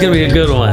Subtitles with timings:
[0.00, 0.72] is gonna be a good one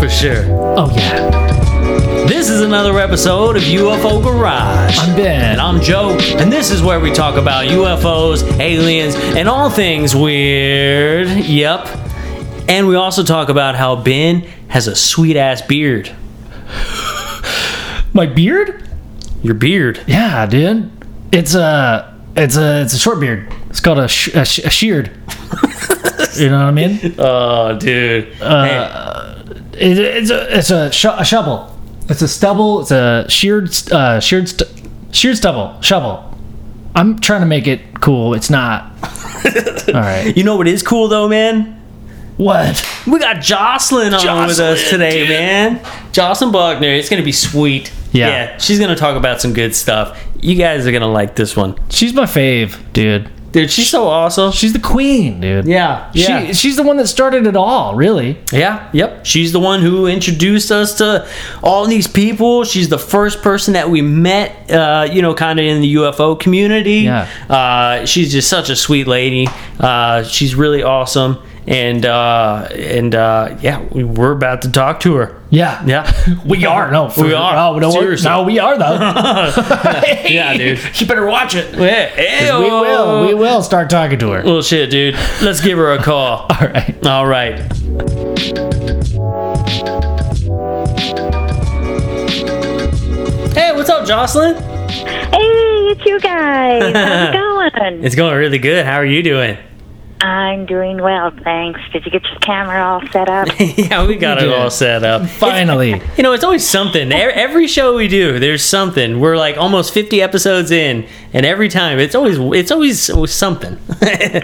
[0.00, 0.44] for sure.
[0.76, 2.26] Oh yeah.
[2.26, 4.98] This is another episode of UFO Garage.
[4.98, 5.52] I'm Ben.
[5.52, 10.14] And I'm Joe, and this is where we talk about UFOs, aliens, and all things
[10.16, 11.28] weird.
[11.28, 11.86] Yep.
[12.68, 16.10] And we also talk about how Ben has a sweet ass beard.
[18.12, 18.88] My beard?
[19.42, 20.00] Your beard.
[20.08, 20.90] Yeah, dude.
[21.30, 23.52] It's a it's a it's a short beard.
[23.70, 25.12] It's called a, sh- a, sh- a sheared.
[26.36, 27.14] you know what I mean?
[27.18, 28.40] Oh, dude.
[28.40, 29.42] Uh,
[29.72, 31.74] it, it's a it's a, a shovel.
[32.08, 32.80] It's a stubble.
[32.82, 34.70] It's a sheared uh, sheared st-
[35.12, 36.24] sheared stubble shovel.
[36.94, 38.34] I'm trying to make it cool.
[38.34, 38.92] It's not.
[39.88, 40.32] All right.
[40.36, 41.74] you know what is cool though, man?
[42.36, 42.84] What?
[43.06, 45.28] We got Jocelyn on with us today, dude.
[45.30, 45.80] man.
[46.12, 46.88] Jocelyn Buckner.
[46.88, 47.92] It's gonna be sweet.
[48.12, 48.56] Yeah.
[48.58, 50.24] she's gonna talk about some good stuff.
[50.40, 53.30] You guys are gonna like this one, She's my fave, dude.
[53.52, 53.70] Dude.
[53.70, 54.52] She's so awesome.
[54.52, 55.66] She's the queen, dude.
[55.66, 56.46] Yeah, yeah.
[56.46, 58.38] She, she's the one that started it all, really.
[58.52, 59.24] Yeah, yep.
[59.24, 61.28] She's the one who introduced us to
[61.62, 62.64] all these people.
[62.64, 66.38] She's the first person that we met, uh, you know, kind of in the UFO
[66.38, 67.00] community.
[67.00, 67.28] Yeah.
[67.48, 69.46] Uh, she's just such a sweet lady.
[69.78, 71.42] Uh, she's really awesome.
[71.66, 75.37] And uh, and uh, yeah, we, we're about to talk to her.
[75.50, 75.82] Yeah.
[75.86, 76.90] Yeah, We are.
[76.90, 77.54] No, We are.
[77.54, 78.28] No, no, we're- Seriously.
[78.28, 78.98] no, we are, though.
[80.28, 80.78] Yeah, dude.
[81.00, 81.74] You better watch it.
[81.74, 83.26] Yeah, hey, We will.
[83.26, 84.42] We will start talking to her.
[84.44, 85.14] Well, shit, dude.
[85.42, 86.46] Let's give her a call.
[86.50, 87.06] All right.
[87.06, 87.58] All right.
[93.54, 94.54] Hey, what's up, Jocelyn?
[94.54, 95.38] Hey,
[95.90, 96.94] it's you guys.
[96.94, 98.04] How's it going?
[98.04, 98.86] It's going really good.
[98.86, 99.58] How are you doing?
[100.20, 101.80] I'm doing well, thanks.
[101.92, 103.48] Did you get your camera all set up?
[103.58, 105.28] yeah, we got We it all set up.
[105.28, 106.00] Finally.
[106.16, 107.12] You know, it's always something.
[107.12, 109.20] Every show we do, there's something.
[109.20, 113.78] We're like almost 50 episodes in, and every time it's always it's always, always something.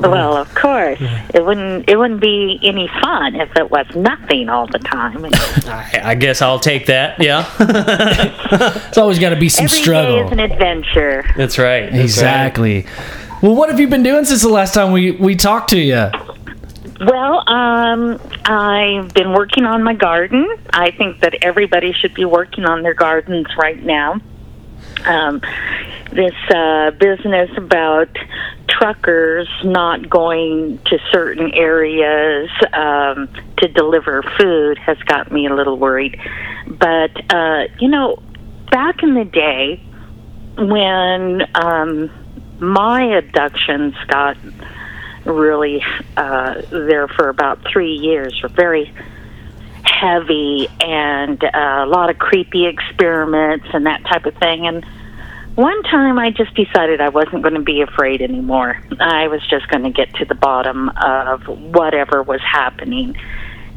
[0.00, 0.98] well, of course.
[1.34, 5.26] It wouldn't it wouldn't be any fun if it was nothing all the time.
[5.66, 7.20] I, I guess I'll take that.
[7.20, 7.44] Yeah,
[8.88, 10.24] It's always got to be some Every day struggle.
[10.26, 11.24] is an adventure.
[11.36, 11.92] that's right.
[11.92, 12.86] That's right.
[13.42, 16.10] Well, what have you been doing since the last time we, we talked to you?
[17.00, 20.46] Well, um, I've been working on my garden.
[20.74, 24.20] I think that everybody should be working on their gardens right now.
[25.06, 25.40] Um,
[26.12, 28.14] this uh, business about
[28.68, 35.78] truckers not going to certain areas um, to deliver food has got me a little
[35.78, 36.20] worried.
[36.66, 38.22] But, uh, you know,
[38.70, 39.82] back in the day
[40.58, 42.10] when um,
[42.60, 44.36] my abductions got
[45.24, 45.82] really
[46.16, 48.92] uh, there for about three years were very
[49.82, 54.66] heavy and uh, a lot of creepy experiments and that type of thing.
[54.66, 54.84] And
[55.54, 58.80] one time I just decided I wasn't going to be afraid anymore.
[58.98, 63.16] I was just going to get to the bottom of whatever was happening.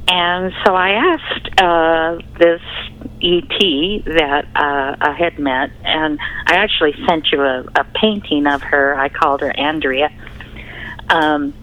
[0.07, 2.61] And so I asked uh, this
[3.21, 8.61] ET that uh, I had met, and I actually sent you a, a painting of
[8.63, 8.95] her.
[8.95, 10.11] I called her Andrea.
[11.09, 11.53] Um,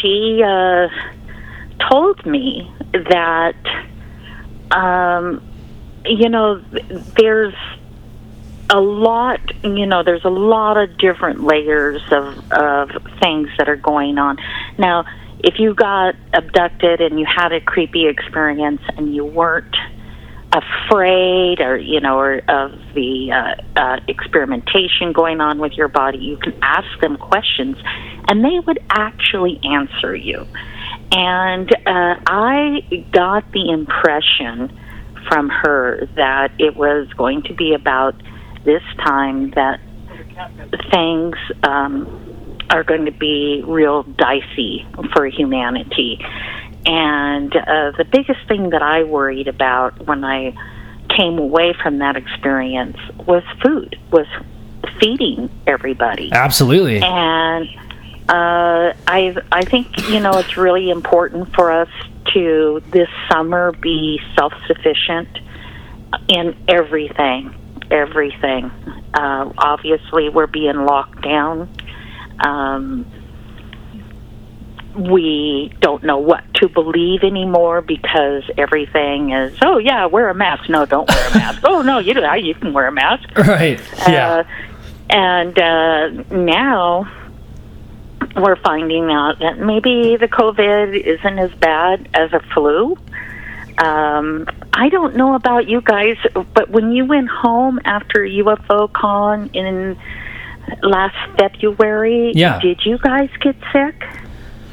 [0.00, 0.88] she uh,
[1.90, 3.56] told me that,
[4.70, 5.42] um,
[6.04, 6.60] you know,
[7.16, 7.54] there's
[8.70, 12.90] a lot, you know, there's a lot of different layers of, of
[13.20, 14.38] things that are going on.
[14.76, 15.04] Now,
[15.44, 19.76] if you got abducted and you had a creepy experience and you weren't
[20.50, 26.16] afraid or you know or of the uh, uh, experimentation going on with your body
[26.16, 27.76] you can ask them questions
[28.28, 30.46] and they would actually answer you.
[31.10, 32.80] And uh, i
[33.12, 34.78] got the impression
[35.28, 38.14] from her that it was going to be about
[38.64, 39.80] this time that
[40.92, 42.17] things um,
[42.70, 46.18] are going to be real dicey for humanity.
[46.86, 50.54] And uh, the biggest thing that I worried about when I
[51.16, 52.96] came away from that experience
[53.26, 54.26] was food, was
[55.00, 56.30] feeding everybody.
[56.32, 57.00] Absolutely.
[57.02, 57.68] And
[58.28, 61.88] uh, I I think you know it's really important for us
[62.34, 65.28] to this summer be self sufficient
[66.28, 67.54] in everything,
[67.90, 68.70] everything.
[69.14, 71.68] Uh, obviously, we're being locked down.
[72.40, 73.06] Um,
[74.94, 80.68] we don't know what to believe anymore because everything is oh yeah wear a mask
[80.68, 83.80] no don't wear a mask oh no you do you can wear a mask Right.
[84.08, 84.28] Yeah.
[84.28, 84.44] uh,
[85.10, 87.08] and uh, now
[88.36, 92.96] we're finding out that maybe the COVID isn't as bad as a flu.
[93.78, 96.16] Um, I don't know about you guys,
[96.52, 99.98] but when you went home after UFO Con in
[100.82, 102.60] last February, Yeah.
[102.60, 103.94] did you guys get sick?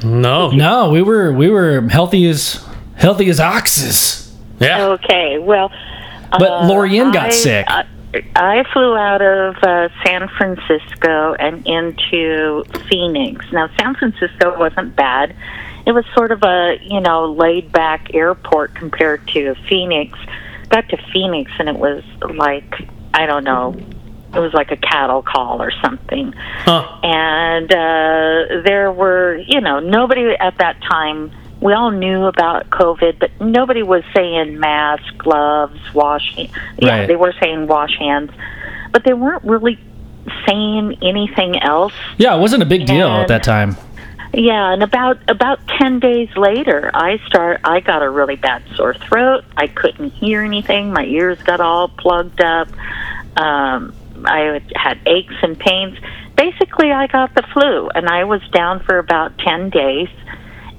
[0.04, 0.50] No.
[0.50, 2.64] No, we were we were healthy as
[2.96, 4.34] healthy as oxes.
[4.60, 4.86] Yeah.
[4.88, 5.70] Okay, well.
[6.30, 7.66] But uh, Lorianne got I- sick.
[7.68, 7.84] I,
[8.34, 13.44] I flew out of uh, San Francisco and into Phoenix.
[13.52, 15.34] Now, San Francisco wasn't bad.
[15.86, 20.18] It was sort of a, you know, laid back airport compared to Phoenix.
[20.70, 22.02] Got to Phoenix and it was
[22.34, 22.74] like,
[23.14, 23.76] I don't know,
[24.36, 26.98] it was like a cattle call or something Huh.
[27.02, 31.32] and uh, there were, you know, nobody at that time.
[31.60, 36.36] We all knew about COVID, but nobody was saying mask, gloves, wash.
[36.36, 36.50] Yeah,
[36.82, 37.06] Right.
[37.08, 38.30] they were saying wash hands,
[38.92, 39.78] but they weren't really
[40.46, 41.94] saying anything else.
[42.18, 43.76] Yeah, it wasn't a big deal at that time.
[44.34, 47.60] Yeah, and about about ten days later, I start.
[47.64, 49.44] I got a really bad sore throat.
[49.56, 50.92] I couldn't hear anything.
[50.92, 52.68] My ears got all plugged up.
[53.36, 53.94] Um,
[54.24, 55.98] I had aches and pains.
[56.36, 60.08] Basically, I got the flu, and I was down for about ten days.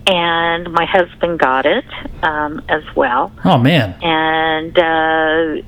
[0.09, 1.83] And my husband got it
[2.23, 3.93] um, as well Oh man.
[4.01, 5.61] and uh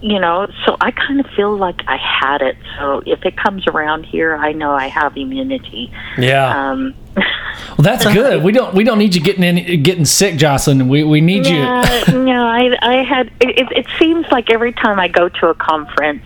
[0.00, 3.66] you know so i kind of feel like i had it so if it comes
[3.68, 6.70] around here i know i have immunity Yeah.
[6.72, 6.94] um
[7.68, 8.42] Well, that's good.
[8.42, 10.88] We don't we don't need you getting in, getting sick, Jocelyn.
[10.88, 11.56] We we need you.
[11.56, 15.48] yeah, no i i had it, it it seems like every time i go to
[15.48, 16.24] a conference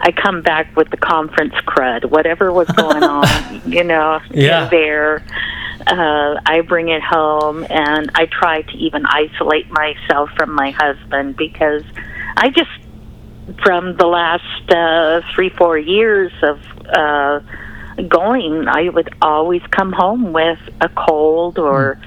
[0.00, 3.26] i come back with the conference crud whatever was going on
[3.66, 4.68] you know Yeah.
[4.68, 5.24] there
[5.86, 11.36] uh, I bring it home and I try to even isolate myself from my husband
[11.36, 11.82] because
[12.36, 12.70] I just,
[13.64, 17.40] from the last uh, three, four years of uh,
[18.08, 21.98] going, I would always come home with a cold or,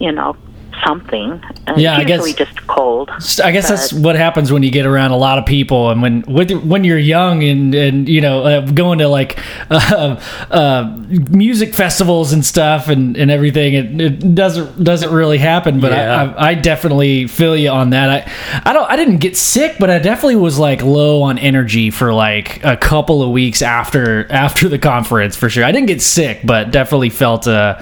[0.00, 0.36] you know,
[0.84, 1.40] something.
[1.66, 3.10] And Yeah, I usually guess- just cold.
[3.42, 6.22] I guess that's what happens when you get around a lot of people, and when
[6.26, 9.38] with, when you're young and and you know uh, going to like
[9.70, 10.96] uh, uh,
[11.30, 13.74] music festivals and stuff and, and everything.
[13.74, 16.34] It, it doesn't doesn't really happen, but Yeah.
[16.36, 18.10] I, I, I definitely feel you on that.
[18.10, 21.90] I I don't I didn't get sick, but I definitely was like low on energy
[21.90, 25.64] for like a couple of weeks after after the conference for sure.
[25.64, 27.80] I didn't get sick, but definitely felt uh,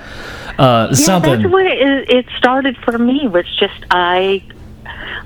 [0.59, 1.43] uh, Yeah, something.
[1.43, 3.29] that's what it, it started for me.
[3.29, 4.43] Was just I,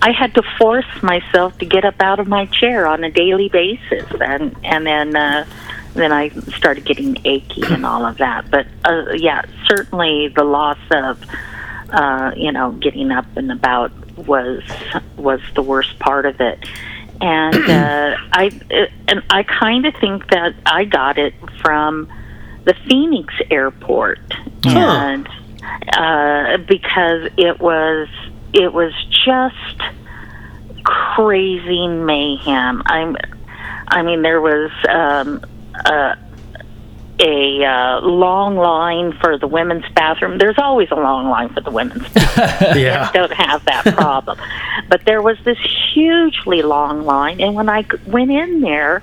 [0.03, 3.49] I had to force myself to get up out of my chair on a daily
[3.49, 5.47] basis, and and then uh,
[5.95, 8.51] then I started getting achy and all of that.
[8.51, 11.25] But uh, yeah, certainly the loss of,
[11.91, 14.63] uh, you know, getting up and about was
[15.17, 16.65] was the worst part of it.
[17.21, 18.51] And uh, I
[19.09, 22.09] and I kind of think that I got it from
[22.67, 24.19] the Phoenix airport,
[24.65, 25.27] and
[25.97, 28.09] uh, because it was
[28.53, 28.93] it was
[29.25, 29.83] just
[30.85, 32.83] crazy mayhem.
[32.87, 33.17] I'm,
[33.89, 35.45] I mean, there was um,
[35.87, 36.17] a
[37.19, 40.37] a uh, long line for the women's bathroom.
[40.37, 43.11] There's always a long line for the women's bathroom yeah.
[43.13, 44.39] don't have that problem.
[44.91, 45.59] but there was this
[45.95, 49.03] hugely long line, and when I went in there,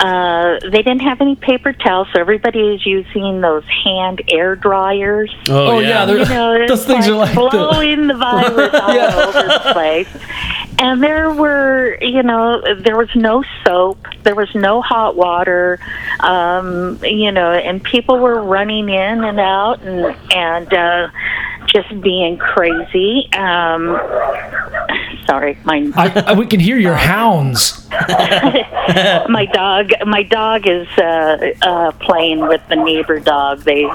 [0.00, 5.34] uh, they didn't have any paper towels, so everybody is using those hand air dryers.
[5.48, 8.74] Oh, Oh, yeah, they're- You know, it's Those things are like the- blowing the, virus
[8.74, 8.90] all
[9.28, 10.08] over the place.
[10.80, 15.80] And there were, you know, there was no soap, there was no hot water,
[16.20, 21.08] um, you know, and people were running in and out and and uh,
[21.68, 23.28] just being crazy.
[23.32, 23.98] Um,
[25.26, 27.88] sorry, my I, I, we can hear your hounds.
[27.90, 33.90] my dog my dog is uh uh playing with the neighbor dog they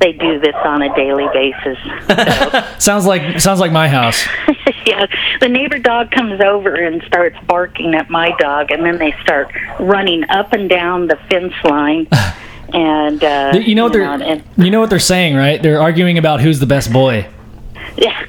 [0.00, 1.78] they do this on a daily basis
[2.08, 2.64] So.
[2.78, 4.26] Sounds like sounds like my house.
[4.86, 5.06] yeah
[5.40, 9.52] the neighbor dog comes over and starts barking at my dog and then they start
[9.80, 12.06] running up and down the fence line
[12.72, 15.62] and uh You know what they're and, you know what they're saying, right?
[15.62, 17.28] They're arguing about who's the best boy.
[17.96, 18.24] yeah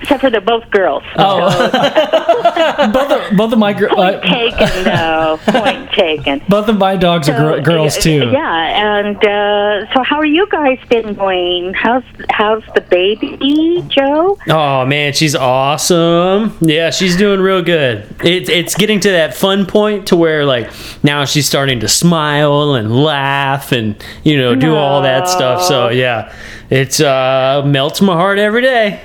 [0.00, 3.94] except for they're both girls Oh, both of, both of my girls.
[3.94, 8.00] point uh, taken though point taken both of my dogs are So, gir- girls uh,
[8.00, 8.30] too.
[8.30, 11.74] Yeah, and uh, so how are you guys been going?
[11.74, 14.38] How's how's the baby, Joe?
[14.48, 16.56] Oh man, she's awesome.
[16.60, 18.06] Yeah, she's doing real good.
[18.24, 20.70] It's it's getting to that fun point to where like
[21.02, 25.62] now she's starting to smile and laugh and you know do all that stuff.
[25.62, 26.34] So yeah,
[26.70, 29.00] it's uh melts my heart every day.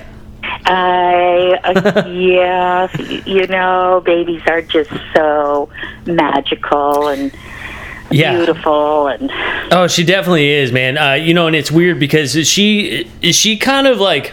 [0.64, 2.88] I uh, yeah,
[3.26, 5.68] you know, babies are just so
[6.06, 7.32] magical and
[8.10, 8.36] Yeah.
[8.36, 9.30] beautiful and
[9.72, 10.96] Oh, she definitely is, man.
[10.98, 14.32] Uh, you know, and it's weird because she she kind of like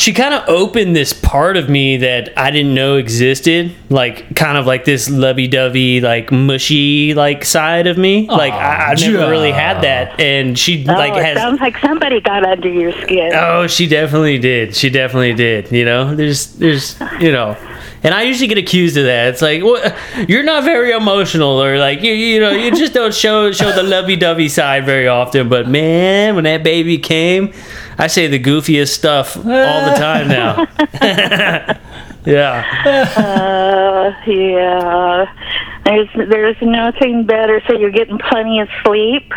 [0.00, 4.56] she kind of opened this part of me that I didn't know existed, like kind
[4.56, 8.26] of like this lovey-dovey, like mushy, like side of me.
[8.26, 9.30] like I, I've never Joe.
[9.30, 11.36] really had that, and she Oh, like it has.
[11.36, 13.32] sounds like somebody got under your skin.
[13.34, 14.74] Oh, she definitely did.
[14.74, 15.70] She definitely did.
[15.70, 17.54] You know, there's, there's, you know,
[18.02, 19.28] and I usually get accused of that.
[19.28, 19.94] It's like, what?
[20.26, 23.82] You're not very emotional, or like, you, you know, you just don't show show the
[23.82, 25.50] lovey-dovey side very often.
[25.50, 27.52] But man, when that baby came,
[28.00, 30.66] I say the goofiest stuff all the time now.
[32.24, 32.64] yeah.
[33.14, 35.34] Uh, yeah.
[35.84, 37.62] There's there's nothing better.
[37.66, 39.30] So you're getting plenty of sleep.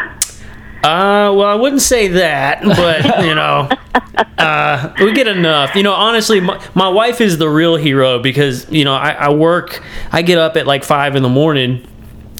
[0.83, 3.69] Uh, well, I wouldn't say that, but you know,
[4.37, 5.75] uh, we get enough.
[5.75, 9.33] You know, honestly, my, my wife is the real hero because you know I, I
[9.33, 9.83] work.
[10.11, 11.85] I get up at like five in the morning,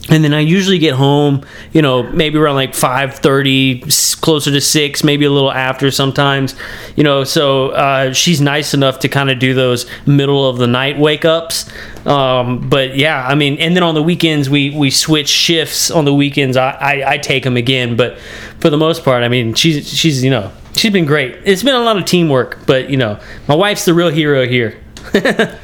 [0.10, 1.44] and then I usually get home.
[1.72, 3.82] You know, maybe around like five thirty,
[4.22, 6.56] closer to six, maybe a little after sometimes.
[6.96, 10.68] You know, so uh, she's nice enough to kind of do those middle of the
[10.68, 11.70] night wake ups.
[12.06, 15.90] Um, but yeah, I mean, and then on the weekends we we switch shifts.
[15.90, 17.96] On the weekends, I, I I take them again.
[17.96, 18.20] But
[18.60, 21.40] for the most part, I mean, she's she's you know she's been great.
[21.46, 24.78] It's been a lot of teamwork, but you know, my wife's the real hero here.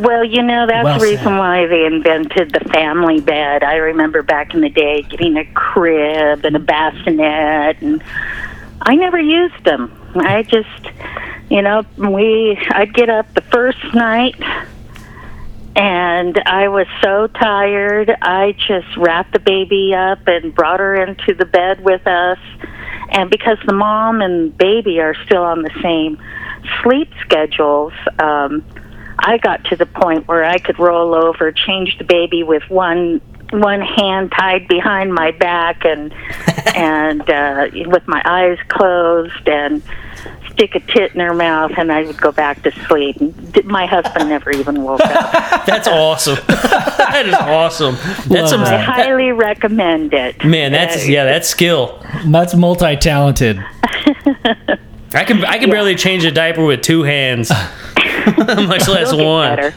[0.00, 1.38] Well, you know, that's Well the reason said.
[1.38, 3.62] why they invented the family bed.
[3.62, 8.02] I remember back in the day getting a crib and a bassinet, and
[8.82, 9.90] I never used them.
[10.16, 10.90] I just,
[11.50, 14.40] you know, we, I'd get up the first night,
[15.76, 21.34] and I was so tired, I just wrapped the baby up and brought her into
[21.34, 22.38] the bed with us.
[23.10, 26.18] And because the mom and baby are still on the same
[26.82, 28.64] sleep schedules, um,
[29.26, 33.20] I got to the point where I could roll over, change the baby with one
[33.50, 36.12] one hand tied behind my back and
[36.74, 39.82] and uh, with my eyes closed and
[40.50, 43.16] stick a tit in her mouth and I would go back to sleep.
[43.64, 45.32] My husband never even woke up.
[45.66, 46.38] That's awesome.
[46.46, 47.94] that is awesome.
[48.28, 48.84] That's some, Love I that.
[48.84, 50.44] highly recommend it.
[50.44, 50.72] man.
[50.72, 51.24] That's Uh, yeah.
[51.24, 52.02] That's skill.
[52.26, 53.62] That's multi-talented.
[55.14, 57.50] I can I can barely change a diaper with two hands,
[58.66, 59.56] much less You'll get one.
[59.56, 59.74] better.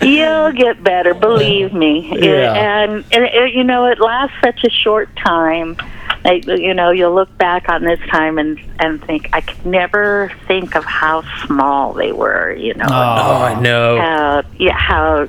[0.06, 2.08] You'll get better, believe me.
[2.20, 2.52] Yeah.
[2.84, 5.76] And, and it, you know, it lasts such a short time.
[6.22, 10.30] I, you know, you'll look back on this time and and think, I could never
[10.46, 12.52] think of how small they were.
[12.52, 13.98] You know, Oh, I know.
[13.98, 15.26] how yeah how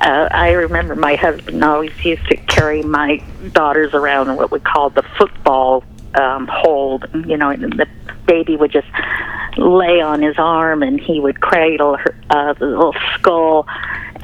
[0.00, 4.58] uh, I remember my husband always used to carry my daughters around in what we
[4.58, 7.06] called the football um, hold.
[7.26, 7.86] You know, the
[8.26, 8.88] baby would just
[9.56, 13.66] lay on his arm, and he would cradle her uh, the little skull.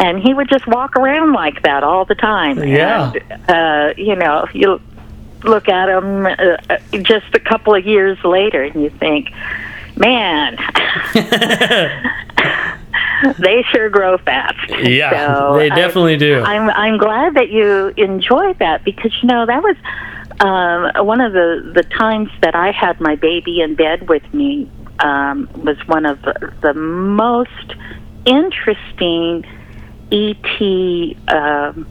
[0.00, 2.62] And he would just walk around like that all the time.
[2.62, 3.12] Yeah.
[3.30, 4.80] And, uh, you know, you
[5.42, 9.30] look at him uh, uh, just a couple of years later, and you think,
[9.96, 10.56] man,
[13.38, 14.56] they sure grow fast.
[14.82, 16.42] Yeah, So they I- definitely do.
[16.42, 19.76] I'm I'm glad that you enjoyed that because you know that was
[20.40, 24.70] um, one of the the times that I had my baby in bed with me
[25.00, 27.74] um, was one of the, the most
[28.24, 29.44] interesting
[30.10, 31.86] ET um,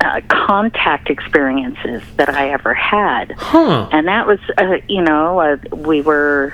[0.00, 3.88] uh, contact experiences that I ever had Huh.
[3.90, 6.52] and that was uh, you know uh, we were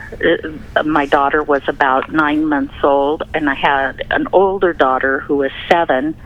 [0.77, 5.37] uh, my daughter was about nine months old and i had an older daughter who
[5.37, 6.17] was seven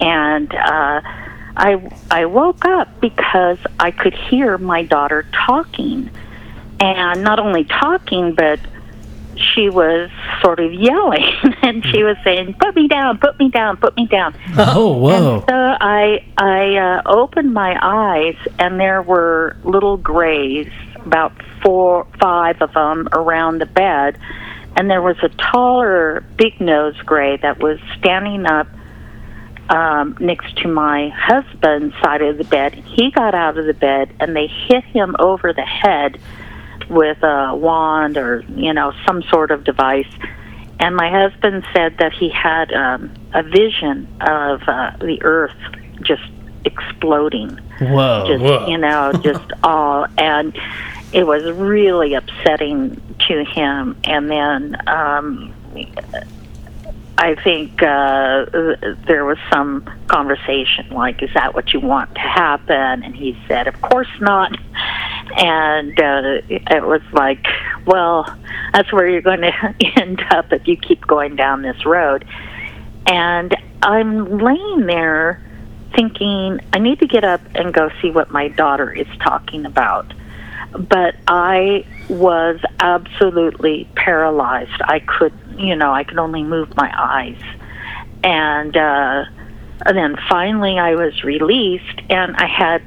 [0.00, 1.00] and uh
[1.58, 6.10] i i woke up because i could hear my daughter talking.
[6.80, 8.60] And not only talking but
[9.38, 10.10] she was
[10.42, 11.24] sort of yelling.
[11.62, 14.34] And she was saying put me down put me down put me down.
[14.56, 15.34] Oh, whoa.
[15.34, 20.70] and so I I uh, opened my eyes, and there were little grays,
[21.04, 24.18] about four, five of them around the bed,
[24.76, 28.68] and there was a taller, big nosed gray that was standing up
[29.68, 32.74] um, next to my husband's side of the bed.
[32.74, 36.20] He got out of the bed, and they hit him over the head
[36.88, 40.06] with a wand or you know some sort of device
[40.80, 45.56] and my husband said that he had um, a vision of uh, the earth
[46.02, 46.22] just
[46.64, 48.24] exploding Whoa.
[48.26, 48.66] just whoa.
[48.68, 50.56] you know just all and
[51.12, 55.54] it was really upsetting to him and then um
[57.20, 58.46] I think uh,
[59.08, 63.66] there was some conversation like, "Is that what you want to happen?" And he said,
[63.66, 64.56] "Of course not."
[65.36, 67.44] And uh, it was like,
[67.86, 68.24] "Well,
[68.72, 72.24] that's where you're going to end up if you keep going down this road."
[73.06, 75.42] And I'm laying there
[75.96, 80.12] thinking, I need to get up and go see what my daughter is talking about.
[80.72, 84.80] But I was absolutely paralyzed.
[84.82, 87.40] I could, you know, I could only move my eyes.
[88.22, 89.24] And, uh,
[89.86, 92.82] and then finally I was released and I had,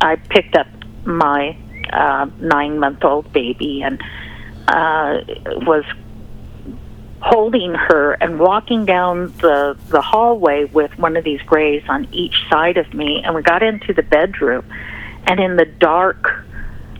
[0.00, 0.66] I picked up
[1.04, 1.56] my
[1.92, 4.02] uh, nine month old baby and
[4.68, 5.22] uh,
[5.66, 5.84] was
[7.20, 12.34] holding her and walking down the the hallway with one of these grays on each
[12.48, 14.64] side of me and we got into the bedroom
[15.26, 16.46] and in the dark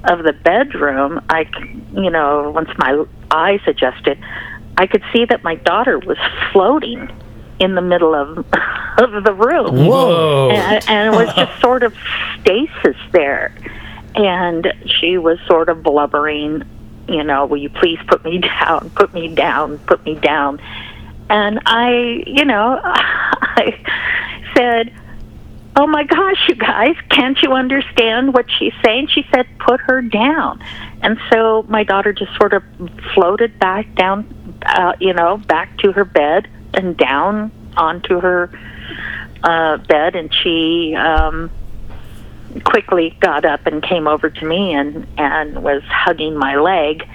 [0.04, 1.50] of the bedroom I,
[1.92, 4.18] you know once my eyes adjusted
[4.76, 6.18] i could see that my daughter was
[6.52, 7.10] floating
[7.60, 8.38] in the middle of
[8.98, 9.86] of the room.
[9.86, 10.50] Whoa.
[10.50, 11.94] and, and it was just sort of
[12.40, 13.54] stasis there.
[14.14, 16.64] And she was sort of blubbering
[17.08, 20.60] you know will you please put me down put me down put me down?
[21.28, 23.78] And i you know i
[24.56, 24.92] said
[25.80, 29.08] oh my gosh you guys can't you understand what she's saying?
[29.08, 30.62] She said put her down.
[31.00, 32.62] And so my daughter just sort of
[33.14, 34.26] floated back down
[34.66, 38.50] uh, you know back to her bed and down onto her
[39.42, 40.16] uh bed.
[40.16, 41.50] And she um
[42.64, 47.08] quickly got up and came over to me and and was hugging my leg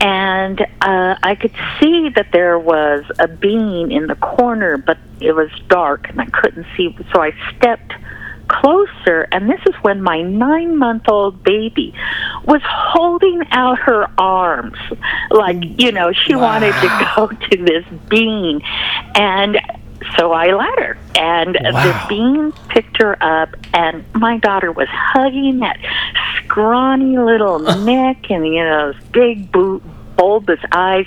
[0.00, 5.32] and uh I could see that there was a being in the corner but it
[5.32, 6.96] was dark and I couldn't see.
[7.12, 7.92] So I stepped
[8.48, 11.94] closer and this is when my 9 month old baby
[12.44, 14.78] was holding out her arms.
[15.30, 18.60] Like you know she wanted to go to this being
[19.14, 19.58] and
[20.16, 21.82] so I let her, and Wow.
[21.82, 25.78] the bean picked her up, and my daughter was hugging that
[26.44, 29.80] scrawny little neck and you know those big bu-
[30.16, 31.06] bulbous eyes,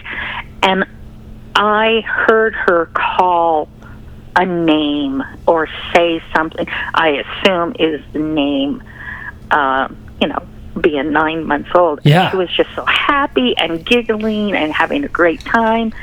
[0.63, 0.85] and
[1.55, 3.69] I heard her call
[4.35, 6.67] a name or say something.
[6.93, 8.83] I assume is the name,
[9.49, 9.87] uh,
[10.21, 10.45] you know,
[10.79, 12.01] being nine months old.
[12.03, 12.29] Yeah.
[12.29, 15.93] she was just so happy and giggling and having a great time,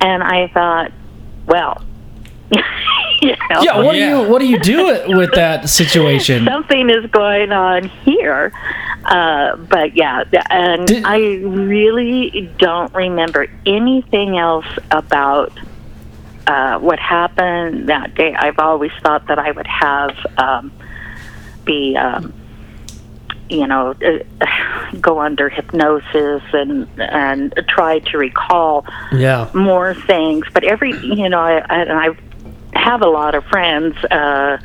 [0.00, 0.90] and I thought,
[1.46, 1.82] well.
[3.22, 4.10] you know, Yeah, what Yeah.
[4.10, 6.44] do you what do you do it- with that situation?
[6.46, 8.52] something is going on here.
[9.04, 15.52] Uh, but yeah, and Did- I really don't remember anything else about
[16.46, 18.34] uh, what happened that day.
[18.34, 20.72] I've always thought that I would have um,
[21.64, 21.96] be.
[21.96, 22.32] Um,
[23.48, 23.96] you know,
[24.40, 24.46] uh,
[25.00, 29.48] go under hypnosis and and try to recall Yeah.
[29.54, 30.44] more things.
[30.54, 32.08] But every, you know, I, I, and I
[32.90, 34.58] have a lot of friends uh,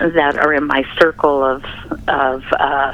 [0.00, 1.62] that are in my circle of
[2.08, 2.90] of uh,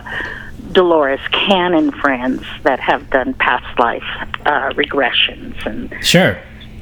[0.72, 4.04] Dolores Cannon friends that have done past life
[4.44, 6.36] uh, regressions and Sure.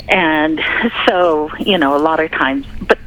[0.08, 0.60] and
[1.06, 2.98] so you know a lot of times, but.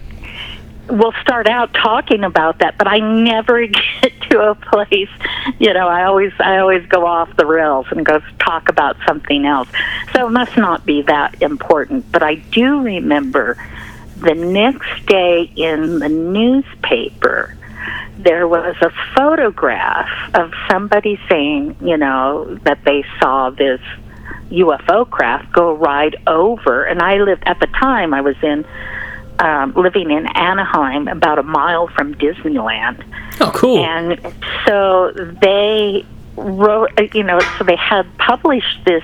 [0.91, 3.67] We'll start out talking about that, but I never
[4.01, 5.13] get to a place.
[5.59, 9.45] You know, I always I always go off the rails and go talk about something
[9.45, 9.69] else.
[10.13, 12.11] So it must not be that important.
[12.11, 13.55] But I do remember
[14.21, 17.55] the next day in the newspaper,
[18.17, 23.79] there was a photograph of somebody saying, you know, that they saw this
[24.51, 26.83] UFO craft go right over.
[26.83, 28.13] And I lived at the time.
[28.13, 28.65] I was in
[29.39, 33.03] um, living in Anaheim, about a mile from Disneyland.
[33.39, 33.85] Oh, cool.
[33.85, 34.19] And
[34.67, 36.05] so they
[36.35, 39.03] wrote, you know, so they had published this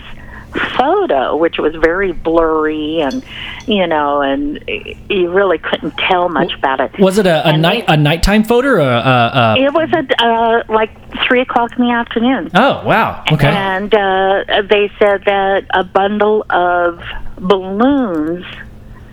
[0.77, 3.23] photo, which was very blurry and,
[3.67, 4.63] you know, and
[5.09, 6.97] you really couldn't tell much about it.
[6.99, 9.89] Was it a, a night they- a nighttime photo or a, a, a It was
[9.93, 10.91] at uh, like
[11.27, 12.49] three o'clock in the afternoon.
[12.55, 13.23] Oh wow.
[13.31, 13.47] Okay.
[13.47, 17.01] And uh, they said that a bundle of
[17.37, 18.45] balloons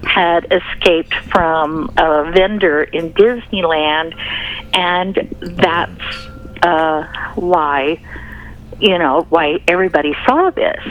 [0.04, 4.14] had escaped from a vendor in Disneyland,
[4.74, 6.26] and that's
[6.62, 7.04] uh,
[7.36, 8.00] why,
[8.80, 10.82] you know, why everybody saw this.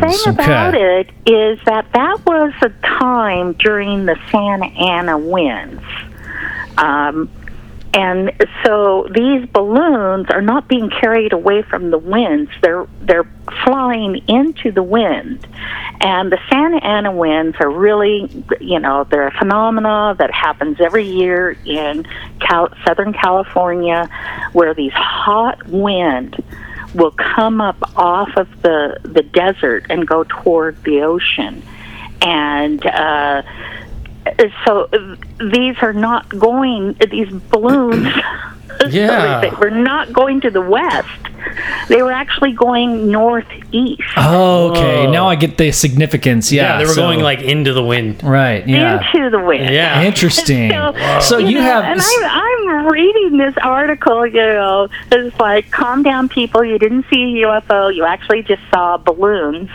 [0.00, 1.00] the thing about okay.
[1.00, 5.82] it is that that was a time during the Santa Ana winds.
[6.76, 7.30] Um,
[7.94, 8.32] and
[8.64, 12.50] so these balloons are not being carried away from the winds.
[12.60, 13.28] They're they're
[13.64, 15.46] flying into the wind.
[16.00, 21.06] And the Santa Ana winds are really, you know, they're a phenomena that happens every
[21.06, 22.06] year in
[22.40, 24.08] Cal- Southern California
[24.52, 26.36] where these hot wind
[26.94, 31.62] will come up off of the the desert and go toward the ocean.
[32.22, 33.42] And uh
[34.66, 34.88] so
[35.40, 38.12] these are not going these balloons
[38.88, 39.40] Yeah.
[39.40, 41.08] they were not going to the west
[41.88, 45.06] they were actually going northeast Oh, okay.
[45.06, 45.12] Whoa.
[45.12, 46.52] Now I get the significance.
[46.52, 46.62] Yeah.
[46.74, 48.22] yeah, they were so- going like into the wind.
[48.22, 48.66] right.
[48.68, 49.00] Yeah.
[49.14, 50.02] into the wind Yeah.
[50.10, 50.70] Interesting.
[50.70, 55.70] So, So you know, have and I'm, I'm reading this article, you know, it's like,
[55.70, 56.64] calm down, people.
[56.64, 57.94] You didn't see a UFO.
[57.94, 59.70] You actually just saw balloons.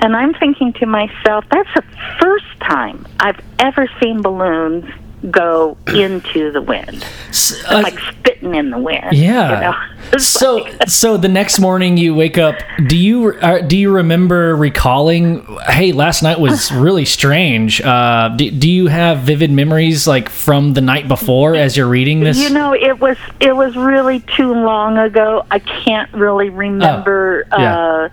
[0.00, 1.82] And I'm thinking to myself, that's the
[2.20, 4.84] first time I've ever seen balloons
[5.30, 9.12] go into the wind, S- uh, like spitting in the wind.
[9.16, 9.54] Yeah.
[9.54, 10.18] You know?
[10.20, 12.54] So like- so the next morning you wake up
[12.86, 18.48] do you uh, do you remember recalling hey last night was really strange uh do,
[18.52, 22.50] do you have vivid memories like from the night before as you're reading this You
[22.50, 25.44] know, it was it was really too long ago.
[25.50, 28.08] I can't really remember Oh, yeah.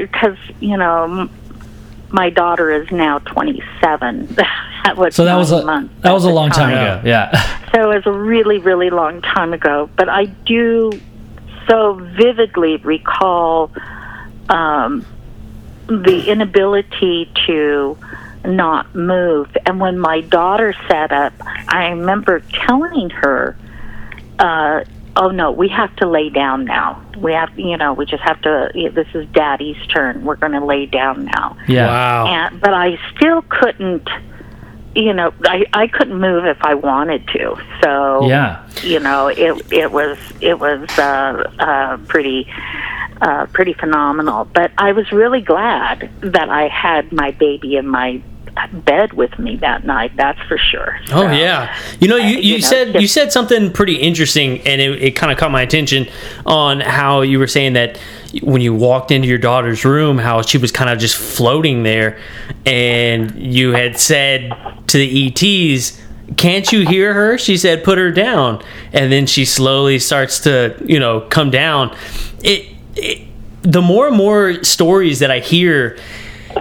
[0.00, 1.28] because you know
[2.10, 4.36] my daughter is now 27.
[4.84, 6.98] that was so that was a months that was a long time time.
[6.98, 9.88] ago yeah So it was a really really long time ago.
[9.96, 10.92] But I do
[11.68, 13.70] so vividly recall
[14.50, 15.06] um,
[15.86, 17.96] the inability to
[18.44, 19.56] not move.
[19.64, 23.56] And when my daughter sat up, I remember telling her,
[24.38, 24.84] uh,
[25.16, 27.02] "Oh no, we have to lay down now.
[27.16, 28.70] We have, you know, we just have to.
[28.92, 30.24] This is Daddy's turn.
[30.24, 32.26] We're going to lay down now." yeah Wow.
[32.26, 34.08] And but I still couldn't.
[34.94, 37.56] You know, I I couldn't move if I wanted to.
[37.82, 42.48] So yeah you know it it was it was uh, uh, pretty
[43.20, 44.44] uh, pretty phenomenal.
[44.44, 48.22] But I was really glad that I had my baby in my
[48.72, 50.12] bed with me that night.
[50.16, 50.98] That's for sure.
[51.10, 54.80] Oh yeah, you know you, you, you said just- you said something pretty interesting, and
[54.80, 56.06] it, it kind of caught my attention
[56.46, 57.98] on how you were saying that
[58.42, 62.18] when you walked into your daughter's room, how she was kind of just floating there,
[62.66, 64.52] and you had said
[64.88, 66.00] to the ETs,
[66.36, 68.62] "Can't you hear her?" She said, "Put her down,"
[68.92, 71.94] and then she slowly starts to you know come down.
[72.42, 73.28] It, it
[73.62, 75.96] the more and more stories that I hear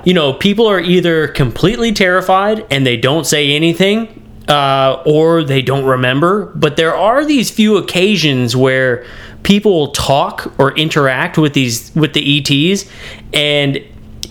[0.04, 5.62] you know, people are either completely terrified and they don't say anything, uh, or they
[5.62, 6.46] don't remember.
[6.56, 9.06] But there are these few occasions where
[9.44, 12.90] people talk or interact with these with the ETs,
[13.34, 13.80] and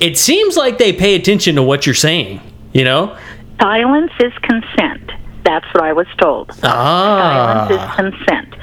[0.00, 2.40] it seems like they pay attention to what you're saying.
[2.72, 3.16] You know?
[3.61, 5.11] Silence is consent.
[5.44, 6.52] That's what I was told.
[6.62, 8.54] Ah, Silence is consent.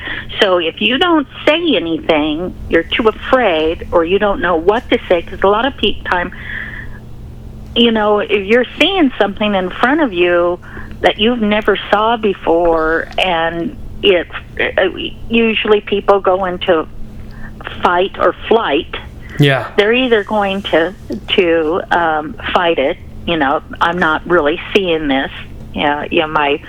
[0.42, 5.00] So if you don't say anything, you're too afraid, or you don't know what to
[5.08, 6.34] say, because a lot of pe- time,
[7.78, 10.60] you know, if you're seeing something in front of you
[11.02, 14.84] that you've never saw before, and it's uh,
[15.30, 16.88] usually people go into
[17.82, 18.96] fight or flight
[19.40, 20.94] yeah, they're either going to
[21.30, 22.98] to um, fight it.
[23.26, 25.32] You know, I'm not really seeing this.
[25.74, 26.64] Yeah, you know, my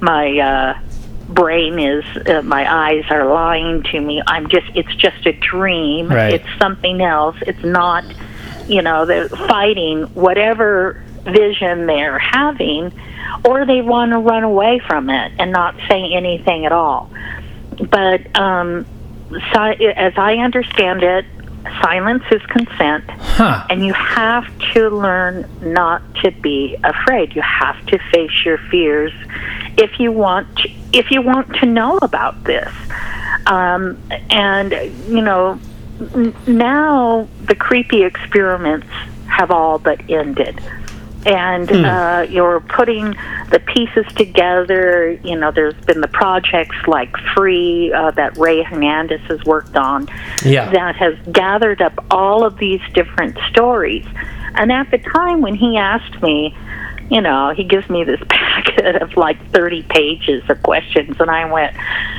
[0.00, 0.80] my uh,
[1.28, 4.22] brain is uh, my eyes are lying to me.
[4.26, 6.08] I'm just it's just a dream.
[6.08, 6.34] Right.
[6.34, 7.36] It's something else.
[7.42, 8.04] It's not.
[8.68, 12.92] You know, they're fighting whatever vision they're having,
[13.44, 17.10] or they want to run away from it and not say anything at all.
[17.90, 18.86] But um,
[19.30, 21.24] si- as I understand it,
[21.82, 27.34] silence is consent, huh and you have to learn not to be afraid.
[27.34, 29.12] You have to face your fears
[29.76, 32.72] if you want to, if you want to know about this.
[33.46, 33.98] Um,
[34.30, 34.72] and
[35.08, 35.58] you know,
[36.46, 38.86] now the creepy experiments
[39.26, 40.60] have all but ended.
[41.26, 43.10] And uh, you're putting
[43.50, 45.18] the pieces together.
[45.24, 50.08] You know, there's been the projects like Free uh, that Rey Hernandez has worked on
[50.44, 54.06] yeah, that has gathered up all of these different stories.
[54.54, 56.56] And at the time when he asked me,
[57.10, 61.50] you know, he gives me this packet of like 30 pages of questions, and I
[61.50, 61.74] went,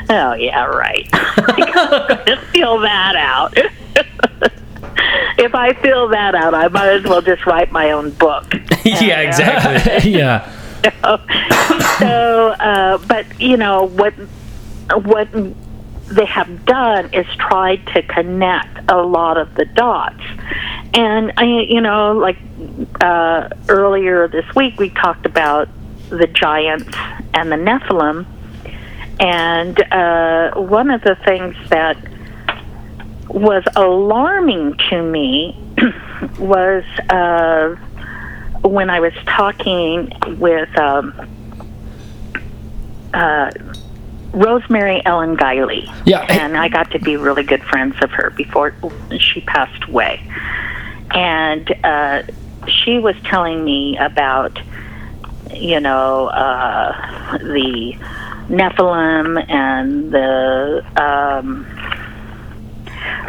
[0.09, 1.07] oh, yeah, right.
[2.51, 3.53] Fill that out.
[5.37, 8.45] if I fill that out, I might as well just write my own book.
[8.83, 10.11] yeah, exactly.
[10.11, 14.13] yeah so, uh, but you know what?
[15.03, 15.29] What
[16.07, 20.21] they have done is tried to connect a lot of the dots,
[20.93, 22.37] and I, you know, like
[23.01, 25.69] uh, earlier this week we talked about
[26.09, 26.89] the giants
[27.33, 28.25] and the Nephilim,
[29.19, 31.97] and uh, one of the things that
[33.27, 35.57] was alarming to me
[36.39, 37.75] was uh,
[38.61, 41.13] when I was talking with um,
[43.13, 43.51] uh,
[44.33, 45.91] Rosemary Ellen Guiley.
[46.05, 46.25] Yeah.
[46.29, 48.73] And I got to be really good friends of her before
[49.19, 50.21] she passed away.
[51.11, 52.23] And uh,
[52.67, 54.59] she was telling me about,
[55.53, 57.97] you know, uh, the
[58.49, 60.83] Nephilim and the.
[61.01, 61.67] Um,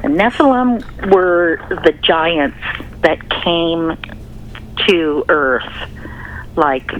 [0.02, 2.56] the Nephilim were the giants
[3.02, 3.96] that came
[4.88, 5.72] to Earth,
[6.56, 6.90] like,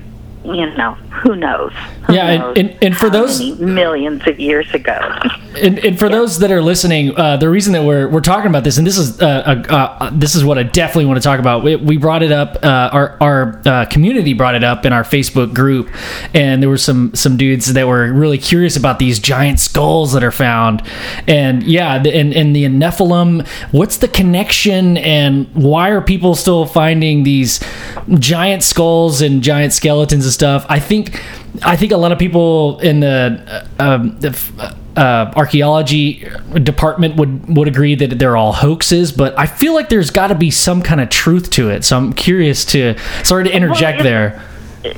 [0.45, 1.73] you know, who knows?
[2.07, 4.99] Who Yeah, and- knows and- and for those- millions of years ago.
[5.61, 8.62] And, and for those that are listening, uh, the reason that we're, we're talking about
[8.62, 9.27] this, and this is uh,
[9.68, 11.64] uh, uh, this is what I definitely want to talk about.
[11.64, 12.64] We, we brought it up.
[12.64, 15.88] Uh, our our uh, community brought it up in our Facebook group,
[16.35, 20.23] and there were some some dudes that were really curious about these giant skulls that
[20.23, 20.83] are found.
[21.27, 23.44] And yeah, the, and and the Nephilim.
[23.73, 27.59] What's the connection, and why are people still finding these
[28.20, 30.64] giant skulls and giant skeletons and stuff?
[30.68, 31.00] I think
[31.63, 34.31] I think a lot of people in the uh, um, the
[34.97, 36.29] uh, archaeology
[36.63, 40.35] department would would agree that they're all hoaxes, but I feel like there's got to
[40.35, 41.85] be some kind of truth to it.
[41.85, 44.43] So I'm curious to sorry to interject if- there.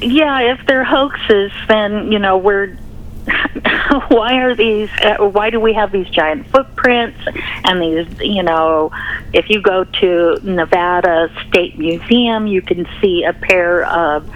[0.01, 2.77] yeah, if they're hoaxes, then you know we're.
[4.09, 4.91] why are these?
[5.01, 7.21] Uh, why do we have these giant footprints
[7.65, 8.09] and these?
[8.21, 8.91] You know,
[9.33, 14.29] if you go to Nevada State Museum, you can see a pair of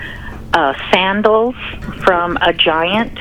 [0.52, 1.54] uh, sandals
[2.04, 3.18] from a giant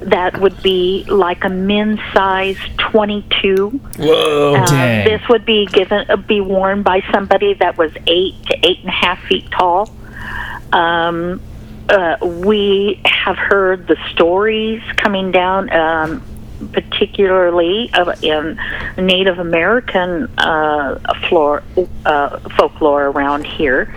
[0.00, 4.54] that would be like a men's size 22 Whoa.
[4.56, 5.04] uh, Dang.
[5.04, 8.88] this would be given uh, be worn by somebody that was eight to eight and
[8.88, 9.90] a half feet tall.
[10.72, 11.40] Um,
[11.88, 16.22] uh, we have heard the stories coming down, um,
[16.72, 18.58] particularly of, in
[18.96, 21.62] Native American uh, flora,
[22.06, 23.92] uh, folklore around here.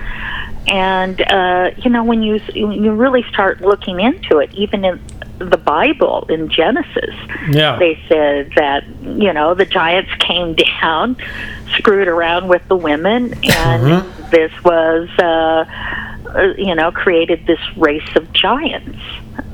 [0.67, 4.99] And uh, you know, when you when you really start looking into it, even in
[5.37, 7.13] the Bible in Genesis,
[7.49, 7.77] Yeah.
[7.77, 11.17] they said that you know the giants came down,
[11.77, 15.65] screwed around with the women, and this was uh,
[16.35, 18.97] uh, you know created this race of giants,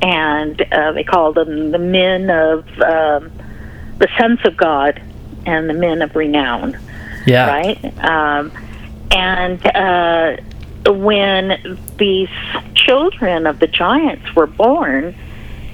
[0.01, 3.31] and uh, they called them the men of um,
[3.97, 5.01] the sons of God
[5.45, 6.77] and the men of renown
[7.25, 8.03] Yeah, right?
[8.03, 8.51] Um,
[9.11, 10.37] and uh,
[10.85, 12.29] when these
[12.75, 15.15] children of the giants were born,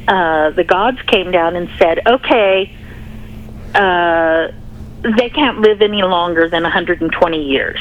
[0.08, 2.72] uh, the gods came down and said, "Okay,
[3.76, 4.48] uh,
[5.02, 7.80] they can't live any longer than 120 years.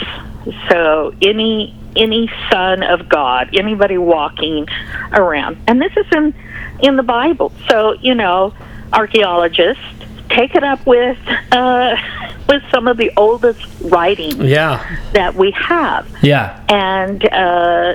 [0.68, 4.68] So any any son of God, anybody walking
[5.12, 6.34] around, and this is in
[6.80, 7.52] in the Bible.
[7.68, 8.54] So you know,
[8.92, 9.82] archaeologists
[10.28, 11.18] take it up with
[11.52, 11.96] uh,
[12.48, 14.84] with some of the oldest writing Yeah.
[15.12, 17.94] that we have yeah, and uh,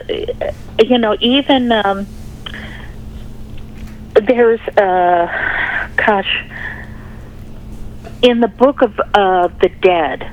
[0.84, 2.08] you know even um,
[4.14, 6.46] there's uh, gosh
[8.22, 10.24] in the book of uh, the dead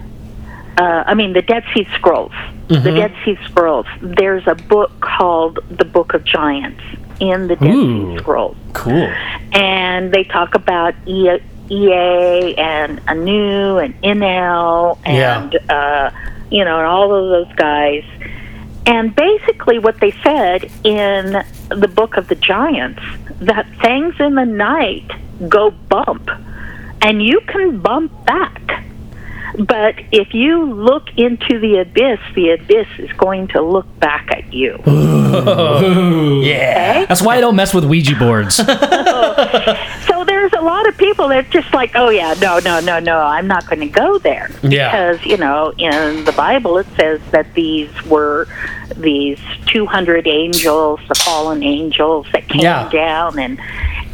[0.78, 2.32] uh, I mean the Dead Sea Scrolls
[2.68, 6.82] the Dead Sea Scrolls there's a book called the Book of Giants
[7.20, 8.16] in the Dead Ooh.
[8.16, 9.10] Sea Scrolls cool.
[9.52, 16.10] and they talk about E- EA and Anu and Enlil and uh,
[16.50, 18.04] you know and all of those guys.
[18.86, 23.02] And basically, what they said in the book of the giants
[23.40, 25.10] that things in the night
[25.48, 26.30] go bump,
[27.02, 28.84] and you can bump back.
[29.58, 34.52] But if you look into the abyss, the abyss is going to look back at
[34.52, 34.78] you.
[36.42, 37.04] Yeah.
[37.06, 38.60] That's why I don't mess with Ouija boards.
[40.08, 43.18] So there's a lot of people that just like, oh yeah, no, no, no, no,
[43.18, 44.90] I'm not going to go there Yeah.
[45.14, 48.48] because you know in the Bible it says that these were
[48.96, 52.88] these 200 angels, the fallen angels that came Yeah.
[52.90, 53.60] down and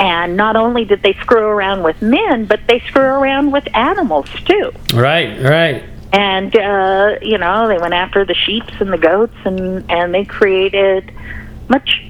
[0.01, 4.29] and not only did they screw around with men, but they screw around with animals
[4.45, 4.73] too.
[4.93, 5.41] Right.
[5.41, 5.85] Right.
[6.13, 10.25] And uh, you know they went after the sheep and the goats, and and they
[10.25, 11.13] created
[11.69, 12.05] much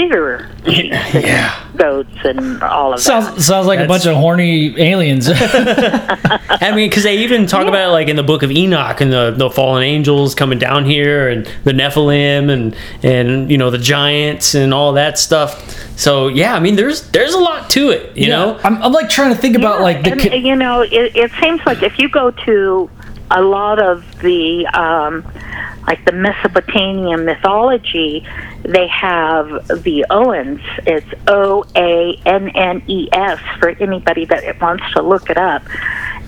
[0.00, 1.54] bigger Yeah.
[1.76, 3.04] goats and all of that.
[3.04, 5.28] sounds sounds like a bunch of horny aliens.
[5.32, 9.12] I mean, because they even talk about it like in the book of Enoch and
[9.12, 13.78] the, the fallen angels coming down here and the Nephilim and and you know the
[13.78, 15.76] giants and all that stuff.
[15.98, 18.58] So yeah, I mean, there's there's a lot to it, you know.
[18.64, 20.12] I'm, I'm like trying to think about Yeah, like the.
[20.12, 22.90] and, co- you know, it, it seems like if you go to
[23.30, 25.22] a lot of the um,
[25.90, 28.24] like the Mesopotamian mythology,
[28.62, 30.62] they have the Oannes.
[30.86, 35.62] It's O A N N E S for anybody that wants to look it up.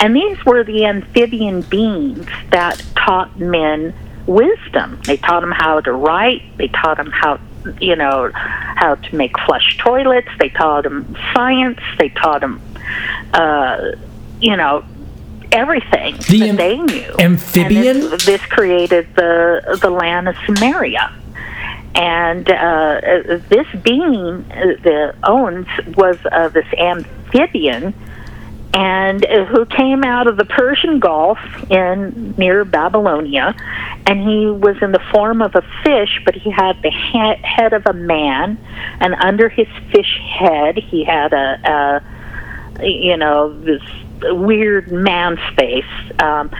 [0.01, 3.94] And these were the amphibian beings that taught men
[4.27, 5.01] wisdom.
[5.07, 6.42] They taught them how to write.
[6.59, 7.38] They taught them how,
[7.81, 10.29] you know, how to make flush toilets.
[10.40, 11.79] They taught them science.
[12.01, 12.61] They taught them,
[13.33, 13.92] uh,
[14.40, 14.85] you know,
[15.52, 17.14] everything The that am- they knew.
[17.18, 18.00] amphibian?
[18.10, 21.12] This, this created the the land of Sumeria.
[21.94, 23.00] And uh,
[23.50, 27.92] this being, uh, the Oannes, was uh, this amphibian,
[28.72, 31.38] and uh, who came out of the Persian Gulf
[31.70, 33.54] in near Babylonia,
[34.06, 37.74] and he was in the form of a fish, but he had the ha- head
[37.74, 38.56] of a man,
[39.00, 42.02] and under his fish head he had a,
[42.80, 43.82] a you know this
[44.30, 45.85] weird man face.
[46.18, 46.50] Um,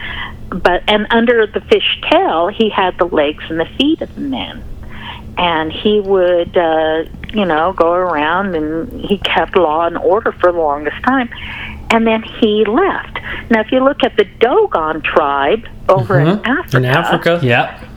[0.53, 4.21] but and under the fish tail he had the legs and the feet of the
[4.21, 4.63] man
[5.37, 10.51] and he would uh you know go around and he kept law and order for
[10.51, 11.29] the longest time
[11.89, 16.77] and then he left now if you look at the dogon tribe over in africa
[16.77, 17.39] In Africa.
[17.41, 17.89] Yep.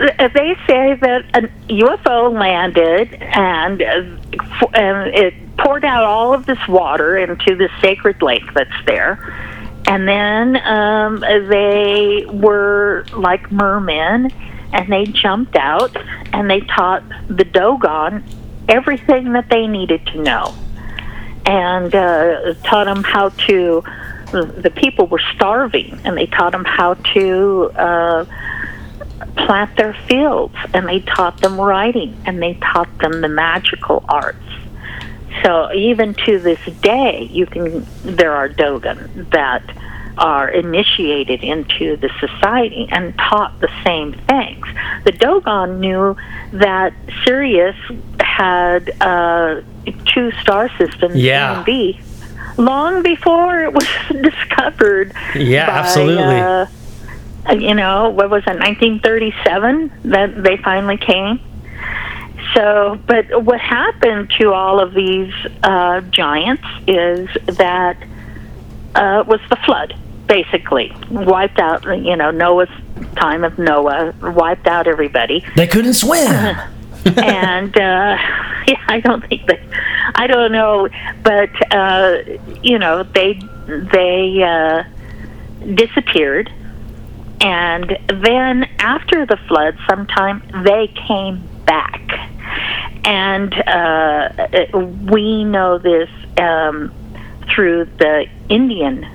[0.00, 6.46] Uh, they say that a UFO landed and uh, and it poured out all of
[6.46, 9.18] this water into the sacred lake that's there.
[9.88, 14.30] And then um, they were like mermen,
[14.72, 15.96] and they jumped out
[16.32, 18.22] and they taught the Dogon
[18.68, 20.54] everything that they needed to know,
[21.46, 23.82] and uh, taught them how to.
[24.30, 27.70] The people were starving, and they taught them how to.
[27.74, 28.26] Uh,
[29.46, 34.38] plant their fields and they taught them writing and they taught them the magical arts
[35.42, 39.62] so even to this day you can there are dogon that
[40.16, 44.66] are initiated into the society and taught the same things
[45.04, 46.16] the dogon knew
[46.52, 46.92] that
[47.24, 47.76] sirius
[48.20, 49.60] had uh,
[50.06, 51.52] two star systems Yeah.
[51.52, 52.00] A and B
[52.56, 53.86] long before it was
[54.22, 56.40] discovered Yeah, by, absolutely.
[56.40, 56.66] uh,
[57.52, 61.40] you know, what was it, 1937 that they finally came.
[62.54, 65.32] So, but what happened to all of these
[65.62, 67.96] uh, giants is that
[68.94, 69.94] uh, was the flood,
[70.26, 71.84] basically wiped out.
[71.84, 72.70] You know, Noah's
[73.16, 76.56] time of Noah wiped out everybody They couldn't swim.
[77.16, 78.18] and uh
[78.66, 79.60] yeah i don't think that
[80.16, 80.88] i don't know
[81.22, 82.18] but uh
[82.60, 84.82] you know they they uh
[85.74, 86.52] disappeared
[87.40, 92.02] and then after the flood sometime they came back.
[93.04, 94.30] And uh
[95.10, 96.92] we know this um
[97.54, 99.06] through the indian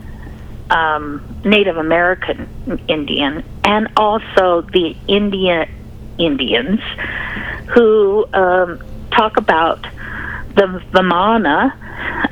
[0.69, 2.47] um native american
[2.87, 5.69] indian and also the indian
[6.17, 6.79] indians
[7.73, 8.79] who um,
[9.11, 9.85] talk about
[10.55, 11.73] the Vimana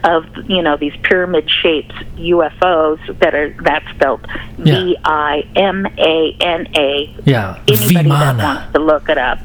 [0.04, 4.26] of you know these pyramid shaped UFOs that are that's spelled.
[4.58, 7.16] V I M A N A.
[7.26, 7.62] Yeah.
[7.68, 9.40] Anybody that wants to look it up.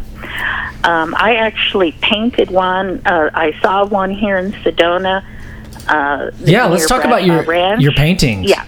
[0.85, 3.03] Um, I actually painted one.
[3.07, 5.25] Uh, I saw one here in Sedona.
[5.89, 7.81] Uh, Yeah, let's talk about your Ranch.
[7.83, 8.49] your paintings.
[8.49, 8.65] Yeah.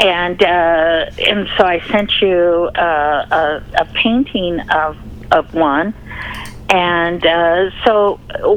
[0.00, 4.96] And uh, and so I sent you uh, a, a painting of
[5.32, 5.94] of one,
[6.68, 8.56] and uh, so uh,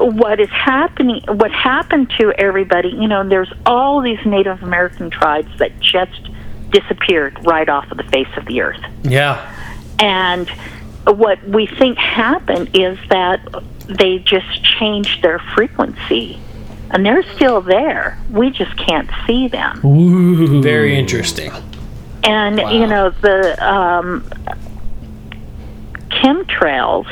[0.00, 1.22] what is happening?
[1.28, 2.88] What happened to everybody?
[2.88, 6.30] You know, there's all these Native American tribes that just
[6.70, 8.80] disappeared right off of the face of the earth.
[9.02, 9.54] Yeah.
[9.98, 10.48] And
[11.04, 13.46] what we think happened is that
[13.86, 16.40] they just changed their frequency.
[16.92, 18.18] And they're still there.
[18.30, 19.84] We just can't see them.
[19.84, 20.60] Ooh.
[20.60, 21.52] Very interesting.
[22.24, 24.28] And you know the um,
[26.08, 27.06] chemtrails,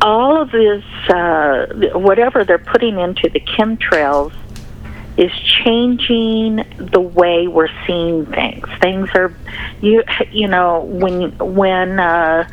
[0.00, 4.32] all of this, uh, whatever they're putting into the chemtrails,
[5.16, 5.32] is
[5.64, 8.66] changing the way we're seeing things.
[8.80, 9.34] Things are,
[9.80, 12.48] you you know, when when uh,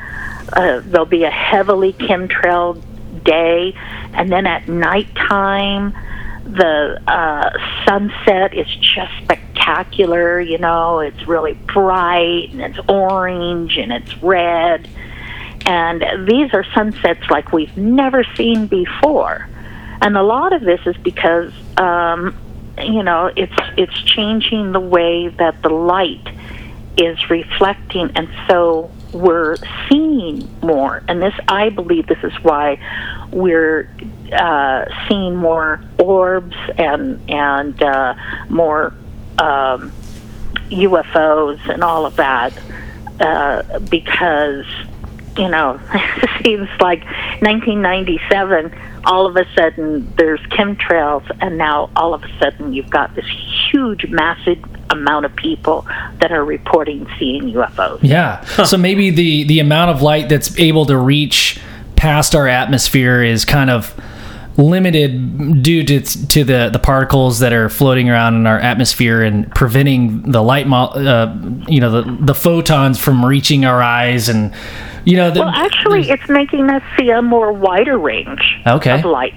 [0.52, 2.82] uh, there'll be a heavily chemtrail
[3.24, 3.74] day,
[4.14, 5.96] and then at nighttime
[6.46, 7.50] the uh,
[7.86, 10.40] sunset is just spectacular.
[10.40, 14.88] You know, it's really bright and it's orange and it's red.
[15.66, 19.48] And these are sunsets like we've never seen before.
[20.02, 22.38] And a lot of this is because, um,
[22.78, 26.28] you know, it's it's changing the way that the light
[26.98, 29.56] is reflecting, and so we're
[29.90, 31.02] seeing more.
[31.08, 32.80] And this, I believe, this is why
[33.32, 33.90] we're
[34.32, 38.16] uh, seeing more orbs and and uh,
[38.50, 38.94] more
[39.38, 39.92] um,
[40.70, 42.54] UFOs and all of that
[43.20, 44.66] uh, because
[45.38, 47.04] you know it seems like
[47.42, 48.74] 1997
[49.06, 53.26] all of a sudden there's chemtrails and now all of a sudden you've got this
[53.72, 54.58] huge massive
[54.90, 55.86] amount of people
[56.20, 58.00] that are reporting seeing UFOs.
[58.02, 58.44] Yeah.
[58.44, 61.60] So maybe the the amount of light that's able to reach
[61.96, 63.94] past our atmosphere is kind of
[64.58, 69.54] limited due to to the the particles that are floating around in our atmosphere and
[69.54, 71.36] preventing the light mo- uh,
[71.68, 74.54] you know the the photons from reaching our eyes and
[75.04, 78.98] you know the, Well, actually, it's making us see a more wider range Okay.
[79.00, 79.34] of light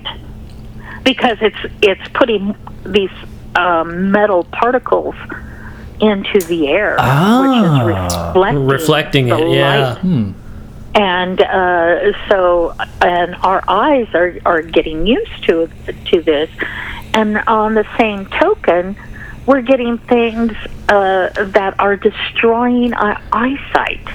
[1.05, 2.55] because it's it's putting
[2.87, 3.11] these
[3.57, 5.15] um, metal particles
[6.01, 9.99] into the air, which is reflecting, Reflecting the it, yeah.
[10.03, 10.35] light.
[10.95, 15.71] And uh, so, and our eyes are, are getting used to
[16.07, 16.51] to this,
[17.15, 18.97] and on the same token,
[19.47, 20.53] we're getting things
[20.89, 24.07] uh, that are destroying our eyesight,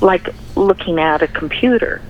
[0.00, 2.00] like looking at a computer.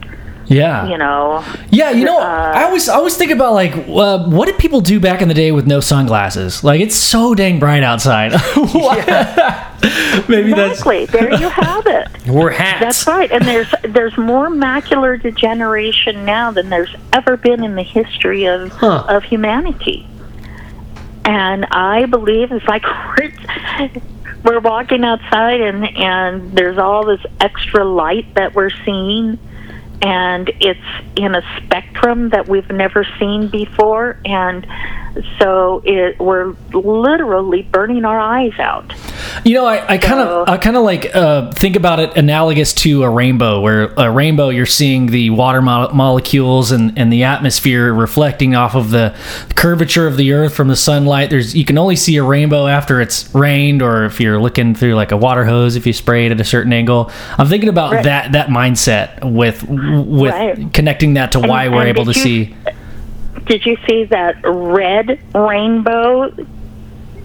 [0.46, 0.88] Yeah.
[0.88, 4.46] You know, Yeah, you know, Uh, I always I always think about like, uh, what
[4.46, 6.62] did people do back in the day with no sunglasses?
[6.62, 8.32] Like, it's so dang bright outside.
[10.28, 11.06] Maybe that's exactly.
[11.06, 12.08] there you have it.
[12.26, 12.80] We're hats.
[12.80, 17.82] That's right, and there's there's more macular degeneration now than there's ever been in the
[17.82, 19.04] history of Huh.
[19.08, 20.06] of humanity.
[21.26, 22.84] And I believe it's like
[23.18, 23.32] we're,
[24.44, 29.38] we're walking outside and and there's all this extra light that we're seeing
[30.04, 30.80] and it's
[31.16, 34.66] in a spectrum that we've never seen before and
[35.38, 38.92] so it, we're literally burning our eyes out.
[39.44, 43.02] You know, I kind of, I kind of like uh, think about it analogous to
[43.04, 47.92] a rainbow, where a rainbow you're seeing the water mo- molecules and, and the atmosphere
[47.92, 49.16] reflecting off of the
[49.54, 51.30] curvature of the Earth from the sunlight.
[51.30, 54.94] There's you can only see a rainbow after it's rained, or if you're looking through
[54.94, 57.10] like a water hose if you spray it at a certain angle.
[57.38, 58.04] I'm thinking about Right.
[58.04, 60.72] that that mindset with with Right.
[60.72, 62.54] connecting that to why we're and able to you- see.
[63.46, 66.30] Did you see that red rainbow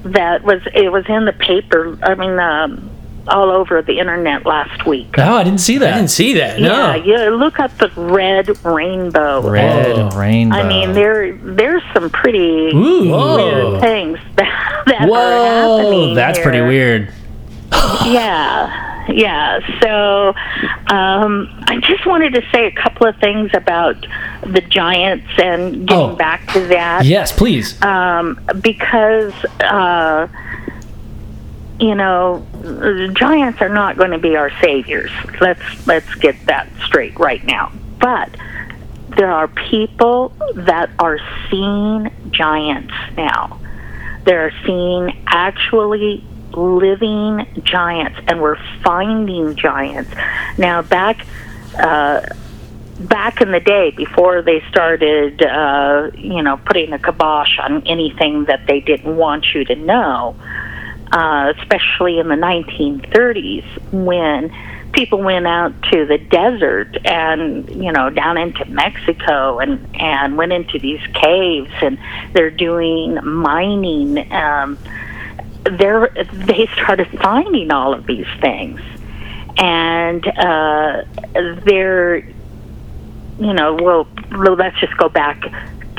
[0.03, 1.97] that was it was in the paper?
[2.03, 2.89] I mean, um,
[3.27, 5.15] all over the internet last week.
[5.17, 5.93] Oh, I didn't see that.
[5.93, 6.59] I didn't see that.
[6.59, 6.95] No.
[6.95, 9.47] Yeah, you look up the red rainbow.
[9.49, 10.09] Red Oh.
[10.19, 10.55] rainbow.
[10.57, 13.09] I mean, there there's some pretty Ooh.
[13.11, 13.79] Whoa.
[13.79, 16.15] things that, that are Whoa, happening.
[16.15, 17.13] that's pretty weird.
[18.05, 19.59] Yeah, yeah.
[19.81, 20.29] So
[20.93, 23.95] um, I just wanted to say a couple of things about
[24.43, 26.15] the Giants and getting Oh.
[26.15, 27.05] back to that.
[27.05, 27.81] Yes, please.
[27.83, 30.27] um, because uh,
[31.79, 35.11] you know the Giants are not going to be our saviors.
[35.39, 37.71] Let's let's get that straight right now.
[37.99, 38.29] But
[39.17, 43.59] there are people that are seeing giants now.
[44.25, 50.11] They're seeing actually living giants, and we're finding giants
[50.57, 50.81] now.
[50.81, 51.25] Back.
[51.77, 52.21] Uh,
[52.99, 58.43] back in the day before they started uh you know putting a kibosh on anything
[58.43, 60.35] that they didn't want you to know
[61.13, 64.51] uh especially in the 1930s when
[64.91, 70.51] people went out to the desert and you know down into Mexico and and went
[70.51, 71.97] into these caves and
[72.33, 74.77] they're doing mining um
[75.63, 78.79] they're they started finding all of these things
[79.57, 81.03] and uh
[81.65, 82.23] they're
[83.39, 85.41] you know, well, let's just go back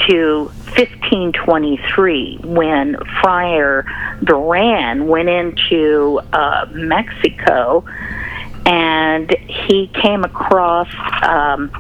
[0.09, 0.45] to
[0.77, 3.87] 1523 when Friar
[4.23, 7.85] Duran went into uh, Mexico
[8.67, 10.89] and he came across
[11.23, 11.71] um,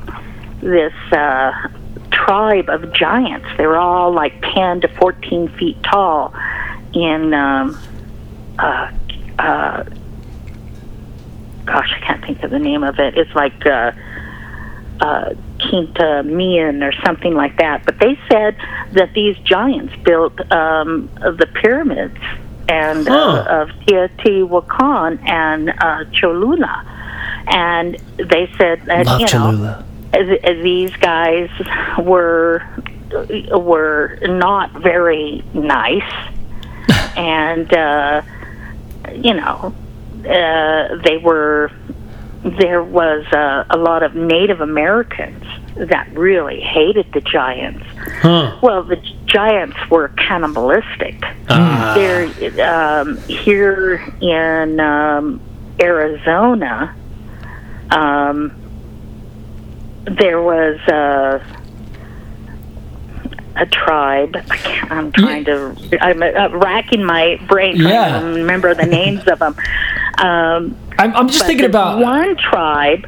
[0.61, 1.68] this uh,
[2.11, 3.47] tribe of giants.
[3.59, 6.35] They were all like 10 to 14 feet tall
[6.93, 7.78] in, um,
[8.59, 8.91] uh,
[9.38, 9.84] uh,
[11.64, 13.16] gosh, I can't think of the name of it.
[13.16, 13.93] It's like, uh,
[15.01, 15.34] uh,
[15.68, 17.84] Quinta Mian or something like that.
[17.86, 18.57] But they said
[18.93, 22.18] that these giants built um, the pyramids
[22.68, 23.14] and Huh.
[23.49, 26.84] uh, of Teotihuacan and uh, Cholula,
[27.49, 29.84] and they said that Love you know Cholula.
[30.12, 31.49] th- these guys
[31.99, 32.62] were
[33.53, 36.30] were not very nice,
[37.16, 38.22] and uh,
[39.12, 39.74] you know
[40.28, 41.70] uh, they were
[42.42, 45.44] there was uh, a lot of Native Americans
[45.76, 47.84] that really hated the giants.
[48.22, 48.58] Huh.
[48.62, 48.96] Well, the
[49.26, 51.16] giants were cannibalistic.
[51.48, 51.92] Ah.
[51.94, 55.40] They're um, here in um,
[55.80, 56.96] Arizona.
[57.90, 58.54] Um,
[60.04, 61.44] there was a,
[63.61, 64.36] a tribe.
[64.50, 65.76] I can't, I'm trying to.
[66.00, 68.20] I'm uh, racking my brain trying Yeah.
[68.20, 69.54] to remember the names of them.
[70.18, 72.00] Um, I'm, I'm just thinking about.
[72.00, 73.06] one tribe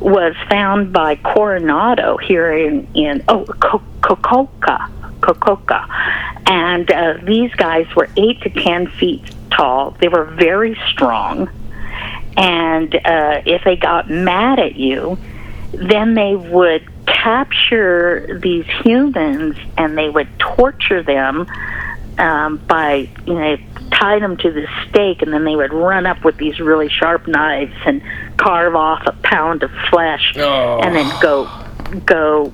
[0.00, 4.90] was found by Coronado here in in oh Co- Cococa,
[5.20, 5.86] Cococa,
[6.46, 9.92] and uh, these guys were eight to ten feet tall.
[10.00, 11.48] They were very strong,
[12.36, 15.16] and uh, if they got mad at you,
[15.72, 21.46] then they would capture these humans and they would torture them
[22.18, 23.56] um, by you know
[23.90, 27.26] tie them to the stake and then they would run up with these really sharp
[27.26, 28.02] knives and
[28.36, 30.80] carve off a pound of flesh Oh.
[30.82, 31.48] and then go
[32.06, 32.52] go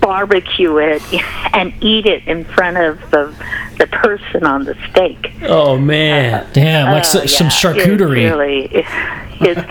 [0.00, 1.02] barbecue it
[1.54, 3.34] and eat it in front of the
[3.78, 5.30] the person on the stake.
[5.42, 6.46] Oh man.
[6.54, 8.18] Damn, like Oh, so, some charcuterie.
[8.18, 8.64] It really
[9.50, 9.64] is.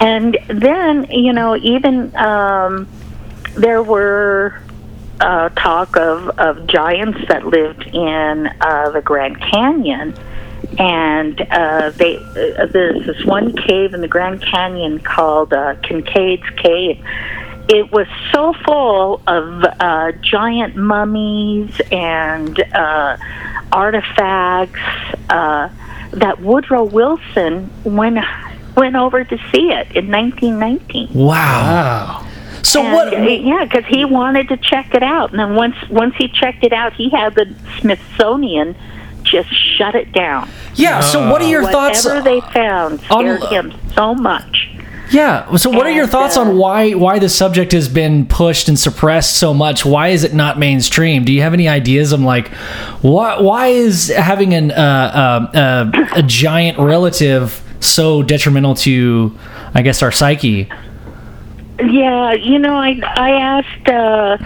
[0.00, 2.88] and then you know, even um,
[3.54, 4.60] there were
[5.20, 10.14] uh, talk of of giants that lived in uh, the Grand Canyon.
[10.78, 16.48] And uh, they uh, there's this one cave in the Grand Canyon called uh, Kinkaid's
[16.56, 17.04] Cave.
[17.68, 23.16] It was so full of uh, giant mummies and uh,
[23.70, 24.80] artifacts
[25.28, 25.68] uh,
[26.12, 28.18] that Woodrow Wilson went
[28.76, 31.12] went over to see it in 1919.
[31.12, 31.34] Wow.
[31.34, 32.31] Wow.
[32.62, 33.42] So And, what?
[33.42, 36.72] yeah, because he wanted to check it out, and then once once he checked it
[36.72, 38.76] out, he had the Smithsonian
[39.22, 40.48] just shut it down.
[40.74, 41.00] Yeah.
[41.00, 42.04] So what are your thoughts?
[42.04, 44.68] Whatever they found on- scared him so much.
[45.10, 45.56] Yeah.
[45.56, 48.78] So what are your thoughts uh, on why why the subject has been pushed and
[48.78, 49.84] suppressed so much?
[49.84, 51.24] Why is it not mainstream?
[51.24, 52.48] Do you have any ideas I'm like
[53.02, 59.36] why why is having an uh, uh, uh, a giant relative so detrimental to
[59.74, 60.70] I guess our psyche?
[61.84, 64.38] Yeah, you know, I I asked uh,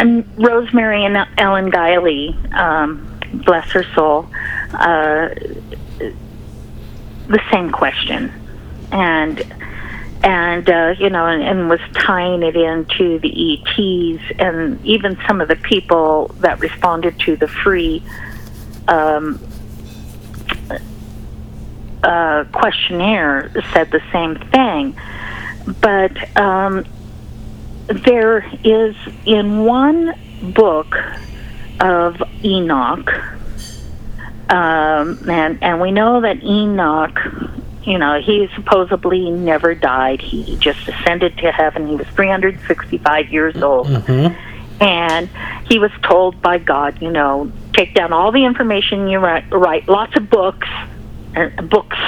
[0.00, 4.28] um, Rosemary and Ellen Guiley, um, bless her soul,
[4.72, 5.28] uh,
[7.28, 8.32] the same question,
[8.90, 9.40] and
[10.24, 15.40] and uh, you know, and, and was tying it into the ETs and even some
[15.40, 18.02] of the people that responded to the free.
[18.88, 19.40] Um,
[22.00, 24.96] uh, questionnaire said the same thing
[25.80, 26.84] but um,
[27.88, 28.96] there is
[29.26, 30.14] in one
[30.54, 30.96] book
[31.80, 33.12] of Enoch,
[34.50, 37.18] um, and and we know that Enoch,
[37.84, 40.20] you know, he supposedly never died.
[40.22, 41.86] He just ascended to heaven.
[41.86, 43.88] He was 365 years old,
[44.80, 45.28] and
[45.68, 49.86] he was told by God, you know, take down all the information you write, write
[49.88, 50.68] lots of books,
[51.36, 51.98] uh, books,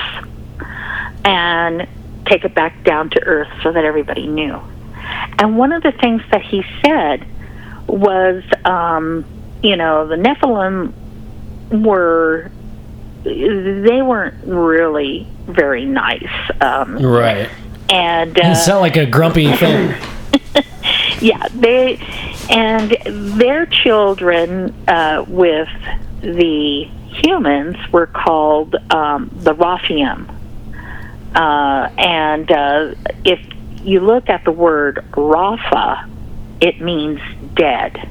[1.24, 1.86] and
[2.26, 4.60] take it back down to earth so that everybody knew.
[5.38, 7.26] And one of the things that he said
[7.86, 9.24] was, um,
[9.62, 10.92] you know, the Nephilim
[11.82, 12.50] were
[13.22, 16.26] they weren't really very nice,
[16.62, 17.48] um, Right.
[17.90, 19.94] and You uh, sound like a grumpy thing.
[21.20, 21.98] yeah, they
[22.48, 22.96] and
[23.38, 25.68] their children uh, with
[26.22, 26.84] the
[27.22, 30.34] humans were called um, the Raphaim.
[31.34, 33.40] Uh, and uh, if
[33.82, 36.08] you look at the word Rapha,
[36.60, 37.20] it means
[37.54, 38.08] dead.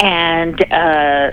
[0.00, 1.32] And uh,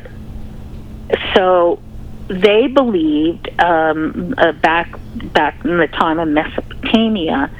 [1.33, 1.79] so
[2.27, 4.93] they believed um, uh, back
[5.33, 7.51] back in the time of Mesopotamia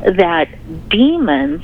[0.00, 0.48] that
[0.88, 1.62] demons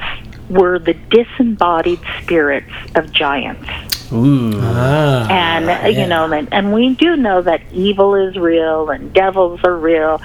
[0.49, 3.69] were the disembodied spirits of giants.
[4.11, 9.13] Ah, and uh, you know and, and we do know that evil is real and
[9.13, 10.19] devils are real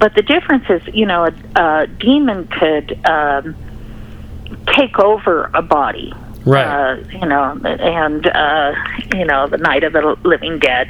[0.00, 3.54] but the difference is you know a, a demon could um,
[4.66, 6.12] take over a body
[6.46, 6.64] Right.
[6.66, 8.74] uh, you know and uh,
[9.14, 10.88] you know the night of the living dead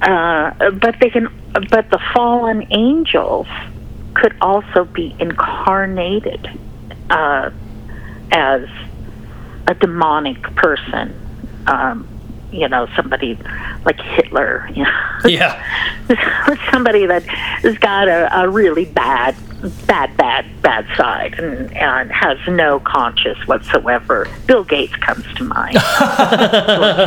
[0.00, 1.28] uh, but they can
[1.70, 3.46] but the fallen angels
[4.14, 6.48] could also be incarnated
[7.10, 7.50] uh,
[8.32, 8.62] as
[9.68, 11.14] a demonic person
[11.66, 12.08] um,
[12.52, 13.38] you know somebody
[13.84, 15.62] like Hitler you know yeah.
[16.70, 19.34] somebody that has got a, a really bad,
[19.86, 24.28] bad, bad, bad side and, and has no conscience whatsoever.
[24.46, 25.76] Bill Gates comes to mind.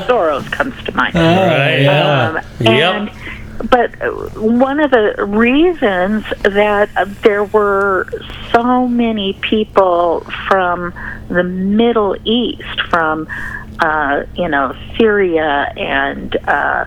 [0.08, 1.16] Soros comes to mind.
[1.16, 1.82] Right.
[1.82, 2.30] yeah.
[2.30, 2.94] Um, Yep.
[2.94, 3.12] and
[3.70, 3.92] but
[4.38, 8.08] one of the reasons that uh, there were
[8.54, 10.94] so many people from
[11.30, 13.28] the Middle East, from
[13.80, 16.86] uh, you know Syria and uh,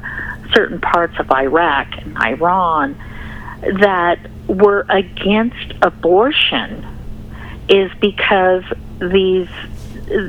[0.55, 2.97] certain parts of Iraq and Iran,
[3.81, 4.19] that
[4.49, 6.87] were against abortion,
[7.69, 8.65] is because
[8.99, 9.49] these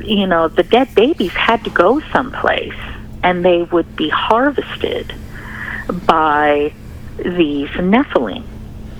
[0.05, 2.79] you know the dead babies had to go someplace,
[3.23, 5.13] and they would be harvested
[6.05, 6.73] by
[7.17, 8.43] these Nephilim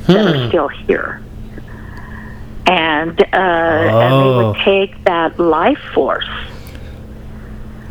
[0.07, 1.21] that are still here.
[2.65, 4.55] And, uh, and they would Oh.
[4.63, 6.27] take that life force.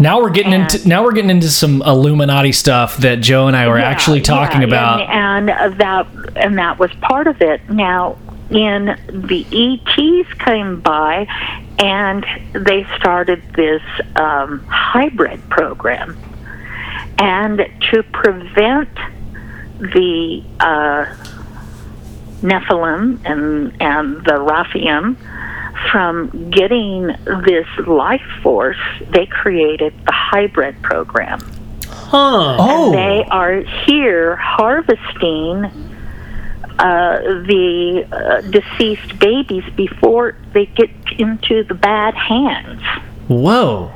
[0.03, 3.57] Now we're getting And- into now we're getting into some Illuminati stuff that Joe and
[3.57, 5.01] I were Yeah, actually talking yeah, about.
[5.03, 7.61] and, and uh, that and that was part of it.
[7.71, 8.17] Now,
[8.51, 11.27] in the ETs came by,
[11.79, 13.83] and they started this
[14.17, 16.19] um, hybrid program,
[17.19, 18.91] and to prevent
[19.79, 21.07] the uh,
[22.43, 25.17] Nephilim and and the Raphaim
[25.91, 27.07] from getting
[27.47, 28.77] this life force,
[29.11, 31.41] they created the hybrid program.
[31.87, 32.57] Huh.
[32.59, 35.65] Oh, They are here harvesting
[36.79, 42.83] uh, the uh, deceased babies before they get into the bad hands.
[43.29, 43.93] whoa.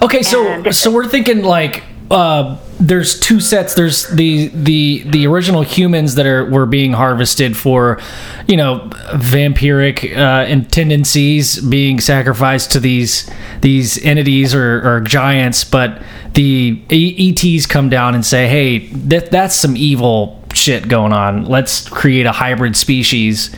[0.00, 3.74] Okay, so And- so we're thinking like uh, there's two sets.
[3.74, 8.00] There's the the the original humans that are were being harvested for,
[8.46, 13.28] you know, vampiric uh, tendencies being sacrificed to these
[13.60, 15.64] these entities or, or giants.
[15.64, 16.02] But
[16.34, 21.46] the ETs come down and say, "Hey, that that's some evil shit going on.
[21.46, 23.54] Let's create a hybrid species."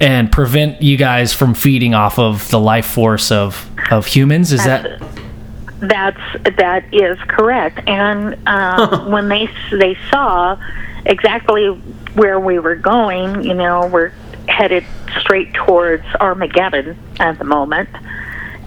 [0.00, 4.52] And prevent you guys from feeding off of the life force of, of humans.
[4.52, 5.02] Is that
[5.80, 6.20] That's
[6.56, 7.80] that is correct.
[7.86, 10.58] And um, when they they saw
[11.06, 11.68] exactly
[12.14, 14.12] where we were going, you know, we're
[14.48, 14.84] headed
[15.20, 17.88] straight towards Armageddon at the moment,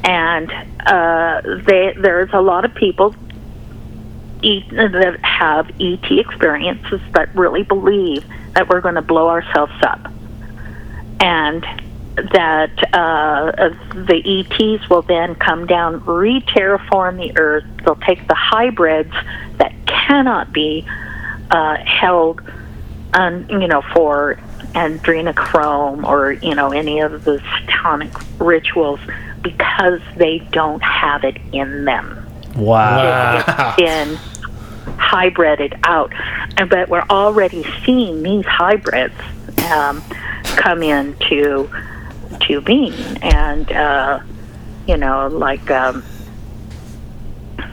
[0.04, 0.52] and
[0.86, 3.14] uh, they, there's a lot of people
[4.42, 10.08] e- that have ET experiences that really believe that we're going to blow ourselves up,
[11.20, 11.66] and
[12.16, 17.64] that uh, the ETs will then come down, re-terraform the Earth.
[17.84, 19.14] They'll take the hybrids
[19.58, 20.86] that cannot be
[21.50, 22.42] uh, held,
[23.14, 24.40] on, you know, for
[24.74, 28.10] adrenochrome or you know any of the satanic
[28.40, 29.02] rituals
[29.42, 33.44] because they don't have it in them wow?
[33.46, 33.76] Wow.
[33.78, 34.16] been
[34.98, 36.14] hybrided out.
[36.58, 39.16] And but we're already seeing these hybrids
[39.72, 40.02] um,
[40.56, 41.70] come into
[42.40, 44.20] to being, and uh,
[44.88, 46.04] you know, like um,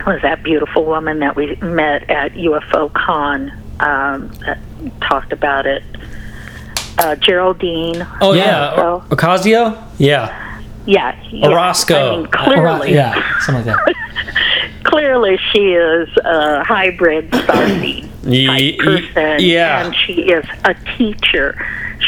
[0.07, 3.51] was that beautiful woman that we met at UFO Con
[3.81, 4.59] um, that
[5.01, 5.83] talked about it.
[6.99, 8.07] Uh, Geraldine.
[8.21, 8.75] Oh Yeah.
[8.75, 9.81] So- Ocasio.
[9.99, 11.49] Yeah, Yeah, yeah.
[11.49, 11.95] Orozco.
[11.95, 13.95] I mean, clearly, yeah, something like that.
[14.89, 18.09] clearly she is a hybrid starseed
[18.47, 19.85] type person yeah.
[19.85, 21.55] and she is a teacher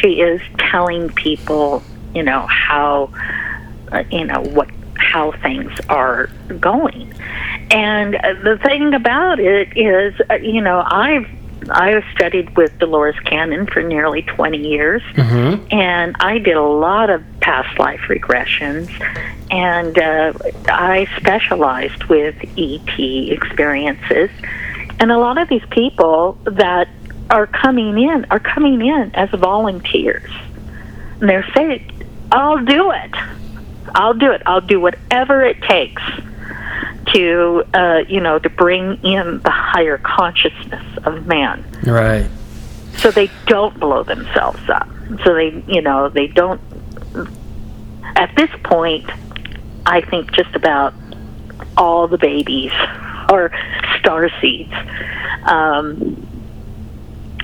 [0.01, 1.83] she is telling people
[2.15, 3.13] you know how
[3.93, 7.13] uh, you know what how things are going
[7.71, 11.27] and uh, the thing about it is uh, you know i've
[11.69, 15.03] I studied with Dolores Cannon for nearly 20 years,
[15.71, 18.89] and I did a lot of past life regressions,
[19.51, 20.33] and uh,
[20.69, 24.31] I specialized with ET experiences.
[25.01, 26.89] And a lot of these people that
[27.29, 30.31] are coming in are coming in as volunteers.
[31.21, 31.91] They're saying,
[32.33, 33.15] I'll do it.
[33.95, 34.43] I'll do it.
[34.47, 36.03] I'll do whatever it takes
[37.13, 42.29] to, uh, you know, to bring in the higher consciousness of man right.
[42.99, 44.89] so they don't blow themselves up.
[45.25, 46.61] So they, you know, they don't.
[48.17, 49.11] At this point,
[49.87, 50.95] I think just about
[51.77, 52.73] all the babies
[53.29, 53.51] are
[53.99, 54.73] star seeds.
[55.45, 56.27] Um,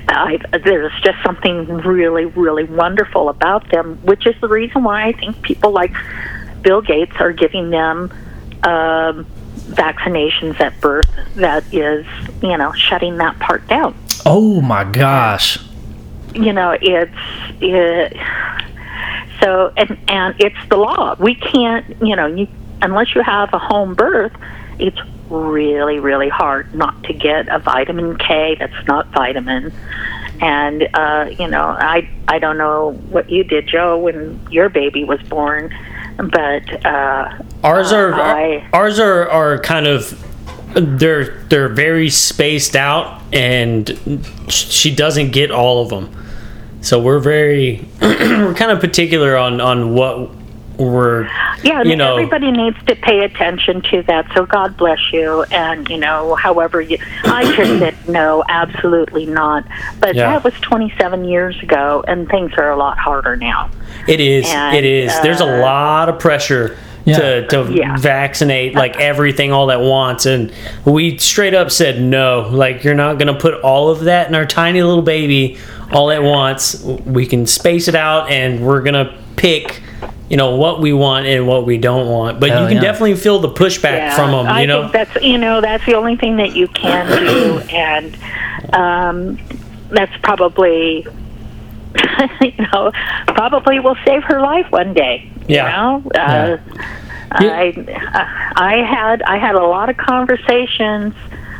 [0.09, 5.13] I, there's just something really, really wonderful about them, which is the reason why I
[5.13, 5.93] think people like
[6.63, 8.13] Bill Gates are giving them
[8.63, 12.07] um, vaccinations at birth that is,
[12.43, 13.95] you know, shutting that part down
[14.25, 15.59] Oh my gosh.
[16.35, 17.13] you know it's
[17.61, 18.17] it,
[19.41, 22.47] so and and it's the law we can't you know you
[22.83, 24.33] unless you have a home birth
[24.79, 24.99] it's
[25.31, 29.73] really really hard not to get a vitamin k that's not vitamin
[30.41, 35.05] and uh you know i i don't know what you did joe when your baby
[35.05, 35.75] was born
[36.19, 40.23] but uh Ours are I- ours are are kind of
[40.77, 43.99] they're they're very spaced out, and
[44.49, 46.15] she doesn't get all of them.
[46.83, 50.31] So we're very we're kind of particular on on what
[50.79, 51.25] we're
[51.63, 54.27] Yeah, you know everybody needs to pay attention to that.
[54.35, 59.65] So God bless you, and you know, however you, I just said no, absolutely not.
[60.01, 60.33] But Yeah.
[60.33, 63.71] that was 27 years ago, and things are a lot harder now.
[64.07, 64.45] It is.
[64.49, 65.13] And, it is.
[65.23, 67.19] There's a uh, lot of pressure Yeah.
[67.19, 67.97] to, to Yeah.
[67.97, 70.53] vaccinate like everything all at once, and
[70.85, 72.49] we straight up said no.
[72.51, 75.59] Like you're not going to put all of that in our tiny little baby
[75.93, 76.83] all at once.
[76.83, 79.83] We can space it out, and we're going to pick.
[80.29, 82.83] You know what we want and what we don't want, but Hell you can yeah.
[82.83, 84.47] definitely feel the pushback from them.
[84.47, 87.59] I You know, think that's you know that's the only thing that you can do,
[87.71, 88.17] and
[88.75, 89.39] um,
[89.91, 91.07] that's probably
[92.41, 92.91] you know
[93.29, 95.31] probably will save her life one day.
[95.47, 95.97] Yeah.
[95.97, 96.11] You know?
[96.11, 96.59] Uh,
[97.31, 101.15] I I had I had a lot of conversations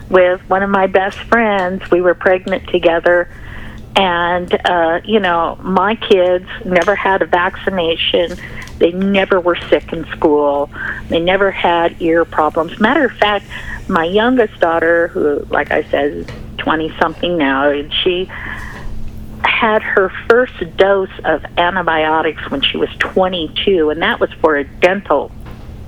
[0.09, 1.89] with one of my best friends.
[1.91, 3.29] We were pregnant together,
[3.97, 8.37] And, uh, you know, my kids never had a vaccination.
[8.79, 10.71] They never were sick in school.
[11.09, 12.79] They never had ear problems.
[12.79, 13.47] Matter of fact,
[13.89, 16.27] my youngest daughter, who, like I said, is
[16.59, 18.29] 20 something now, and she
[19.45, 24.65] had her first dose of antibiotics when she was 22, and that was for a
[24.65, 25.33] dental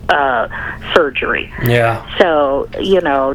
[0.09, 0.49] uh,
[0.95, 1.53] surgery.
[1.63, 2.07] Yeah.
[2.19, 3.35] So you know,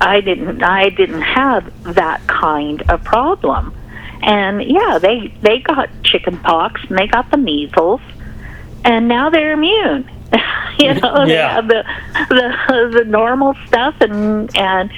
[0.00, 3.74] I didn't I didn't have that kind of problem,
[4.22, 8.00] and yeah, they they got chicken pox and they got the measles,
[8.84, 10.08] and now they're immune.
[10.78, 11.54] you know, they Yeah.
[11.54, 11.84] have the
[12.28, 14.90] the the normal stuff and and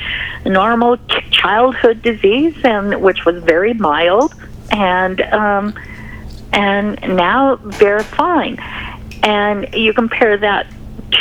[0.44, 4.34] normal ch- childhood disease, and which was very mild,
[4.72, 5.74] and um,
[6.52, 8.58] and now they're fine.
[9.22, 10.66] And you compare that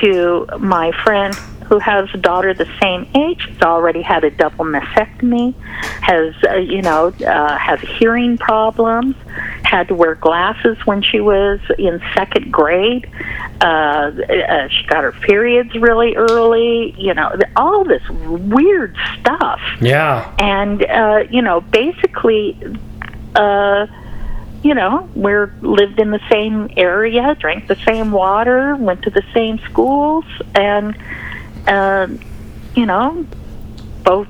[0.02, 1.36] to my friend
[1.70, 5.54] who has a daughter the same age, has already had a double mastectomy,
[6.02, 9.16] has uh, you know uh, has hearing problems,
[9.64, 13.08] had to wear glasses when she was in second grade.
[13.62, 16.96] Uh, uh, she got her periods really early.
[16.98, 20.34] You know, all this weird stuff Yeah.
[20.40, 22.58] and uh, you know, basically,
[23.36, 23.86] uh,
[24.64, 29.24] you know, we're lived in the same area, drank the same water, went to the
[29.36, 30.98] same schools, and
[31.68, 32.08] uh,
[32.76, 33.26] you know,
[34.04, 34.28] both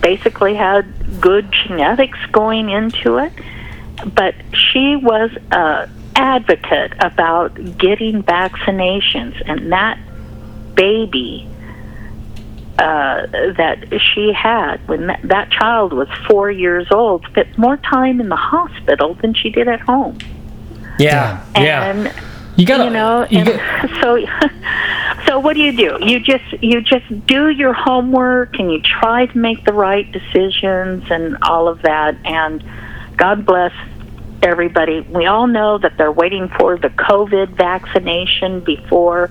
[0.00, 3.32] basically had good genetics going into it.
[4.14, 9.98] But she was a advocate about getting vaccinations, and that
[10.74, 11.48] baby
[12.78, 18.20] uh, that she had when that, that child was four years old spent more time
[18.20, 20.18] in the hospital than she did at home.
[20.98, 21.44] Yeah.
[21.56, 22.12] Yeah.
[22.56, 24.26] And You gotta, you know, you and got- so
[25.26, 25.98] so what do you do?
[26.00, 31.04] You just you just do your homework and you try to make the right decisions
[31.10, 32.16] and all of that.
[32.24, 32.64] And
[33.16, 33.72] God bless
[34.42, 35.00] everybody.
[35.00, 39.30] We all know that they're waiting for the COVID vaccination before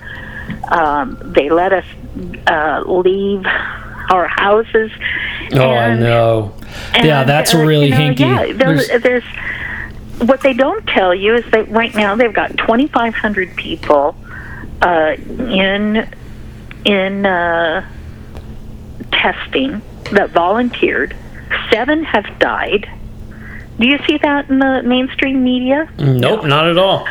[0.69, 1.86] um, they let us
[2.47, 3.45] uh, leave
[4.11, 4.91] our houses.
[5.53, 6.53] Oh, I And- know.
[7.01, 8.19] Yeah, that's uh, really you know, hinky.
[8.19, 9.23] Yeah, there's, There's- there's
[10.20, 14.16] what they don't tell you is that right now they've got 2,500 people
[14.82, 15.16] uh,
[15.49, 16.07] in
[16.86, 17.88] in uh,
[19.11, 21.16] testing that volunteered.
[21.72, 22.89] Seven have died.
[23.80, 25.89] Do you see that in the mainstream media?
[25.97, 27.07] Nope, not at all.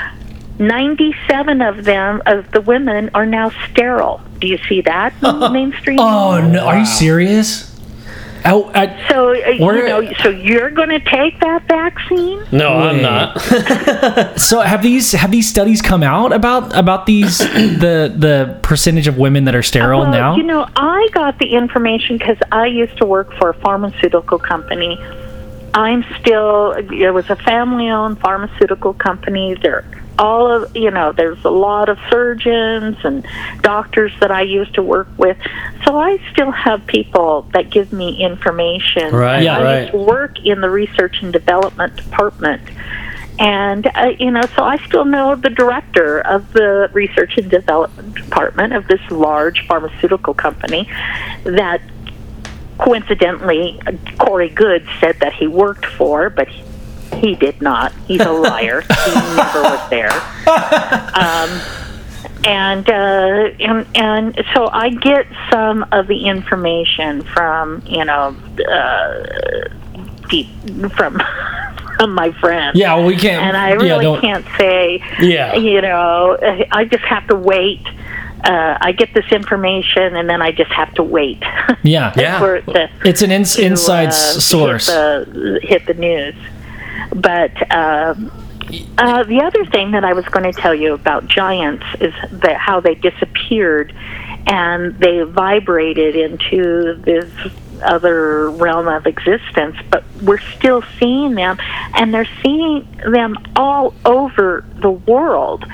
[0.59, 4.23] 97 of them, of the women, are now sterile.
[4.39, 6.53] Do you see that in the mainstream oh media?
[6.53, 7.74] no, are you serious?
[8.47, 12.45] Oh, I, So, uh, Where- you know, so you're going to take that vaccine?
[12.53, 13.41] No, I'm not.
[14.39, 19.17] so have these have these studies come out about about these the the percentage of
[19.17, 20.37] women that are sterile well, now?
[20.37, 24.99] You know, I got the information because I used to work for a pharmaceutical company.
[25.73, 26.73] I'm still.
[26.73, 29.55] It was a family-owned pharmaceutical company.
[29.55, 29.85] There,
[30.19, 31.13] all of you know.
[31.13, 33.27] There's a lot of surgeons and
[33.61, 35.37] doctors that I used to work with.
[35.85, 39.15] So I still have people that give me information.
[39.15, 39.59] Right, Yeah.
[39.59, 39.95] I right.
[39.95, 42.63] work in the research and development department.
[43.39, 48.15] And, uh, you know, so I still know the director of the research and development
[48.15, 50.89] department of this large pharmaceutical company
[51.43, 51.81] that
[52.79, 53.81] coincidentally
[54.19, 56.49] Corey Goode said that he worked for, but
[57.25, 57.93] he, he did not.
[58.07, 58.81] He's a liar.
[58.83, 60.11] he never was there.
[61.15, 61.61] Um,
[62.47, 68.37] and, uh, and and so I get some of the information from you know
[68.71, 69.69] uh,
[70.29, 70.49] deep
[70.95, 71.21] from
[71.99, 72.77] from my friends.
[72.79, 73.43] yeah, well, we can't.
[73.47, 75.55] And I really don't- can't say, Yeah.
[75.55, 76.37] you know,
[76.73, 77.87] I just have to wait.
[78.43, 81.43] Uh, I get this information and then I just have to wait.
[81.83, 82.13] Yeah.
[82.17, 82.39] Yeah.
[82.41, 84.89] for it It's an ins- to, inside uh, source.
[84.89, 86.35] Hit the, hit the news.
[87.11, 88.31] But um,
[88.99, 92.57] uh, the other thing that I was going to tell you about giants is that
[92.57, 93.95] how they disappeared
[94.47, 97.31] and they vibrated into this
[97.83, 101.59] other realm of existence, but we're still seeing them,
[101.95, 105.65] and they're seeing them all over the world.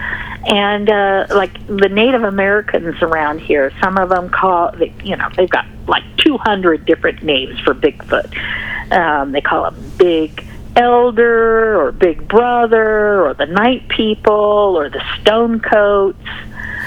[0.47, 4.74] And uh, like the Native Americans around here, some of them call,
[5.05, 8.37] you know, they've got like 200 different names for Bigfoot.
[8.93, 15.02] Um, they call him Big Elder or Big Brother or the Night People or the
[15.20, 16.18] Stone Coats.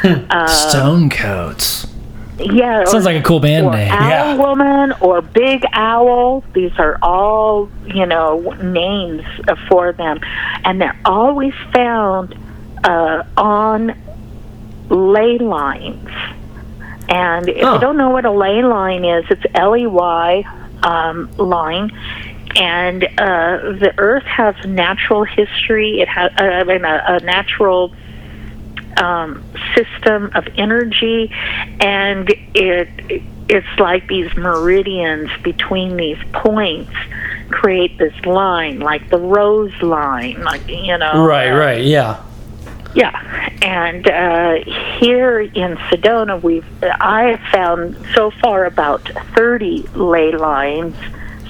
[0.04, 1.88] Uh, Stone coats.
[2.38, 3.92] Yeah, Sounds or- like a cool band name.
[3.92, 4.36] Owl Yeah.
[4.36, 6.44] Woman or Big Owl.
[6.54, 9.24] These are all you know names
[9.70, 10.20] for them,
[10.66, 12.36] and they're always found
[12.84, 13.96] uh, on
[14.90, 16.10] ley lines.
[17.08, 17.76] And if Oh.
[17.76, 20.44] you don't know what a ley line is, it's L E Y
[20.82, 21.92] um, line.
[22.56, 26.02] And uh, the Earth has natural history.
[26.02, 27.94] It has, uh, I mean, a, a natural
[28.98, 29.44] um,
[29.76, 31.32] system of energy,
[31.80, 32.90] and it
[33.50, 36.94] it's like these meridians between these points
[37.50, 41.26] create this line, like the rose line, like you know.
[41.26, 42.24] Right, right, yeah.
[42.96, 44.64] Yeah, and uh,
[45.00, 49.02] here in Sedona, we've I have found so far about
[49.36, 50.96] thirty ley lines.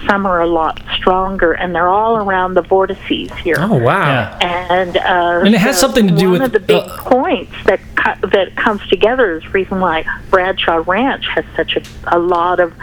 [0.07, 3.55] Some are a lot stronger, and they're all around the vortices here.
[3.59, 4.37] Oh wow.
[4.41, 4.69] Yeah.
[4.69, 6.97] And uh, And it has the- something to do one with, of the big uh,
[7.03, 11.81] points that co- that comes together is the reason why Bradshaw Ranch has such a,
[12.07, 12.73] a lot of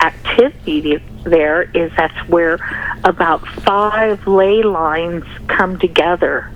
[0.00, 1.62] activity there.
[1.74, 2.58] Is that's where
[3.04, 6.50] about five ley lines come together,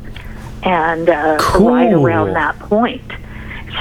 [0.62, 3.05] and uh, right around that point.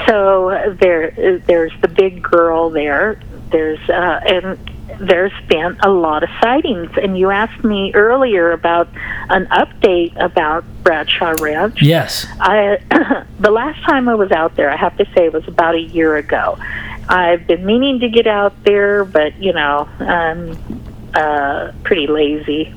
[0.06, 3.18] So there, there's the big girl there.
[3.50, 4.58] There's uh, and
[4.98, 6.90] there's been a lot of sightings.
[7.00, 8.88] And you asked me earlier about
[9.30, 11.82] an update about Bradshaw Ranch.
[11.82, 12.26] Yes.
[12.40, 12.78] I
[13.40, 15.80] the last time I was out there, I have to say, it was about a
[15.80, 16.58] year ago.
[17.08, 20.58] I've been meaning to get out there, but you know, I'm
[21.14, 22.74] uh, pretty lazy.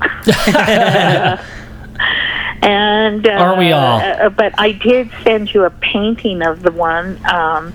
[2.62, 4.00] and uh, Aren't we all?
[4.00, 7.24] uh, but I did send you a painting of the one.
[7.26, 7.72] Um,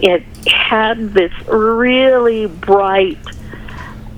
[0.00, 3.18] it had this really bright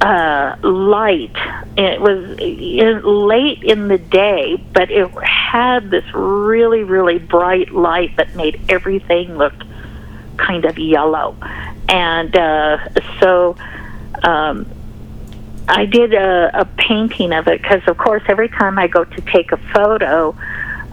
[0.00, 1.36] uh, light.
[1.76, 8.16] It was in, late in the day, but it had this really, really bright light
[8.16, 9.54] that made everything look
[10.36, 11.36] kind of yellow.
[11.88, 12.78] And uh,
[13.20, 13.56] so
[14.22, 14.66] um,
[15.68, 19.20] I did a, a painting of it because, of course, every time I go to
[19.22, 20.36] take a photo,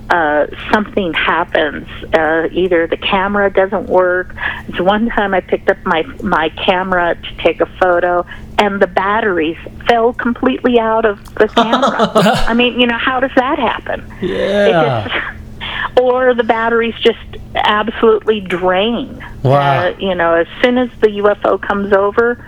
[0.10, 1.88] uh, something happens.
[2.14, 4.36] Uh, either the camera doesn't work.
[4.68, 8.26] It's one time I picked up my my camera to take a photo,
[8.58, 12.12] and the batteries fell completely out of the camera.
[12.48, 14.06] I mean, you know, how does that happen?
[14.22, 15.08] Yeah.
[15.08, 17.20] Just, or the batteries just
[17.56, 19.26] absolutely drain.
[19.44, 19.88] Wow.
[19.88, 22.46] Uh, you know, as soon as the UFO comes over,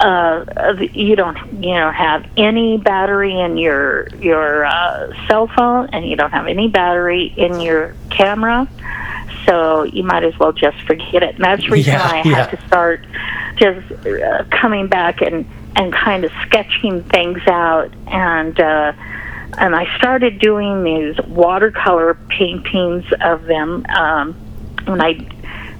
[0.00, 6.06] uh, you don't you know have any battery in your your uh, cell phone, and
[6.08, 8.68] you don't have any battery in your camera.
[9.46, 11.36] So you might as well just forget it.
[11.36, 12.34] And that's the reason Yeah, why I yeah.
[12.46, 13.06] had to start
[13.56, 18.58] just uh, coming back and and kind of sketching things out and.
[18.58, 18.92] Uh,
[19.58, 23.86] and I started doing these watercolor paintings of them.
[23.88, 24.34] Um,
[24.86, 25.14] when I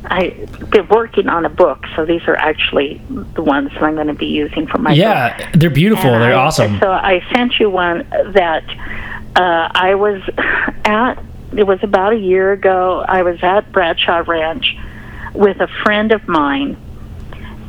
[0.08, 3.00] I've been working on a book, so these are actually
[3.34, 4.98] the ones that I'm going to be using for my book.
[4.98, 6.10] Yeah, they're beautiful.
[6.10, 6.78] And they're I- awesome.
[6.80, 8.64] So I sent you one that
[9.36, 10.22] uh, I was
[10.84, 11.22] at.
[11.56, 13.04] It was about a year ago.
[13.06, 14.76] I was at Bradshaw Ranch
[15.32, 16.76] with a friend of mine,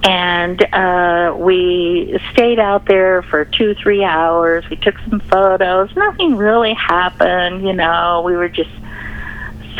[0.04, 4.66] and uh, we stayed out there for two, three hours.
[4.70, 5.96] We took some photos.
[5.96, 8.24] Nothing really happened, you know.
[8.26, 8.70] We were just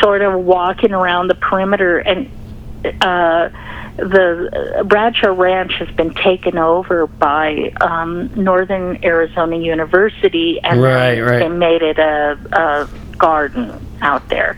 [0.00, 2.30] sort of walking around the perimeter, and
[2.84, 3.48] uh,
[3.96, 11.38] the Bradshaw Ranch has been taken over by um, Northern Arizona University, and Right, right.
[11.40, 14.56] they made it a, a garden out there.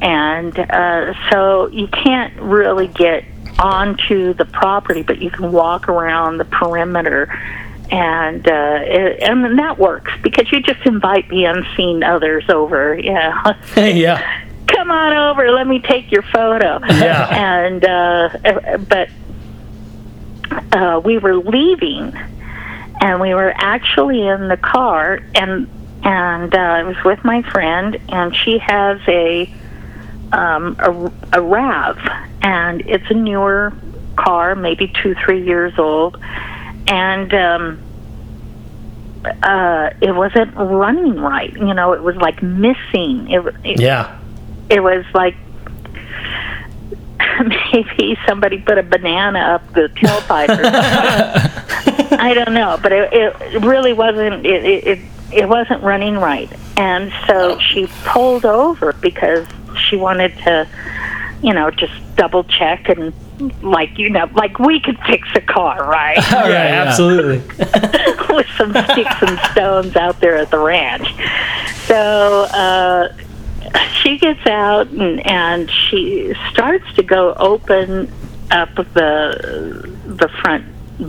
[0.00, 3.24] And uh, so you can't really get
[3.58, 7.28] onto the property, but you can walk around the perimeter.
[7.90, 12.98] And uh, it, and that works because you just invite the unseen others over.
[12.98, 14.45] Yeah, yeah.
[14.86, 17.64] Come on over let me take your photo Yeah.
[17.64, 19.08] and uh but
[20.72, 22.12] uh we were leaving
[23.00, 25.68] and we were actually in the car and
[26.04, 29.52] and uh I was with my friend and she has a
[30.32, 31.98] um a, a rav
[32.42, 33.72] and it's a newer
[34.16, 36.16] car maybe two three years old
[36.86, 37.82] and um
[39.42, 44.20] uh it wasn't running right you know it was like missing it, it Yeah.
[44.68, 45.36] It was like
[47.72, 50.48] maybe somebody put a banana up the tailpipe.
[50.48, 52.18] Or something.
[52.18, 54.46] I don't know, but it, it really wasn't.
[54.46, 54.98] It, it
[55.32, 59.46] it wasn't running right, and so she pulled over because
[59.76, 60.68] she wanted to,
[61.42, 63.12] you know, just double check and
[63.62, 66.16] like you know, like we could fix a car, right?
[66.30, 66.84] yeah, yeah.
[66.86, 67.38] absolutely.
[68.34, 71.08] with some sticks and stones out there at the ranch.
[71.86, 73.14] So uh,
[74.02, 78.12] she gets out and, and she starts to go open
[78.50, 80.64] up the the front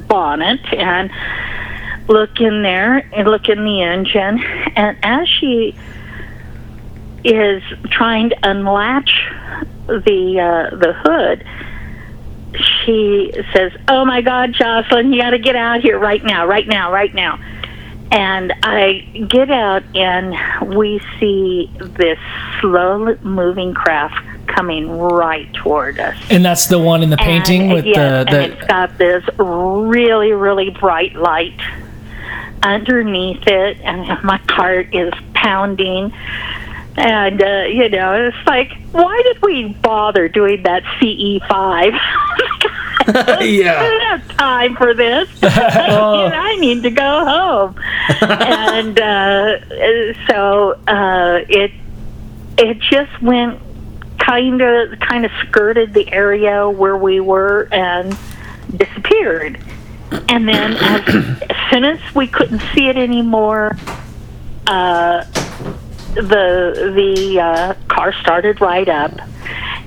[0.08, 1.12] bonnet and
[2.08, 4.42] look in there and look in the engine.
[4.76, 5.76] And as she
[7.24, 9.12] is trying to unlatch
[9.88, 11.46] the uh, the hood,
[12.86, 16.68] she says, "Oh my God, Jocelyn, you got to get out here right now, right
[16.68, 17.40] now, right now."
[18.12, 19.00] And I
[19.30, 22.20] get out, and we see this
[22.62, 26.16] slow moving craft coming right toward us.
[26.30, 28.40] And that's the one in the painting and, with the, the.
[28.40, 31.60] And it's got this really, really bright light
[32.64, 36.14] underneath it, and my heart is pounding.
[36.96, 42.00] And, uh, you know, it's like, why did we bother doing that CE5?
[43.08, 43.80] yeah.
[43.80, 45.30] I don't have time for this.
[45.44, 46.26] oh.
[46.26, 47.76] I need to go home.
[48.22, 51.72] and uh, so uh, it
[52.58, 53.60] it just went
[54.20, 58.18] kind of kind of skirted the area where we were and
[58.76, 59.60] disappeared.
[60.30, 61.16] And then as,
[61.50, 63.78] as soon as we couldn't see it anymore,
[64.66, 65.24] uh,
[66.16, 69.12] the the uh, car started right up.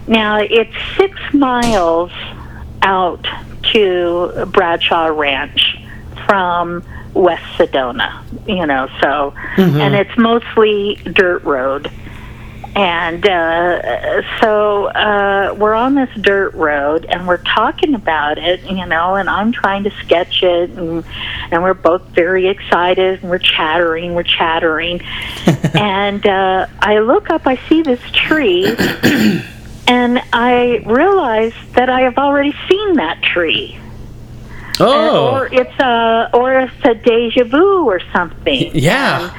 [0.06, 2.12] Now it's six miles
[2.82, 3.26] out
[3.72, 5.78] to Bradshaw Ranch
[6.26, 9.34] from West Sedona, you know, so,
[9.80, 11.90] and it's mostly dirt road.
[12.76, 18.86] And uh, so uh, we're on this dirt road and we're talking about it, you
[18.86, 21.04] know, and I'm trying to sketch it, and,
[21.50, 25.00] and we're both very excited and we're chattering, we're chattering.
[25.74, 28.64] and uh, I look up, I see this tree,
[29.90, 33.76] and I realized that I have already seen that tree.
[34.78, 35.32] Oh.
[35.32, 38.70] Or it's a or it's a deja vu or something.
[38.72, 39.34] Yeah.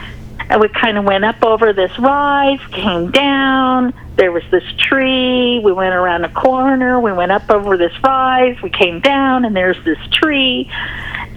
[0.49, 3.93] And we kind of went up over this rise, came down.
[4.17, 5.59] There was this tree.
[5.63, 6.99] We went around a corner.
[6.99, 8.61] We went up over this rise.
[8.61, 10.69] We came down, and there's this tree.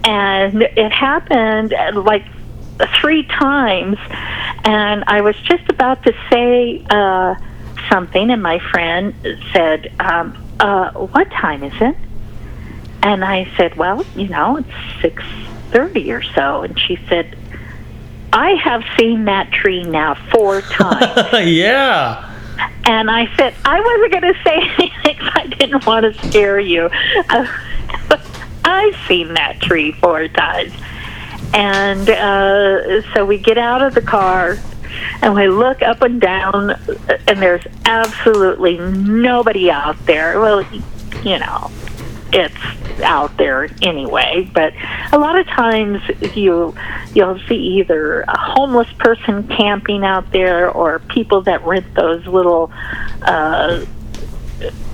[0.02, 2.24] And it happened uh, like
[3.00, 3.96] three times.
[4.64, 7.36] And I was just about to say uh,
[7.90, 9.14] something, and my friend
[9.52, 11.96] said, um, uh, "What time is it?"
[13.02, 14.68] And I said, "Well, you know, it's
[15.02, 15.22] six
[15.70, 17.36] thirty or so." And she said,
[18.32, 22.30] "I have seen that tree now four times." yeah.
[22.86, 26.88] and I said, "I wasn't going to say anything I didn't want to scare you."
[27.30, 27.46] Uh,
[28.64, 30.72] I've seen that tree four times,
[31.52, 34.58] and uh, so we get out of the car.
[35.22, 36.70] And we look up and down,
[37.26, 40.40] and there's absolutely nobody out there.
[40.40, 40.62] Well,
[41.22, 41.70] you know,
[42.32, 44.72] it's out there anyway but
[45.12, 46.00] a lot of times
[46.34, 46.74] you
[47.12, 52.70] you'll see either a homeless person camping out there or people that rent those little
[53.22, 53.84] uh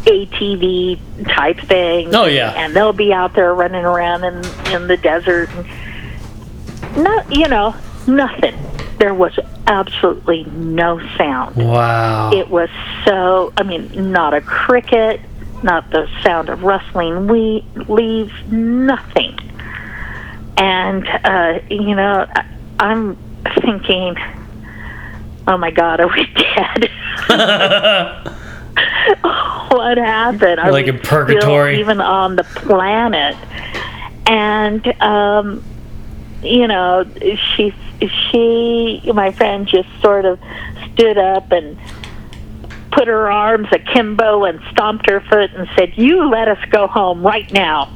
[0.05, 0.99] ATV
[1.29, 2.53] type things Oh, yeah.
[2.57, 4.37] and they'll be out there running around in
[4.75, 7.75] in the desert and not you know
[8.07, 8.55] nothing
[9.01, 9.37] there was
[9.67, 11.57] absolutely no sound.
[11.57, 12.31] Wow.
[12.33, 12.69] it was
[13.05, 15.21] so i mean not a cricket
[15.63, 19.37] not the sound of rustling we- leaves nothing.
[20.57, 22.45] And uh you know I,
[22.79, 23.17] i'm
[23.63, 24.17] thinking
[25.49, 26.91] oh my god are we dead?
[29.71, 30.59] What happened?
[30.61, 31.79] Are Like in purgatory.
[31.81, 33.37] even on the planet?
[34.27, 35.63] And um
[36.43, 37.05] you know
[37.57, 37.75] she
[38.31, 40.39] she my friend just sort of
[40.93, 41.79] stood up and
[42.93, 47.23] put her arms akimbo and stomped her foot and said, "You let us go home
[47.23, 47.89] right now."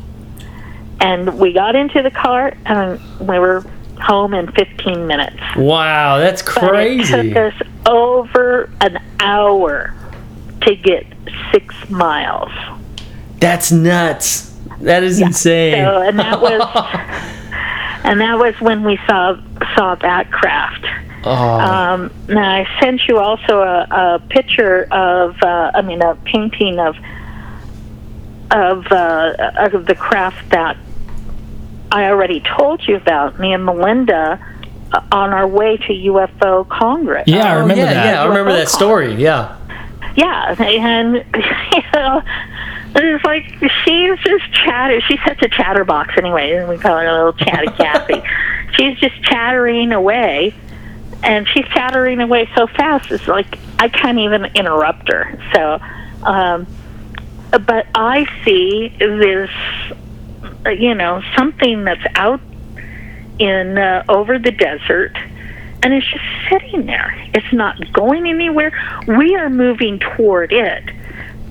[1.00, 3.64] And we got into the car and we were
[4.00, 5.36] home in 15 minutes.
[5.56, 7.12] wow, that's But crazy.
[7.14, 9.92] it took us over an hour
[10.62, 11.04] to get
[11.52, 12.50] six miles.
[13.40, 14.56] That's nuts.
[14.80, 15.84] That is insane.
[15.84, 16.60] So, and that was
[18.04, 19.36] and that was when we saw
[19.74, 20.84] saw that craft.
[21.24, 26.14] oh, Um, now I sent you also a, a picture of, uh, I mean, a
[26.24, 26.96] painting of
[28.50, 29.32] of uh,
[29.72, 30.76] of the craft that
[31.90, 33.38] I already told you about.
[33.40, 34.38] Me and Melinda
[34.92, 37.24] uh, on our way to UFO Congress.
[37.26, 38.06] Yeah, I Oh, remember yeah, that.
[38.14, 39.14] Yeah, I remember that story.
[39.14, 39.56] Yeah.
[40.16, 41.14] Yeah, and
[41.74, 42.22] you know,
[42.94, 43.44] it's like
[43.84, 45.00] she's just chatter.
[45.02, 46.52] She's such a chatterbox anyway.
[46.52, 48.22] and We call her a little chatty Cathy.
[48.74, 50.54] she's just chattering away,
[51.22, 53.10] and she's chattering away so fast.
[53.10, 55.38] It's like I can't even interrupt her.
[55.52, 55.80] So,
[56.26, 56.66] um,
[57.50, 59.50] but I see this,
[60.78, 62.40] you know, something that's out
[63.38, 65.16] in uh, over the desert
[65.84, 67.14] and it's just sitting there.
[67.34, 68.72] It's not going anywhere.
[69.06, 70.82] We are moving toward it,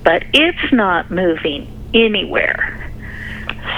[0.04, 2.92] but it's not moving anywhere.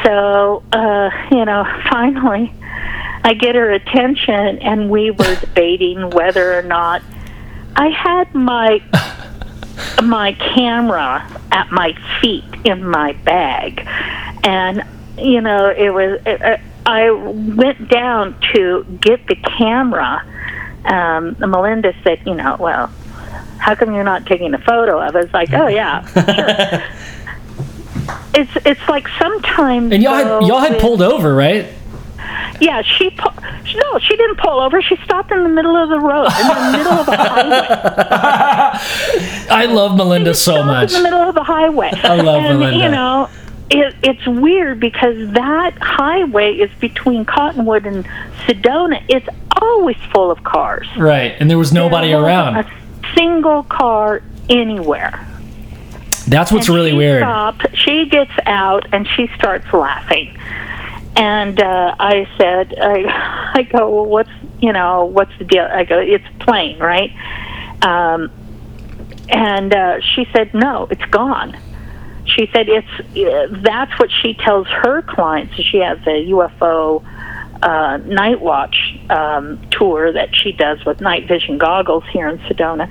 [0.05, 2.53] So, uh, you know, finally,
[3.25, 7.03] I get her attention, and we were debating whether or not
[7.75, 8.83] I had my
[10.03, 13.87] my camera at my feet in my bag,
[14.45, 14.83] and
[15.19, 16.21] you know, it was.
[16.27, 20.25] It, uh, I went down to get the camera,
[20.85, 22.93] um, Melinda said, you know, well,
[23.59, 25.25] how come you're not taking a photo of it?
[25.25, 26.85] It's like, oh yeah, sure.
[28.35, 29.93] it's it's like sometimes.
[29.93, 31.67] And y'all had y'all had pulled over, right?
[32.61, 33.41] Yeah, she pu-
[33.75, 34.81] no, she didn't pull over.
[34.81, 37.67] She stopped in the middle of the road, in the middle of a highway.
[39.51, 40.93] I love Melinda so much.
[40.93, 41.91] in the middle of the highway.
[41.93, 42.85] I love and, Melinda.
[42.85, 43.29] You know,
[43.71, 48.05] it, it's weird because that highway is between Cottonwood and
[48.47, 49.05] Sedona.
[49.09, 49.29] It's
[49.61, 50.89] always full of cars.
[50.97, 52.57] Right, and there was nobody There wasn't around.
[52.57, 52.86] A
[53.17, 55.27] single car anywhere.
[56.29, 57.23] That's what's And really she weird.
[57.23, 60.37] Stopped, she gets out and she starts laughing.
[61.17, 65.65] And uh, I said, I, I go, well, what's you know, what's the deal?
[65.65, 67.13] I go, it's plain, right?
[67.83, 68.31] Um,
[69.29, 71.57] and uh, she said, no, it's gone.
[72.25, 75.55] She said it's uh, that's what she tells her clients.
[75.55, 77.05] She has a UFO
[77.63, 82.89] uh, night watch um, tour that she does with night vision goggles here in Sedona,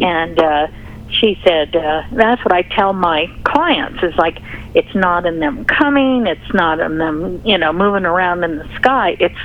[0.00, 0.68] and uh,
[1.10, 4.38] she said uh, that's what I tell my clients is like
[4.74, 8.68] it's not in them coming, it's not in them you know moving around in the
[8.76, 9.16] sky.
[9.20, 9.38] It's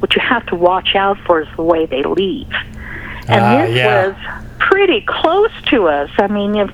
[0.00, 2.52] what you have to watch out for is the way they leave,
[3.26, 4.08] and Ah, this yeah.
[4.08, 6.10] was pretty close to us.
[6.18, 6.70] I mean, if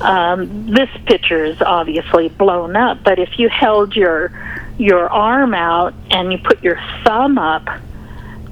[0.00, 4.32] um, this picture is obviously blown up, but if you held your
[4.80, 7.68] your arm out and you put your thumb up,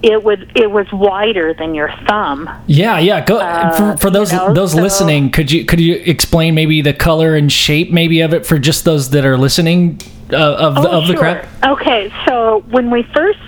[0.02, 2.48] it would it was wider than your thumb.
[2.66, 3.24] Yeah, yeah.
[3.24, 3.38] Go
[3.76, 5.30] for, for those Uh, you know, those so- listening.
[5.30, 8.84] Could you could you explain maybe the color and shape maybe of it for just
[8.84, 10.00] those that are listening
[10.32, 11.20] uh, of the, Oh, of the sure.
[11.20, 11.46] crap?
[11.64, 13.40] Okay, so when we first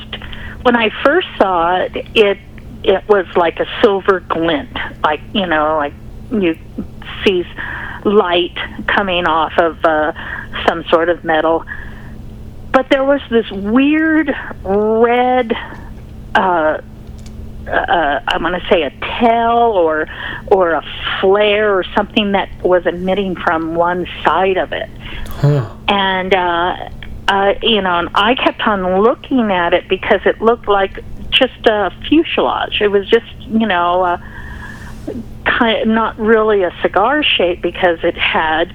[0.62, 2.38] when I first saw it, it
[2.82, 4.74] it was like a silver glint,
[5.04, 5.92] like you know, like
[6.32, 6.56] you
[7.24, 7.44] see
[8.04, 8.56] light
[8.86, 10.12] coming off of uh,
[10.66, 11.64] some sort of metal.
[12.72, 15.52] But there was this weird red.
[16.34, 16.80] Uh,
[17.68, 18.90] uh, I'm going to say a
[19.20, 20.08] tail or
[20.46, 20.84] or a
[21.20, 24.88] flare or something that was emitting from one side of it
[25.88, 26.88] and uh,
[27.30, 31.64] uh, you know, and I kept on looking at it because it looked like just
[31.66, 32.80] a fuselage.
[32.80, 34.18] It was just, you know, uh,
[35.44, 38.74] kind of not really a cigar shape because it had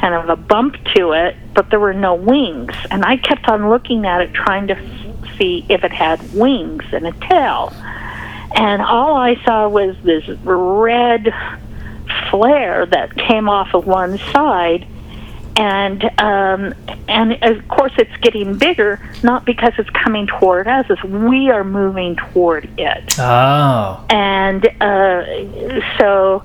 [0.00, 2.74] kind of a bump to it, but there were no wings.
[2.90, 6.84] And I kept on looking at it, trying to f- see if it had wings
[6.92, 7.72] and a tail.
[8.54, 11.32] And all I saw was this red
[12.30, 14.86] flare that came off of one side
[15.56, 16.74] and um,
[17.06, 21.64] and of course it's getting bigger, not because it's coming toward us, as we are
[21.64, 23.18] moving toward it.
[23.18, 25.24] Oh, And uh,
[25.98, 26.42] so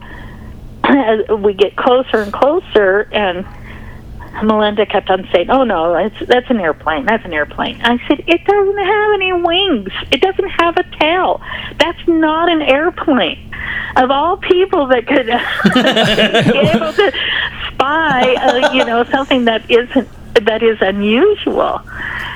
[0.88, 3.46] as we get closer and closer, and
[4.44, 7.06] Melinda kept on saying, "Oh no, that's that's an airplane.
[7.06, 9.90] That's an airplane." I said, "It doesn't have any wings.
[10.12, 11.42] It doesn't have a tail.
[11.80, 13.42] That's not an airplane."
[13.96, 15.28] Of all people that could
[16.52, 17.12] be able to
[17.72, 20.10] spy, uh, you know, something that isn't
[20.46, 21.82] that is unusual,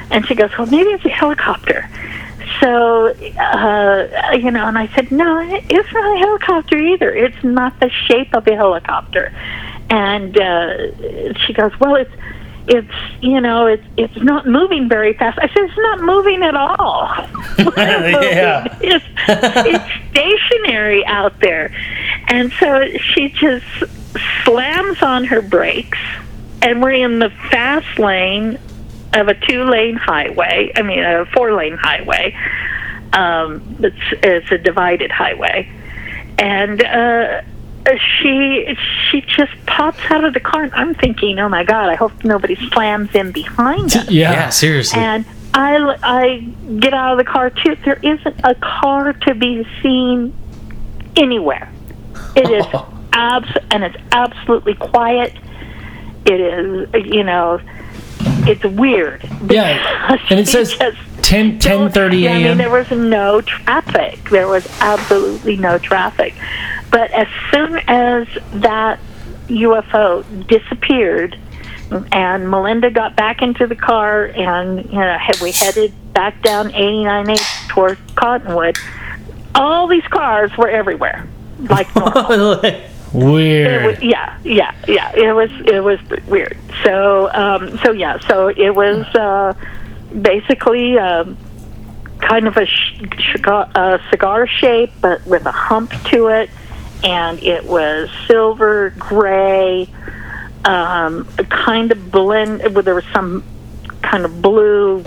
[0.09, 1.89] and she goes, "Well, maybe it's a helicopter."
[2.59, 7.13] So, uh, you know, and I said, no, it's not a helicopter either.
[7.13, 9.33] It's not the shape of a helicopter.
[9.89, 12.11] And uh, she goes, well, it's,
[12.67, 15.39] it's, you know, it's, it's not moving very fast.
[15.39, 17.09] I said, it's not moving at all.
[17.59, 18.77] Yeah.
[18.81, 21.73] It's, it's stationary out there.
[22.27, 23.65] And so she just
[24.43, 25.97] slams on her brakes,
[26.61, 28.59] and we're in the fast lane
[29.13, 30.71] of a two lane highway.
[30.75, 32.35] I mean, a four lane highway.
[33.13, 35.69] Um, it's it's a divided highway,
[36.37, 37.41] and uh,
[37.97, 38.77] she
[39.09, 42.23] she just pops out of the car, and I'm thinking, oh my god, I hope
[42.23, 44.09] nobody slams in behind us.
[44.09, 44.31] yeah.
[44.31, 44.99] Yeah, seriously.
[44.99, 46.37] And I, I
[46.79, 47.75] get out of the car too.
[47.83, 50.33] There isn't a car to be seen
[51.15, 51.71] anywhere.
[52.35, 52.65] It is
[53.13, 55.33] abs and it's absolutely quiet.
[56.25, 57.59] It is, you know,
[58.47, 59.23] it's weird.
[59.49, 62.57] Yeah, and it says just 10 don't- 10:30 I mean, a.m.
[62.57, 64.19] there was no traffic.
[64.29, 66.33] There was absolutely no traffic.
[66.91, 68.99] But as soon as that
[69.47, 71.37] UFO disappeared,
[72.11, 76.69] and Melinda got back into the car, and you know, had- we headed back down
[76.71, 78.77] 89A toward Cottonwood.
[79.55, 81.27] All these cars were everywhere,
[81.69, 81.87] like
[83.13, 83.85] Weird.
[83.85, 85.11] was, yeah, yeah, yeah.
[85.15, 86.57] It was it was weird.
[86.83, 88.19] So um, so yeah.
[88.27, 89.53] So it was uh,
[90.21, 91.37] basically um,
[92.19, 93.01] kind of a sh-
[93.43, 96.49] a cigar shape, but with a hump to it,
[97.03, 99.87] and it was silver gray,
[100.65, 102.61] um, kind of blend.
[102.73, 103.43] Well, there was some
[104.03, 105.03] kind of blue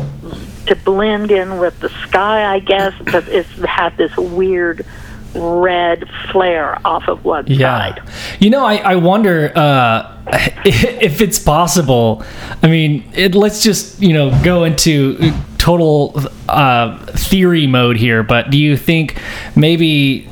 [0.67, 4.87] to blend in with the sky, I guess, but it's had this weird
[5.35, 7.95] red flare off of one Yeah.
[7.95, 8.03] side.
[8.41, 10.17] You know, I, I wonder uh,
[10.65, 12.23] if it's possible.
[12.63, 18.51] I mean, it, let's just, you know, go into total uh, theory mode here, but
[18.51, 19.21] do you think
[19.57, 20.29] maybe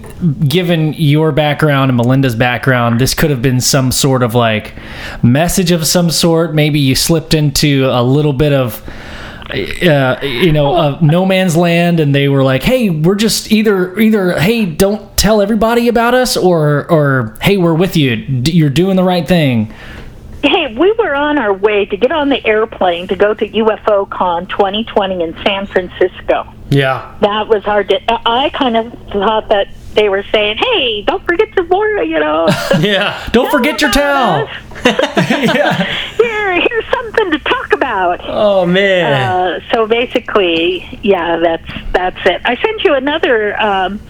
[0.48, 4.74] given your background and Melinda's background, this could have been some sort of like
[5.22, 6.54] message of some sort?
[6.54, 8.82] Maybe you slipped into a little bit of
[9.52, 13.98] uh, you know, uh, no man's land, and they were like, "Hey, we're just either
[13.98, 18.16] either hey, don't tell everybody about us, or or hey, we're with you.
[18.16, 19.72] D- You're doing the right thing."
[20.42, 24.08] Hey, we were on our way to get on the airplane to go to UFO
[24.08, 26.50] Con 2020 in San Francisco.
[26.70, 27.14] Yeah.
[27.20, 27.84] That was our.
[27.84, 32.18] Di- I kind of thought that they were saying, "Hey, don't forget to board," you
[32.18, 32.48] know.
[32.80, 33.28] Yeah.
[33.32, 34.48] Don't forget your towel.
[34.84, 35.84] yeah.
[36.16, 38.20] Here, here's something to talk about.
[38.24, 39.30] Oh man.
[39.30, 42.40] Uh, so basically, yeah, that's that's it.
[42.44, 44.00] I sent you another um,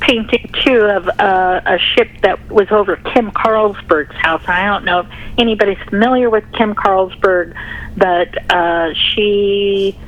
[0.00, 4.42] painting too of uh, a ship that was over Kim Carlsberg's house.
[4.46, 5.06] I don't know if
[5.38, 7.54] anybody's familiar with Kim Carlsberg,
[7.96, 9.98] but uh, she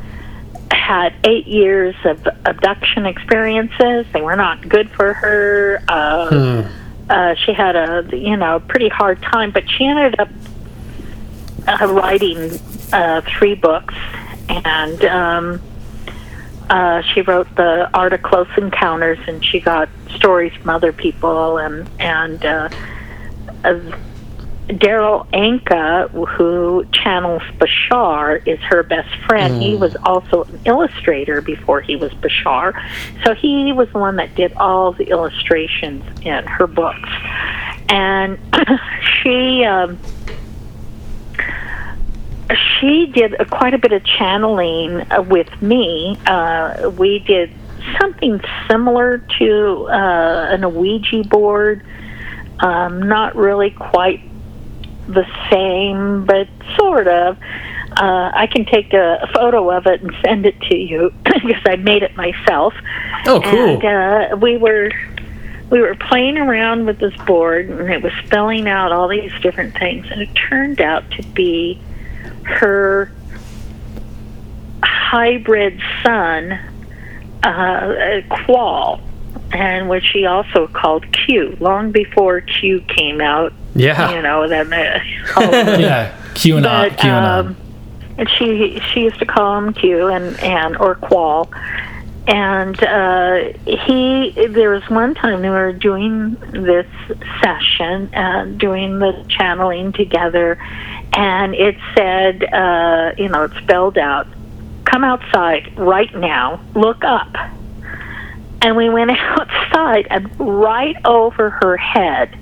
[0.75, 4.07] had eight years of abduction experiences.
[4.13, 5.83] They were not good for her.
[5.89, 6.69] Uh,
[7.09, 10.29] uh, she had a you know pretty hard time, but she ended up
[11.69, 12.59] uh, writing
[12.93, 13.95] uh, three books,
[14.49, 15.63] and um,
[16.71, 21.59] uh, she wrote the Art of Close Encounters, and she got stories from other people,
[21.59, 22.69] and and uh,
[23.65, 23.79] uh,
[24.69, 29.61] Darryl Anka, who channels Bashar, is her best friend.
[29.61, 32.73] He was also an illustrator before he was Bashar,
[33.25, 37.09] so he was the one that did all the illustrations in her books,
[37.89, 38.39] and
[39.23, 39.65] she.
[39.65, 39.99] Um,
[42.79, 46.19] she did uh, quite a bit of channeling uh, with me.
[46.27, 47.51] Uh, we did
[47.99, 51.83] something similar to uh, an Ouija board.
[52.61, 54.21] Um, not really quite
[55.09, 57.39] the same, but sort of.
[57.95, 61.63] Uh, I can take a, a photo of it and send it to you because
[61.67, 62.75] I made it myself.
[63.27, 63.81] Oh, cool.
[63.81, 64.91] And uh, we were
[65.73, 69.77] we were playing around with this board, and it was spelling out all these different
[69.77, 71.81] things, and it turned out to be
[72.45, 73.11] her
[74.83, 76.53] hybrid son,
[77.43, 79.01] uh, Qual,
[79.53, 81.57] and which she also called Q.
[81.59, 84.15] Long before Q came out, yeah.
[84.15, 84.73] you know, then
[85.37, 86.13] all the- Yeah.
[86.35, 86.63] QAnon.
[86.63, 87.23] but QAnon.
[87.25, 87.57] um,
[88.19, 91.51] and she she used to call him Q and and or Qual,
[92.27, 96.87] and uh, he there was one time we were doing this
[97.43, 100.59] session, uh, doing the channeling together,
[101.15, 104.27] and it said, uh, you know, it spelled out,
[104.85, 107.35] "Come outside right now, look up."
[108.61, 112.39] And we went outside, and right over her head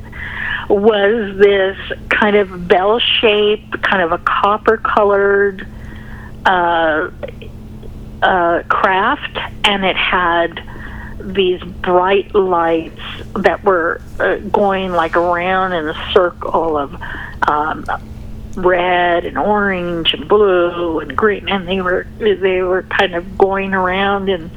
[0.70, 1.76] was this
[2.09, 5.66] kind of bell shaped, kind of a copper colored
[6.47, 7.10] uh,
[8.22, 10.62] uh, craft, and it had
[11.20, 13.01] these bright lights
[13.34, 16.94] that were uh, going like around in a circle of
[17.48, 17.84] um,
[18.55, 23.74] red and orange and blue and green, and they were they were kind of going
[23.74, 24.51] around and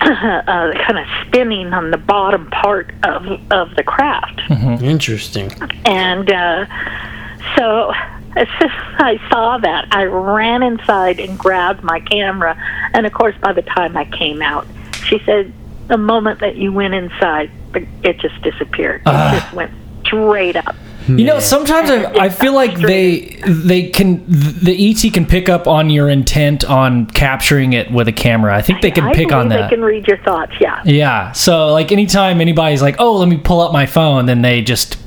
[0.10, 4.40] uh, kind of spinning on the bottom part of of the craft.
[4.82, 5.52] Interesting.
[5.84, 6.66] And uh,
[7.56, 7.92] so
[8.36, 12.56] as soon as I saw that, I ran inside and grabbed my camera.
[12.94, 14.66] And of course, by the time I came out,
[15.04, 15.52] she said,
[15.88, 19.02] the moment that you went inside, it just disappeared.
[19.06, 19.36] Ah.
[19.36, 19.72] It just went
[20.06, 20.76] straight up.
[21.08, 25.66] You know, sometimes I, I feel like they they can the ET can pick up
[25.66, 28.54] on your intent on capturing it with a camera.
[28.54, 29.70] I think they can I pick on that.
[29.70, 30.82] They can read your thoughts, yeah.
[30.84, 31.32] Yeah.
[31.32, 34.98] So like anytime anybody's like, "Oh, let me pull up my phone," then they just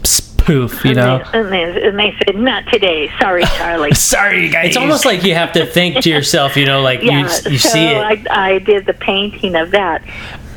[0.44, 1.18] spoof, you And know.
[1.32, 3.10] they, and, they, and they said, not today.
[3.20, 3.94] Sorry, Charlie.
[3.94, 4.68] Sorry, guys.
[4.68, 7.58] It's almost like you have to think to yourself, you know, like yeah, you you
[7.58, 8.28] so see it.
[8.30, 10.04] I, I did the painting of that.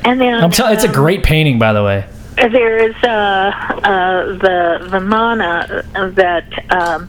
[0.04, 0.74] And then I'm telling.
[0.74, 2.06] It's a um, great painting, by the way.
[2.36, 5.84] There is uh, uh, the the mana
[6.14, 7.08] that um,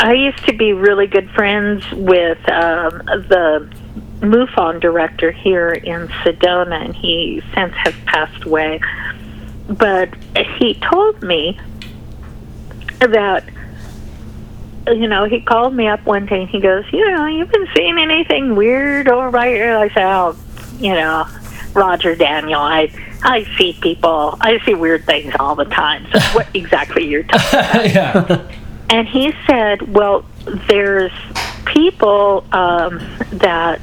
[0.00, 3.72] I used to be really good friends with um, the
[4.20, 8.80] MUFON director here in Sedona, and he since has passed away.
[9.68, 10.12] But
[10.58, 11.60] he told me
[12.98, 13.44] that
[14.88, 17.68] you know he called me up one day and he goes, you know, you've been
[17.76, 19.76] seeing anything weird over here?
[19.76, 20.36] I said, oh,
[20.78, 21.24] you know,
[21.76, 22.90] Roger Daniel, I
[23.22, 26.06] I see people, I see weird things all the time.
[26.10, 27.60] So what exactly you're talking?
[27.60, 27.90] About?
[27.94, 28.50] yeah.
[28.88, 30.24] and he said, "Well,
[30.68, 31.12] there's
[31.66, 32.98] people um,
[33.32, 33.78] that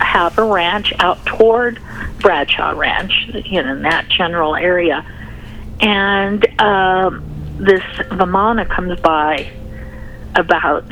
[0.00, 1.80] have a ranch out toward
[2.20, 3.12] Bradshaw Ranch,
[3.44, 5.04] you know, in that general area,
[5.80, 7.22] and um,
[7.58, 9.52] this Vimana comes by
[10.34, 10.84] about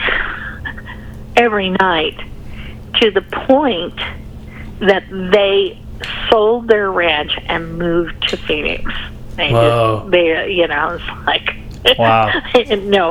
[1.36, 2.18] every night
[3.00, 3.98] to the point
[4.80, 5.78] that they
[6.30, 8.90] sold their ranch and moved to Phoenix.
[9.36, 10.00] They Whoa.
[10.00, 11.56] just, they, you know, it's like,
[11.98, 12.32] Wow.
[12.54, 13.10] know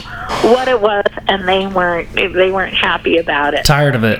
[0.49, 3.63] what it was, and they weren't, they weren't happy about it.
[3.63, 4.19] Tired of it.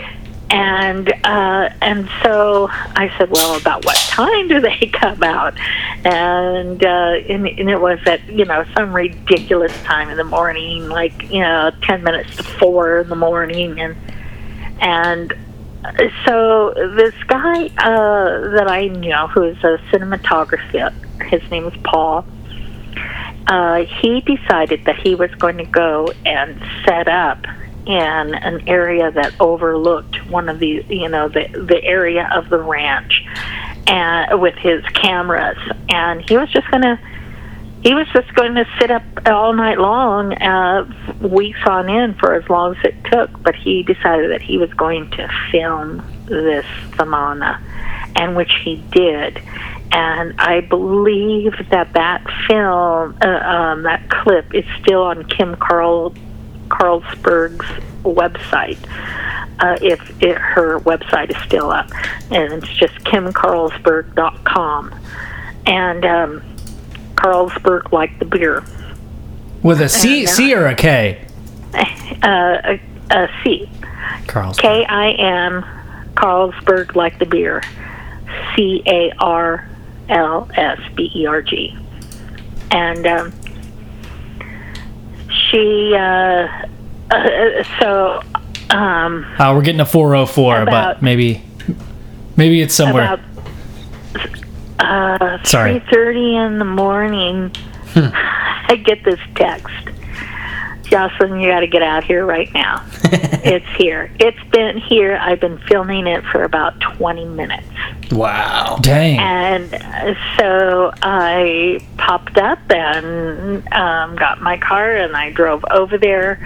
[0.50, 5.60] And uh, and so I said, well, about what time do they come out?
[6.06, 10.88] And uh, and, and it was at you know some ridiculous time in the morning,
[10.88, 13.96] like you know ten minutes to four in the morning, and
[14.80, 15.34] and
[16.26, 20.94] so this guy uh, that I know, who is a cinematographer,
[21.24, 22.26] his name is Paul.
[23.48, 27.46] Uh, he decided that he was going to go and set up
[27.86, 32.58] in an area that overlooked one of the, you know, the the area of the
[32.58, 33.24] ranch,
[33.88, 35.58] and with his cameras,
[35.90, 37.00] and he was just going to
[37.86, 40.90] he was just going to sit up all night long, uh,
[41.22, 43.44] weeks on end for as long as it took.
[43.44, 47.62] But he decided that he was going to film this Vimana,
[48.16, 49.40] and which he did.
[49.92, 56.16] And I believe that that film, uh, um, that clip, is still on Kim Carl
[56.70, 57.68] Carlsberg's
[58.02, 58.80] website.
[59.60, 61.92] Uh, if it, her website is still up,
[62.32, 65.00] and it's just kimcarlsberg.com.
[65.68, 66.55] And um,
[67.26, 68.64] Carlsberg like the beer.
[69.64, 71.22] With a C, uh, C or a K?
[72.24, 72.82] Uh, a,
[73.12, 73.70] a C.
[74.28, 74.58] Carl's.
[74.58, 75.64] K I M
[76.16, 77.62] Carlsberg like the beer.
[78.56, 79.68] C A R
[80.10, 81.76] L S B E R G.
[82.72, 83.34] And um,
[85.52, 86.48] she, uh,
[87.12, 88.22] uh, so,
[88.70, 91.44] um, Oh, we're getting a 404, About- but maybe
[92.38, 93.14] maybe it's somewhere.
[93.14, 93.20] about
[94.80, 95.80] uh, Sorry.
[95.80, 97.52] 3.30 in the morning,
[97.96, 98.10] Hmm.
[98.68, 99.74] I get this text.
[100.84, 102.86] Jocelyn, you got to get out here right now.
[103.04, 104.12] it's here.
[104.20, 105.18] It's been here.
[105.18, 107.66] I've been filming it for about 20 minutes.
[108.12, 108.78] Wow.
[108.82, 109.18] Dang.
[109.18, 115.98] And uh, so I popped up and um, got my car and I drove over
[115.98, 116.40] there.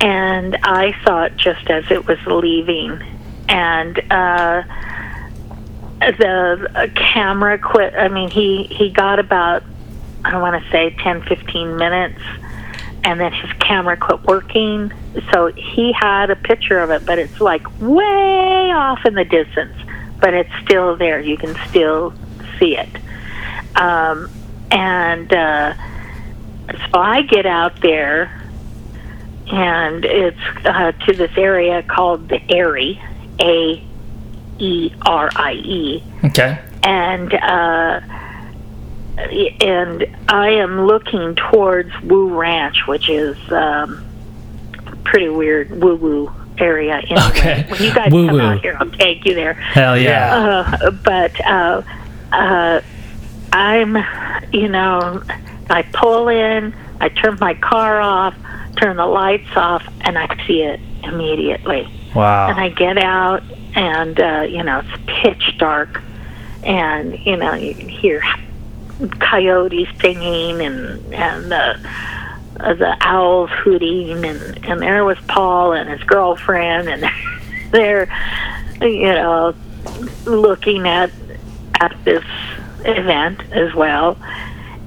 [0.00, 3.00] And I saw it just as it was leaving.
[3.48, 4.62] And uh,
[6.12, 7.94] the uh, camera quit.
[7.94, 9.62] I mean, he, he got about,
[10.24, 12.20] I don't want to say 10, 15 minutes.
[13.04, 14.92] And then his camera quit working.
[15.32, 19.76] So he had a picture of it, but it's like way off in the distance.
[20.20, 21.20] But it's still there.
[21.20, 22.14] You can still
[22.58, 22.88] see it.
[23.76, 24.30] Um,
[24.70, 25.74] and uh,
[26.68, 28.42] so I get out there,
[29.48, 33.00] and it's uh, to this area called the Aerie,
[33.40, 33.84] A
[34.58, 36.58] E R I E Okay.
[36.82, 38.00] and uh,
[39.60, 44.04] and I am looking towards Woo Ranch, which is um,
[45.04, 46.96] pretty weird woo woo area.
[46.98, 47.20] Anyway.
[47.30, 47.66] Okay.
[47.68, 48.28] When you guys Woo-woo.
[48.28, 49.54] come out here, I'll take you there.
[49.54, 50.74] Hell yeah.
[50.82, 51.82] Uh, but uh,
[52.32, 52.80] uh,
[53.52, 53.96] I'm,
[54.52, 55.22] you know,
[55.70, 58.34] I pull in, I turn my car off,
[58.76, 62.48] turn the lights off, and I see it immediately Wow!
[62.48, 63.42] and I get out,
[63.74, 66.00] and uh, you know it's pitch dark,
[66.62, 68.22] and you know you can hear
[69.18, 71.90] coyotes singing and and the
[72.60, 77.04] uh, the owls hooting, and and there was Paul and his girlfriend, and
[77.70, 78.08] they're
[78.80, 79.54] you know
[80.24, 81.10] looking at
[81.80, 82.24] at this
[82.84, 84.16] event as well.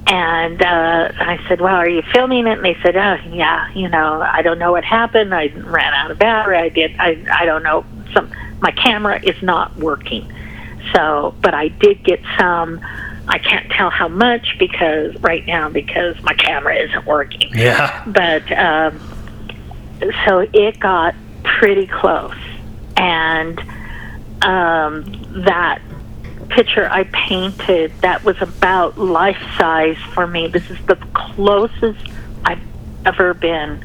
[0.09, 3.69] And uh, I said, "Well, are you filming it?" And they said, "Oh, yeah.
[3.73, 5.35] You know, I don't know what happened.
[5.35, 6.57] I ran out of battery.
[6.57, 6.95] I did.
[6.97, 7.83] I I don't know.
[8.13, 10.31] Some my camera is not working.
[10.93, 12.79] So, but I did get some.
[13.27, 17.51] I can't tell how much because right now because my camera isn't working.
[17.53, 18.03] Yeah.
[18.07, 18.99] But um,
[20.25, 21.13] so it got
[21.43, 22.37] pretty close,
[22.95, 23.59] and
[24.41, 25.81] um, that
[26.49, 30.47] picture I painted that was about life size for me.
[30.47, 31.99] This is the closest
[32.45, 32.61] I've
[33.05, 33.83] ever been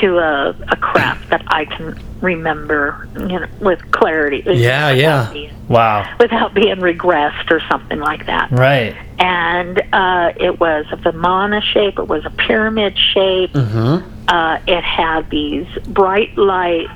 [0.00, 4.42] to a, a craft that I can remember, you know, with clarity.
[4.46, 5.30] Yeah, without yeah.
[5.32, 6.06] being- Wow.
[6.20, 8.94] Without being regressed or something like that Right.
[9.18, 11.98] and uh, it was a Vimana shape.
[11.98, 13.52] It was a pyramid shape.
[13.54, 14.28] Mm-hmm.
[14.28, 16.90] Uh, it had these bright lights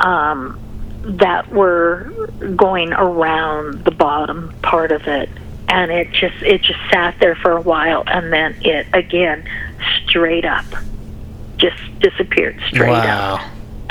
[0.00, 0.58] um,
[1.04, 2.10] that were
[2.56, 5.28] going around the bottom part of it,
[5.68, 9.44] and it just it just sat there for a while, and then it again
[10.06, 10.64] straight up,
[11.62, 13.40] just disappeared straight up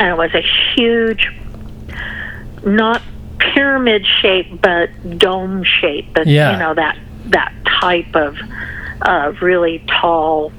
[0.02, 0.41] and it was a
[0.73, 1.31] huge,
[2.65, 3.03] not
[3.38, 4.89] pyramid shape, but
[5.19, 6.07] dome shape.
[6.14, 6.53] But Yeah.
[6.53, 8.35] you know that that type of
[9.03, 10.52] uh, really tall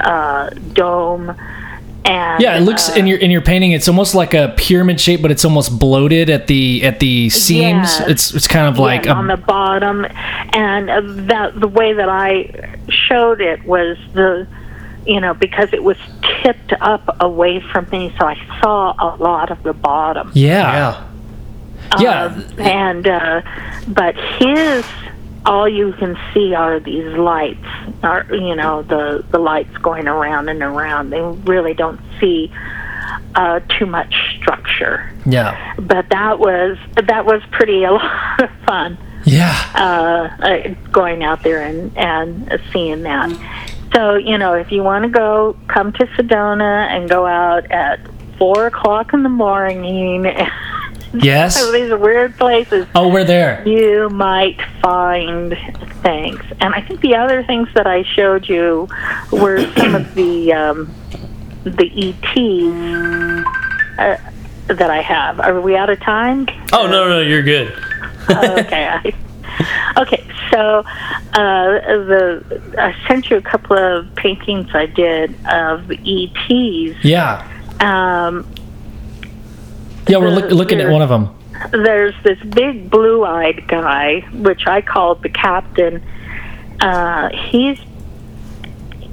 [0.00, 1.34] uh, dome.
[2.06, 3.72] And Yeah, it looks uh, in your in your painting.
[3.72, 8.00] It's almost like a pyramid shape, but it's almost bloated at the at the seams.
[8.00, 10.06] It's it's kind of like yeah, a, on the bottom,
[10.54, 14.46] and uh, that the way that I showed it was the,
[15.06, 15.96] you know, because it was
[16.42, 20.30] tipped up away from me, so I saw a lot of the bottom.
[20.34, 21.02] yeah.
[22.00, 22.24] Yeah.
[22.24, 23.42] Um, and uh,
[23.88, 24.84] but his
[25.44, 27.64] all you can see are these lights
[28.02, 32.50] are you know the the lights going around and around they really don't see
[33.36, 35.74] uh too much structure Yeah.
[35.78, 39.54] but that was that was pretty a lot of fun Yeah.
[39.76, 43.30] uh, uh going out there and and seeing that
[43.96, 47.98] so you know if you want to go come to sedona and go out at
[48.38, 50.26] four o'clock in the morning
[51.14, 51.58] Yes.
[51.58, 53.66] so these are weird places Oh, we're there.
[53.66, 55.56] you might find
[56.02, 56.40] things.
[56.60, 58.86] And I think the other things that I showed you
[59.32, 60.92] were some of the um,
[61.64, 63.46] the ETs
[63.98, 64.16] uh,
[64.74, 65.40] that I have.
[65.40, 66.48] Are we out of time?
[66.72, 67.72] Oh no, no, you're good.
[68.28, 68.84] okay.
[69.04, 70.22] I, okay.
[70.56, 70.84] So uh,
[71.34, 77.04] the I sent you a couple of paintings I did of ETs.
[77.04, 77.46] Yeah.
[77.78, 78.50] Um,
[80.08, 81.28] Yeah, we're look, looking at one of them.
[81.72, 86.02] there's this big blue-eyed guy, which I called the captain.
[86.80, 87.78] Uh, he's,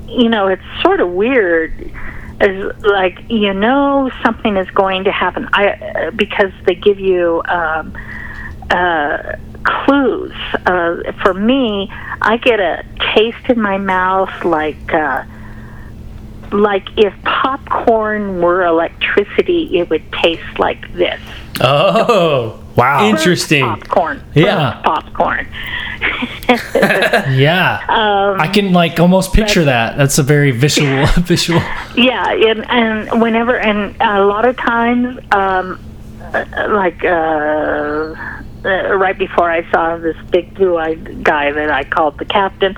[0.07, 1.91] you know, it's sort of weird.
[2.39, 5.49] Is like you know something is going to happen.
[5.53, 7.95] I uh, because they give you um,
[8.69, 9.35] uh,
[10.03, 10.31] clues.
[10.65, 11.87] Uh, for me,
[12.21, 12.83] I get a
[13.15, 14.93] taste in my mouth like.
[14.93, 15.23] Uh,
[16.51, 21.19] like if popcorn were electricity, it would taste like this.
[21.59, 23.07] Oh, Wow.
[23.07, 23.63] interesting.
[23.65, 24.23] Popcorn.
[24.35, 24.79] Yeah.
[24.83, 25.47] Popcorn.
[27.31, 27.79] Yeah.
[27.89, 29.97] Um, I can like almost picture that.
[29.97, 31.59] That's a very visual visual.
[31.95, 35.79] yeah, and, and whenever, and a lot of times, um,
[36.33, 42.17] uh, like uh, uh, right before I saw this big blue-eyed guy that I called
[42.17, 42.75] the captain,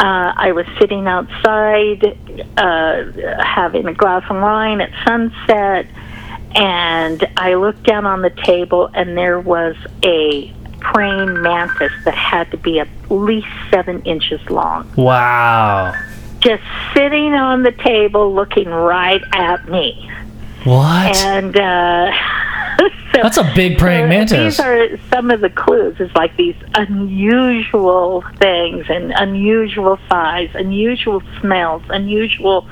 [0.00, 2.16] uh, I was sitting outside
[2.56, 5.86] uh, having a glass of wine at sunset,
[6.54, 12.50] and I looked down on the table, and there was a praying mantis that had
[12.52, 15.92] to be at least seven inches long, Wow.
[16.40, 16.62] just
[16.94, 20.08] sitting on the table looking right at me.
[20.64, 21.16] What?
[21.16, 22.12] And uh,
[23.12, 24.56] so, That's a big praying so mantis.
[24.56, 25.96] These are some of the clues.
[25.98, 32.68] It's like these unusual things and unusual size, unusual smells, unusual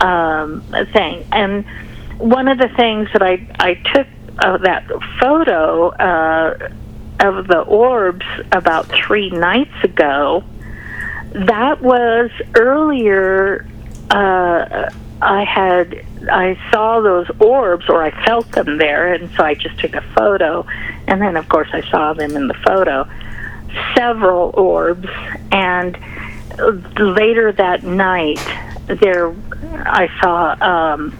[0.00, 0.62] um,
[0.92, 1.24] thing.
[1.30, 1.64] And
[2.18, 4.06] one of the things that I I took
[4.38, 4.86] of that
[5.20, 6.70] photo uh,
[7.20, 10.44] of the orbs about three nights ago.
[11.32, 13.66] That was earlier.
[14.10, 14.90] Uh,
[15.20, 19.78] I had I saw those orbs, or I felt them there, and so I just
[19.78, 20.66] took a photo.
[21.06, 23.08] And then, of course, I saw them in the photo.
[23.94, 25.08] Several orbs,
[25.52, 25.98] and
[26.98, 28.40] later that night,
[28.86, 29.34] there
[29.84, 31.18] I saw um,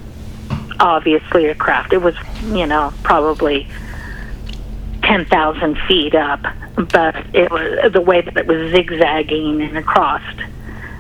[0.81, 1.93] obviously a craft.
[1.93, 2.15] It was,
[2.45, 3.69] you know, probably
[5.03, 6.41] ten thousand feet up,
[6.93, 10.23] but it was the way that it was zigzagging and across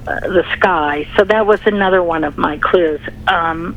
[0.06, 1.09] uh, the sky.
[1.16, 3.01] So that was another one of my clues.
[3.27, 3.77] Um,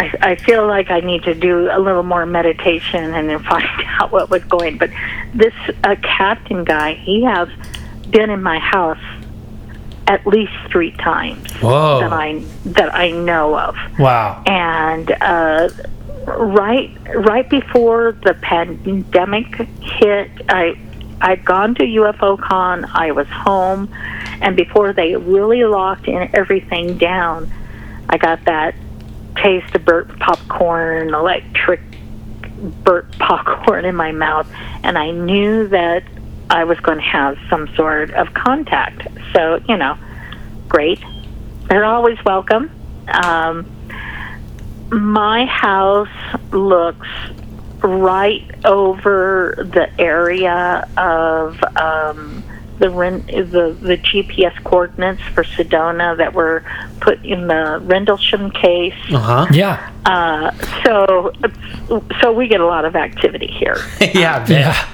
[0.00, 3.68] I, I feel like I need to do a little more meditation and then find
[3.86, 4.78] out what was going.
[4.78, 4.90] But
[5.34, 5.52] this
[5.84, 7.48] uh, captain guy, he has
[8.08, 8.98] been in my house
[10.06, 12.00] at least three times Whoa.
[12.00, 14.42] that I that I know of wow.
[14.44, 15.68] and uh,
[16.26, 20.76] right right before the pandemic hit, I
[21.20, 22.86] I'd gone to UFO Con.
[22.86, 23.94] I was home,
[24.40, 27.52] and before they really locked in everything down,
[28.08, 28.74] I got that
[29.36, 31.80] taste of burnt popcorn, electric
[32.84, 34.48] burnt popcorn in my mouth,
[34.82, 36.04] and I knew that
[36.48, 39.06] I was going to have some sort of contact.
[39.32, 39.96] So you know,
[40.68, 41.00] great.
[41.68, 42.70] They're always welcome.
[43.08, 43.70] Um,
[44.90, 46.08] my house
[46.52, 47.06] looks
[47.82, 52.39] right over the area of um,
[52.80, 56.64] the, Ren- the the GPS coordinates for Sedona that were
[57.00, 58.94] put in the Rendlesham case.
[59.12, 59.46] Uh huh.
[59.52, 59.92] Yeah.
[60.04, 60.50] Uh,
[60.84, 61.32] so
[62.20, 63.76] so we get a lot of activity here.
[64.00, 64.44] yeah.
[64.48, 64.88] Yeah.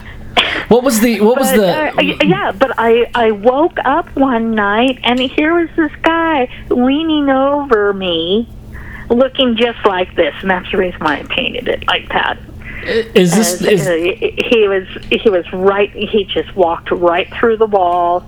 [0.68, 4.54] What was the what was But, the uh, yeah, but I I woke up one
[4.54, 8.48] night and here was this guy guy leaning over me,
[9.08, 12.38] looking just like this, and that's the reason why I painted it like that.
[13.14, 13.86] Is this Uh, is
[14.50, 15.90] he was he was right.
[15.92, 18.24] He just walked right through the wall,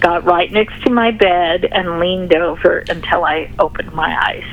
[0.00, 4.44] got right next to my bed, and leaned over until I opened my eyes.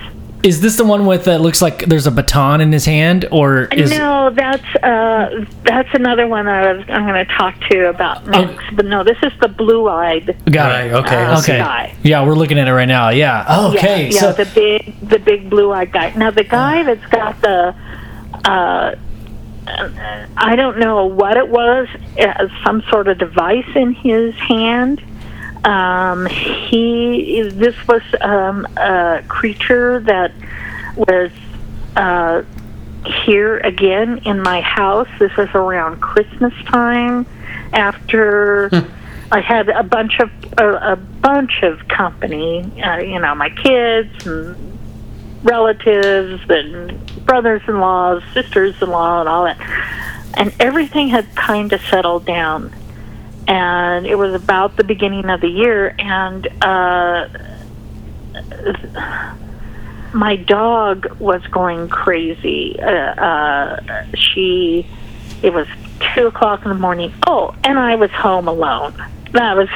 [0.44, 3.64] is this the one with uh, looks like there's a baton in his hand, or
[3.72, 7.86] is no, that's uh, that's another one I was I'm going to talk to you
[7.88, 8.76] about next.
[8.76, 10.36] But no, this is the blue-eyed.
[10.52, 10.90] Guy.
[10.92, 11.58] Okay, Uh, Okay.
[11.60, 11.96] guy.
[12.04, 13.10] Yeah, we're looking at it right now.
[13.10, 13.70] Yeah.
[13.70, 14.10] Okay.
[14.12, 16.12] Yeah, so the big the big blue-eyed guy.
[16.16, 17.74] Now the guy that's got the
[18.46, 18.96] uh,
[19.66, 21.88] I don't know what it was,
[22.20, 25.02] uh, some sort of device in his hand.
[25.64, 30.34] Um, he this was um, a creature that
[30.96, 31.32] was
[31.96, 32.44] uh,
[33.26, 35.08] here again in my house.
[35.20, 37.26] This was around Christmas time
[37.72, 38.70] after
[39.32, 42.62] I had a bunch of a, a bunch of company.
[42.82, 44.74] Uh, you know, my kids and
[45.44, 49.60] relatives and brothers-in-laws, sisters-in-law, and all that.
[50.36, 52.74] And everything had kind of settled down.
[53.48, 57.28] And it was about the beginning of the year, and uh,
[60.14, 62.80] my dog was going crazy.
[62.80, 64.88] Uh, uh, she,
[65.42, 65.68] it was
[66.16, 67.14] two o'clock in the morning.
[67.28, 68.94] Oh, and I was home alone.
[69.40, 69.68] That was,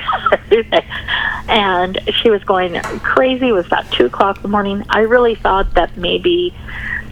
[1.49, 3.49] and she was going crazy.
[3.49, 4.83] It was about two o'clock in the morning.
[4.89, 6.53] I really thought that maybe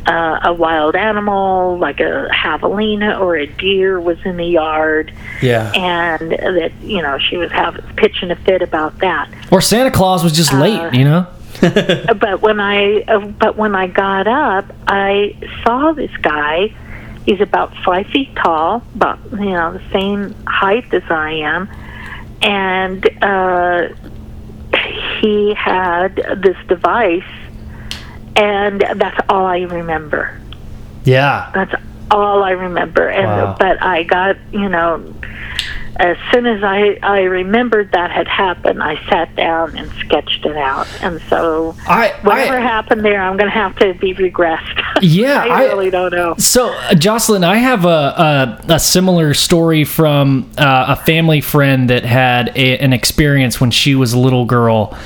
[0.06, 5.12] uh, a wild animal, like a javelina or a deer, was in the yard,
[5.42, 5.72] Yeah.
[5.74, 9.30] and that you know she was having pitching a fit about that.
[9.52, 11.28] or Santa Claus was just Uh, late, you know?
[11.62, 16.74] but when I uh, but when I got up, I saw this guy.
[17.26, 21.68] He's about five feet tall, about you know the same height as I am,
[22.46, 23.88] and uh,
[25.20, 27.24] he had this device,
[28.36, 30.40] and that's all I remember.
[31.04, 31.52] Yeah.
[31.54, 31.74] That's
[32.12, 33.10] all I remember.
[33.10, 33.56] And Wow.
[33.60, 35.12] but I got you know,
[35.96, 40.56] as soon as I I remembered that had happened, I sat down and sketched it
[40.56, 40.88] out.
[41.02, 44.82] And so I, whatever I happened there, I'm going to have to be regressed.
[45.02, 46.36] Yeah, I, I- really don't know.
[46.38, 51.90] So, uh, Jocelyn, I have a, a, a similar story from uh, a family friend
[51.90, 54.98] that had a, an experience when she was a little girl.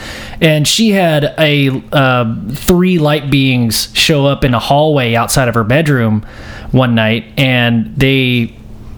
[0.42, 5.56] And she had a uh, three light beings show up in a hallway outside of
[5.56, 6.26] her bedroom
[6.72, 8.56] one night, and they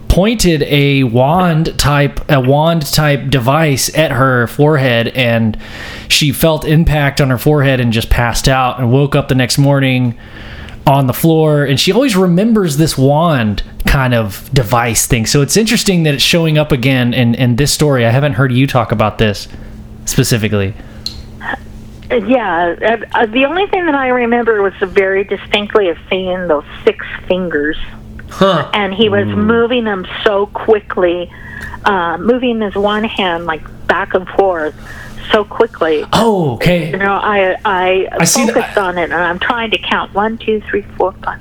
[0.08, 5.56] pointed a wand type a wand type device at her forehead and
[6.08, 9.56] she felt impact on her forehead and just passed out and woke up the next
[9.56, 10.14] morning
[10.86, 15.26] on the floor and she always remembers this wand kind of device thing.
[15.26, 18.06] So it's interesting that it's showing up again in, in this story.
[18.06, 19.48] I haven't heard you talk about this
[20.06, 20.74] specifically.
[22.10, 26.64] Yeah, uh, uh, the only thing that I remember was very distinctly of seeing those
[26.84, 27.78] six fingers,
[28.28, 28.70] Huh.
[28.74, 31.30] and he was moving them so quickly,
[31.84, 34.74] uh, moving his one hand like back and forth
[35.32, 36.04] so quickly.
[36.12, 36.90] oh okay.
[36.90, 40.38] You know, I I, I the- focused on it, and I'm trying to count one,
[40.38, 41.40] two, three, four, five.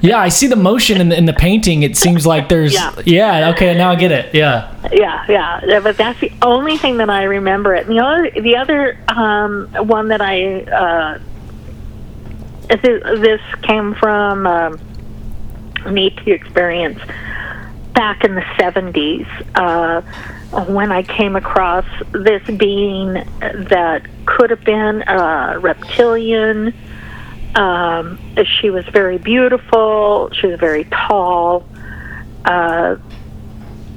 [0.00, 2.94] yeah i see the motion in the, in the painting it seems like there's Yeah.
[3.04, 7.10] yeah okay now i get it yeah Yeah, yeah, but that's the only thing that
[7.10, 7.74] I remember.
[7.74, 7.86] It.
[7.88, 11.18] The other, the other um, one that I uh,
[12.68, 14.80] this, this came from um,
[15.90, 17.00] me to experience
[17.94, 20.00] back in the seventies uh,
[20.50, 26.74] when I came across this being that could have been a reptilian.
[27.54, 28.18] Um,
[28.60, 30.30] she was very beautiful.
[30.32, 31.68] She was very tall.
[32.44, 32.96] Uh,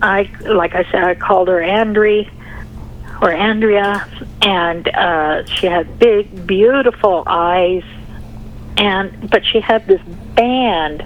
[0.01, 2.29] I, like I said, I called her Andri
[3.21, 4.07] or Andrea,
[4.41, 7.83] and uh, she had big, beautiful eyes,
[8.77, 10.01] and but she had this
[10.35, 11.05] band,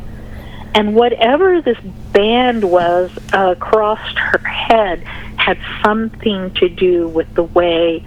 [0.76, 1.80] and whatever this
[2.12, 5.00] band was uh, across her head
[5.38, 8.06] had something to do with the way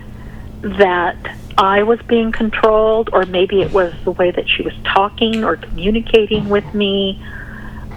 [0.61, 1.16] that
[1.57, 5.57] I was being controlled, or maybe it was the way that she was talking or
[5.57, 7.24] communicating with me.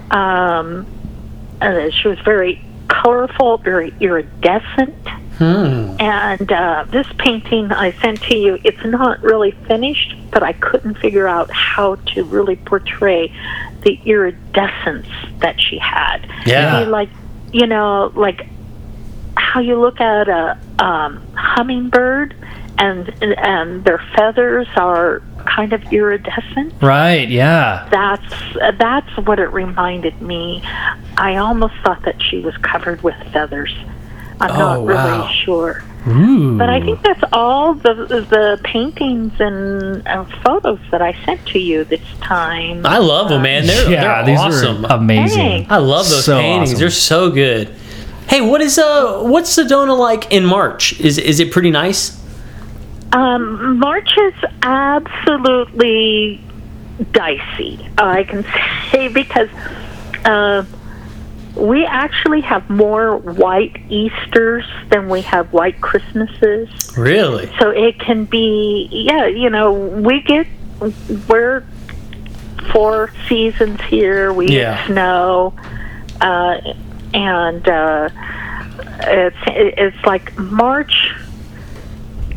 [0.09, 0.87] Um,
[1.59, 4.95] uh, she was very colorful, very iridescent.
[5.37, 5.99] Hmm.
[5.99, 10.95] And uh, this painting I sent to you, it's not really finished, but I couldn't
[10.95, 13.33] figure out how to really portray
[13.83, 15.07] the iridescence
[15.39, 16.29] that she had.
[16.45, 16.81] Yeah.
[16.81, 17.09] Like,
[17.51, 18.47] you know, like
[19.35, 22.35] how you look at a um, hummingbird
[22.77, 28.33] and and their feathers are kind of iridescent right yeah that's
[28.79, 30.61] that's what it reminded me.
[31.17, 33.73] I almost thought that she was covered with feathers.
[34.39, 35.27] I'm Oh, not really wow.
[35.43, 35.83] sure.
[36.07, 36.57] Ooh.
[36.57, 37.93] But I think that's all the
[38.29, 42.83] the paintings and uh, photos that I sent to you this time.
[42.85, 43.67] I love them, man.
[43.67, 44.85] They're, yeah, they're these awesome.
[44.85, 45.39] are amazing.
[45.63, 45.67] Hey.
[45.69, 46.69] I love those So paintings.
[46.71, 46.79] awesome.
[46.79, 47.67] They're so good.
[48.27, 50.99] Hey, what is uh what's Sedona like in March?
[50.99, 52.19] Is is it pretty nice?
[53.13, 54.33] Um, March is
[54.63, 56.41] absolutely
[57.11, 57.89] dicey.
[57.97, 58.43] I can
[58.91, 59.49] say because
[60.25, 60.63] uh,
[61.55, 66.69] we actually have more white Easters than we have white Christmases.
[66.97, 67.51] Really?
[67.59, 70.47] So it can be, yeah, you know, we get,
[71.27, 71.65] we're
[72.71, 74.31] four seasons here.
[74.31, 74.77] We Yeah.
[74.77, 75.53] get snow,
[76.21, 76.57] uh,
[77.13, 78.09] and uh,
[79.01, 81.13] it's it's like March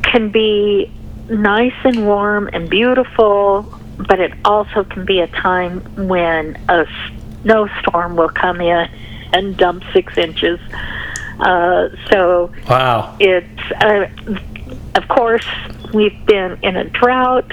[0.02, 0.90] can be
[1.28, 3.66] nice and warm and beautiful,
[3.96, 6.86] but it also can be a time when a
[7.42, 8.88] snowstorm will come in
[9.34, 10.58] and dump six inches.
[11.40, 13.16] Uh, so Wow.
[13.18, 14.06] it's uh,
[14.94, 15.44] of course
[15.92, 17.50] we've been in a drought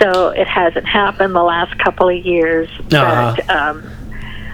[0.00, 3.34] so it hasn't happened the last couple of years Uh-huh.
[3.34, 3.82] but um,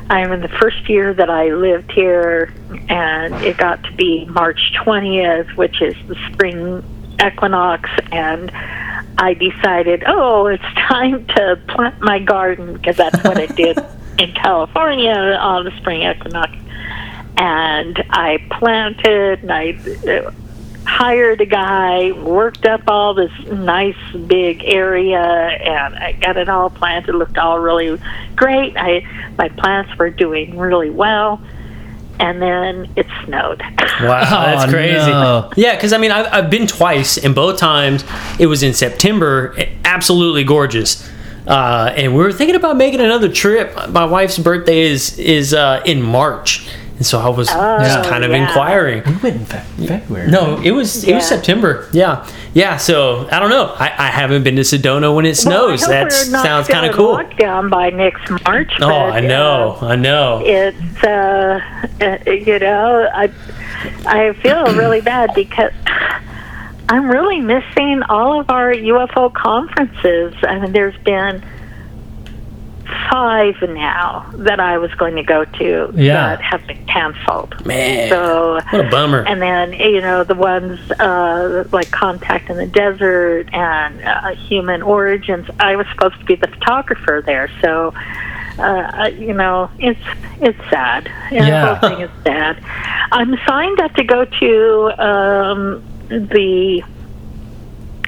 [0.09, 2.55] i'm in the first year that i lived here
[2.89, 6.83] and it got to be march 20th which is the spring
[7.27, 8.53] equinox and
[9.19, 13.77] i decided oh it's time to plant my garden because that's what I did
[14.19, 16.53] in california on the spring equinox
[17.37, 19.71] and I planted and I
[20.09, 20.31] uh,
[20.87, 23.97] hired a guy, worked up all this nice
[24.29, 27.15] big area, and I got it all planted.
[27.17, 28.01] Looked all really
[28.37, 28.77] great.
[28.77, 29.05] I
[29.37, 31.43] my plants were doing really well,
[32.21, 33.61] and then it snowed.
[33.61, 33.81] Wow,
[34.31, 35.11] that's Oh, crazy.
[35.11, 35.51] no.
[35.57, 38.05] Yeah, because I mean, I've, I've been twice, and both times
[38.39, 39.57] it was in September.
[39.85, 41.11] Absolutely gorgeous.
[41.47, 43.75] Uh, and we were thinking about making another trip.
[43.91, 46.67] My wife's birthday is is uh, in March,
[46.97, 47.59] and so I was just
[47.99, 48.47] Oh, kind of yeah.
[48.47, 49.03] inquiring.
[49.05, 50.31] we went in Fe- February.
[50.31, 51.87] No, it was it was September.
[51.93, 52.79] Yeah, yeah.
[52.79, 53.75] So I don't know.
[53.79, 55.83] I, I haven't been to Sedona when it snows.
[55.83, 57.17] Well, that sounds kind of in cool.
[57.17, 58.73] Lockdown by next March.
[58.81, 60.41] Oh, but, I know, uh, I know.
[60.45, 61.61] it's uh,
[62.01, 63.31] uh, you know I
[64.07, 65.73] I feel really bad because
[66.89, 70.35] I'm really missing all of our UFO conferences.
[70.43, 71.43] I mean, there's been
[73.11, 76.37] five now that I was going to go to Yeah.
[76.37, 77.65] that have been canceled.
[77.65, 79.25] Man, So what a bummer.
[79.27, 84.83] and then you know the ones uh, like Contact in the Desert and uh, Human
[84.83, 85.49] Origins.
[85.59, 87.95] I was supposed to be the photographer there, so
[88.59, 90.01] uh, you know it's
[90.43, 91.11] it's sad.
[91.31, 91.61] And Yeah.
[91.61, 92.63] The whole thing is sad.
[93.13, 96.83] I'm signed up to go to um, the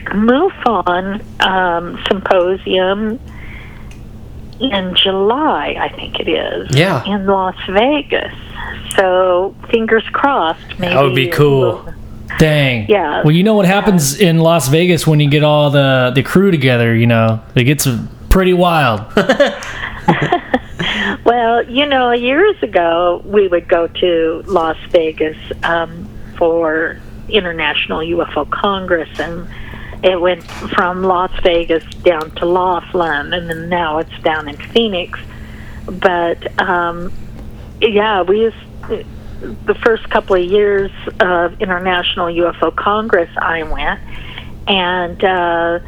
[0.05, 3.21] MUFON um, symposium
[4.61, 6.75] in July, I think it is.
[6.77, 7.05] Yeah.
[7.05, 8.33] In Las Vegas.
[8.97, 10.79] So fingers crossed.
[10.79, 11.93] Maybe That would be cool.
[12.39, 12.87] Dang.
[12.89, 13.23] Yeah.
[13.23, 16.51] Well, you know what happens in Las Vegas when you get all the the crew
[16.51, 16.95] together.
[16.95, 17.87] You know, it gets
[18.31, 19.01] pretty wild.
[21.27, 26.09] Well, you know, years ago we would go to Las Vegas um,
[26.39, 29.49] for International UFO Congress, and
[30.05, 35.19] it went from Las Vegas down to Laughlin, and then now it's down in Phoenix.
[35.87, 37.13] But um,
[37.81, 38.57] yeah, we used
[39.67, 40.91] the first couple of years
[41.21, 43.31] of International UFO Congress.
[43.37, 44.01] I went,
[44.69, 45.79] and uh,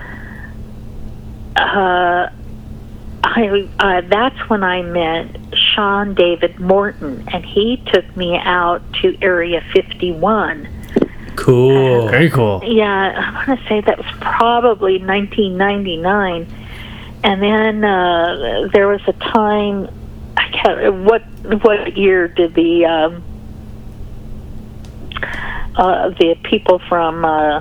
[1.57, 2.31] uh,
[3.25, 9.17] I uh, that's when I met Sean David Morton, and he took me out to
[9.23, 10.69] Area 51.
[11.39, 12.09] Cool.
[12.09, 12.61] Very cool.
[12.65, 16.47] Yeah, I want to say that was probably 1999.
[17.23, 19.89] And then uh, there was a time.
[20.37, 21.05] I can't.
[21.05, 21.23] What
[21.63, 23.23] what year did the um,
[25.77, 27.61] uh, the people from uh,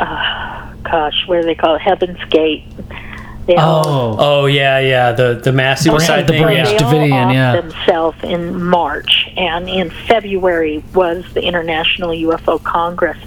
[0.00, 1.80] uh, gosh, what do they call it?
[1.80, 2.64] Heaven's Gate?
[3.46, 5.12] They all- Oh, Oh yeah, yeah.
[5.12, 6.42] The the mass suicide the thing.
[6.42, 6.78] Branch Yeah.
[6.78, 7.60] they all Davidian, off yeah.
[7.60, 13.18] themselves in March, and in February was the International UFO Congress.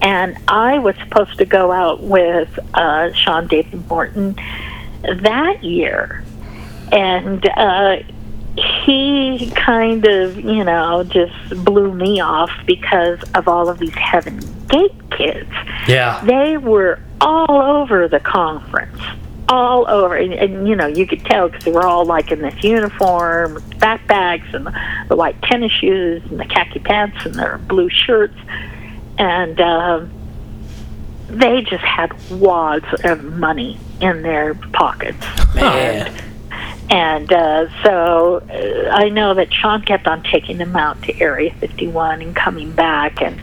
[0.00, 4.36] And I was supposed to go out with uh, Sean David Morton
[5.02, 6.22] that year,
[6.92, 7.96] and uh,
[8.56, 14.38] he kind of, you know, just blew me off because of all of these Heaven
[14.68, 15.50] Gate kids
[15.88, 16.20] Yeah.
[16.24, 19.00] they were all over the conference
[19.48, 20.14] all over.
[20.16, 23.62] And, and you know you could tell because they were all like in this uniform
[23.78, 28.36] backpacks and the, the white tennis shoes and the khaki pants and their blue shirts.
[29.18, 30.10] And um,
[31.28, 35.24] they just had wads of money in their pockets.
[35.54, 36.12] Man.
[36.90, 41.52] and uh, so uh, I know that Sean kept on taking them out to Area
[41.54, 43.40] 51 and coming back, and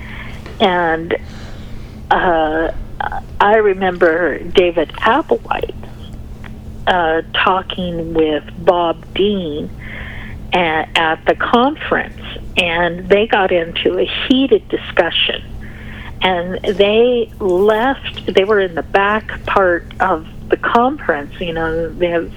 [0.60, 1.16] and
[2.10, 2.72] uh,
[3.40, 5.85] I remember David Applewhite
[6.88, 9.70] uh, talking with Bob Dean
[10.54, 12.22] at, at the conference,
[12.58, 15.44] and they got into a heated discussion.
[16.22, 22.10] And they left, they were in the back part of the conference, you know, they
[22.10, 22.32] have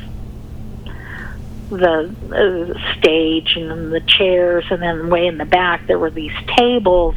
[1.71, 6.33] the uh, stage and the chairs, and then way in the back there were these
[6.57, 7.15] tables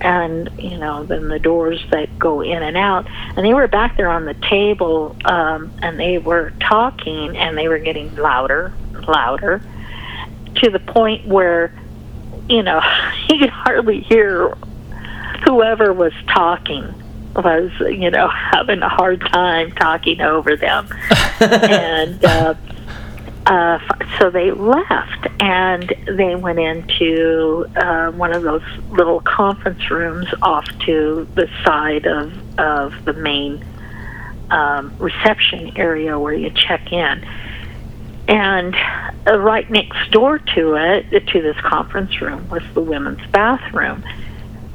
[0.00, 3.06] and you know then the doors that go in and out.
[3.36, 7.68] And they were back there on the table um, and they were talking and they
[7.68, 8.72] were getting louder
[9.06, 9.62] louder
[10.56, 11.72] to the point where
[12.48, 12.80] you know
[13.28, 14.56] you could hardly hear
[15.44, 16.94] whoever was talking
[17.36, 20.88] was you know having a hard time talking over them.
[21.40, 22.54] And uh,
[23.48, 23.78] uh,
[24.18, 30.66] so they left and they went into uh, one of those little conference rooms off
[30.80, 33.64] to the side of, of the main
[34.50, 37.26] um, reception area where you check in.
[38.28, 38.76] And
[39.26, 44.04] uh, right next door to it, to this conference room, was the women's bathroom.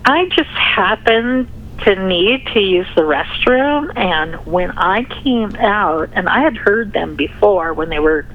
[0.03, 1.47] I just happened
[1.83, 6.93] to need to use the restroom, and when I came out, and I had heard
[6.93, 8.25] them before when they were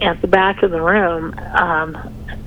[0.00, 1.96] at the back of the room, um,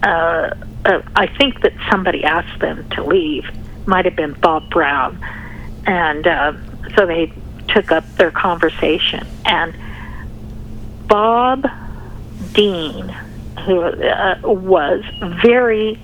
[0.03, 3.45] uh, uh, I think that somebody asked them to leave.
[3.87, 5.19] Might have been Bob Brown,
[5.85, 6.53] and uh,
[6.95, 7.31] so they
[7.67, 9.27] took up their conversation.
[9.45, 9.75] And
[11.07, 11.67] Bob
[12.53, 13.09] Dean,
[13.65, 15.03] who uh, was
[15.41, 15.99] very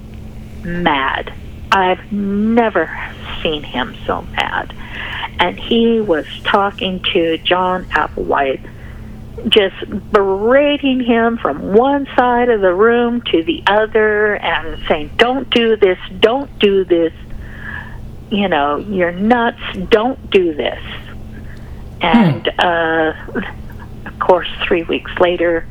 [0.64, 1.34] mad,
[1.72, 2.90] I've never
[3.42, 4.74] seen him so mad,
[5.40, 8.68] and he was talking to John Applewhite
[9.50, 15.50] just berating him from one side of the room to the other and saying, Don't
[15.50, 17.14] do this, don't do this.
[18.30, 20.82] You know, you're nuts, don't do this.
[22.02, 23.14] And uh,
[24.06, 25.68] of course, three weeks later,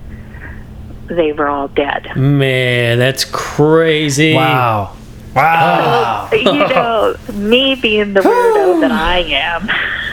[1.09, 2.17] they were all dead.
[2.17, 4.35] Man, that's crazy.
[4.35, 4.97] Wow.
[5.35, 6.29] Wow.
[6.33, 9.69] you know, me being the weirdo that I am.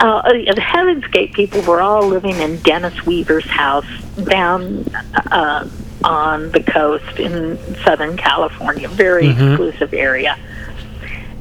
[0.00, 3.86] uh, the Heaven's Gate people were all living in Dennis Weaver's house
[4.24, 4.84] down
[5.30, 5.68] uh,
[6.04, 10.38] on the coast in Southern California, very exclusive area.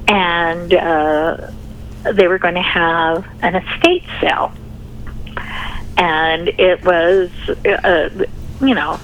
[0.07, 1.51] And uh,
[2.13, 4.53] they were going to have an estate sale.
[5.97, 7.31] And it was,
[7.65, 8.09] uh,
[8.61, 8.99] you know,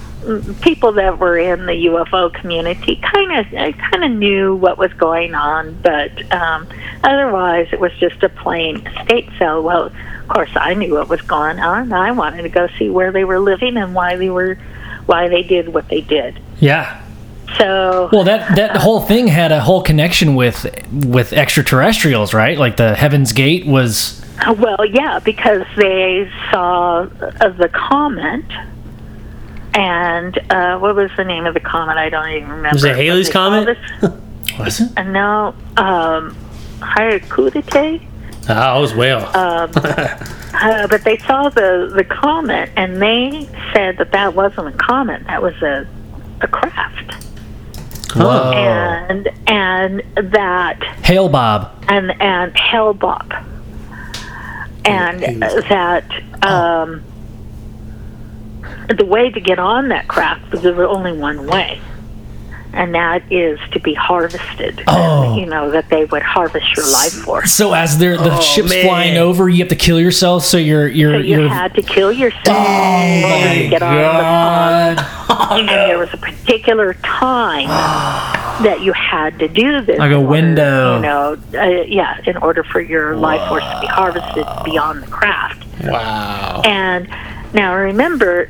[0.60, 4.92] people that were in the UFO community kind of I kind of knew what was
[4.94, 6.68] going on, but um,
[7.02, 9.62] otherwise it was just a plain estate sale.
[9.62, 11.92] Well, of course, I knew what was going on.
[11.92, 14.58] I wanted to go see where they were living and why they were
[15.06, 16.38] why they did what they did.
[16.60, 17.02] Yeah.
[17.58, 20.66] So Well, that that whole thing had a whole connection with
[21.04, 22.56] with extraterrestrials, right?
[22.56, 24.20] Like the Heaven's Gate was.
[24.46, 28.44] Uh, Well, yeah, because they saw uh, the comet.
[29.74, 31.96] And uh, what was the name of the comet?
[31.96, 32.74] I don't even remember.
[32.74, 33.78] Was it Halley's Comet?
[34.58, 34.90] Was it?
[34.96, 36.36] And now, um,
[36.80, 38.06] Hyakutake.
[38.48, 39.30] Ah, I was whale.
[40.54, 45.24] Uh, but they saw the the comet, and they said that that wasn't a comet.
[45.26, 45.88] That was a
[46.42, 47.14] a craft,
[48.14, 48.52] Whoa.
[48.52, 51.70] and and that Hale-Bopp.
[51.88, 52.52] and and
[53.00, 53.32] bob.
[54.84, 56.04] and that
[56.44, 57.02] um,
[58.96, 61.80] the way to get on that craft was there was only one way,
[62.72, 64.82] and that is to be harvested.
[64.86, 65.36] Oh.
[65.38, 67.52] You know that they would harvest your life force.
[67.52, 68.84] So as they're, the Oh, ship's man.
[68.86, 70.44] flying over, you have to kill yourself.
[70.44, 71.48] So you're you're So you you're.
[71.48, 76.16] had to kill yourself in order to get on the on and there was a
[76.18, 77.66] particular time
[78.62, 79.98] that you had to do this.
[79.98, 80.96] Like a order, window.
[80.96, 85.06] You know, uh, yeah, in order for your life force to be harvested beyond the
[85.08, 85.66] craft.
[85.84, 86.60] wow.
[86.64, 87.08] And
[87.52, 88.46] now remember,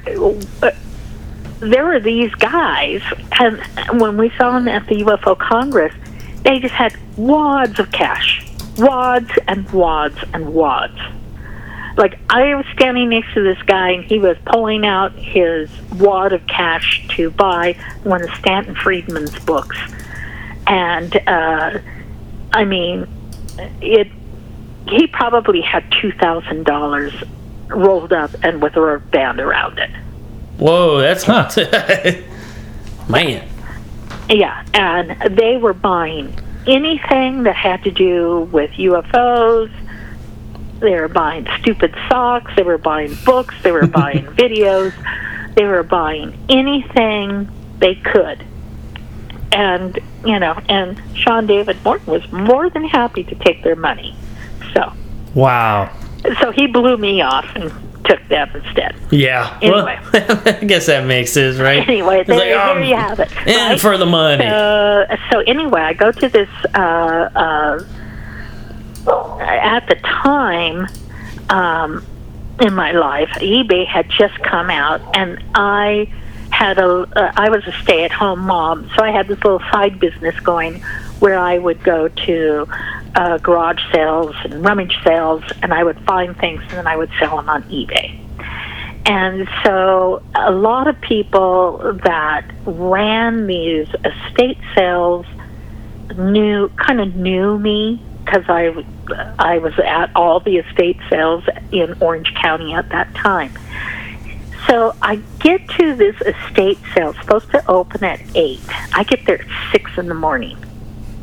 [1.60, 3.02] there were these guys,
[3.38, 3.60] and
[4.00, 5.94] when we saw them at the UFO Congress,
[6.42, 8.46] they just had wads of cash,
[8.76, 10.98] wads and wads and wads.
[11.96, 16.32] Like I was standing next to this guy, and he was pulling out his wad
[16.32, 19.76] of cash to buy one of Stanton Friedman's books,
[20.66, 21.78] and uh,
[22.52, 23.06] I mean,
[23.80, 24.08] it.
[24.88, 27.12] He probably had two thousand dollars
[27.74, 29.90] rolled up and with a rubber band around it.
[30.58, 31.56] Whoa, that's not.
[33.08, 33.48] man.
[34.28, 39.70] Yeah, and they were buying anything that had to do with UFOs.
[40.80, 42.52] They were buying stupid socks.
[42.56, 43.54] They were buying books.
[43.62, 44.92] They were buying videos.
[45.54, 48.44] They were buying anything they could.
[49.52, 54.14] and you know, and Sean David Morton was more than happy to take their money.
[54.72, 54.92] So,
[55.34, 55.90] Wow.
[56.40, 57.72] So he blew me off and
[58.04, 58.96] took them instead.
[59.10, 59.58] Yeah.
[59.62, 59.98] Anyway.
[60.12, 61.88] Well, I guess that makes sense, right?
[61.88, 63.30] Anyway, there, like, there um, you have it.
[63.46, 63.80] And right?
[63.80, 64.44] for the money.
[64.44, 66.48] Uh, so anyway, I go to this.
[66.74, 67.84] Uh, uh,
[69.40, 70.86] at the time
[71.48, 72.04] um,
[72.60, 76.12] in my life, eBay had just come out, and I
[76.50, 76.86] had a.
[76.86, 80.84] Uh, I was a stay-at-home mom, so I had this little side business going,
[81.22, 82.66] where I would go to
[83.14, 87.10] uh, garage sales and rummage sales, and I would find things, and then I would
[87.20, 88.18] sell them on eBay.
[89.06, 95.24] And so a lot of people that ran these estate sales
[96.16, 98.84] knew kind of knew me because I
[99.38, 103.56] I was at all the estate sales in Orange County at that time.
[104.66, 108.60] So I get to this estate sale, supposed to open at eight.
[108.92, 110.56] I get there at six in the morning,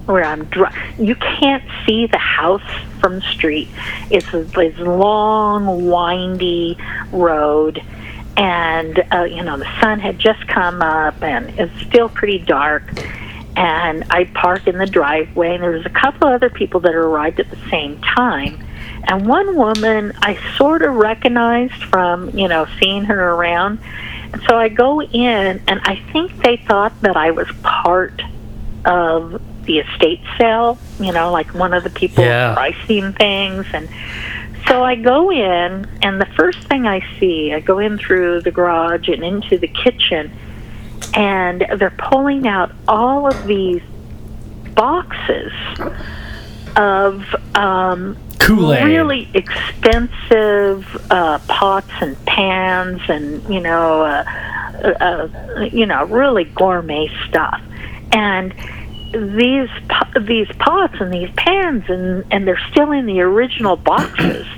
[0.10, 0.68] where I'm dri
[0.98, 2.70] You can't see the house
[3.00, 3.70] from the street.
[4.10, 6.78] It's this long, windy
[7.12, 7.82] road,
[8.36, 12.84] and uh, you know the sun had just come up, and it's still pretty dark
[13.60, 17.42] and I park in the driveway, and there was a couple other people that arrived
[17.42, 18.66] at the same time.
[19.04, 23.80] And one woman I sort of recognized from, you know, seeing her around.
[24.32, 28.22] And so I go in, and I think they thought that I was part
[28.86, 32.56] of the estate sale, you know, like one of the people Yeah.
[32.56, 33.68] pricing things.
[33.72, 33.88] And
[34.68, 38.50] so I go in, and the first thing I see, I go in through the
[38.50, 40.32] garage and into the kitchen
[41.14, 43.82] and they're pulling out all of these
[44.76, 45.52] boxes
[46.76, 47.24] of
[47.56, 48.86] um, Kool-Aid.
[48.86, 54.24] really expensive uh, pots and pans, and you know, uh,
[55.00, 57.62] uh, you know, really gourmet stuff.
[58.12, 58.54] And
[59.12, 64.46] these po- these pots and these pans, and and they're still in the original boxes.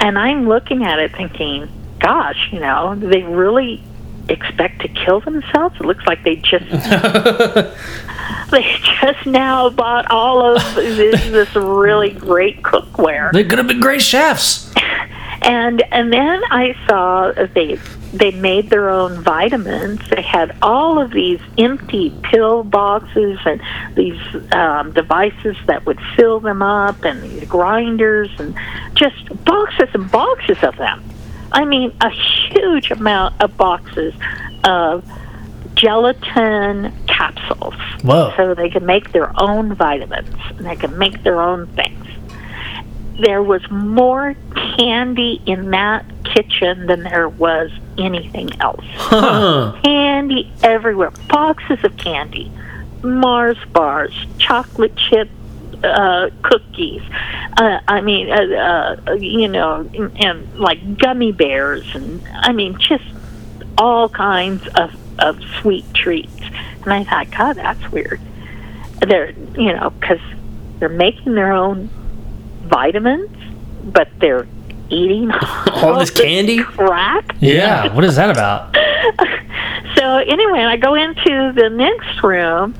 [0.00, 1.68] And I'm looking at it thinking,
[2.00, 3.80] gosh, you know, do they really
[4.28, 5.76] expect to kill themselves?
[5.76, 6.64] It looks like they just
[8.50, 13.30] they just now bought all of this, this really great cookware.
[13.30, 14.72] they could have been great chefs.
[15.44, 17.76] And and then I saw that they
[18.12, 20.00] they made their own vitamins.
[20.10, 23.60] They had all of these empty pill boxes and
[23.94, 24.20] these
[24.52, 28.54] um, devices that would fill them up, and these grinders, and
[28.94, 31.02] just boxes and boxes of them.
[31.52, 34.14] I mean, a huge amount of boxes
[34.64, 35.04] of
[35.74, 38.32] gelatin capsules Whoa.
[38.36, 42.06] so they can make their own vitamins and they can make their own things.
[43.22, 44.34] There was more
[44.76, 48.84] candy in that kitchen than there was anything else.
[48.94, 49.78] Huh.
[49.84, 52.50] Candy everywhere, boxes of candy,
[53.04, 55.28] Mars bars, chocolate chip
[55.84, 57.02] uh, cookies.
[57.56, 62.76] Uh, I mean, uh, uh, you know, and, and like gummy bears, and I mean,
[62.80, 63.04] just
[63.78, 66.40] all kinds of of sweet treats.
[66.82, 68.20] And I thought, God, that's weird.
[69.06, 70.20] They're, you know, because
[70.80, 71.88] they're making their own
[72.72, 73.30] vitamins,
[73.84, 74.46] but they're
[74.88, 75.30] eating
[75.72, 76.62] All this candy?
[76.62, 77.32] crap.
[77.40, 77.92] Yeah.
[77.94, 78.76] What is that about?
[79.96, 82.74] So anyway, I go into the next room,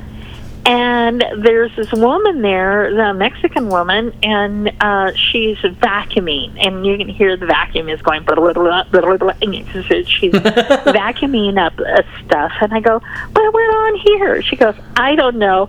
[0.66, 7.08] and there's this woman there, the Mexican woman, and uh, she's vacuuming, and you can
[7.08, 11.78] hear the vacuum is going blah blah blah blah blah, blah and she's vacuuming up
[11.78, 12.98] uh, stuff, and I go,
[13.32, 15.68] "What went on here?" She goes, "I don't know."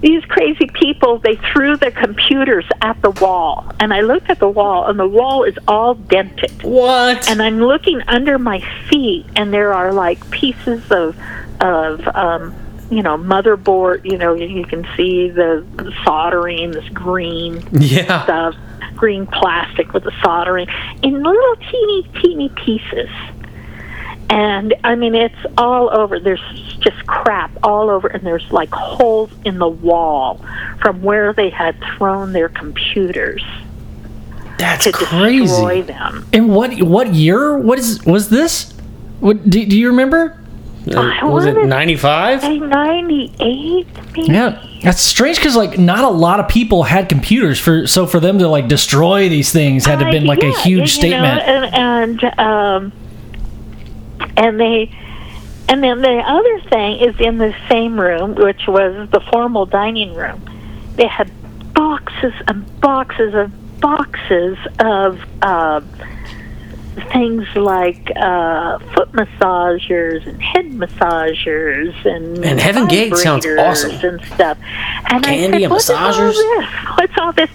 [0.00, 3.70] These crazy people, they threw their computers at the wall.
[3.80, 7.28] And I looked at the wall, and the wall is all dented What?
[7.28, 11.16] and I'm looking under my feet, and there are like pieces of
[11.60, 12.54] of um,
[12.90, 14.04] you know motherboard.
[14.04, 18.24] You know, you, can see the, the soldering, this green yeah.
[18.24, 18.54] stuff,
[18.96, 20.68] green plastic with the soldering
[21.02, 23.10] in little teeny teeny pieces.
[24.30, 26.20] And I mean, it's all over.
[26.20, 26.40] There's
[26.80, 30.40] just crap all over, and there's like holes in the wall
[30.80, 33.42] from where they had thrown their computers
[34.58, 35.46] That's to crazy.
[35.46, 36.26] destroy them.
[36.32, 37.58] And what what year?
[37.58, 38.72] What is was this?
[39.18, 40.36] What do, do you remember?
[40.96, 42.40] I was it 95?
[42.40, 43.86] Say 98,
[44.16, 44.32] maybe?
[44.32, 48.18] Yeah, that's strange because like not a lot of people had computers for so for
[48.18, 50.96] them to like destroy these things had to have been like Uh, a yeah, huge
[50.96, 51.42] you know, statement.
[51.42, 52.92] and and, um,
[54.40, 54.90] and they
[55.68, 60.14] and then the other thing is in the same room, which was the formal dining
[60.14, 60.42] room.
[60.96, 61.30] They had
[61.74, 65.80] boxes and boxes of boxes of uh,
[67.12, 73.92] things like uh, foot massagers and head massagers and Man, Heaven Gate sounds awesome.
[74.02, 74.58] and stuff.
[75.08, 76.66] And Candy I and said, What's all this?
[76.96, 77.50] What's all this?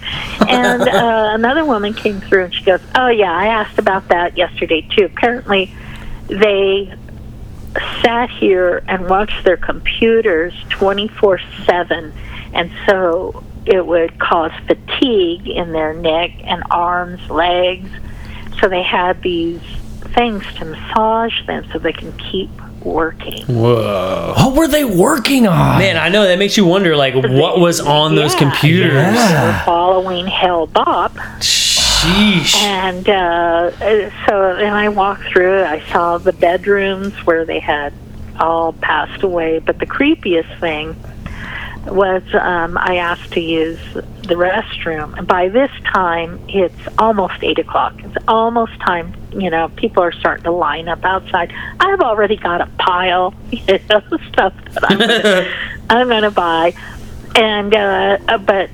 [0.48, 4.38] And uh, another woman came through and she goes, "Oh yeah, I asked about that
[4.38, 5.04] yesterday too.
[5.04, 5.70] Apparently,
[6.28, 6.92] they
[8.02, 12.12] sat here and watched their computers 24 7
[12.54, 17.90] and so it would cause fatigue in their neck and arms legs
[18.60, 19.60] so they had these
[20.14, 22.48] things to massage them so they can keep
[22.82, 24.32] working Whoa.
[24.36, 25.78] What were they working on?
[25.78, 28.92] Man, I know that makes you wonder, like, what was on those computers?
[28.92, 29.64] yeah, they were Yeah.
[29.64, 31.42] following Hale-Bopp
[32.06, 32.56] Sheesh.
[32.62, 33.70] And uh,
[34.26, 35.62] so then I walked through.
[35.62, 37.92] I saw the bedrooms where they had
[38.38, 39.58] all passed away.
[39.58, 40.96] But the creepiest thing
[41.86, 45.16] was um, I asked to use the restroom.
[45.16, 47.94] And by this time, it's almost 8 o'clock.
[47.98, 51.52] It's almost time, you know, people are starting to line up outside.
[51.78, 55.52] I've already got a pile, you know, stuff that
[55.88, 56.74] I'm going to buy.
[57.36, 58.70] And, uh, uh, but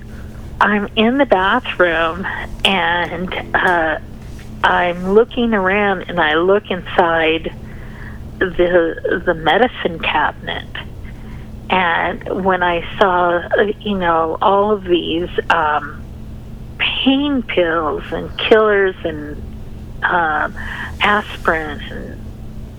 [0.63, 2.25] I'm in the bathroom
[2.65, 3.99] and uh,
[4.63, 7.53] I'm looking around and I look inside
[8.39, 10.69] the the medicine cabinet.
[11.69, 16.01] And when I saw, uh, you know, all of these um,
[16.79, 19.37] pain pills and killers and
[20.05, 20.55] um,
[21.01, 22.21] aspirin and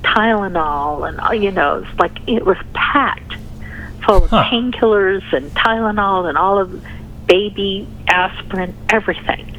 [0.03, 3.33] Tylenol and uh, you know, it's like it was packed
[4.05, 4.45] full of Huh.
[4.45, 6.81] painkillers and Tylenol and all of
[7.27, 9.57] baby aspirin, everything.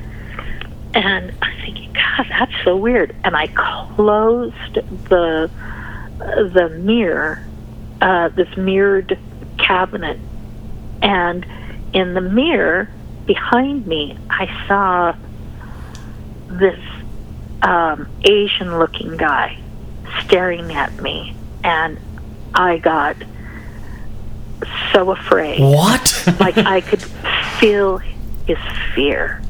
[0.95, 3.15] And I'm thinking, God, that's so weird.
[3.25, 4.75] And I closed
[5.09, 5.51] the
[6.19, 7.45] the mirror,
[8.01, 9.19] uh, this mirrored
[9.59, 10.19] cabinet,
[11.03, 11.45] and
[11.93, 12.89] in the mirror
[13.27, 15.17] behind me, I saw
[16.49, 16.79] this
[17.63, 19.59] um, Asian-looking guy
[20.23, 21.35] staring at me,
[21.65, 21.99] and
[22.55, 23.17] I got
[24.93, 26.25] so afraid What?
[26.41, 27.03] like I could
[27.61, 27.99] feel
[28.47, 28.59] his
[28.95, 29.43] fear.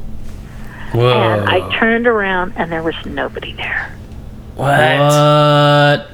[0.93, 1.13] Whoa.
[1.13, 3.95] And I turned around and there was nobody there.
[4.55, 5.01] what?
[5.01, 6.11] What?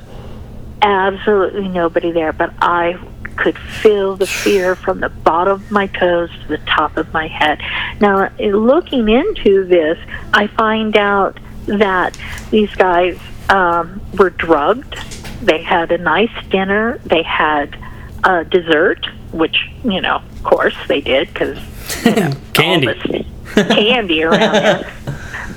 [0.82, 2.98] Absolutely nobody there, but I
[3.36, 7.26] could feel the fear from the bottom of my toes to the top of my
[7.26, 7.60] head.
[8.00, 9.98] Now, in looking into this,
[10.32, 12.18] I find out that
[12.50, 13.18] these guys
[13.48, 14.94] um, were drugged.
[15.42, 16.98] They had a nice dinner.
[17.04, 17.78] They had
[18.24, 21.59] uh, dessert, which, you know, of course they did because
[22.55, 22.88] Candy.
[22.88, 24.92] all this candy around there.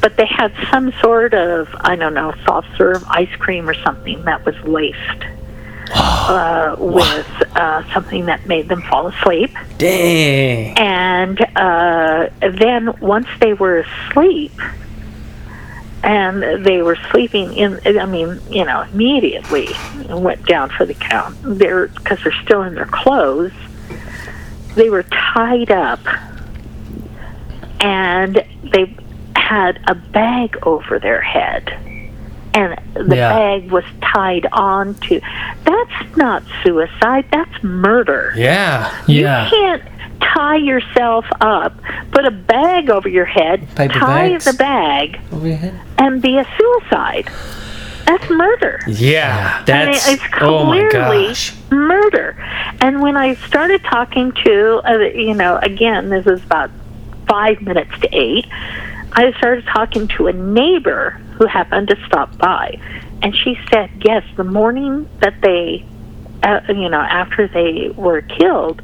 [0.01, 4.23] But they had some sort of, I don't know, soft serve ice cream or something
[4.25, 4.99] that was laced
[5.95, 9.51] uh, with uh, something that made them fall asleep.
[9.77, 10.77] Dang.
[10.77, 14.51] And uh, then once they were asleep,
[16.03, 19.69] and they were sleeping in, I mean, you know, immediately
[20.09, 21.37] went down for the count.
[21.41, 23.53] They're, because they're still in their clothes,
[24.75, 25.99] they were tied up.
[27.79, 28.95] And they
[29.35, 31.92] had a bag over their head
[32.53, 33.29] and the Yeah.
[33.33, 35.19] bag was tied on to
[35.65, 38.91] that's not suicide that's murder Yeah.
[39.07, 39.45] Yeah.
[39.45, 39.83] you can't
[40.21, 41.73] tie yourself up
[42.11, 44.45] put a bag over your head Paper tie bags.
[44.45, 45.79] the bag Over your head.
[45.97, 47.29] and be a suicide
[48.05, 49.53] that's murder Yeah.
[49.53, 50.09] I mean, That's.
[50.09, 51.53] it's oh my clearly gosh.
[51.71, 52.35] murder.
[52.81, 56.69] And when I started talking to, uh, you know, again, this is about
[57.29, 58.45] five minutes to eight,
[59.13, 62.79] I started talking to a neighbor who happened to stop by.
[63.21, 65.85] And she said, yes, the morning that they,
[66.41, 68.81] uh, you know, after they were killed,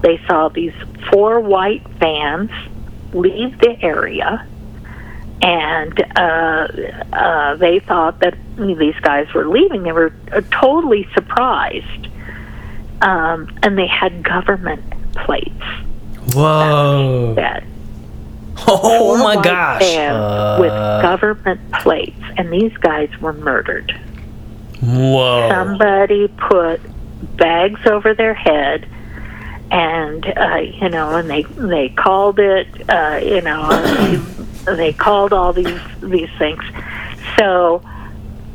[0.00, 0.72] they saw these
[1.10, 2.50] four white vans
[3.12, 4.46] leave the area
[5.40, 6.68] and uh,
[7.12, 9.84] uh, they thought that these guys were leaving.
[9.84, 12.08] They were uh, totally surprised,
[13.02, 14.82] um, and they had government
[15.14, 15.62] plates.
[16.34, 17.34] Whoa.
[17.36, 17.62] That
[18.66, 19.80] Oh my gosh.
[19.80, 20.72] vans with
[21.02, 23.92] government plates, and these guys were murdered.
[24.80, 25.48] Whoa.
[25.48, 26.80] Somebody put
[27.36, 28.88] bags over their head.
[29.70, 33.68] And uh, you know, and they they called it, uh, you know,
[34.64, 36.62] they called all these these things.
[37.38, 37.82] So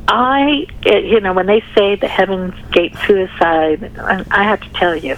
[0.08, 4.96] I, you know, when they say the Heaven's Gate suicide, I I have to tell
[4.96, 5.18] you,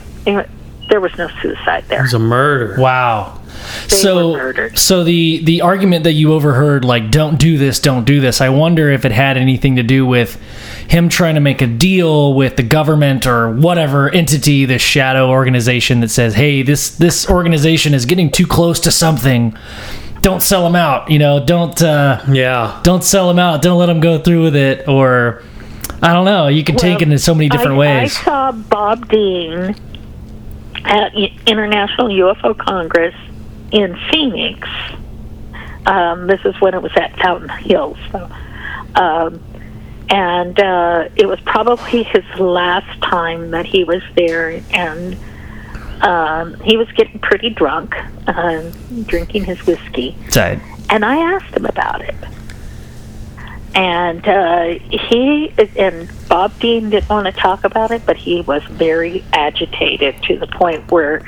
[0.89, 1.99] there was no suicide there.
[1.99, 2.75] It was a murder.
[2.79, 3.41] Wow.
[3.89, 4.77] They so, were murdered.
[4.77, 8.49] so the the argument that you overheard, like "don't do this, don't do this," I
[8.49, 10.39] wonder if it had anything to do with
[10.87, 16.01] him trying to make a deal with the government or whatever entity, this shadow organization
[16.01, 19.55] that says, "Hey, this this organization is getting too close to something."
[20.21, 21.11] don't sell them out.
[21.11, 22.79] You know, don't uh, Yeah.
[22.81, 23.61] don't sell them out.
[23.61, 24.87] Don't let them go through with it.
[24.87, 25.43] Or
[26.01, 26.47] I don't know.
[26.47, 28.17] You can take it in so many different I, ways.
[28.17, 29.75] I saw Bob Dean
[30.85, 31.13] at
[31.47, 33.15] International UFO Congress
[33.71, 34.67] in Phoenix.
[35.85, 37.97] Um, this is when it was at Fountain Hills.
[38.11, 38.29] So,
[38.95, 39.43] um,
[40.09, 45.17] and uh, it was probably his last time that he was there, and
[46.01, 47.95] um, he was getting pretty drunk,
[48.27, 48.71] uh,
[49.05, 50.15] drinking his whiskey.
[50.29, 50.59] Tight.
[50.89, 52.15] And I asked him about it.
[53.73, 58.41] And uh, he is and Bob Dean didn't want to talk about it, but he
[58.41, 61.21] was very agitated to the point where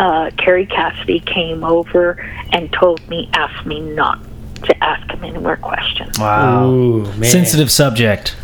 [0.00, 2.18] uh, Kerry Cassidy came over
[2.50, 4.18] and told me, asked me not
[4.64, 6.18] to ask him any more questions.
[6.18, 6.68] Wow.
[6.68, 7.22] Ooh, man.
[7.22, 8.34] Sensitive subject.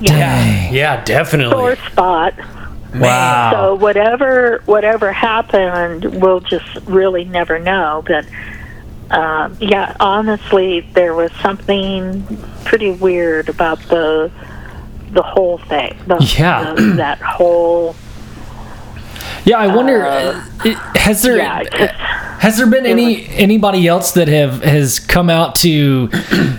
[0.00, 0.12] Yeah.
[0.12, 0.74] Dang.
[0.74, 1.56] Yeah, definitely.
[1.56, 2.32] Sore spot.
[2.94, 3.50] Wow.
[3.52, 8.02] So whatever whatever happened, we'll just really never know.
[8.06, 8.24] But
[9.10, 12.24] um, yeah, honestly, there was something
[12.64, 14.32] pretty weird about the
[15.12, 15.96] the whole thing.
[16.06, 16.74] The, Yeah.
[16.74, 17.94] the- that whole
[19.44, 20.04] Yeah, I wonder.
[20.04, 20.32] uh,
[20.96, 21.62] has there yeah.
[21.64, 21.94] Just,
[22.42, 26.08] has there been any anybody else that have has come out to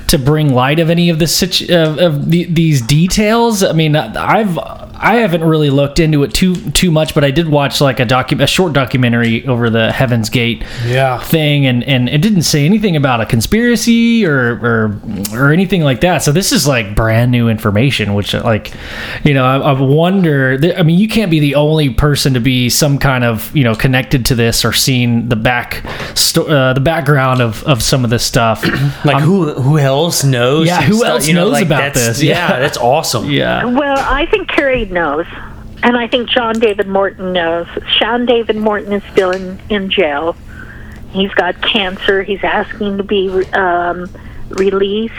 [0.07, 3.63] to bring light of any of this situ- of, of the, these details?
[3.63, 4.57] I mean, I've
[4.95, 8.05] I haven't really looked into it too too much, but I did watch like a
[8.05, 11.19] docu- a short documentary over the Heaven's Gate Yeah.
[11.19, 14.99] thing, and and it didn't say anything about a conspiracy or or
[15.33, 16.23] or anything like that.
[16.23, 18.71] So this is like brand new information, which like
[19.23, 20.57] you know I, I wonder.
[20.57, 23.63] th- I mean, you can't be the only person to be some kind of you
[23.63, 25.83] know connected to this or seen the back
[26.15, 28.63] sto- uh, the background of of some of this stuff.
[29.05, 30.67] Like who who else knows?
[30.67, 32.21] Yeah, who else knows about this?
[32.21, 32.59] Yeah, Yeah.
[32.59, 33.29] that's awesome.
[33.29, 33.65] yeah.
[33.65, 35.25] well, I think Kerry knows,
[35.83, 37.67] and I think John David Morton knows.
[37.97, 40.35] Sean David Morton is still in in jail.
[41.11, 42.23] He's got cancer.
[42.23, 44.09] He's asking to be um,
[44.55, 45.13] released.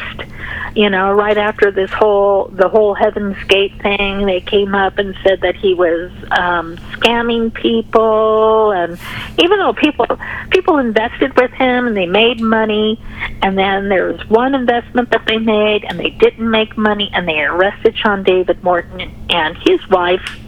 [0.75, 5.15] You know, right after this whole the whole Heaven's Gate thing, they came up and
[5.23, 8.99] said that he was um, scamming people, and
[9.39, 10.07] even though people
[10.51, 13.01] people invested with him and they made money,
[13.43, 17.29] and then there was one investment that they made and they didn't make money, and
[17.29, 20.41] they arrested Sean David Morton and his wife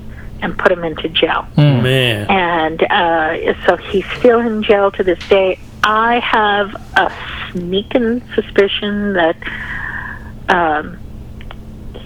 [0.43, 2.31] and put him into jail Man.
[2.31, 5.59] and uh, so he's still in jail to this day.
[5.83, 7.13] I have a
[7.53, 9.37] sneaking suspicion that
[10.49, 10.99] um,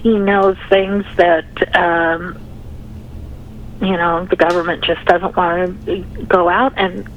[0.01, 2.37] he knows things that um,
[3.81, 7.07] you know the government just doesn't want to go out, and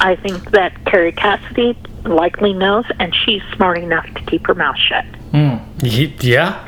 [0.00, 4.78] I think that Kerry Cassidy likely knows, and she's smart enough to keep her mouth
[4.78, 5.04] shut.
[5.82, 6.65] Y- Yeah.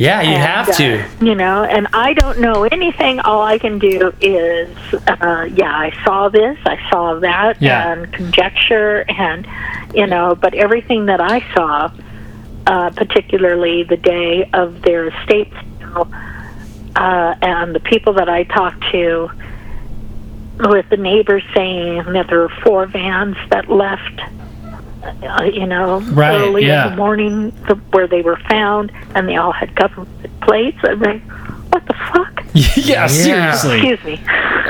[0.00, 1.04] Yeah, you And, have uh, to.
[1.20, 3.20] you know, and I don't know anything.
[3.20, 7.92] All I can do is, uh, yeah, I saw this, I saw that, Yeah.
[7.92, 9.46] and conjecture, and
[9.94, 11.90] you know, but everything that I saw,
[12.66, 16.08] uh, particularly the day of their estate sale,
[16.96, 19.30] uh, and the people that I talked to,
[20.60, 24.22] with the neighbors saying that there were four vans that left.
[25.02, 26.84] Uh, you know, Right, early yeah.
[26.84, 30.08] in the morning, the, where they were found, and they all had government
[30.42, 30.76] plates.
[30.82, 31.22] I'm like,
[31.72, 32.44] what the fuck?
[32.76, 33.76] yeah, seriously.
[33.92, 34.20] Excuse me.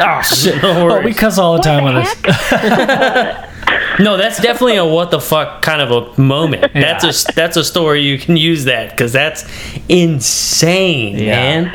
[0.03, 0.63] Oh shit!
[0.63, 2.37] No oh, we cuss all the time What on the this.
[2.51, 3.47] heck?
[3.99, 6.73] No, that's definitely a what the fuck kind of a moment.
[6.73, 9.45] That's a that's a story you can use that because that's
[9.89, 11.25] insane, Yeah.
[11.37, 11.67] man.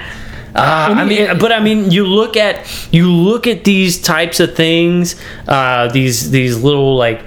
[0.55, 4.55] Uh, I mean, but I mean, you look at you look at these types of
[4.55, 5.15] things,
[5.47, 7.21] uh, these these little like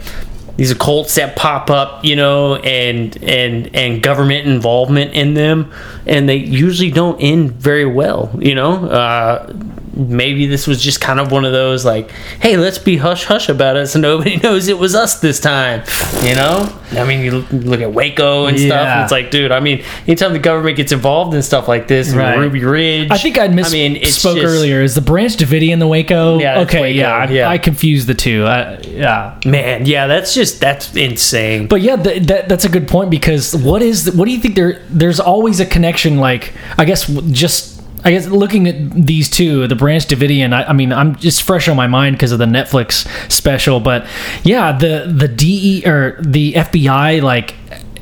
[0.58, 5.72] these occults that pop up, you know, and and and government involvement in them,
[6.04, 8.84] and they usually don't end very well, you know.
[8.86, 9.52] Uh,
[9.98, 12.10] maybe this was just kind of one of those like,
[12.40, 15.82] hey, let's be hush hush about it so nobody knows it was us this time,
[16.22, 16.72] you know.
[16.92, 18.86] I mean, you look at Waco and stuff.
[18.86, 22.14] And it's like, dude, I mean, anytime the government gets involved in stuff like this,
[22.14, 22.38] Right.
[22.38, 23.10] Ruby Ridge.
[23.10, 24.80] I think I misspoke mean, it's spoke just- earlier.
[24.80, 26.38] Is the Branch Davidian the Waco?
[26.38, 27.48] Yeah, okay, Waco, yeah, I, yeah.
[27.50, 28.44] I confused the two.
[28.46, 31.66] I, yeah, Man, yeah, that's just that's insane.
[31.66, 34.54] but yeah, th- that that's a good point because what is what do you think
[34.54, 34.80] there?
[34.88, 36.18] There's always a connection.
[36.18, 37.77] Like I guess just.
[38.04, 41.68] I guess looking at these two, the Branch Davidian, I, I mean, I'm just fresh
[41.68, 43.80] on my mind because of the Netflix special.
[43.80, 44.06] But
[44.44, 47.54] yeah, the the DE or the FBI, like,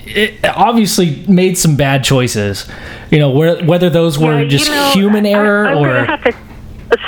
[0.04, 2.68] it obviously made some bad choices.
[3.10, 6.04] You know, where, whether those were Yeah, you just know, human error I, I'm or
[6.04, 6.34] have to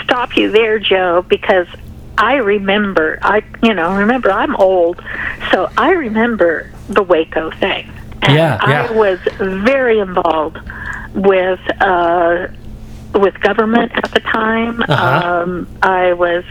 [0.04, 1.66] stop you there, Joe, because
[2.16, 3.18] I remember.
[3.22, 5.02] I, you know, remember I'm old,
[5.52, 7.90] so I remember the Waco thing.
[8.22, 10.58] And Yeah, I was very involved
[11.14, 12.48] with uh,
[13.14, 14.82] with government at the time.
[14.82, 15.42] Uh-huh.
[15.42, 16.44] Um, I was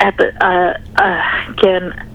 [0.00, 2.06] at the uh, uh, again.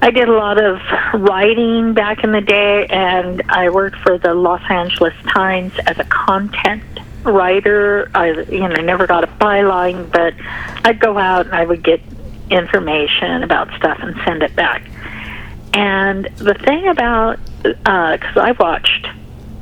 [0.00, 0.80] I did a lot of
[1.14, 6.04] writing back in the day, and I worked for the Los Angeles Times as a
[6.04, 6.84] content
[7.24, 8.08] writer.
[8.14, 10.34] I, you know, never got a byline, but
[10.84, 12.00] I'd go out and I would get
[12.48, 14.88] information about stuff and send it back.
[15.74, 19.08] And the thing about, because I watched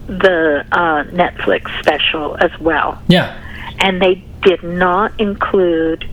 [0.06, 3.36] the uh, Netflix special as well, Yeah.
[3.80, 6.08] and they did not include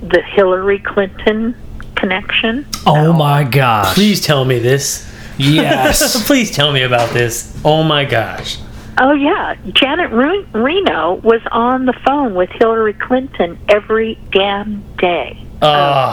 [0.00, 1.54] the Hillary Clinton
[1.94, 2.66] connection.
[2.86, 3.94] Oh my gosh.
[3.94, 5.06] Please tell me this.
[5.38, 6.26] Yes.
[6.26, 7.58] Please tell me about this.
[7.64, 8.58] Oh my gosh.
[8.98, 15.42] Oh yeah, Janet Re- Reno was on the phone with Hillary Clinton every damn day.
[15.62, 15.68] Oh.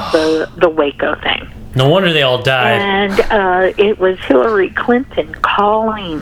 [0.05, 2.79] of the the Waco thing, No wonder they all died.
[2.81, 6.21] and uh, it was Hillary Clinton calling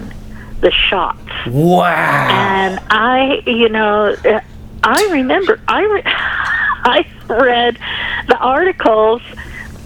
[0.62, 1.20] the shots.
[1.48, 2.28] Wow.
[2.30, 4.16] And I, you know,
[4.84, 7.78] I remember I re- I read
[8.28, 9.22] the articles.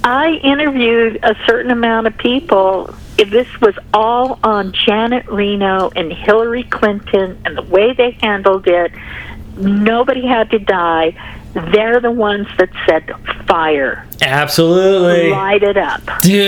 [0.04, 2.94] I interviewed a certain amount of people.
[3.18, 8.94] This was all on Janet Reno and Hillary Clinton and the way they handled it.
[9.58, 11.16] Nobody had to die.
[11.53, 13.11] They're the ones that said
[13.47, 15.31] fire, Absolutely.
[15.31, 16.01] light it up.
[16.21, 16.41] Dude.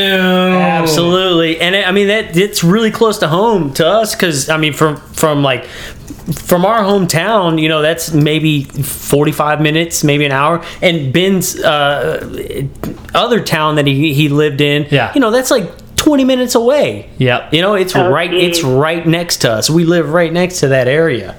[0.54, 4.58] Absolutely, and it, I mean that it's really close to home to us because I
[4.58, 10.26] mean from from like from our hometown, you know that's maybe forty five minutes, maybe
[10.26, 12.68] an hour, and Ben's uh,
[13.16, 15.12] other town that he he lived in, Yeah.
[15.16, 17.10] you know that's like twenty minutes away.
[17.18, 17.54] Yep.
[17.54, 19.70] You know it's Oh, right it's right next to us.
[19.70, 21.36] We live right next to that area.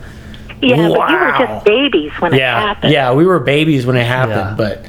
[0.63, 2.93] Yeah, but you were just babies when it happened.
[2.93, 4.55] yeah, we were babies when it happened, Yeah.
[4.57, 4.87] but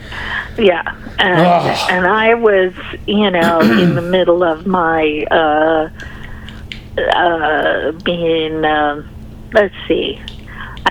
[0.64, 1.88] Yeah, and, Ugh.
[1.92, 2.74] and I was,
[3.08, 5.90] you know, in the middle of my uh,
[7.02, 8.64] uh, being.
[8.66, 9.10] Um,
[9.54, 10.20] let's see.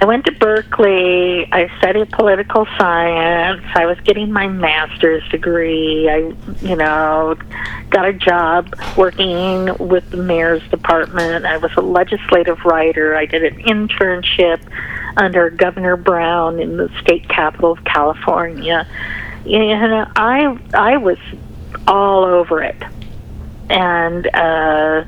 [0.02, 1.46] I went to Berkeley.
[1.52, 3.62] I studied political science.
[3.72, 6.10] I was getting my master's degree.
[6.10, 7.36] I, you know,
[7.88, 11.46] got a job working with the mayor's department.
[11.46, 13.14] I was a legislative writer.
[13.14, 14.60] I did an internship
[15.16, 18.88] under Governor Brown in the state capital of California.
[19.44, 21.18] Know, I I was
[21.86, 22.82] all over it,
[23.70, 25.04] and uh,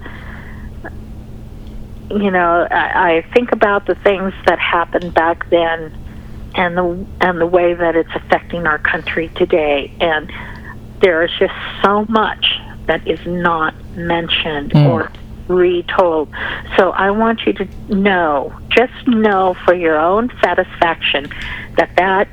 [2.11, 5.93] you know, I, I think about the things that happened back then,
[6.55, 10.31] and the and the way that it's affecting our country today, and
[11.01, 14.87] there is just so much that is not mentioned Mm.
[14.89, 15.13] or
[15.49, 16.29] retold.
[16.77, 21.29] So I want you to know, just know for your own satisfaction,
[21.77, 22.29] that that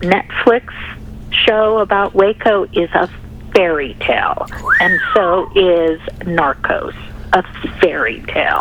[0.00, 0.72] Netflix
[1.30, 3.08] show about Waco is a
[3.54, 4.46] fairy tale,
[4.80, 6.94] and so is Narcos
[7.32, 7.42] a
[7.80, 8.58] fairy tale.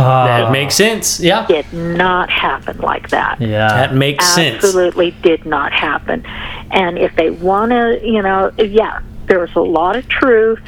[0.00, 0.24] Ah.
[0.26, 1.20] that makes sense.
[1.20, 3.40] Yeah, Did not happen like that.
[3.40, 3.68] Yeah.
[3.68, 4.64] that makes sense.
[4.64, 6.24] Absolutely did not happen.
[6.70, 10.60] And if they want to, you know, yeah, there's a lot of truth,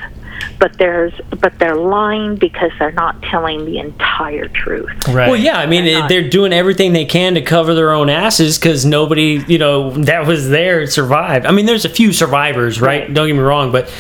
[0.59, 4.91] but there's but they're lying because they're not telling the entire truth.
[5.09, 5.29] Right.
[5.29, 8.59] Well, yeah, I mean, They're they're doing everything they can to cover their own asses
[8.59, 11.47] because nobody, you know, that was there survived.
[11.47, 13.03] I mean, there's a few survivors, right?
[13.03, 13.15] Right.
[13.15, 13.93] Don't get me wrong, but